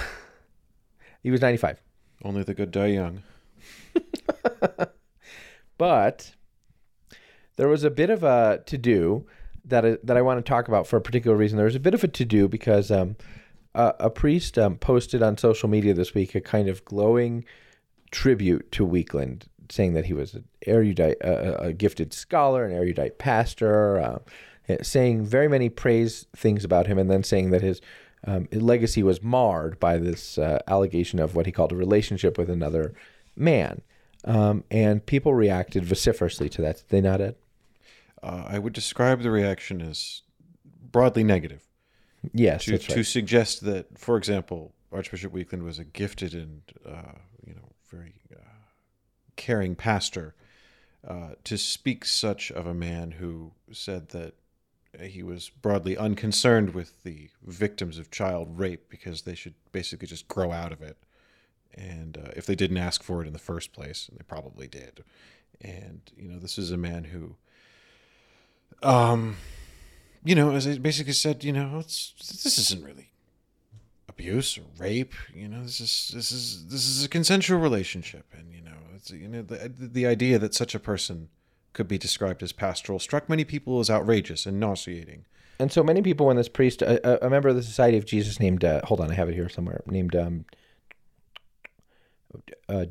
he 1.24 1.32
was 1.32 1.42
ninety 1.42 1.58
five. 1.58 1.82
Only 2.24 2.44
the 2.44 2.54
good 2.54 2.72
die 2.72 2.88
young. 2.88 3.24
But 5.78 6.36
there 7.56 7.68
was 7.68 7.84
a 7.84 7.90
bit 7.90 8.10
of 8.10 8.24
a 8.24 8.62
to 8.66 8.78
do 8.78 9.26
that 9.66 9.86
I, 9.86 9.98
that 10.04 10.18
I 10.18 10.22
want 10.22 10.44
to 10.44 10.50
talk 10.50 10.68
about 10.68 10.88
for 10.88 10.98
a 10.98 11.02
particular 11.02 11.36
reason. 11.36 11.58
There 11.58 11.66
was 11.66 11.76
a 11.76 11.80
bit 11.80 11.94
of 11.94 12.04
a 12.04 12.08
to 12.08 12.26
do 12.26 12.48
because 12.48 12.92
um, 12.92 13.16
a, 13.76 13.94
a 14.00 14.10
priest 14.10 14.58
um, 14.58 14.78
posted 14.78 15.22
on 15.22 15.38
social 15.38 15.70
media 15.70 15.94
this 15.94 16.14
week 16.14 16.36
a 16.36 16.42
kind 16.42 16.68
of 16.68 16.84
glowing 16.86 17.46
tribute 18.12 18.72
to 18.72 18.86
Weakland, 18.86 19.48
saying 19.70 19.94
that 19.94 20.06
he 20.06 20.14
was 20.14 20.34
an 20.36 20.46
erudite, 20.66 21.18
a, 21.22 21.66
a 21.66 21.74
gifted 21.74 22.14
scholar, 22.14 22.66
an 22.66 22.74
erudite 22.74 23.18
pastor, 23.18 24.00
uh, 24.00 24.20
saying 24.82 25.26
very 25.26 25.48
many 25.48 25.70
praise 25.70 26.26
things 26.36 26.64
about 26.64 26.88
him, 26.88 26.98
and 26.98 27.10
then 27.10 27.24
saying 27.24 27.52
that 27.52 27.62
his 27.62 27.82
um, 28.26 28.48
his 28.52 28.62
legacy 28.62 29.04
was 29.04 29.22
marred 29.22 29.80
by 29.80 29.98
this 29.98 30.38
uh, 30.38 30.60
allegation 30.68 31.20
of 31.20 31.36
what 31.36 31.46
he 31.46 31.52
called 31.52 31.74
a 31.74 31.76
relationship 31.76 32.38
with 32.38 32.50
another 32.50 32.94
man. 33.36 33.82
Um, 34.24 34.64
and 34.72 35.06
people 35.06 35.34
reacted 35.34 35.84
vociferously 35.84 36.48
to 36.50 36.62
that. 36.62 36.78
Did 36.78 36.90
they 36.90 37.02
not, 37.02 37.20
Ed? 37.20 37.36
Uh, 38.22 38.46
I 38.48 38.60
would 38.60 38.72
describe 38.72 39.22
the 39.22 39.32
reaction 39.32 39.82
as 39.82 40.22
broadly 40.64 41.26
negative. 41.26 41.68
Yes, 42.32 42.66
To, 42.66 42.72
right. 42.74 42.82
to 42.82 43.04
suggest 43.04 43.62
that, 43.66 43.98
for 43.98 44.18
example, 44.18 44.74
Archbishop 44.92 45.34
Weakland 45.34 45.64
was 45.64 45.80
a 45.80 45.84
gifted 45.84 46.34
and 46.34 46.62
uh, 46.86 47.14
you 47.46 47.54
know 47.54 47.70
very 47.90 48.14
uh, 48.34 48.40
caring 49.36 49.76
pastor. 49.76 50.36
Uh, 51.06 51.32
to 51.44 51.58
speak 51.58 52.06
such 52.06 52.50
of 52.52 52.66
a 52.66 52.74
man 52.74 53.12
who 53.12 53.52
said 53.74 54.08
that 54.10 54.36
he 55.02 55.24
was 55.24 55.50
broadly 55.50 55.98
unconcerned 55.98 56.74
with 56.74 57.04
the 57.04 57.30
victims 57.44 57.98
of 57.98 58.12
child 58.12 58.58
rape 58.58 58.90
because 58.90 59.24
they 59.24 59.36
should 59.36 59.56
basically 59.72 60.08
just 60.08 60.28
grow 60.28 60.52
out 60.52 60.72
of 60.72 60.82
it. 60.82 60.98
And 61.74 62.18
uh, 62.18 62.32
if 62.36 62.46
they 62.46 62.56
didn't 62.56 62.78
ask 62.78 63.02
for 63.02 63.22
it 63.22 63.28
in 63.28 63.34
the 63.34 63.40
first 63.40 63.74
place, 63.74 64.08
and 64.08 64.20
they 64.20 64.24
probably 64.24 64.68
did. 64.68 65.04
And, 65.60 66.02
you 66.16 66.30
know, 66.30 66.38
this 66.38 66.58
is 66.58 66.72
a 66.72 66.78
man 66.78 67.06
who, 67.06 67.36
um, 68.84 69.38
you 70.24 70.36
know, 70.36 70.52
as 70.56 70.68
I 70.68 70.78
basically 70.78 71.14
said, 71.14 71.44
you 71.44 71.52
know, 71.54 71.80
it's, 71.80 72.14
this 72.44 72.58
isn't 72.58 72.84
really 72.84 73.10
abuse 74.10 74.58
or 74.58 74.64
rape. 74.78 75.14
You 75.34 75.48
know, 75.48 75.64
this 75.64 75.80
is 75.80 76.12
this 76.14 76.32
is 76.32 76.68
this 76.68 76.88
is 76.88 77.04
a 77.04 77.10
consensual 77.10 77.60
relationship, 77.60 78.26
and 78.38 78.52
you 78.54 78.62
know, 78.62 78.78
it's 78.96 79.12
you 79.12 79.28
know 79.28 79.42
the 79.42 79.72
the 79.78 80.06
idea 80.06 80.40
that 80.40 80.54
such 80.54 80.76
a 80.76 80.80
person 80.80 81.30
could 81.74 81.88
be 81.88 81.98
described 81.98 82.44
as 82.44 82.52
pastoral 82.52 83.00
struck 83.00 83.28
many 83.28 83.44
people 83.44 83.80
as 83.80 83.90
outrageous 83.90 84.46
and 84.46 84.60
nauseating. 84.60 85.26
And 85.60 85.72
so 85.72 85.84
many 85.84 86.02
people, 86.02 86.26
when 86.28 86.38
this 86.38 86.50
priest, 86.50 86.82
a, 86.82 87.24
a- 87.24 87.28
a 87.28 87.30
member 87.30 87.50
of 87.50 87.56
the 87.56 87.64
Society 87.64 87.98
of 87.98 88.06
Jesus 88.06 88.40
named, 88.40 88.64
uh, 88.64 88.82
hold 88.86 89.00
on, 89.00 89.10
I 89.12 89.14
have 89.16 89.30
it 89.30 89.36
here 89.36 89.50
somewhere, 89.50 89.82
named 89.88 90.16
um, 90.16 90.46
uh, 92.70 92.86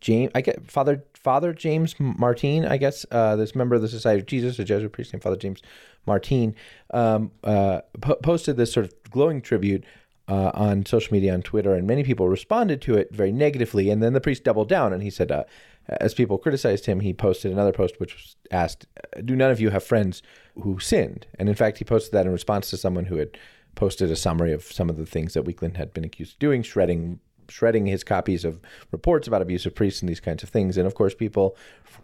James, 0.00 0.30
I 0.34 0.40
get 0.40 0.70
Father 0.70 1.04
Father 1.14 1.52
James 1.52 1.94
Martin, 1.98 2.66
I 2.66 2.76
guess, 2.76 3.06
uh, 3.10 3.36
this 3.36 3.54
member 3.54 3.74
of 3.74 3.82
the 3.82 3.88
Society 3.88 4.20
of 4.20 4.26
Jesus, 4.26 4.58
a 4.58 4.64
Jesuit 4.64 4.92
priest 4.92 5.12
named 5.12 5.22
Father 5.22 5.36
James 5.36 5.62
Martin, 6.06 6.54
um, 6.92 7.30
uh, 7.42 7.80
po- 8.00 8.16
posted 8.16 8.56
this 8.56 8.72
sort 8.72 8.86
of 8.86 9.10
glowing 9.10 9.40
tribute 9.40 9.84
uh, 10.28 10.50
on 10.54 10.84
social 10.86 11.14
media, 11.14 11.32
on 11.32 11.42
Twitter, 11.42 11.74
and 11.74 11.86
many 11.86 12.02
people 12.02 12.28
responded 12.28 12.80
to 12.82 12.94
it 12.94 13.08
very 13.12 13.32
negatively. 13.32 13.90
And 13.90 14.02
then 14.02 14.12
the 14.12 14.20
priest 14.20 14.44
doubled 14.44 14.68
down 14.68 14.92
and 14.92 15.02
he 15.02 15.10
said, 15.10 15.30
uh, 15.30 15.44
as 15.88 16.14
people 16.14 16.38
criticized 16.38 16.86
him, 16.86 17.00
he 17.00 17.12
posted 17.12 17.52
another 17.52 17.72
post 17.72 18.00
which 18.00 18.14
was 18.14 18.36
asked, 18.50 18.86
"Do 19.24 19.36
none 19.36 19.50
of 19.50 19.60
you 19.60 19.70
have 19.70 19.84
friends 19.84 20.22
who 20.54 20.78
sinned?" 20.80 21.26
And 21.38 21.48
in 21.48 21.54
fact, 21.54 21.78
he 21.78 21.84
posted 21.84 22.12
that 22.12 22.26
in 22.26 22.32
response 22.32 22.70
to 22.70 22.76
someone 22.76 23.06
who 23.06 23.16
had 23.16 23.36
posted 23.74 24.10
a 24.10 24.16
summary 24.16 24.52
of 24.52 24.64
some 24.64 24.88
of 24.88 24.96
the 24.96 25.06
things 25.06 25.34
that 25.34 25.42
Weakland 25.42 25.76
had 25.76 25.92
been 25.92 26.04
accused 26.04 26.34
of 26.34 26.38
doing, 26.38 26.62
shredding 26.62 27.20
shredding 27.48 27.86
his 27.86 28.04
copies 28.04 28.44
of 28.44 28.60
reports 28.90 29.26
about 29.26 29.42
abuse 29.42 29.66
of 29.66 29.74
priests 29.74 30.00
and 30.00 30.08
these 30.08 30.20
kinds 30.20 30.42
of 30.42 30.48
things. 30.48 30.76
And 30.76 30.86
of 30.86 30.94
course, 30.94 31.14
people 31.14 31.56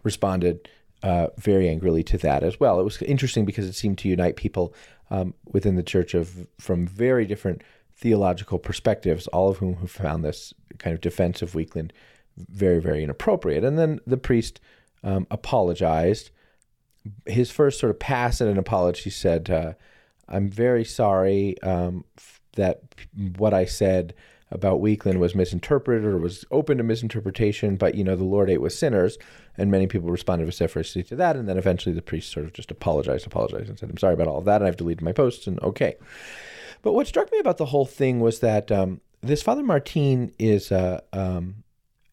responded 0.03 0.67
uh, 1.03 1.27
very 1.37 1.67
angrily 1.67 2.03
to 2.03 2.17
that 2.19 2.43
as 2.43 2.59
well. 2.59 2.79
It 2.79 2.83
was 2.83 3.01
interesting 3.01 3.45
because 3.45 3.65
it 3.65 3.73
seemed 3.73 3.97
to 3.99 4.09
unite 4.09 4.35
people 4.35 4.73
um, 5.09 5.33
within 5.45 5.75
the 5.75 5.83
church 5.83 6.13
of 6.13 6.47
from 6.59 6.87
very 6.87 7.25
different 7.25 7.63
theological 7.95 8.59
perspectives, 8.59 9.27
all 9.27 9.49
of 9.49 9.57
whom 9.57 9.75
who 9.75 9.87
found 9.87 10.23
this 10.23 10.53
kind 10.77 10.93
of 10.93 11.01
defense 11.01 11.41
of 11.41 11.55
Weakland 11.55 11.93
very, 12.37 12.79
very 12.79 13.03
inappropriate. 13.03 13.63
And 13.63 13.77
then 13.77 13.99
the 14.07 14.17
priest 14.17 14.59
um, 15.03 15.27
apologized. 15.31 16.31
His 17.25 17.51
first 17.51 17.79
sort 17.79 17.89
of 17.89 17.99
pass 17.99 18.41
at 18.41 18.47
an 18.47 18.57
apology 18.57 19.09
said, 19.09 19.49
uh, 19.49 19.73
"I'm 20.27 20.49
very 20.49 20.85
sorry 20.85 21.61
um, 21.61 22.05
that 22.53 22.81
what 23.37 23.53
I 23.53 23.65
said." 23.65 24.13
About 24.51 24.81
Weakland 24.81 25.19
was 25.19 25.33
misinterpreted 25.33 26.03
or 26.03 26.17
was 26.17 26.43
open 26.51 26.77
to 26.77 26.83
misinterpretation, 26.83 27.77
but 27.77 27.95
you 27.95 28.03
know, 28.03 28.17
the 28.17 28.23
Lord 28.23 28.49
ate 28.49 28.61
with 28.61 28.73
sinners, 28.73 29.17
and 29.57 29.71
many 29.71 29.87
people 29.87 30.09
responded 30.09 30.45
vociferously 30.45 31.03
to 31.03 31.15
that, 31.15 31.35
and 31.37 31.47
then 31.47 31.57
eventually 31.57 31.95
the 31.95 32.01
priest 32.01 32.31
sort 32.31 32.45
of 32.45 32.53
just 32.53 32.69
apologized, 32.69 33.25
apologized, 33.25 33.69
and 33.69 33.79
said, 33.79 33.89
I'm 33.89 33.97
sorry 33.97 34.13
about 34.13 34.27
all 34.27 34.39
of 34.39 34.45
that, 34.45 34.61
and 34.61 34.67
I've 34.67 34.77
deleted 34.77 35.01
my 35.01 35.13
posts, 35.13 35.47
and 35.47 35.61
okay. 35.63 35.95
But 36.81 36.93
what 36.93 37.07
struck 37.07 37.31
me 37.31 37.39
about 37.39 37.57
the 37.57 37.65
whole 37.67 37.85
thing 37.85 38.19
was 38.19 38.39
that 38.39 38.71
um, 38.71 39.01
this 39.21 39.41
Father 39.41 39.63
Martin 39.63 40.33
is 40.37 40.71
a, 40.71 41.01
um, 41.13 41.63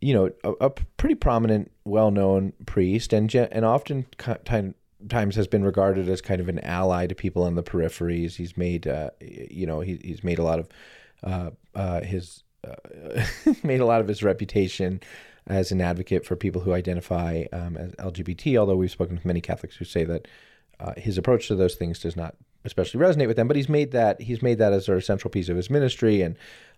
you 0.01 0.14
know, 0.14 0.30
a, 0.45 0.66
a 0.66 0.70
pretty 0.70 1.14
prominent, 1.16 1.72
well-known 1.84 2.53
priest, 2.66 3.12
and 3.12 3.34
and 3.34 3.64
often 3.64 4.07
ki- 4.16 4.34
time, 4.45 4.74
times 5.09 5.36
has 5.36 5.49
been 5.49 5.64
regarded 5.64 6.09
as 6.09 6.20
kind 6.20 6.41
of 6.41 6.49
an 6.49 6.59
ally 6.61 7.07
to 7.07 7.14
people 7.14 7.43
on 7.43 7.55
the 7.55 7.62
peripheries. 7.62 8.36
He's 8.36 8.57
made, 8.57 8.86
uh, 8.86 9.11
you 9.20 9.66
know, 9.66 9.80
he, 9.80 9.99
he's 10.05 10.22
made 10.22 10.39
a 10.39 10.45
lot 10.45 10.59
of 10.59 10.68
uh, 11.22 11.51
uh, 11.78 12.02
his 12.02 12.42
uh, 12.66 13.24
made 13.62 13.80
a 13.80 13.86
lot 13.86 14.00
of 14.00 14.08
his 14.08 14.22
reputation 14.22 15.00
as 15.46 15.72
an 15.72 15.80
advocate 15.80 16.26
for 16.26 16.36
people 16.36 16.60
who 16.60 16.72
identify 16.72 17.44
um, 17.52 17.76
as 17.76 17.92
LGBT. 17.92 18.58
Although 18.58 18.76
we've 18.76 18.90
spoken 18.90 19.14
with 19.14 19.24
many 19.24 19.40
Catholics 19.40 19.76
who 19.76 19.84
say 19.84 20.04
that 20.04 20.28
uh, 20.80 20.92
his 20.96 21.16
approach 21.16 21.48
to 21.48 21.54
those 21.54 21.76
things 21.76 22.00
does 22.00 22.16
not 22.16 22.34
especially 22.64 23.00
resonate 23.00 23.28
with 23.28 23.36
them. 23.36 23.48
But 23.48 23.56
he's 23.56 23.68
made 23.68 23.92
that 23.92 24.20
he's 24.20 24.42
made 24.42 24.58
that 24.58 24.72
as 24.72 24.86
sort 24.86 24.98
of 24.98 25.04
central 25.04 25.30
piece 25.30 25.48
of 25.48 25.56
his 25.56 25.70
ministry 25.70 26.20
and 26.20 26.36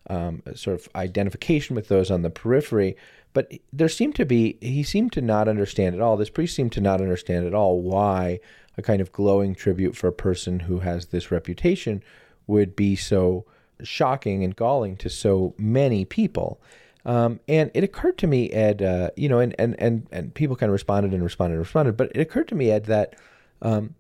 um, 0.09 0.42
sort 0.55 0.78
of 0.78 0.88
identification 0.94 1.74
with 1.74 1.88
those 1.88 2.11
on 2.11 2.22
the 2.22 2.30
periphery. 2.30 2.94
But 3.32 3.53
there 3.72 3.88
seemed 3.88 4.16
to 4.16 4.26
be 4.26 4.59
he 4.61 4.82
seemed 4.82 5.12
to 5.12 5.22
not 5.22 5.48
understand 5.48 5.94
at 5.94 6.03
all. 6.03 6.18
This 6.18 6.30
priest 6.30 6.55
seemed 6.55 6.72
to 6.72 6.80
not 6.80 7.01
understand 7.01 7.46
at 7.46 7.55
all 7.55 7.80
why 7.80 8.40
a 8.76 8.82
kind 8.82 9.01
of 9.01 9.12
glowing 9.12 9.55
tribute 9.55 9.96
for 9.96 10.09
a 10.09 10.12
person 10.12 10.61
who 10.61 10.80
has 10.80 11.07
this 11.07 11.30
reputation 11.30 12.03
would 12.46 12.76
be 12.76 12.96
so 12.96 13.46
shocking 13.85 14.45
and 14.45 14.55
galling 14.57 14.97
to 14.97 15.09
so 15.09 15.55
many 15.59 16.05
people. 16.05 16.61
Um, 17.05 17.41
and 17.49 17.70
it 17.74 17.83
occurred 17.83 18.18
to 18.18 18.26
me, 18.26 18.51
Ed, 18.51 18.83
uh, 18.83 19.11
you 19.16 19.28
know, 19.28 19.39
and, 19.39 19.55
and, 19.59 19.74
and, 19.78 20.07
and 20.12 20.35
people 20.35 20.57
kind 20.57 20.68
of 20.68 20.74
responded 20.74 21.14
and 21.14 21.22
responded 21.22 21.55
and 21.55 21.61
responded, 21.61 21.97
but 21.97 22.12
it 22.14 22.20
occurred 22.20 22.49
to 22.49 22.55
me, 22.55 22.70
Ed, 22.70 22.85
that 22.87 23.16
um, 23.62 23.95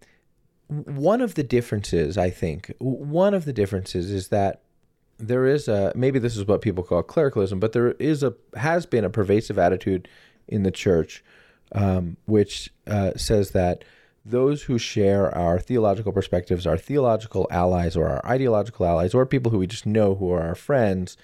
one 0.68 1.20
of 1.20 1.34
the 1.34 1.42
differences, 1.42 2.18
I 2.18 2.30
think, 2.30 2.72
one 2.78 3.32
of 3.32 3.46
the 3.46 3.52
differences 3.52 4.10
is 4.10 4.28
that 4.28 4.60
there 5.18 5.46
is 5.46 5.66
a, 5.68 5.92
maybe 5.94 6.18
this 6.18 6.36
is 6.36 6.46
what 6.46 6.60
people 6.60 6.84
call 6.84 7.02
clericalism, 7.02 7.58
but 7.58 7.72
there 7.72 7.92
is 7.92 8.22
a, 8.22 8.34
has 8.56 8.86
been 8.86 9.04
a 9.04 9.10
pervasive 9.10 9.58
attitude 9.58 10.08
in 10.46 10.62
the 10.62 10.70
church 10.70 11.24
um, 11.72 12.16
which 12.26 12.72
uh, 12.86 13.12
says 13.16 13.50
that 13.52 13.84
those 14.24 14.62
who 14.64 14.78
share 14.78 15.34
our 15.34 15.58
theological 15.58 16.12
perspectives, 16.12 16.66
our 16.66 16.76
theological 16.76 17.46
allies 17.50 17.96
or 17.96 18.08
our 18.08 18.24
ideological 18.26 18.86
allies, 18.86 19.14
or 19.14 19.24
people 19.24 19.50
who 19.50 19.58
we 19.58 19.66
just 19.66 19.86
know 19.86 20.14
who 20.14 20.30
are 20.30 20.42
our 20.42 20.54
friends, 20.54 21.16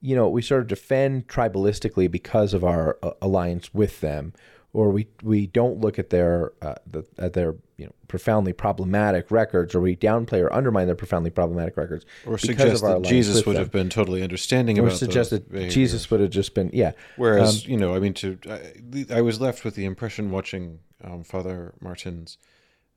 you 0.00 0.14
know, 0.14 0.28
we 0.28 0.42
sort 0.42 0.62
of 0.62 0.68
defend 0.68 1.26
tribalistically 1.26 2.10
because 2.10 2.54
of 2.54 2.64
our 2.64 2.98
uh, 3.02 3.10
alliance 3.20 3.72
with 3.74 4.00
them, 4.00 4.32
or 4.76 4.90
we 4.90 5.06
we 5.22 5.46
don't 5.46 5.80
look 5.80 5.98
at 5.98 6.10
their 6.10 6.52
uh, 6.60 6.74
the, 6.86 7.02
at 7.16 7.32
their 7.32 7.54
you 7.78 7.86
know 7.86 7.92
profoundly 8.08 8.52
problematic 8.52 9.30
records, 9.30 9.74
or 9.74 9.80
we 9.80 9.96
downplay 9.96 10.42
or 10.42 10.52
undermine 10.52 10.86
their 10.86 10.94
profoundly 10.94 11.30
problematic 11.30 11.78
records, 11.78 12.04
or 12.26 12.36
suggest 12.36 12.82
that 12.82 13.02
Jesus 13.02 13.46
would 13.46 13.56
them. 13.56 13.62
have 13.62 13.72
been 13.72 13.88
totally 13.88 14.22
understanding 14.22 14.78
or 14.78 14.88
about 14.88 14.98
suggest 14.98 15.30
that 15.30 15.50
behaviors. 15.50 15.74
Jesus 15.74 16.10
would 16.10 16.20
have 16.20 16.28
just 16.28 16.52
been 16.54 16.70
yeah. 16.74 16.92
Whereas 17.16 17.64
um, 17.64 17.70
you 17.70 17.78
know, 17.78 17.94
I 17.94 18.00
mean, 18.00 18.12
to 18.14 18.38
I, 18.50 19.06
I, 19.16 19.20
was 19.22 19.40
left 19.40 19.64
with 19.64 19.76
the 19.76 19.86
impression 19.86 20.30
watching 20.30 20.80
um, 21.02 21.24
Father 21.24 21.72
Martin's. 21.80 22.38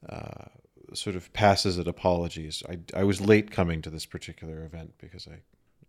Uh, 0.08 0.46
sort 0.94 1.16
of 1.16 1.32
passes 1.34 1.78
at 1.78 1.88
apologies. 1.88 2.64
I, 2.68 2.80
I 2.96 3.04
was 3.04 3.22
late 3.22 3.52
coming 3.52 3.84
to 3.84 3.92
this 3.92 4.08
particular 4.08 4.64
event 4.66 4.94
because 4.98 5.28
I 5.28 5.42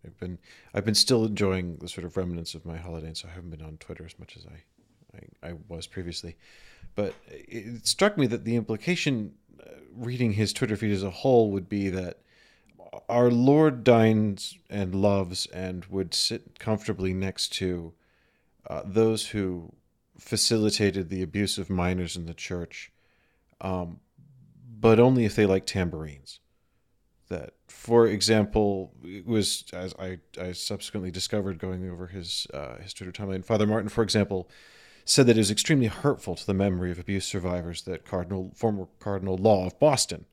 I've 0.05 0.19
been 0.19 0.37
I've 0.75 0.85
been 0.85 0.93
still 0.93 1.25
enjoying 1.25 1.77
the 1.77 1.87
sort 1.87 2.05
of 2.05 2.17
remnants 2.17 2.53
of 2.53 2.65
my 2.65 2.77
holiday, 2.77 3.07
and 3.07 3.17
so 3.17 3.27
I 3.27 3.31
haven't 3.31 3.49
been 3.49 3.63
on 3.63 3.77
Twitter 3.77 4.05
as 4.05 4.19
much 4.19 4.37
as 4.37 4.45
I 4.45 4.63
I, 5.15 5.49
I 5.49 5.53
was 5.67 5.87
previously. 5.87 6.35
But 6.95 7.13
it 7.27 7.87
struck 7.87 8.17
me 8.17 8.27
that 8.27 8.43
the 8.43 8.55
implication, 8.55 9.33
uh, 9.59 9.69
reading 9.95 10.33
his 10.33 10.53
Twitter 10.53 10.75
feed 10.75 10.91
as 10.91 11.03
a 11.03 11.09
whole, 11.09 11.51
would 11.51 11.69
be 11.69 11.89
that 11.89 12.19
our 13.07 13.31
Lord 13.31 13.83
dines 13.83 14.57
and 14.69 14.93
loves 14.93 15.45
and 15.47 15.85
would 15.85 16.13
sit 16.13 16.59
comfortably 16.59 17.13
next 17.13 17.49
to 17.53 17.93
uh, 18.69 18.81
those 18.85 19.27
who 19.27 19.73
facilitated 20.17 21.09
the 21.09 21.21
abuse 21.21 21.57
of 21.57 21.69
minors 21.69 22.15
in 22.15 22.25
the 22.25 22.33
church, 22.33 22.91
um, 23.61 23.99
but 24.79 24.99
only 24.99 25.25
if 25.25 25.35
they 25.35 25.45
like 25.45 25.65
tambourines 25.65 26.39
that. 27.31 27.53
For 27.67 28.05
example, 28.05 28.93
it 29.03 29.25
was 29.25 29.65
as 29.73 29.95
I, 29.97 30.19
I 30.39 30.51
subsequently 30.51 31.09
discovered 31.09 31.57
going 31.57 31.89
over 31.89 32.07
his 32.07 32.45
uh, 32.53 32.77
his 32.77 32.93
Twitter 32.93 33.11
timeline. 33.11 33.43
Father 33.43 33.65
Martin, 33.65 33.89
for 33.89 34.03
example, 34.03 34.49
said 35.05 35.25
that 35.27 35.37
it 35.37 35.41
is 35.41 35.51
extremely 35.51 35.87
hurtful 35.87 36.35
to 36.35 36.45
the 36.45 36.53
memory 36.53 36.91
of 36.91 36.99
abuse 36.99 37.25
survivors 37.25 37.83
that 37.83 38.05
Cardinal 38.05 38.51
former 38.55 38.87
Cardinal 38.99 39.37
Law 39.37 39.67
of 39.67 39.79
Boston, 39.79 40.25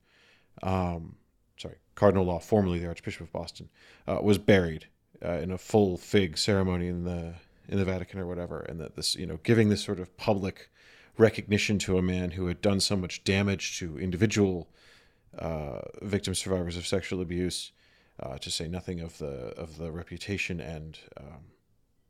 um, 0.62 1.16
sorry, 1.57 1.77
Cardinal 1.95 2.25
Law, 2.25 2.39
formerly 2.39 2.79
the 2.79 2.89
Archbishop 2.89 3.23
of 3.23 3.33
Boston, 3.33 3.69
uh, 4.07 4.19
was 4.23 4.39
buried 4.39 4.87
uh, 5.25 5.33
in 5.33 5.51
a 5.51 5.59
full 5.59 5.97
fig 5.97 6.39
ceremony 6.39 6.89
in 6.89 7.05
the 7.05 7.35
in 7.69 7.79
the 7.79 7.85
Vatican 7.85 8.19
or 8.19 8.27
whatever, 8.27 8.61
and 8.61 8.81
that 8.81 8.97
this 8.97 9.14
you 9.14 9.27
know 9.27 9.39
giving 9.43 9.69
this 9.69 9.83
sort 9.83 10.01
of 10.01 10.16
public 10.16 10.71
recognition 11.16 11.79
to 11.79 11.99
a 11.99 12.03
man 12.03 12.33
who 12.33 12.47
had 12.47 12.61
done 12.61 12.81
so 12.81 12.97
much 12.97 13.25
damage 13.25 13.79
to 13.79 13.99
individual 13.99 14.69
uh, 15.39 15.81
victim 16.03 16.35
survivors 16.35 16.77
of 16.77 16.87
sexual 16.87 17.21
abuse, 17.21 17.73
uh, 18.21 18.39
to 18.39 18.51
say 18.51 18.69
nothing 18.69 19.01
of 19.01 19.19
the 19.19 19.53
of 19.57 19.79
the 19.79 19.91
reputation 19.91 20.61
and 20.61 20.99
um, 21.16 21.53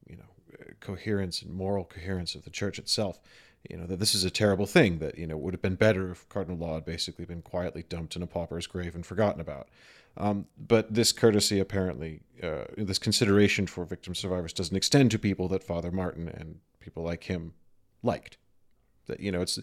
you 0.07 0.17
know 0.17 0.38
coherence 0.80 1.42
and 1.42 1.53
moral 1.53 1.84
coherence 1.84 2.34
of 2.34 2.44
the 2.44 2.51
church 2.51 2.78
itself. 2.78 3.20
You 3.68 3.76
know 3.76 3.86
that 3.86 3.99
this 3.99 4.14
is 4.14 4.24
a 4.24 4.30
terrible 4.30 4.66
thing. 4.66 4.99
That 4.99 5.18
you 5.18 5.26
know 5.26 5.36
would 5.36 5.55
have 5.55 5.62
been 5.62 5.74
better 5.74 6.12
if 6.12 6.28
Cardinal 6.28 6.59
Law 6.59 6.74
had 6.74 6.84
basically 6.84 7.24
been 7.24 7.42
quietly 7.42 7.84
dumped 7.88 8.16
in 8.16 8.22
a 8.22 8.26
pauper's 8.26 8.66
grave 8.66 8.94
and 8.94 9.05
forgotten 9.05 9.40
about. 9.40 9.68
Um, 10.16 10.46
but 10.59 10.92
this 10.92 11.12
courtesy, 11.12 11.61
apparently, 11.61 12.22
uh, 12.42 12.64
this 12.76 12.99
consideration 12.99 13.66
for 13.66 13.84
victim 13.84 14.14
survivors 14.14 14.53
doesn't 14.53 14.76
extend 14.76 15.11
to 15.12 15.18
people 15.18 15.49
that 15.49 15.62
Father 15.62 15.92
Martin 15.92 16.28
and 16.28 16.59
people 16.80 17.05
like 17.05 17.24
him 17.24 17.53
liked. 18.03 18.36
That 19.07 19.20
you 19.20 19.32
know, 19.32 19.40
it's 19.40 19.59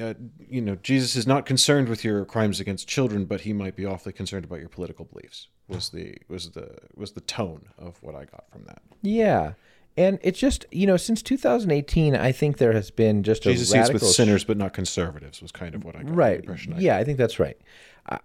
uh, 0.00 0.14
you 0.38 0.60
know, 0.60 0.76
Jesus 0.76 1.16
is 1.16 1.26
not 1.26 1.46
concerned 1.46 1.88
with 1.88 2.04
your 2.04 2.24
crimes 2.24 2.60
against 2.60 2.88
children, 2.88 3.24
but 3.24 3.42
he 3.42 3.52
might 3.52 3.76
be 3.76 3.84
awfully 3.84 4.12
concerned 4.12 4.44
about 4.44 4.60
your 4.60 4.68
political 4.68 5.04
beliefs. 5.04 5.48
Was 5.68 5.90
the 5.90 6.16
was 6.28 6.50
the 6.50 6.76
was 6.94 7.12
the 7.12 7.20
tone 7.20 7.68
of 7.78 8.02
what 8.02 8.14
I 8.14 8.24
got 8.24 8.48
from 8.50 8.64
that? 8.64 8.82
Yeah. 9.02 9.54
And 9.96 10.18
it's 10.22 10.38
just 10.38 10.66
you 10.72 10.86
know 10.86 10.96
since 10.96 11.22
2018, 11.22 12.16
I 12.16 12.32
think 12.32 12.58
there 12.58 12.72
has 12.72 12.90
been 12.90 13.22
just 13.22 13.42
Jesus 13.42 13.72
a 13.72 13.78
radical 13.78 14.00
sees 14.00 14.08
with 14.08 14.14
sinners, 14.16 14.44
but 14.44 14.56
not 14.56 14.72
conservatives. 14.72 15.40
Was 15.40 15.52
kind 15.52 15.74
of 15.74 15.84
what 15.84 15.94
I 15.96 16.02
got. 16.02 16.14
Right. 16.14 16.40
impression 16.40 16.74
I 16.74 16.80
yeah, 16.80 16.96
I 16.96 17.04
think 17.04 17.18
that's 17.18 17.38
right. 17.38 17.56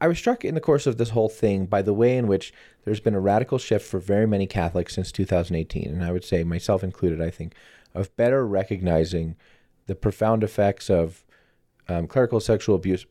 I 0.01 0.09
was 0.09 0.17
struck 0.17 0.43
in 0.43 0.55
the 0.55 0.61
course 0.61 0.85
of 0.87 0.97
this 0.97 1.11
whole 1.11 1.29
thing 1.29 1.65
by 1.65 1.81
the 1.81 1.93
way 1.93 2.17
in 2.17 2.27
which 2.27 2.53
there's 2.83 2.99
been 2.99 3.15
a 3.15 3.19
radical 3.19 3.57
shift 3.57 3.87
for 3.87 3.99
very 3.99 4.27
many 4.27 4.45
Catholics 4.45 4.95
since 4.95 5.11
2018, 5.11 5.87
and 5.87 6.03
I 6.03 6.11
would 6.11 6.25
say 6.25 6.43
myself 6.43 6.83
included. 6.83 7.21
I 7.21 7.29
think 7.29 7.53
of 7.93 8.15
better 8.15 8.45
recognizing 8.45 9.35
the 9.87 9.95
profound 9.95 10.43
effects 10.43 10.89
of 10.89 11.23
um, 11.87 12.07
clerical 12.07 12.39
sexual 12.39 12.75
abuse, 12.75 13.05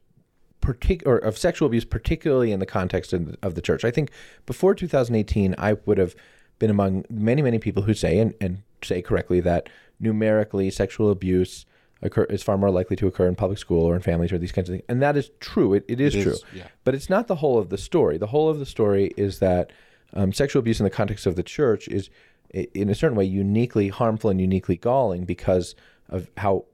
partic- 0.61 1.07
or 1.07 1.19
of 1.19 1.39
sexual 1.39 1.67
abuse, 1.67 1.85
particularly 1.85 2.53
in 2.53 2.61
the 2.61 2.67
context 2.67 3.13
of 3.13 3.27
the, 3.27 3.39
of 3.43 3.55
the 3.55 3.61
church. 3.61 3.85
I 3.85 3.91
think 3.91 4.11
before 4.47 4.75
2018, 4.75 5.55
I 5.59 5.75
would 5.85 5.99
have 5.99 6.15
been 6.59 6.71
among 6.71 7.05
many, 7.11 7.43
many 7.43 7.59
people 7.59 7.83
who 7.85 7.95
say 7.95 8.19
and, 8.19 8.35
and 8.41 8.63
say 8.83 9.03
correctly 9.03 9.41
that 9.41 9.69
numerically 10.01 10.71
sexual 10.71 11.11
abuse 11.11 11.67
occur 12.03 12.25
is 12.25 12.43
far 12.43 12.57
more 12.57 12.71
likely 12.71 12.97
to 12.97 13.07
occur 13.07 13.27
in 13.27 13.35
public 13.35 13.59
school 13.59 13.85
or 13.85 13.97
in 13.97 14.03
families 14.03 14.33
or 14.33 14.39
these 14.39 14.53
kinds 14.53 14.69
of 14.69 14.75
things. 14.75 14.85
And 14.89 15.03
that 15.03 15.17
is 15.17 15.31
true. 15.41 15.75
It, 15.75 15.85
it 15.89 16.01
is 16.01 16.15
it 16.15 16.23
true. 16.23 16.33
Is, 16.33 16.45
yeah. 16.55 16.69
But 16.85 16.95
it's 16.95 17.11
not 17.11 17.27
the 17.27 17.37
whole 17.37 17.59
of 17.59 17.71
the 17.71 17.79
story. 17.79 18.19
The 18.19 18.29
whole 18.29 18.49
of 18.49 18.59
the 18.59 18.67
story 18.67 19.13
is 19.17 19.41
that 19.41 19.73
um, 20.15 20.33
sexual 20.33 20.61
abuse 20.61 20.81
in 20.81 20.85
the 20.85 20.91
context 20.91 21.27
of 21.27 21.37
the 21.37 21.43
church 21.43 21.89
is, 21.89 22.09
in 22.53 22.89
a 22.89 22.95
certain 22.95 23.17
way, 23.17 23.25
uniquely 23.25 23.89
harmful 23.89 24.31
and 24.31 24.41
uniquely 24.41 24.77
galling 24.77 25.25
because 25.25 25.75
of 26.09 26.31
how 26.37 26.65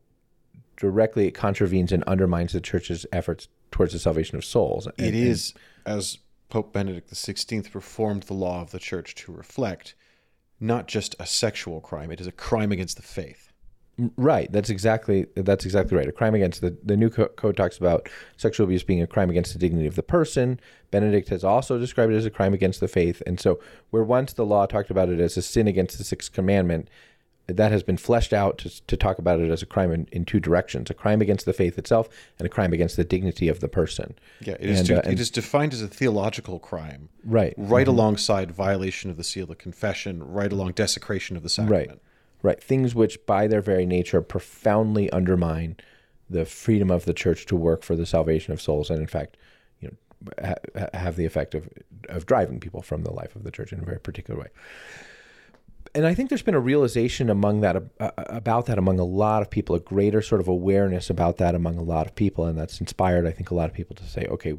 directly 0.77 1.27
it 1.27 1.33
contravenes 1.33 1.91
and 1.91 2.05
undermines 2.05 2.53
the 2.53 2.61
church's 2.61 3.07
efforts 3.13 3.49
towards 3.71 3.93
the 3.93 3.99
salvation 3.99 4.37
of 4.37 4.45
souls. 4.45 4.87
And, 4.99 5.07
it 5.09 5.15
is, 5.15 5.55
as 5.87 6.19
Pope 6.55 6.73
Benedict 6.73 7.13
XVI 7.13 7.75
reformed 7.75 8.23
the 8.23 8.33
law 8.33 8.63
of 8.63 8.71
the 8.71 8.79
church 8.79 9.17
to 9.17 9.33
reflect, 9.33 9.97
not 10.61 10.87
just 10.87 11.17
a 11.19 11.27
sexual 11.27 11.81
crime; 11.81 12.13
it 12.13 12.21
is 12.21 12.29
a 12.29 12.33
crime 12.33 12.71
against 12.71 12.97
the 12.97 13.03
faith. 13.03 13.51
Right. 14.17 14.51
That's 14.53 14.71
exactly 14.71 15.27
that's 15.35 15.65
exactly 15.65 15.97
right. 15.97 16.07
A 16.07 16.13
crime 16.13 16.37
against 16.37 16.61
the 16.61 16.77
the 16.85 16.97
new 16.97 17.11
code 17.11 17.57
talks 17.57 17.77
about 17.77 18.09
sexual 18.37 18.67
abuse 18.67 18.85
being 18.85 19.03
a 19.03 19.07
crime 19.09 19.31
against 19.31 19.53
the 19.53 19.59
dignity 19.59 19.89
of 19.89 19.97
the 19.97 20.05
person. 20.05 20.61
Benedict 20.93 21.29
has 21.31 21.43
also 21.43 21.77
described 21.77 22.13
it 22.13 22.17
as 22.17 22.25
a 22.25 22.31
crime 22.31 22.55
against 22.55 22.79
the 22.79 22.87
faith. 22.87 23.21
And 23.27 23.41
so, 23.41 23.59
where 23.91 24.05
once 24.05 24.33
the 24.33 24.47
law 24.47 24.65
talked 24.67 24.91
about 24.91 25.09
it 25.09 25.19
as 25.19 25.37
a 25.37 25.43
sin 25.43 25.67
against 25.67 25.99
the 25.99 26.05
sixth 26.05 26.33
commandment, 26.33 26.89
that 27.47 27.73
has 27.73 27.83
been 27.83 27.97
fleshed 27.97 28.33
out 28.33 28.59
to, 28.59 28.87
to 28.87 28.97
talk 28.97 29.19
about 29.19 29.41
it 29.41 29.51
as 29.51 29.63
a 29.63 29.67
crime 29.67 29.93
in, 29.93 30.09
in 30.13 30.25
two 30.25 30.41
directions 30.41 30.89
a 30.91 30.95
crime 30.95 31.21
against 31.21 31.45
the 31.45 31.53
faith 31.53 31.79
itself 31.79 32.09
and 32.39 32.47
a 32.47 32.49
crime 32.49 32.73
against 32.73 32.97
the 32.97 33.05
dignity 33.05 33.49
of 33.49 33.61
the 33.61 33.69
person. 33.69 34.15
Yeah, 34.41 34.55
it 34.59 34.71
is, 34.71 34.79
and, 34.81 34.89
to, 34.89 35.07
uh, 35.07 35.11
it 35.11 35.21
is 35.21 35.31
defined 35.31 35.75
as 35.75 35.83
a 35.83 35.89
theological 35.89 36.59
crime. 36.59 37.11
Right. 37.25 37.55
Right 37.57 37.87
mm-hmm. 37.87 37.95
alongside 37.95 38.51
violation 38.51 39.11
of 39.11 39.17
the 39.17 39.25
seal 39.25 39.51
of 39.51 39.59
confession, 39.59 40.23
right 40.23 40.51
along 40.51 40.73
desecration 40.73 41.37
of 41.37 41.43
the 41.43 41.49
sacrament. 41.49 41.89
Right. 41.91 42.01
Right. 42.43 42.63
Things 42.63 42.95
which, 42.95 43.25
by 43.25 43.47
their 43.47 43.63
very 43.63 43.87
nature, 43.87 44.21
profoundly 44.21 45.09
undermine 45.11 45.77
the 46.29 46.45
freedom 46.45 46.91
of 46.91 47.07
the 47.07 47.15
church 47.15 47.47
to 47.47 47.57
work 47.57 47.83
for 47.83 47.97
the 47.97 48.05
salvation 48.07 48.53
of 48.53 48.61
souls 48.61 48.91
and, 48.91 49.01
in 49.01 49.07
fact, 49.07 49.39
you 49.81 49.89
know, 49.89 50.55
ha- 50.77 50.89
have 50.93 51.17
the 51.17 51.25
effect 51.25 51.55
of, 51.55 51.69
of 52.11 52.27
driving 52.27 52.61
people 52.61 52.83
from 52.83 53.03
the 53.03 53.13
life 53.13 53.35
of 53.35 53.45
the 53.45 53.51
church 53.51 53.73
in 53.73 53.81
a 53.81 53.85
very 53.85 54.01
particular 54.01 54.39
way 54.39 54.49
and 55.95 56.07
I 56.07 56.15
think 56.15 56.29
there's 56.29 56.43
been 56.43 56.55
a 56.55 56.61
realization 56.61 57.31
among 57.31 57.61
that 57.61 57.77
uh, 57.77 58.11
about 58.17 58.67
that 58.67 58.79
among 58.79 58.99
a 58.99 59.05
lot 59.05 59.43
of 59.43 59.51
people, 59.51 59.77
a 59.77 59.81
greater 59.81 60.23
sort 60.23 60.41
of 60.41 60.49
awareness 60.49 61.09
about 61.09 61.37
that 61.39 61.55
among 61.55 61.79
a 61.79 61.83
lot 61.83 62.07
of 62.07 62.15
people, 62.15 62.47
and 62.47 62.59
that's 62.59 62.81
inspired, 62.81 63.27
I 63.27 63.31
think, 63.31 63.51
a 63.51 63.55
lot 63.55 63.69
of 63.71 63.75
people 63.75 63.95
to 63.97 64.05
say, 64.05 64.27
okay, 64.27 64.55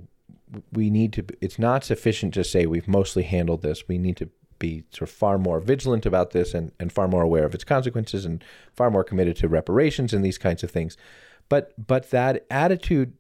we 0.71 0.89
need 0.89 1.13
to. 1.13 1.25
It's 1.41 1.59
not 1.59 1.83
sufficient 1.83 2.33
to 2.35 2.43
say 2.43 2.65
we've 2.65 2.87
mostly 2.87 3.23
handled 3.23 3.61
this. 3.61 3.87
We 3.87 3.97
need 3.97 4.17
to 4.17 4.29
be 4.59 4.85
sort 4.91 5.09
of 5.09 5.15
far 5.15 5.37
more 5.37 5.59
vigilant 5.59 6.05
about 6.05 6.31
this 6.31 6.53
and, 6.53 6.71
and 6.79 6.91
far 6.91 7.07
more 7.07 7.23
aware 7.23 7.43
of 7.43 7.53
its 7.53 7.63
consequences 7.63 8.25
and 8.25 8.43
far 8.73 8.89
more 8.89 9.03
committed 9.03 9.35
to 9.37 9.49
reparations 9.49 10.13
and 10.13 10.23
these 10.23 10.37
kinds 10.37 10.63
of 10.63 10.71
things. 10.71 10.95
But 11.49 11.73
but 11.85 12.11
that 12.11 12.45
attitude 12.49 13.13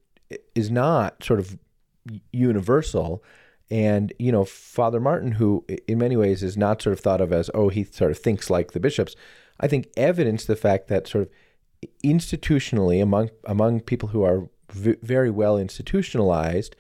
is 0.55 0.71
not 0.71 1.23
sort 1.23 1.39
of 1.39 1.57
universal. 2.31 3.23
And 3.71 4.13
you 4.19 4.31
know, 4.31 4.45
Father 4.45 4.99
Martin, 4.99 5.33
who 5.33 5.65
in 5.87 5.97
many 5.97 6.15
ways 6.15 6.43
is 6.43 6.55
not 6.55 6.81
sort 6.81 6.93
of 6.93 6.99
thought 6.99 7.21
of 7.21 7.33
as 7.33 7.49
oh 7.53 7.69
he 7.69 7.83
sort 7.83 8.11
of 8.11 8.17
thinks 8.19 8.49
like 8.49 8.71
the 8.73 8.79
bishops, 8.79 9.15
I 9.59 9.67
think 9.67 9.89
evidence 9.97 10.45
the 10.45 10.55
fact 10.55 10.87
that 10.87 11.07
sort 11.07 11.23
of 11.23 11.29
institutionally 12.03 13.01
among 13.01 13.29
among 13.45 13.81
people 13.81 14.09
who 14.09 14.23
are 14.23 14.49
v- 14.71 14.97
very 15.01 15.29
well 15.29 15.57
institutionalized, 15.57 16.75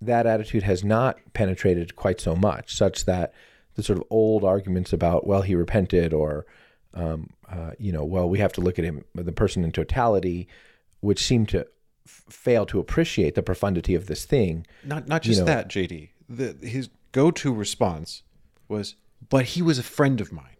that 0.00 0.26
attitude 0.26 0.62
has 0.62 0.84
not 0.84 1.18
penetrated 1.32 1.96
quite 1.96 2.20
so 2.20 2.36
much, 2.36 2.76
such 2.76 3.04
that 3.06 3.32
the 3.74 3.82
sort 3.82 3.98
of 3.98 4.04
old 4.10 4.44
arguments 4.44 4.92
about 4.92 5.26
well 5.26 5.42
he 5.42 5.54
repented 5.54 6.12
or 6.12 6.46
um, 6.94 7.30
uh, 7.50 7.72
you 7.78 7.92
know 7.92 8.04
well 8.04 8.28
we 8.28 8.38
have 8.38 8.52
to 8.52 8.60
look 8.60 8.78
at 8.78 8.84
him 8.84 9.04
the 9.14 9.32
person 9.32 9.64
in 9.64 9.72
totality, 9.72 10.46
which 11.00 11.24
seem 11.24 11.46
to 11.46 11.60
f- 12.06 12.24
fail 12.30 12.64
to 12.66 12.78
appreciate 12.78 13.34
the 13.34 13.42
profundity 13.42 13.94
of 13.94 14.06
this 14.06 14.24
thing. 14.24 14.66
Not 14.84 15.08
not 15.08 15.22
just 15.22 15.40
know- 15.40 15.46
that, 15.46 15.68
JD. 15.68 16.10
The, 16.28 16.56
his 16.60 16.90
go-to 17.12 17.52
response 17.52 18.22
was, 18.68 18.96
"But 19.28 19.46
he 19.46 19.62
was 19.62 19.78
a 19.78 19.82
friend 19.82 20.20
of 20.20 20.32
mine." 20.32 20.58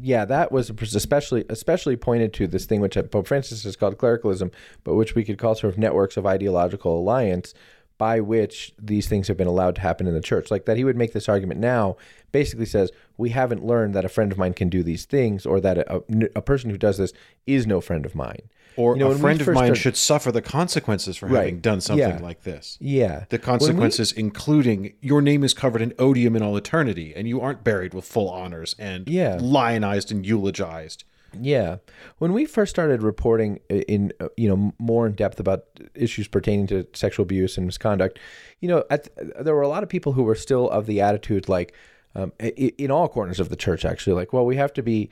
yeah, 0.00 0.24
that 0.24 0.52
was 0.52 0.70
especially 0.70 1.44
especially 1.48 1.96
pointed 1.96 2.32
to 2.34 2.46
this 2.46 2.66
thing 2.66 2.80
which 2.80 2.96
uh, 2.96 3.02
Pope 3.02 3.26
Francis 3.26 3.64
has 3.64 3.76
called 3.76 3.98
clericalism, 3.98 4.50
but 4.84 4.94
which 4.94 5.14
we 5.14 5.24
could 5.24 5.38
call 5.38 5.54
sort 5.54 5.72
of 5.72 5.78
networks 5.78 6.16
of 6.16 6.26
ideological 6.26 6.98
alliance 6.98 7.54
by 8.00 8.18
which 8.18 8.72
these 8.80 9.06
things 9.06 9.28
have 9.28 9.36
been 9.36 9.46
allowed 9.46 9.74
to 9.74 9.82
happen 9.82 10.06
in 10.06 10.14
the 10.14 10.22
church. 10.22 10.50
Like 10.50 10.64
that 10.64 10.78
he 10.78 10.84
would 10.84 10.96
make 10.96 11.12
this 11.12 11.28
argument 11.28 11.60
now 11.60 11.98
basically 12.32 12.64
says 12.64 12.90
we 13.18 13.28
haven't 13.28 13.62
learned 13.62 13.94
that 13.94 14.06
a 14.06 14.08
friend 14.08 14.32
of 14.32 14.38
mine 14.38 14.54
can 14.54 14.70
do 14.70 14.82
these 14.82 15.04
things 15.04 15.44
or 15.44 15.60
that 15.60 15.76
a, 15.76 16.02
a 16.34 16.40
person 16.40 16.70
who 16.70 16.78
does 16.78 16.96
this 16.96 17.12
is 17.46 17.66
no 17.66 17.78
friend 17.82 18.06
of 18.06 18.14
mine. 18.14 18.40
Or 18.76 18.94
You 18.96 19.00
know, 19.00 19.10
a 19.10 19.18
friend 19.18 19.38
of 19.38 19.48
mine 19.48 19.56
started- 19.56 19.76
should 19.76 19.96
suffer 19.98 20.32
the 20.32 20.40
consequences 20.40 21.18
for 21.18 21.26
Right. 21.26 21.40
having 21.40 21.60
done 21.60 21.82
something 21.82 22.08
Yeah. 22.08 22.22
like 22.22 22.44
this. 22.44 22.78
Yeah. 22.80 23.24
The 23.28 23.38
consequences, 23.38 24.12
including 24.12 24.94
your 25.02 25.20
name 25.20 25.44
is 25.44 25.52
covered 25.52 25.82
in 25.82 25.92
odium 25.98 26.34
in 26.36 26.42
all 26.42 26.56
eternity, 26.56 27.12
and 27.14 27.28
you 27.28 27.38
aren't 27.42 27.62
buried 27.64 27.92
with 27.92 28.06
full 28.06 28.30
honors 28.30 28.74
and 28.78 29.06
Yeah. 29.08 29.36
lionized 29.42 30.10
and 30.10 30.24
eulogized. 30.24 31.04
Yeah, 31.38 31.76
when 32.18 32.32
we 32.32 32.44
first 32.44 32.70
started 32.70 33.02
reporting 33.02 33.60
in 33.68 34.12
uh, 34.20 34.28
you 34.36 34.48
know 34.48 34.72
more 34.78 35.06
in 35.06 35.12
depth 35.12 35.38
about 35.38 35.64
issues 35.94 36.26
pertaining 36.26 36.66
to 36.68 36.86
sexual 36.92 37.22
abuse 37.22 37.56
and 37.56 37.66
misconduct, 37.66 38.18
you 38.60 38.68
know, 38.68 38.84
at, 38.90 39.08
there 39.44 39.54
were 39.54 39.62
a 39.62 39.68
lot 39.68 39.82
of 39.82 39.88
people 39.88 40.12
who 40.12 40.24
were 40.24 40.34
still 40.34 40.68
of 40.70 40.86
the 40.86 41.00
attitude 41.00 41.48
like 41.48 41.72
um, 42.14 42.32
in 42.40 42.90
all 42.90 43.08
corners 43.08 43.38
of 43.38 43.48
the 43.48 43.56
church 43.56 43.84
actually 43.84 44.14
like, 44.14 44.32
well, 44.32 44.44
we 44.44 44.56
have 44.56 44.72
to 44.74 44.82
be. 44.82 45.10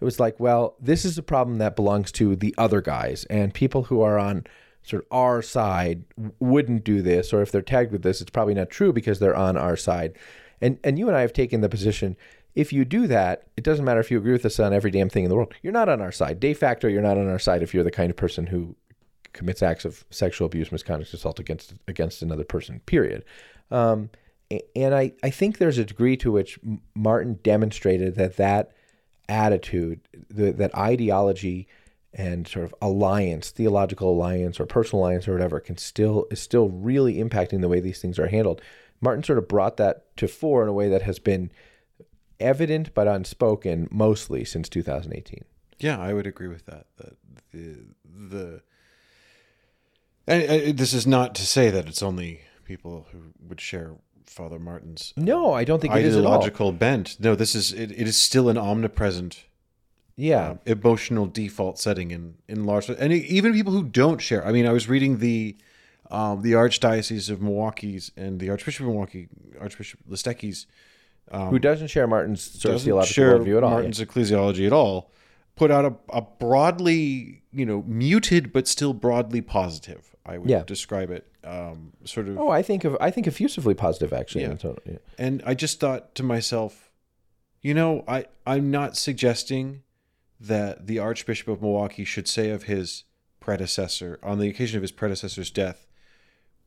It 0.00 0.04
was 0.04 0.20
like, 0.20 0.38
well, 0.38 0.76
this 0.80 1.04
is 1.04 1.18
a 1.18 1.24
problem 1.24 1.58
that 1.58 1.74
belongs 1.74 2.12
to 2.12 2.36
the 2.36 2.54
other 2.56 2.80
guys, 2.80 3.24
and 3.24 3.52
people 3.52 3.84
who 3.84 4.00
are 4.00 4.18
on 4.18 4.46
sort 4.84 5.02
of 5.02 5.08
our 5.10 5.42
side 5.42 6.04
wouldn't 6.38 6.84
do 6.84 7.02
this, 7.02 7.32
or 7.32 7.42
if 7.42 7.50
they're 7.50 7.62
tagged 7.62 7.92
with 7.92 8.02
this, 8.02 8.20
it's 8.20 8.30
probably 8.30 8.54
not 8.54 8.70
true 8.70 8.92
because 8.92 9.18
they're 9.18 9.36
on 9.36 9.56
our 9.56 9.76
side. 9.76 10.16
And 10.60 10.78
and 10.82 10.98
you 10.98 11.08
and 11.08 11.16
I 11.16 11.20
have 11.22 11.32
taken 11.32 11.60
the 11.60 11.68
position 11.68 12.16
if 12.58 12.72
you 12.72 12.84
do 12.84 13.06
that, 13.06 13.44
it 13.56 13.62
doesn't 13.62 13.84
matter 13.84 14.00
if 14.00 14.10
you 14.10 14.18
agree 14.18 14.32
with 14.32 14.44
us 14.44 14.58
on 14.58 14.72
every 14.72 14.90
damn 14.90 15.08
thing 15.08 15.22
in 15.22 15.30
the 15.30 15.36
world. 15.36 15.54
You're 15.62 15.72
not 15.72 15.88
on 15.88 16.00
our 16.00 16.10
side. 16.10 16.40
De 16.40 16.52
facto, 16.52 16.88
you're 16.88 17.00
not 17.00 17.16
on 17.16 17.28
our 17.28 17.38
side 17.38 17.62
if 17.62 17.72
you're 17.72 17.84
the 17.84 17.92
kind 17.92 18.10
of 18.10 18.16
person 18.16 18.48
who 18.48 18.74
commits 19.32 19.62
acts 19.62 19.84
of 19.84 20.04
sexual 20.10 20.46
abuse, 20.46 20.72
misconduct, 20.72 21.14
assault 21.14 21.38
against 21.38 21.74
against 21.86 22.20
another 22.20 22.42
person. 22.42 22.80
Period. 22.80 23.24
Um, 23.70 24.10
and 24.74 24.92
I, 24.92 25.12
I 25.22 25.30
think 25.30 25.58
there's 25.58 25.78
a 25.78 25.84
degree 25.84 26.16
to 26.16 26.32
which 26.32 26.58
Martin 26.96 27.38
demonstrated 27.44 28.16
that 28.16 28.38
that 28.38 28.72
attitude, 29.28 30.00
the, 30.28 30.50
that 30.50 30.74
ideology, 30.74 31.68
and 32.12 32.48
sort 32.48 32.64
of 32.64 32.74
alliance, 32.82 33.50
theological 33.50 34.10
alliance 34.10 34.58
or 34.58 34.66
personal 34.66 35.04
alliance 35.04 35.28
or 35.28 35.32
whatever, 35.32 35.60
can 35.60 35.76
still 35.76 36.26
is 36.32 36.40
still 36.40 36.70
really 36.70 37.22
impacting 37.22 37.60
the 37.60 37.68
way 37.68 37.78
these 37.78 38.00
things 38.00 38.18
are 38.18 38.26
handled. 38.26 38.60
Martin 39.00 39.22
sort 39.22 39.38
of 39.38 39.46
brought 39.46 39.76
that 39.76 40.16
to 40.16 40.26
fore 40.26 40.64
in 40.64 40.68
a 40.68 40.72
way 40.72 40.88
that 40.88 41.02
has 41.02 41.20
been 41.20 41.52
evident 42.40 42.94
but 42.94 43.08
unspoken 43.08 43.88
mostly 43.90 44.44
since 44.44 44.68
2018. 44.68 45.44
Yeah, 45.78 45.98
I 45.98 46.12
would 46.12 46.26
agree 46.26 46.48
with 46.48 46.66
that. 46.66 46.86
That 46.96 47.16
the 47.52 47.76
the 48.04 48.62
this 50.72 50.92
is 50.92 51.06
not 51.06 51.34
to 51.36 51.46
say 51.46 51.70
that 51.70 51.88
it's 51.88 52.02
only 52.02 52.42
people 52.64 53.06
who 53.12 53.32
would 53.48 53.60
share 53.60 53.94
Father 54.26 54.58
Martin's 54.58 55.14
No, 55.16 55.52
I 55.52 55.64
don't 55.64 55.80
think 55.80 55.94
it 55.94 56.04
is 56.04 56.16
ideological 56.16 56.72
bent. 56.72 57.16
No, 57.18 57.34
this 57.34 57.54
is 57.54 57.72
it, 57.72 57.90
it 57.92 58.06
is 58.06 58.16
still 58.16 58.48
an 58.48 58.58
omnipresent 58.58 59.44
Yeah, 60.16 60.50
uh, 60.50 60.56
emotional 60.66 61.26
default 61.26 61.78
setting 61.78 62.10
in 62.10 62.34
in 62.48 62.64
large 62.64 62.88
and 62.88 63.12
even 63.12 63.52
people 63.52 63.72
who 63.72 63.84
don't 63.84 64.20
share. 64.20 64.44
I 64.46 64.52
mean, 64.52 64.66
I 64.66 64.72
was 64.72 64.88
reading 64.88 65.18
the 65.18 65.56
um, 66.10 66.42
the 66.42 66.52
Archdiocese 66.52 67.30
of 67.30 67.40
Milwaukee's 67.40 68.10
and 68.16 68.40
the 68.40 68.50
Archbishop 68.50 68.82
of 68.82 68.88
Milwaukee, 68.88 69.28
Archbishop 69.60 70.00
Listecki's 70.08 70.66
who 71.32 71.58
doesn't 71.58 71.88
share 71.88 72.06
Martin's 72.06 72.42
sort 72.42 72.74
of 72.76 72.82
theological 72.82 73.12
share 73.14 73.38
worldview 73.38 73.56
at 73.58 73.62
all? 73.64 73.70
Martin's 73.70 74.00
ecclesiology 74.00 74.66
at 74.66 74.72
all, 74.72 75.10
put 75.56 75.70
out 75.70 75.84
a, 75.84 75.94
a 76.16 76.22
broadly, 76.22 77.42
you 77.52 77.64
know, 77.66 77.82
muted 77.86 78.52
but 78.52 78.66
still 78.68 78.92
broadly 78.92 79.40
positive. 79.40 80.14
I 80.26 80.36
would 80.38 80.50
Yeah. 80.50 80.62
describe 80.66 81.10
it, 81.10 81.26
um, 81.44 81.92
sort 82.04 82.28
of. 82.28 82.38
Oh, 82.38 82.50
I 82.50 82.62
think 82.62 82.84
of 82.84 82.96
I 83.00 83.10
think 83.10 83.26
effusively 83.26 83.74
positive 83.74 84.12
actually. 84.12 84.42
Yeah. 84.42 84.54
What- 84.60 84.78
yeah. 84.84 84.98
And 85.18 85.42
I 85.46 85.54
just 85.54 85.80
thought 85.80 86.14
to 86.16 86.22
myself, 86.22 86.90
you 87.62 87.72
know, 87.74 88.04
I 88.06 88.26
I'm 88.46 88.70
not 88.70 88.96
suggesting 88.96 89.82
that 90.40 90.86
the 90.86 90.98
Archbishop 90.98 91.48
of 91.48 91.60
Milwaukee 91.62 92.04
should 92.04 92.28
say 92.28 92.50
of 92.50 92.64
his 92.64 93.04
predecessor 93.40 94.18
on 94.22 94.38
the 94.38 94.48
occasion 94.48 94.76
of 94.76 94.82
his 94.82 94.92
predecessor's 94.92 95.50
death. 95.50 95.86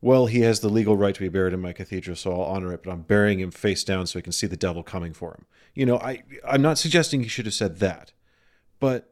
Well, 0.04 0.26
he 0.26 0.40
has 0.40 0.58
the 0.60 0.68
legal 0.68 0.96
right 0.96 1.14
to 1.14 1.20
be 1.20 1.28
buried 1.28 1.54
in 1.54 1.60
my 1.60 1.72
cathedral, 1.72 2.16
so 2.16 2.32
I'll 2.32 2.40
honor 2.40 2.72
it, 2.72 2.82
but 2.82 2.90
I'm 2.90 3.02
burying 3.02 3.38
him 3.38 3.52
face 3.52 3.84
down 3.84 4.08
so 4.08 4.18
he 4.18 4.22
can 4.22 4.32
see 4.32 4.48
the 4.48 4.56
devil 4.56 4.82
coming 4.82 5.12
for 5.12 5.30
him. 5.30 5.46
You 5.74 5.86
know, 5.86 5.98
I 5.98 6.24
I'm 6.44 6.60
not 6.60 6.76
suggesting 6.76 7.22
he 7.22 7.28
should 7.28 7.46
have 7.46 7.54
said 7.54 7.78
that, 7.78 8.12
but 8.80 9.10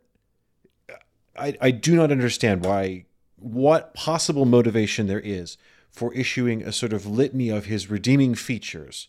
I 1.39 1.57
I 1.61 1.71
do 1.71 1.95
not 1.95 2.11
understand 2.11 2.65
why 2.65 3.07
what 3.37 3.95
possible 3.95 4.45
motivation 4.45 5.07
there 5.07 5.21
is 5.21 5.57
for 5.93 6.13
issuing 6.13 6.63
a 6.63 6.73
sort 6.73 6.93
of 6.93 7.07
litany 7.07 7.51
of 7.51 7.67
his 7.67 7.89
redeeming 7.89 8.35
features 8.35 9.09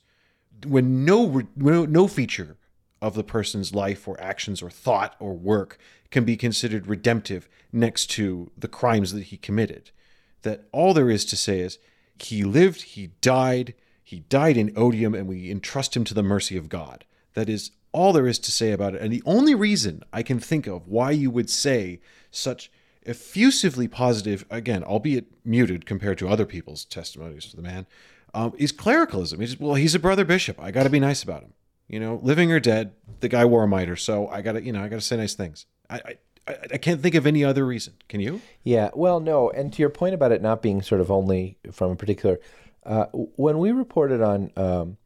when 0.66 1.04
no 1.04 1.42
no, 1.56 1.86
no 1.86 2.08
feature 2.08 2.58
of 3.02 3.16
the 3.16 3.24
person's 3.24 3.74
life 3.74 4.08
or 4.08 4.22
actions 4.22 4.62
or 4.62 4.70
thought 4.70 5.16
or 5.20 5.34
work 5.34 5.80
can 6.12 6.26
be 6.26 6.38
considered 6.38 6.86
redemptive 6.86 7.50
next 7.74 8.06
to 8.12 8.52
the 8.56 8.68
crimes 8.68 9.14
that 9.14 9.24
he 9.24 9.38
committed 9.38 9.90
that 10.44 10.66
all 10.72 10.94
there 10.94 11.10
is 11.10 11.26
to 11.26 11.38
say 11.38 11.60
is 11.60 11.78
he 12.20 12.44
lived 12.44 12.82
he 12.82 13.08
died 13.22 13.74
he 14.04 14.20
died 14.22 14.58
in 14.58 14.74
odium 14.76 15.14
and 15.14 15.28
we 15.28 15.50
entrust 15.50 15.96
him 15.96 16.04
to 16.04 16.14
the 16.14 16.24
mercy 16.24 16.58
of 16.58 16.70
god. 16.70 17.06
That 17.34 17.50
is 17.50 17.72
all 17.94 18.14
there 18.14 18.28
is 18.28 18.40
to 18.40 18.52
say 18.52 18.72
about 18.72 18.96
it. 18.96 19.02
And 19.02 19.12
the 19.12 19.24
only 19.26 19.56
reason 19.56 20.04
i 20.12 20.24
can 20.24 20.40
think 20.40 20.68
of 20.68 20.88
why 20.88 21.12
you 21.12 21.32
would 21.32 21.50
say 21.50 22.00
such 22.30 22.72
effusively 23.04 23.88
positive 23.88 24.46
again 24.50 24.84
albeit 24.84 25.26
muted 25.44 25.86
compared 25.86 26.18
to 26.20 26.30
other 26.30 26.46
people's 26.46 26.86
testimonies 26.86 27.48
to 27.48 27.56
the 27.56 27.62
man 27.62 27.88
um, 28.34 28.54
is 28.58 28.72
clericalism. 28.72 29.44
Well 29.60 29.76
he's 29.76 29.96
a 29.96 30.00
brother 30.00 30.24
bishop. 30.24 30.62
I 30.62 30.72
got 30.72 30.84
to 30.84 30.90
be 30.90 31.00
nice 31.00 31.24
about 31.24 31.44
him. 31.44 31.54
You 31.88 32.00
know 32.00 32.20
living 32.22 32.52
or 32.52 32.60
dead 32.60 32.94
the 33.20 33.30
guy 33.30 33.46
wore 33.46 33.64
a 33.64 33.68
mitre 33.68 33.96
so 33.96 34.28
i 34.28 34.42
gotta 34.42 34.62
you 34.64 34.72
know 34.72 34.84
i 34.84 34.88
gotta 34.88 35.02
say 35.02 35.18
nice 35.18 35.34
things. 35.34 35.66
I 35.90 35.96
i, 36.06 36.18
I, 36.52 36.74
I 36.74 36.78
can't 36.78 37.02
think 37.02 37.16
of 37.16 37.26
any 37.26 37.44
other 37.44 37.66
reason 37.66 37.94
can 38.10 38.20
you 38.20 38.42
Yeah, 38.64 38.90
well, 38.94 39.20
no, 39.20 39.50
and 39.50 39.72
to 39.74 39.82
your 39.82 39.90
point 39.90 40.14
about 40.14 40.32
it 40.32 40.42
not 40.42 40.62
being 40.62 40.82
sort 40.82 41.02
of 41.02 41.12
only 41.12 41.58
from 41.72 41.92
a 41.92 41.96
particular, 41.96 42.40
uh, 42.86 43.06
when 43.14 43.60
we 43.60 43.72
reported 43.72 44.22
on 44.22 44.52
um, 44.56 44.98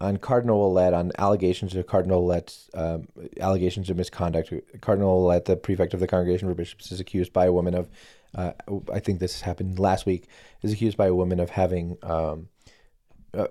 on 0.00 0.16
Cardinal 0.16 0.58
Ouellet 0.58 0.94
on 0.94 1.12
allegations 1.18 1.74
of 1.74 1.86
Cardinal 1.86 2.22
Ouellet's 2.22 2.70
um, 2.74 3.08
allegations 3.38 3.90
of 3.90 3.96
misconduct, 3.96 4.52
Cardinal 4.80 5.22
Ouellet, 5.22 5.44
the 5.44 5.56
prefect 5.56 5.92
of 5.92 6.00
the 6.00 6.06
Congregation 6.06 6.48
for 6.48 6.54
Bishops, 6.54 6.90
is 6.90 7.00
accused 7.00 7.32
by 7.32 7.44
a 7.46 7.52
woman 7.52 7.74
of, 7.74 7.90
uh, 8.34 8.52
I 8.92 9.00
think 9.00 9.20
this 9.20 9.42
happened 9.42 9.78
last 9.78 10.06
week, 10.06 10.28
is 10.62 10.72
accused 10.72 10.96
by 10.96 11.06
a 11.06 11.14
woman 11.14 11.40
of 11.40 11.50
having. 11.50 11.96
Um, 12.02 12.48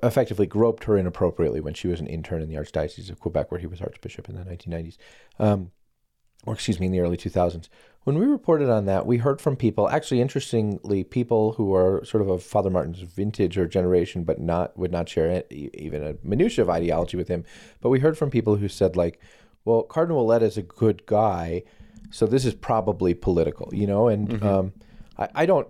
effectively 0.04 0.46
groped 0.46 0.84
her 0.84 0.98
inappropriately 0.98 1.62
when 1.62 1.74
she 1.74 1.88
was 1.88 2.02
an 2.02 2.08
intern 2.08 2.42
in 2.42 2.50
the 2.50 2.56
Archdiocese 2.56 3.10
of 3.10 3.22
Quebec, 3.22 3.50
where 3.50 3.62
he 3.62 3.66
was 3.66 3.80
Archbishop 3.80 4.28
in 4.28 4.36
the 4.36 4.44
1990s. 4.44 4.98
Um, 5.40 5.72
or 6.46 6.54
excuse 6.54 6.80
me, 6.80 6.86
in 6.86 6.92
the 6.92 7.00
early 7.00 7.18
2000s. 7.18 7.68
When 8.04 8.18
we 8.18 8.26
reported 8.26 8.70
on 8.70 8.86
that, 8.86 9.06
we 9.06 9.18
heard 9.18 9.42
from 9.42 9.56
people, 9.56 9.90
actually, 9.90 10.22
interestingly, 10.22 11.04
people 11.04 11.54
who 11.54 11.76
are 11.76 12.04
sort 12.06 12.22
of 12.22 12.30
of 12.30 12.42
Father 12.42 12.70
Martin's 12.70 13.02
vintage 13.02 13.58
or 13.58 13.68
generation, 13.68 14.24
but 14.24 14.40
not 14.40 14.78
would 14.78 14.92
not 14.92 15.10
share 15.10 15.44
even 15.52 16.04
a 16.04 16.16
minutia 16.24 16.64
of 16.64 16.70
ideology 16.70 17.18
with 17.18 17.28
him. 17.28 17.44
But 17.82 17.90
we 17.90 18.00
heard 18.00 18.18
from 18.18 18.32
people 18.32 18.56
who 18.56 18.70
said, 18.70 18.96
like, 18.96 19.20
well, 19.66 19.84
Cardinal 19.84 20.26
Ouellet 20.26 20.42
is 20.42 20.58
a 20.58 20.64
good 20.64 21.06
guy, 21.06 21.64
so 22.10 22.26
this 22.26 22.46
is 22.46 22.54
probably 22.56 23.14
political, 23.14 23.70
you 23.74 23.86
know? 23.86 24.08
And 24.08 24.42
um, 24.44 24.74
I, 25.18 25.30
I 25.36 25.46
don't 25.46 25.68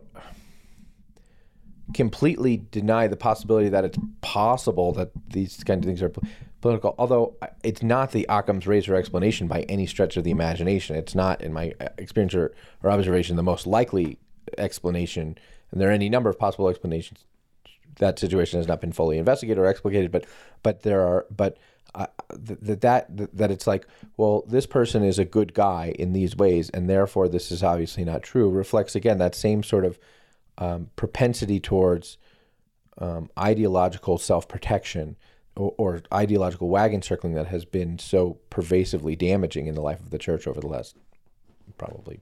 completely 1.93 2.57
deny 2.72 3.07
the 3.07 3.17
possibility 3.17 3.70
that 3.70 3.84
it's 3.84 3.97
possible 4.22 4.93
that 4.93 5.09
these 5.32 5.63
kind 5.63 5.84
of 5.84 5.88
things 5.88 6.01
are 6.01 6.13
political. 6.62 6.95
Although 6.97 7.36
it's 7.64 7.84
not 7.84 8.12
the 8.12 8.26
Occam's 8.30 8.68
razor 8.68 8.95
explanation 8.95 9.47
by 9.47 9.62
any 9.64 9.86
stretch 9.86 10.18
of 10.18 10.24
the 10.24 10.32
imagination. 10.32 10.95
It's 10.95 11.16
not, 11.16 11.41
in 11.41 11.53
my 11.53 11.74
uh, 11.80 11.89
experience 11.97 12.34
or, 12.34 12.53
or 12.84 12.91
observation, 12.91 13.36
the 13.36 13.43
most 13.43 13.66
likely 13.68 14.20
explanation. 14.57 15.38
And 15.72 15.80
there 15.80 15.89
are 15.89 15.93
any 15.93 16.10
number 16.10 16.30
of 16.30 16.39
possible 16.39 16.70
explanations 16.70 17.26
that 17.97 18.18
situation 18.20 18.60
has 18.60 18.68
not 18.68 18.82
been 18.82 18.91
fully 18.91 19.18
investigated 19.18 19.57
or 19.57 19.66
explicated, 19.66 20.12
but 20.12 20.26
but 20.64 20.82
there 20.82 21.01
are 21.01 21.26
but 21.36 21.57
uh, 21.95 22.07
that 22.30 22.82
that 22.82 23.38
that 23.38 23.51
it's 23.51 23.68
like 23.68 23.88
well 24.18 24.43
this 24.47 24.66
person 24.66 25.03
is 25.03 25.20
a 25.20 25.26
good 25.26 25.53
guy 25.53 25.93
in 25.97 26.14
these 26.14 26.36
ways 26.36 26.70
and 26.70 26.89
therefore 26.89 27.28
this 27.28 27.51
is 27.51 27.64
obviously 27.64 28.05
not 28.05 28.22
true 28.22 28.49
reflects 28.49 28.95
again 28.95 29.18
that 29.18 29.36
same 29.36 29.64
sort 29.64 29.86
of 29.86 29.97
um, 30.60 30.89
propensity 30.95 31.60
towards 31.60 32.18
um, 32.99 33.30
ideological 33.39 34.18
self-protection 34.18 35.16
or, 35.60 35.74
or, 35.78 36.01
ideological 36.14 36.70
wagon 36.70 37.01
circling 37.01 37.34
that 37.34 37.47
has 37.47 37.66
been 37.66 37.99
so 37.99 38.39
pervasively 38.49 39.16
damaging 39.16 39.68
in 39.68 39.76
the 39.76 39.82
life 39.82 39.99
of 39.99 40.10
the 40.10 40.18
church 40.18 40.47
over 40.47 40.60
the 40.60 40.68
last 40.68 40.95
probably 41.78 42.22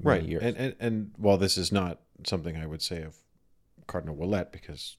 right 0.00 0.22
years. 0.22 0.42
And, 0.42 0.56
and 0.56 0.74
and 0.78 1.10
while 1.16 1.36
this 1.36 1.58
is 1.58 1.72
not 1.72 2.00
something 2.24 2.56
I 2.56 2.66
would 2.66 2.82
say 2.82 3.02
of 3.02 3.16
Cardinal 3.86 4.16
Ouellet 4.16 4.52
because 4.52 4.96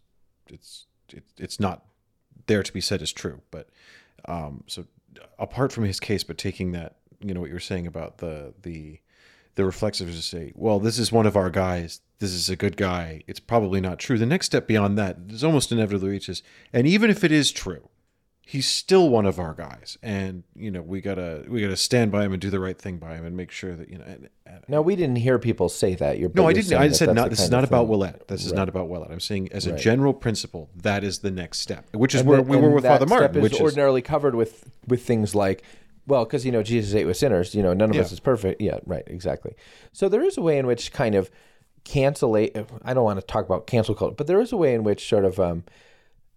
it's 0.47 0.85
it, 1.09 1.23
it's 1.37 1.59
not 1.59 1.85
there 2.47 2.63
to 2.63 2.73
be 2.73 2.81
said 2.81 3.01
as 3.01 3.11
true, 3.11 3.41
but 3.51 3.69
um, 4.25 4.63
so 4.67 4.85
apart 5.39 5.71
from 5.71 5.85
his 5.85 5.99
case, 5.99 6.23
but 6.23 6.37
taking 6.37 6.71
that, 6.73 6.97
you 7.19 7.33
know, 7.33 7.39
what 7.41 7.49
you're 7.49 7.59
saying 7.59 7.87
about 7.87 8.17
the 8.17 8.53
the 8.61 8.99
the 9.57 9.65
reflexive 9.65 10.07
is 10.07 10.15
to 10.15 10.21
say, 10.21 10.53
well, 10.55 10.79
this 10.79 10.97
is 10.97 11.11
one 11.11 11.25
of 11.25 11.35
our 11.35 11.49
guys. 11.49 11.99
This 12.19 12.31
is 12.31 12.49
a 12.49 12.55
good 12.55 12.77
guy. 12.77 13.23
It's 13.27 13.39
probably 13.39 13.81
not 13.81 13.99
true. 13.99 14.17
The 14.17 14.25
next 14.25 14.45
step 14.45 14.67
beyond 14.67 14.97
that 14.97 15.17
is 15.29 15.43
almost 15.43 15.71
inevitably 15.71 16.09
reaches, 16.09 16.41
and 16.71 16.87
even 16.87 17.09
if 17.09 17.23
it 17.23 17.31
is 17.31 17.51
true, 17.51 17.89
he's 18.41 18.67
still 18.67 19.09
one 19.09 19.25
of 19.25 19.39
our 19.39 19.53
guys, 19.53 19.97
and 20.01 20.43
you 20.55 20.71
know 20.71 20.81
we 20.81 21.01
gotta 21.01 21.43
we 21.49 21.61
gotta 21.61 21.75
stand 21.77 22.11
by 22.11 22.23
him 22.23 22.31
and 22.33 22.41
do 22.41 22.49
the 22.49 22.59
right 22.59 22.77
thing 22.79 22.97
by 22.97 23.15
him 23.15 23.25
and 23.25 23.35
make 23.35 23.51
sure 23.51 23.75
that 23.75 23.89
you 23.89 23.97
know. 23.97 24.05
And, 24.05 24.29
and, 24.45 24.63
no, 24.67 24.81
we 24.81 24.95
didn't 24.95 25.17
hear 25.17 25.37
people 25.39 25.69
say 25.69 25.93
that. 25.95 26.17
You're, 26.17 26.31
no, 26.33 26.47
I 26.47 26.53
didn't. 26.53 26.73
I 26.73 26.89
said 26.89 27.13
not. 27.13 27.29
This 27.29 27.41
is 27.41 27.51
not 27.51 27.63
about. 27.63 27.87
Ouellet. 27.87 28.27
This 28.27 28.45
is 28.45 28.51
Right. 28.51 28.57
not 28.57 28.69
about 28.69 28.87
Ouellet. 28.89 29.11
I'm 29.11 29.19
saying 29.19 29.49
as 29.51 29.67
a 29.67 29.71
Right. 29.71 29.79
general 29.79 30.13
principle, 30.13 30.69
that 30.75 31.03
is 31.03 31.19
the 31.19 31.31
next 31.31 31.59
step, 31.59 31.85
which 31.93 32.15
is 32.15 32.21
And 32.21 32.29
where 32.29 32.37
that- 32.37 32.47
we 32.47 32.57
were 32.57 32.69
with 32.71 32.83
Father 32.85 33.05
Martin, 33.05 33.37
is 33.37 33.43
which 33.43 33.53
is 33.55 33.61
ordinarily 33.61 34.01
covered 34.01 34.33
with 34.35 34.69
with 34.87 35.03
things 35.03 35.35
like, 35.35 35.63
well, 36.07 36.25
because 36.25 36.45
you 36.45 36.51
know 36.51 36.63
Jesus 36.63 36.95
ate 36.95 37.05
with 37.05 37.17
sinners. 37.17 37.53
You 37.53 37.61
know, 37.61 37.73
none 37.73 37.91
of 37.91 37.97
us 37.97 38.11
is 38.11 38.19
perfect. 38.19 38.61
Yeah, 38.61 38.79
right, 38.85 39.03
exactly. 39.05 39.55
So 39.91 40.09
there 40.09 40.23
is 40.23 40.37
a 40.37 40.41
way 40.41 40.57
in 40.57 40.65
which 40.65 40.91
kind 40.91 41.15
of 41.15 41.29
cancel. 41.83 42.35
I 42.35 42.93
don't 42.93 43.03
want 43.03 43.19
to 43.19 43.25
talk 43.25 43.45
about 43.45 43.67
cancel 43.67 43.93
culture, 43.93 44.15
but 44.15 44.27
there 44.27 44.41
is 44.41 44.51
a 44.51 44.57
way 44.57 44.73
in 44.73 44.83
which 44.83 45.07
sort 45.07 45.25
of 45.25 45.39
um, 45.39 45.65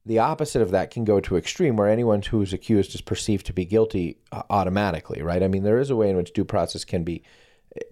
the 0.05 0.19
opposite 0.19 0.61
of 0.61 0.73
that 0.73 0.91
can 0.91 1.05
go 1.05 1.21
to 1.21 1.37
extreme, 1.37 1.77
where 1.77 1.89
anyone 1.89 2.21
who 2.21 2.43
is 2.43 2.53
accused 2.53 2.95
is 2.95 3.01
perceived 3.01 3.47
to 3.47 3.53
be 3.53 3.65
guilty 3.65 4.19
uh, 4.33 4.43
automatically. 4.51 5.23
Right. 5.23 5.43
I 5.43 5.49
mean, 5.49 5.63
there 5.63 5.79
is 5.79 5.89
a 5.89 5.97
way 5.97 6.11
in 6.11 6.17
which 6.17 6.33
due 6.33 6.45
process 6.45 6.85
can 6.85 7.05
be 7.05 7.23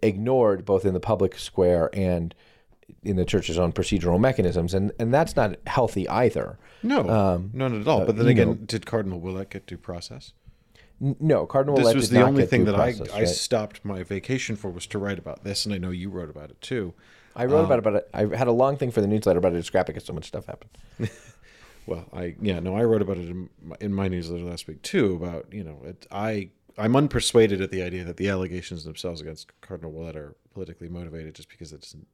ignored 0.03 0.65
both 0.65 0.85
in 0.85 0.95
the 0.95 1.01
public 1.01 1.39
square 1.39 1.91
and 1.93 2.35
in 3.03 3.17
the 3.17 3.25
church's 3.25 3.59
own 3.59 3.73
procedural 3.73 4.19
mechanisms, 4.19 4.75
and 4.75 4.93
and 4.99 5.13
that's 5.13 5.37
not 5.37 5.57
healthy 5.67 6.09
either. 6.09 6.59
no, 6.83 7.09
um, 7.09 7.51
none 7.53 7.81
at 7.81 7.87
all. 7.87 8.05
But 8.05 8.17
then 8.17 8.27
again, 8.27 8.49
know- 8.49 8.55
did 8.55 8.87
Cardinal 8.87 9.21
Ouellet 9.21 9.51
get 9.51 9.67
due 9.67 9.77
process? 9.77 10.33
No, 11.01 11.47
Cardinal 11.47 11.77
this 11.77 11.95
was 11.95 12.11
the 12.11 12.23
only 12.23 12.45
thing 12.47 12.65
that 12.65 12.75
I, 12.75 12.93
process, 12.93 13.15
I 13.15 13.19
right? 13.21 13.29
stopped 13.29 13.85
my 13.85 14.03
vacation 14.03 14.57
for 14.57 14.71
was 14.71 14.87
to 14.89 14.99
write 14.99 15.19
about 15.19 15.45
this, 15.45 15.65
and 15.65 15.75
I 15.75 15.79
know 15.79 15.91
you 15.91 16.11
wrote 16.11 16.31
about 16.31 16.51
it 16.51 16.61
too. 16.61 16.93
I 17.37 17.45
wrote 17.45 17.65
about 17.65 17.79
it, 17.79 17.87
um, 17.87 17.93
but 17.93 18.11
I 18.13 18.37
had 18.37 18.49
a 18.49 18.53
long 18.53 18.77
thing 18.77 18.91
for 18.91 19.01
the 19.01 19.07
newsletter, 19.07 19.41
but 19.41 19.49
I 19.49 19.55
had 19.55 19.61
to 19.61 19.65
scrap 19.65 19.89
it 19.89 19.93
because 19.93 20.05
so 20.05 20.13
much 20.13 20.27
stuff 20.27 20.47
happened. 20.47 20.71
Well, 21.89 22.05
I 22.13 22.35
yeah 22.43 22.61
no, 22.61 22.77
I 22.77 22.85
wrote 22.85 23.01
about 23.01 23.17
it 23.17 23.31
in 23.31 23.49
my, 23.63 23.77
in 23.81 23.95
my 23.95 24.09
newsletter 24.09 24.45
last 24.45 24.67
week 24.69 24.83
too. 24.83 25.15
About 25.15 25.47
you 25.51 25.65
know, 25.65 25.81
it, 25.85 26.07
I 26.11 26.51
I'm 26.77 26.93
unpersuaded 26.93 27.63
at 27.63 27.71
the 27.71 27.83
idea 27.83 28.05
that 28.05 28.19
the 28.19 28.29
allegations 28.29 28.85
themselves 28.85 29.23
against 29.23 29.59
Cardinal 29.63 29.93
Ouellet 29.93 30.15
are 30.15 30.37
politically 30.53 30.91
motivated, 30.91 31.35
just 31.35 31.49
because 31.49 31.73
it 31.73 31.81
doesn't. 31.81 32.07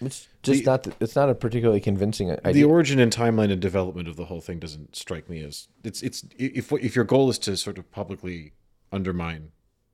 It's 0.00 0.28
just 0.42 0.64
The- 0.64 0.70
not. 0.70 0.86
It's 1.00 1.16
not 1.16 1.30
a 1.30 1.34
particularly 1.34 1.80
convincing 1.80 2.30
idea. 2.30 2.52
The 2.52 2.64
origin 2.64 2.98
and 2.98 3.12
timeline 3.12 3.50
and 3.50 3.60
development 3.60 4.08
of 4.08 4.16
the 4.16 4.26
whole 4.26 4.40
thing 4.40 4.58
doesn't 4.58 4.94
strike 4.96 5.28
me 5.28 5.42
as 5.42 5.68
it's 5.84 6.02
it's 6.02 6.24
if 6.38 6.72
if 6.72 6.94
your 6.94 7.04
goal 7.04 7.30
is 7.30 7.38
to 7.40 7.56
sort 7.56 7.78
of 7.78 7.90
publicly 7.90 8.52
undermine 8.92 9.52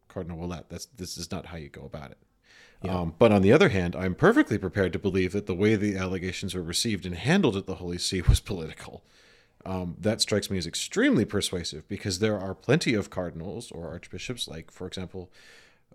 Cardinal 0.08 0.38
Ouellet, 0.38 0.64
that's 0.68 0.86
this 0.86 1.16
is 1.16 1.30
not 1.30 1.46
how 1.46 1.56
you 1.56 1.68
go 1.68 1.84
about 1.84 2.10
it. 2.10 2.18
Um, 2.88 3.14
but 3.16 3.30
on 3.30 3.42
the 3.42 3.52
other 3.52 3.68
hand, 3.68 3.94
I'm 3.94 4.16
perfectly 4.16 4.58
prepared 4.58 4.92
to 4.92 4.98
believe 4.98 5.30
that 5.32 5.46
the 5.46 5.54
way 5.54 5.76
the 5.76 5.96
allegations 5.96 6.52
were 6.52 6.62
received 6.62 7.06
and 7.06 7.14
handled 7.14 7.56
at 7.56 7.66
the 7.66 7.76
Holy 7.76 7.96
See 7.98 8.20
was 8.28 8.40
political. 8.40 9.04
Um, 9.64 9.94
that 10.00 10.20
strikes 10.20 10.50
me 10.50 10.58
as 10.58 10.66
extremely 10.66 11.24
persuasive 11.24 11.86
because 11.86 12.18
there 12.18 12.40
are 12.40 12.52
plenty 12.56 12.94
of 12.94 13.08
cardinals 13.10 13.70
or 13.70 13.88
archbishops, 13.88 14.48
like, 14.48 14.72
for 14.72 14.88
example, 14.88 15.30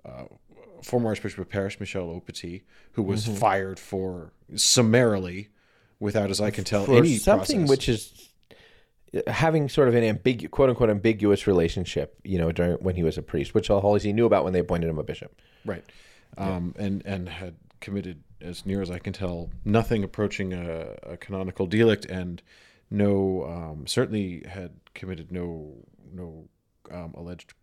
uh, 0.06 0.24
former 0.84 1.10
Archbishop 1.10 1.40
of 1.40 1.50
Paris, 1.50 1.80
Michel 1.80 2.08
Aupetit, 2.08 2.64
who 2.94 3.04
was 3.04 3.26
Mm-hmm. 3.26 3.36
fired 3.38 3.80
for 3.80 4.32
summarily, 4.56 5.50
without, 6.00 6.30
as 6.30 6.40
I 6.42 6.52
can 6.52 6.64
tell, 6.64 6.86
for 6.86 6.98
any 6.98 7.18
something 7.18 7.62
process. 7.66 7.70
which 7.70 7.90
is 7.90 8.30
uh, 9.16 9.32
having 9.32 9.70
sort 9.70 9.88
of 9.88 9.96
an 9.96 10.04
ambiguous, 10.04 10.52
quote 10.52 10.70
unquote, 10.70 10.90
ambiguous 10.90 11.48
relationship. 11.48 12.16
You 12.24 12.38
know, 12.38 12.52
during 12.52 12.74
when 12.78 12.96
he 12.96 13.04
was 13.04 13.18
a 13.18 13.22
priest, 13.24 13.54
which 13.54 13.68
Holy 13.70 14.00
See 14.00 14.14
knew 14.14 14.26
about 14.26 14.44
when 14.44 14.54
they 14.54 14.60
appointed 14.60 14.90
him 14.90 15.00
a 15.00 15.04
bishop. 15.04 15.40
right, 15.66 15.84
um, 16.38 16.74
and 16.78 17.04
and 17.06 17.30
had 17.30 17.56
committed, 17.80 18.24
as 18.42 18.66
near 18.66 18.82
as 18.82 18.90
I 18.92 19.00
can 19.00 19.14
tell, 19.14 19.50
nothing 19.66 20.04
approaching 20.04 20.54
a, 20.54 20.96
a 21.04 21.18
canonical 21.18 21.66
delict, 21.68 22.06
and 22.06 22.42
no, 22.90 23.44
um, 23.46 23.88
certainly 23.88 24.44
had 24.48 24.72
committed 24.94 25.32
no 25.32 25.74
no 26.14 26.48
um, 26.92 27.14
alleged 27.16 27.54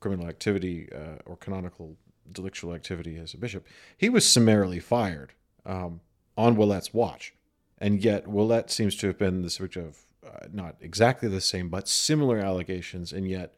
criminal 0.00 0.28
activity 0.28 0.88
uh, 0.92 1.16
or 1.24 1.36
canonical 1.36 1.96
delictual 2.30 2.74
activity 2.74 3.16
as 3.16 3.34
a 3.34 3.38
bishop. 3.38 3.66
He 3.96 4.08
was 4.08 4.28
summarily 4.28 4.80
fired 4.80 5.32
um, 5.64 6.00
on 6.36 6.56
Ouellet's 6.56 6.92
watch, 6.94 7.34
and 7.78 8.02
yet 8.02 8.26
Ouellet 8.26 8.70
seems 8.70 8.96
to 8.96 9.06
have 9.08 9.18
been 9.18 9.42
the 9.42 9.50
subject 9.50 9.76
of 9.76 9.98
uh, 10.26 10.46
not 10.52 10.76
exactly 10.80 11.28
the 11.28 11.40
same, 11.40 11.68
but 11.68 11.88
similar 11.88 12.38
allegations, 12.38 13.12
and 13.12 13.28
yet 13.28 13.54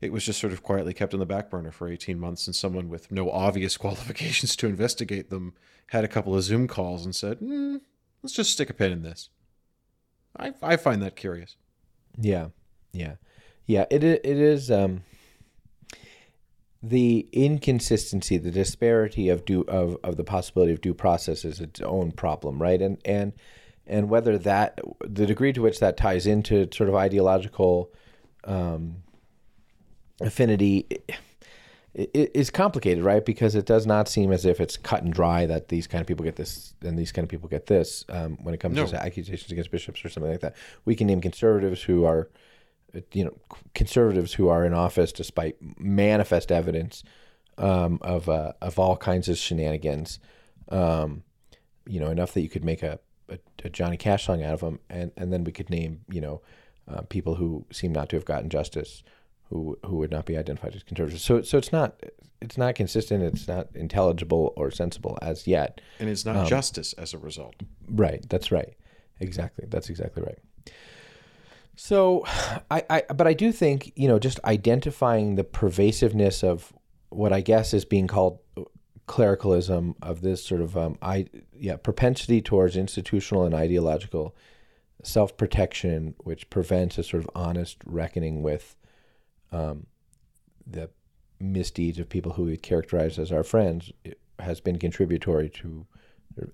it 0.00 0.12
was 0.12 0.24
just 0.24 0.40
sort 0.40 0.52
of 0.52 0.62
quietly 0.62 0.92
kept 0.92 1.14
on 1.14 1.20
the 1.20 1.26
back 1.26 1.50
burner 1.50 1.70
for 1.70 1.88
18 1.88 2.18
months, 2.18 2.46
and 2.46 2.54
someone 2.54 2.88
with 2.88 3.10
no 3.10 3.30
obvious 3.30 3.76
qualifications 3.78 4.56
to 4.56 4.66
investigate 4.66 5.30
them 5.30 5.54
had 5.88 6.04
a 6.04 6.08
couple 6.08 6.34
of 6.34 6.42
Zoom 6.42 6.66
calls 6.68 7.04
and 7.04 7.14
said, 7.14 7.40
mm, 7.40 7.80
"Let's 8.22 8.34
just 8.34 8.52
stick 8.52 8.70
a 8.70 8.74
pin 8.74 8.92
in 8.92 9.02
this." 9.02 9.28
I 10.36 10.52
I 10.62 10.76
find 10.76 11.02
that 11.02 11.16
curious. 11.16 11.56
Yeah, 12.18 12.48
yeah, 12.92 13.16
yeah. 13.66 13.86
It 13.90 14.02
it 14.04 14.24
is 14.24 14.70
um, 14.70 15.02
the 16.88 17.26
inconsistency, 17.32 18.36
the 18.36 18.50
disparity 18.50 19.28
of 19.28 19.44
due 19.44 19.62
of, 19.62 19.96
of 20.04 20.16
the 20.16 20.24
possibility 20.24 20.72
of 20.72 20.80
due 20.80 20.94
process 20.94 21.44
is 21.44 21.60
its 21.60 21.80
own 21.80 22.12
problem, 22.12 22.60
right? 22.60 22.80
And 22.80 22.98
and 23.04 23.32
and 23.86 24.08
whether 24.08 24.36
that 24.38 24.80
the 25.00 25.26
degree 25.26 25.52
to 25.52 25.62
which 25.62 25.80
that 25.80 25.96
ties 25.96 26.26
into 26.26 26.68
sort 26.72 26.88
of 26.88 26.94
ideological 26.94 27.90
um, 28.44 28.96
affinity 30.20 30.86
is 31.94 32.50
complicated, 32.50 33.04
right? 33.04 33.24
Because 33.24 33.54
it 33.54 33.66
does 33.66 33.86
not 33.86 34.08
seem 34.08 34.32
as 34.32 34.44
if 34.44 34.60
it's 34.60 34.76
cut 34.76 35.02
and 35.04 35.12
dry 35.12 35.46
that 35.46 35.68
these 35.68 35.86
kind 35.86 36.00
of 36.00 36.06
people 36.08 36.24
get 36.24 36.36
this 36.36 36.74
and 36.82 36.98
these 36.98 37.12
kind 37.12 37.24
of 37.24 37.30
people 37.30 37.48
get 37.48 37.66
this 37.66 38.04
um, 38.08 38.36
when 38.42 38.52
it 38.52 38.58
comes 38.58 38.74
No. 38.76 38.86
to 38.86 39.00
accusations 39.02 39.50
against 39.52 39.70
bishops 39.70 40.04
or 40.04 40.08
something 40.08 40.30
like 40.32 40.40
that. 40.40 40.56
We 40.84 40.96
can 40.96 41.06
name 41.06 41.20
conservatives 41.20 41.82
who 41.82 42.04
are, 42.04 42.28
you 43.12 43.24
know, 43.24 43.36
conservatives 43.74 44.34
who 44.34 44.48
are 44.48 44.64
in 44.64 44.74
office 44.74 45.12
despite 45.12 45.56
manifest 45.78 46.52
evidence 46.52 47.02
um, 47.58 47.98
of 48.02 48.28
uh, 48.28 48.52
of 48.60 48.78
all 48.78 48.96
kinds 48.96 49.28
of 49.28 49.36
shenanigans. 49.36 50.18
Um, 50.68 51.22
you 51.86 52.00
know, 52.00 52.10
enough 52.10 52.32
that 52.32 52.40
you 52.40 52.48
could 52.48 52.64
make 52.64 52.82
a, 52.82 52.98
a, 53.28 53.38
a 53.64 53.68
Johnny 53.68 53.96
Cash 53.96 54.26
song 54.26 54.42
out 54.42 54.54
of 54.54 54.60
them, 54.60 54.80
and 54.88 55.12
and 55.16 55.32
then 55.32 55.44
we 55.44 55.52
could 55.52 55.70
name 55.70 56.00
you 56.08 56.20
know 56.20 56.40
uh, 56.88 57.02
people 57.02 57.34
who 57.34 57.64
seem 57.70 57.92
not 57.92 58.08
to 58.10 58.16
have 58.16 58.24
gotten 58.24 58.48
justice, 58.48 59.02
who 59.50 59.78
who 59.84 59.96
would 59.96 60.10
not 60.10 60.26
be 60.26 60.36
identified 60.36 60.74
as 60.74 60.82
conservatives. 60.82 61.22
So 61.22 61.42
so 61.42 61.58
it's 61.58 61.72
not 61.72 62.00
it's 62.44 62.58
not 62.58 62.74
consistent. 62.74 63.22
It's 63.22 63.48
not 63.48 63.68
intelligible 63.74 64.52
or 64.56 64.70
sensible 64.70 65.18
as 65.22 65.46
yet. 65.46 65.80
And 65.98 66.08
it's 66.08 66.24
not 66.24 66.46
justice 66.46 66.92
as 66.94 67.14
a 67.14 67.18
result. 67.18 67.54
Right. 67.88 68.24
That's 68.28 68.52
right. 68.52 68.74
Exactly. 69.20 69.66
That's 69.68 69.88
exactly 69.88 70.22
right. 70.22 70.38
So, 71.76 72.24
I, 72.70 72.84
I, 72.90 73.02
but 73.14 73.26
I 73.26 73.34
do 73.34 73.52
think 73.52 73.92
you 73.96 74.08
know 74.08 74.18
just 74.18 74.40
identifying 74.44 75.36
the 75.36 75.44
pervasiveness 75.44 76.42
of 76.42 76.72
what 77.10 77.32
I 77.32 77.40
guess 77.40 77.74
is 77.74 77.84
being 77.84 78.06
called 78.06 78.38
clericalism 79.06 79.94
of 80.00 80.22
this 80.22 80.42
sort 80.42 80.60
of 80.62 80.76
um, 80.76 80.98
I 81.02 81.26
yeah 81.52 81.76
propensity 81.76 82.40
towards 82.40 82.76
institutional 82.76 83.44
and 83.44 83.54
ideological 83.54 84.34
self 85.02 85.36
protection, 85.36 86.14
which 86.18 86.48
prevents 86.50 86.98
a 86.98 87.02
sort 87.02 87.22
of 87.22 87.30
honest 87.34 87.78
reckoning 87.84 88.42
with 88.42 88.76
um, 89.52 89.86
the 90.66 90.90
misdeeds 91.40 91.98
of 91.98 92.08
people 92.08 92.32
who 92.32 92.44
we 92.44 92.56
characterize 92.56 93.18
as 93.18 93.30
our 93.30 93.44
friends, 93.44 93.92
has 94.38 94.60
been 94.60 94.78
contributory 94.78 95.48
to 95.48 95.86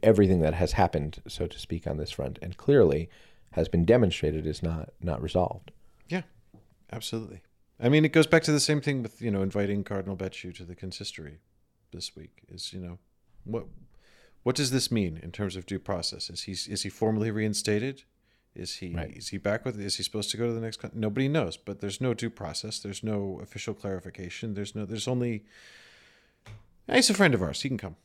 everything 0.03 0.41
that 0.41 0.55
has 0.55 0.73
happened, 0.73 1.23
so 1.27 1.47
to 1.47 1.59
speak, 1.59 1.87
on 1.87 1.97
this 1.97 2.11
front, 2.11 2.39
and 2.43 2.57
clearly 2.57 3.09
has 3.52 3.68
been 3.68 3.85
demonstrated 3.85 4.47
is 4.47 4.62
not 4.62 4.90
not 5.01 5.22
resolved. 5.22 5.70
Yeah, 6.09 6.22
absolutely. 6.93 7.43
I 7.82 7.89
mean, 7.89 8.05
it 8.05 8.12
goes 8.12 8.27
back 8.27 8.43
to 8.44 8.52
the 8.52 8.60
same 8.60 8.81
thing 8.81 9.02
with 9.02 9.20
you 9.22 9.31
know 9.31 9.43
inviting 9.43 9.85
Cardinal 9.85 10.16
Becciu 10.16 10.55
to 10.56 10.64
the 10.64 10.74
consistory 10.74 11.39
this 11.93 12.14
week. 12.16 12.43
Is 12.48 12.72
you 12.72 12.81
know 12.81 12.98
what 13.44 13.66
what 14.43 14.56
does 14.56 14.70
this 14.70 14.90
mean 14.90 15.18
in 15.22 15.32
terms 15.32 15.56
of 15.56 15.66
due 15.66 15.78
process? 15.78 16.31
Is 16.31 16.43
he 16.43 16.52
is 16.52 16.82
he 16.82 16.89
formally 16.89 17.31
reinstated? 17.31 18.05
Is 18.55 18.77
he 18.77 18.93
Right. 18.94 19.16
is 19.16 19.28
he 19.28 19.39
back 19.39 19.64
with? 19.64 19.78
Is 19.81 19.97
he 19.97 20.02
supposed 20.02 20.31
to 20.32 20.36
go 20.36 20.47
to 20.48 20.52
the 20.52 20.60
next? 20.60 20.78
Con- 20.78 20.90
Nobody 20.94 21.28
knows. 21.28 21.56
But 21.56 21.81
there's 21.81 22.01
no 22.01 22.14
due 22.14 22.31
process. 22.31 22.81
There's 22.81 23.02
no 23.05 23.39
official 23.43 23.74
clarification. 23.74 24.55
There's 24.55 24.74
no. 24.74 24.85
There's 24.85 25.06
only. 25.06 25.44
"Ah, 26.89 26.94
He's 26.97 27.10
a 27.10 27.14
friend 27.14 27.32
of 27.35 27.43
ours. 27.43 27.62
He 27.62 27.68
can 27.68 27.78
come. 27.78 27.97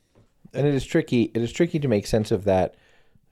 and 0.54 0.66
it 0.66 0.74
is 0.74 0.86
tricky. 0.86 1.32
It 1.34 1.42
is 1.42 1.52
tricky 1.52 1.80
to 1.80 1.88
make 1.88 2.06
sense 2.06 2.30
of 2.30 2.44
that, 2.44 2.76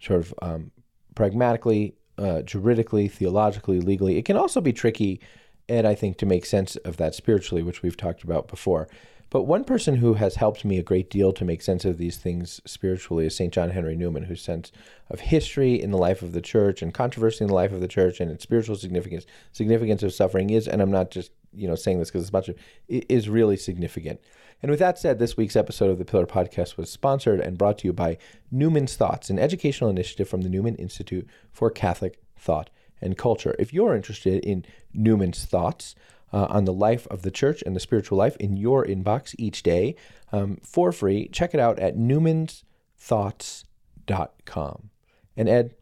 sort 0.00 0.20
of 0.20 0.34
um, 0.42 0.72
pragmatically, 1.14 1.94
uh, 2.18 2.42
juridically, 2.42 3.08
theologically, 3.08 3.80
legally. 3.80 4.18
It 4.18 4.24
can 4.24 4.36
also 4.36 4.60
be 4.60 4.72
tricky, 4.72 5.20
and 5.68 5.86
I 5.86 5.94
think, 5.94 6.18
to 6.18 6.26
make 6.26 6.46
sense 6.46 6.76
of 6.76 6.96
that 6.98 7.14
spiritually, 7.14 7.62
which 7.62 7.82
we've 7.82 7.96
talked 7.96 8.22
about 8.22 8.48
before. 8.48 8.88
But 9.34 9.42
one 9.48 9.64
person 9.64 9.96
who 9.96 10.14
has 10.14 10.36
helped 10.36 10.64
me 10.64 10.78
a 10.78 10.82
great 10.84 11.10
deal 11.10 11.32
to 11.32 11.44
make 11.44 11.60
sense 11.60 11.84
of 11.84 11.98
these 11.98 12.18
things 12.18 12.60
spiritually 12.64 13.26
is 13.26 13.34
St. 13.34 13.52
John 13.52 13.70
Henry 13.70 13.96
Newman, 13.96 14.22
whose 14.22 14.40
sense 14.40 14.70
of 15.10 15.18
history 15.18 15.80
in 15.82 15.90
the 15.90 15.98
life 15.98 16.22
of 16.22 16.30
the 16.30 16.40
church 16.40 16.82
and 16.82 16.94
controversy 16.94 17.42
in 17.42 17.48
the 17.48 17.54
life 17.54 17.72
of 17.72 17.80
the 17.80 17.88
church 17.88 18.20
and 18.20 18.30
its 18.30 18.44
spiritual 18.44 18.76
significance, 18.76 19.26
significance 19.50 20.04
of 20.04 20.14
suffering 20.14 20.50
is, 20.50 20.68
and 20.68 20.80
I'm 20.80 20.92
not 20.92 21.10
just 21.10 21.32
you 21.52 21.66
know 21.66 21.74
saying 21.74 21.98
this 21.98 22.10
because 22.10 22.22
it's 22.22 22.32
much 22.32 22.50
is 22.88 23.28
really 23.28 23.56
significant. 23.56 24.20
And 24.64 24.70
with 24.70 24.80
that 24.80 24.98
said, 24.98 25.18
this 25.18 25.36
week's 25.36 25.56
episode 25.56 25.90
of 25.90 25.98
the 25.98 26.06
Pillar 26.06 26.24
Podcast 26.24 26.78
was 26.78 26.88
sponsored 26.88 27.38
and 27.38 27.58
brought 27.58 27.76
to 27.80 27.86
you 27.86 27.92
by 27.92 28.16
Newman's 28.50 28.96
Thoughts, 28.96 29.28
an 29.28 29.38
educational 29.38 29.90
initiative 29.90 30.26
from 30.26 30.40
the 30.40 30.48
Newman 30.48 30.74
Institute 30.76 31.28
for 31.52 31.68
Catholic 31.68 32.18
Thought 32.38 32.70
and 32.98 33.18
Culture. 33.18 33.54
If 33.58 33.74
you're 33.74 33.94
interested 33.94 34.42
in 34.42 34.64
Newman's 34.94 35.44
Thoughts, 35.44 35.94
uh, 36.32 36.46
on 36.48 36.64
the 36.64 36.72
life 36.72 37.06
of 37.08 37.20
the 37.20 37.30
church 37.30 37.62
and 37.66 37.76
the 37.76 37.80
spiritual 37.80 38.16
life 38.16 38.38
in 38.38 38.56
your 38.56 38.86
inbox 38.86 39.34
each 39.38 39.62
day 39.62 39.96
um, 40.32 40.56
for 40.62 40.92
free. 40.92 41.28
Check 41.28 41.52
it 41.52 41.60
out 41.60 41.78
at 41.78 41.98
newmansthoughts.com. 41.98 44.90
And 45.36 45.46
Ed, 45.46 45.74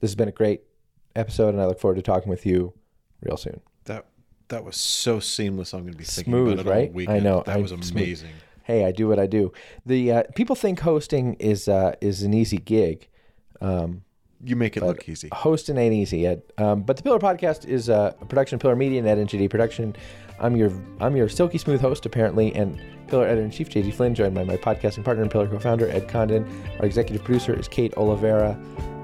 this 0.00 0.10
has 0.10 0.16
been 0.16 0.26
a 0.26 0.32
great 0.32 0.62
episode, 1.14 1.50
and 1.50 1.62
I 1.62 1.66
look 1.66 1.78
forward 1.78 1.94
to 1.94 2.02
talking 2.02 2.30
with 2.30 2.44
you 2.44 2.72
real 3.22 3.36
soon. 3.36 3.60
That 4.48 4.64
was 4.64 4.76
so 4.76 5.20
seamless. 5.20 5.72
I'm 5.74 5.80
going 5.82 5.92
to 5.92 5.98
be 5.98 6.04
thinking 6.04 6.32
Smooth, 6.32 6.54
about 6.60 6.66
it 6.66 6.70
right? 6.70 6.88
all 6.88 6.94
weekend. 6.94 7.16
I 7.18 7.20
know. 7.20 7.42
That 7.44 7.56
I- 7.56 7.60
was 7.60 7.70
smooth. 7.70 7.90
amazing. 7.90 8.30
Hey, 8.64 8.84
I 8.84 8.92
do 8.92 9.08
what 9.08 9.18
I 9.18 9.26
do. 9.26 9.52
The 9.86 10.12
uh, 10.12 10.22
people 10.34 10.54
think 10.54 10.80
hosting 10.80 11.34
is 11.34 11.68
uh, 11.68 11.94
is 12.02 12.22
an 12.22 12.34
easy 12.34 12.58
gig. 12.58 13.08
Um, 13.62 14.02
You 14.44 14.56
make 14.56 14.76
it 14.76 14.82
look 14.82 15.08
easy. 15.08 15.28
hosting 15.32 15.78
ain't 15.78 15.94
easy 15.94 16.18
yet. 16.18 16.40
Um, 16.58 16.82
but 16.82 16.96
the 16.98 17.02
Pillar 17.02 17.18
Podcast 17.18 17.66
is 17.66 17.88
a 17.88 18.14
production 18.28 18.56
of 18.56 18.60
Pillar 18.60 18.76
Media 18.76 18.98
and 18.98 19.08
Ed 19.08 19.18
NGD 19.26 19.48
production. 19.50 19.96
I'm 20.38 20.54
your 20.54 20.70
I'm 21.00 21.16
your 21.16 21.28
silky 21.30 21.56
smooth 21.58 21.80
host 21.80 22.04
apparently, 22.06 22.54
and 22.54 22.78
Pillar 23.08 23.24
editor 23.26 23.42
in 23.42 23.50
chief 23.50 23.70
JD 23.70 23.94
Flynn, 23.94 24.14
joined 24.14 24.34
by 24.34 24.44
my 24.44 24.56
podcasting 24.58 25.02
partner 25.02 25.22
and 25.22 25.30
Pillar 25.32 25.48
co-founder 25.48 25.88
Ed 25.88 26.06
Condon. 26.08 26.46
Our 26.78 26.84
executive 26.84 27.24
producer 27.24 27.58
is 27.58 27.68
Kate 27.68 27.94
Oliveira, 27.96 28.50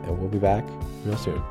and 0.05 0.19
we'll 0.19 0.29
be 0.29 0.39
back 0.39 0.65
real 1.07 1.17
soon. 1.17 1.43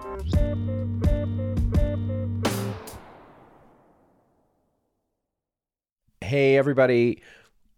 Hey 6.33 6.57
everybody, 6.57 7.21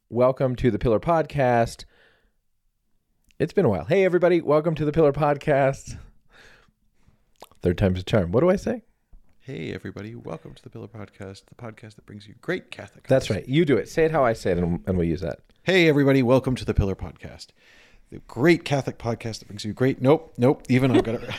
welcome 0.07 0.56
to 0.56 0.72
the 0.72 0.80
Pillar 0.80 1.02
Podcast. 1.02 1.84
It's 3.38 3.52
been 3.52 3.65
a 3.65 3.69
while. 3.69 3.84
Hey 3.84 4.06
everybody, 4.06 4.40
welcome 4.40 4.76
to 4.76 4.86
the 4.86 4.94
Pillar 4.94 5.11
Podcast. 5.11 5.98
Third 7.61 7.77
time's 7.77 7.99
a 7.99 8.03
charm. 8.03 8.32
What 8.32 8.40
do 8.40 8.49
I 8.49 8.56
say? 8.56 8.84
Hey 9.41 9.73
everybody, 9.73 10.15
welcome 10.15 10.53
to 10.53 10.64
the 10.64 10.69
Pillar 10.69 10.88
Podcast, 10.88 11.48
the 11.48 11.56
podcast 11.56 11.95
that 11.95 12.06
brings 12.06 12.30
you 12.30 12.36
great 12.40 12.72
Catholic. 12.72 13.06
That's 13.10 13.30
right. 13.30 13.45
You 13.45 13.65
do 13.65 13.76
it. 13.76 13.90
Say 13.90 14.06
it 14.06 14.11
how 14.11 14.23
I 14.23 14.32
say 14.32 14.52
it, 14.53 14.57
and, 14.57 14.82
and 14.88 14.98
we'll 14.98 15.06
use 15.06 15.19
that. 15.19 15.40
Hey 15.64 15.90
everybody, 15.90 16.23
welcome 16.23 16.56
to 16.56 16.64
the 16.64 16.73
Pillar 16.73 16.95
Podcast, 16.95 17.48
the 18.10 18.19
great 18.19 18.64
Catholic 18.64 18.98
podcast 18.98 19.40
that 19.40 19.49
brings 19.49 19.65
you 19.65 19.73
great. 19.73 20.02
Nope, 20.02 20.34
nope. 20.38 20.64
Even 20.69 20.91
I've 20.91 21.03
got 21.03 21.15
it. 21.15 21.30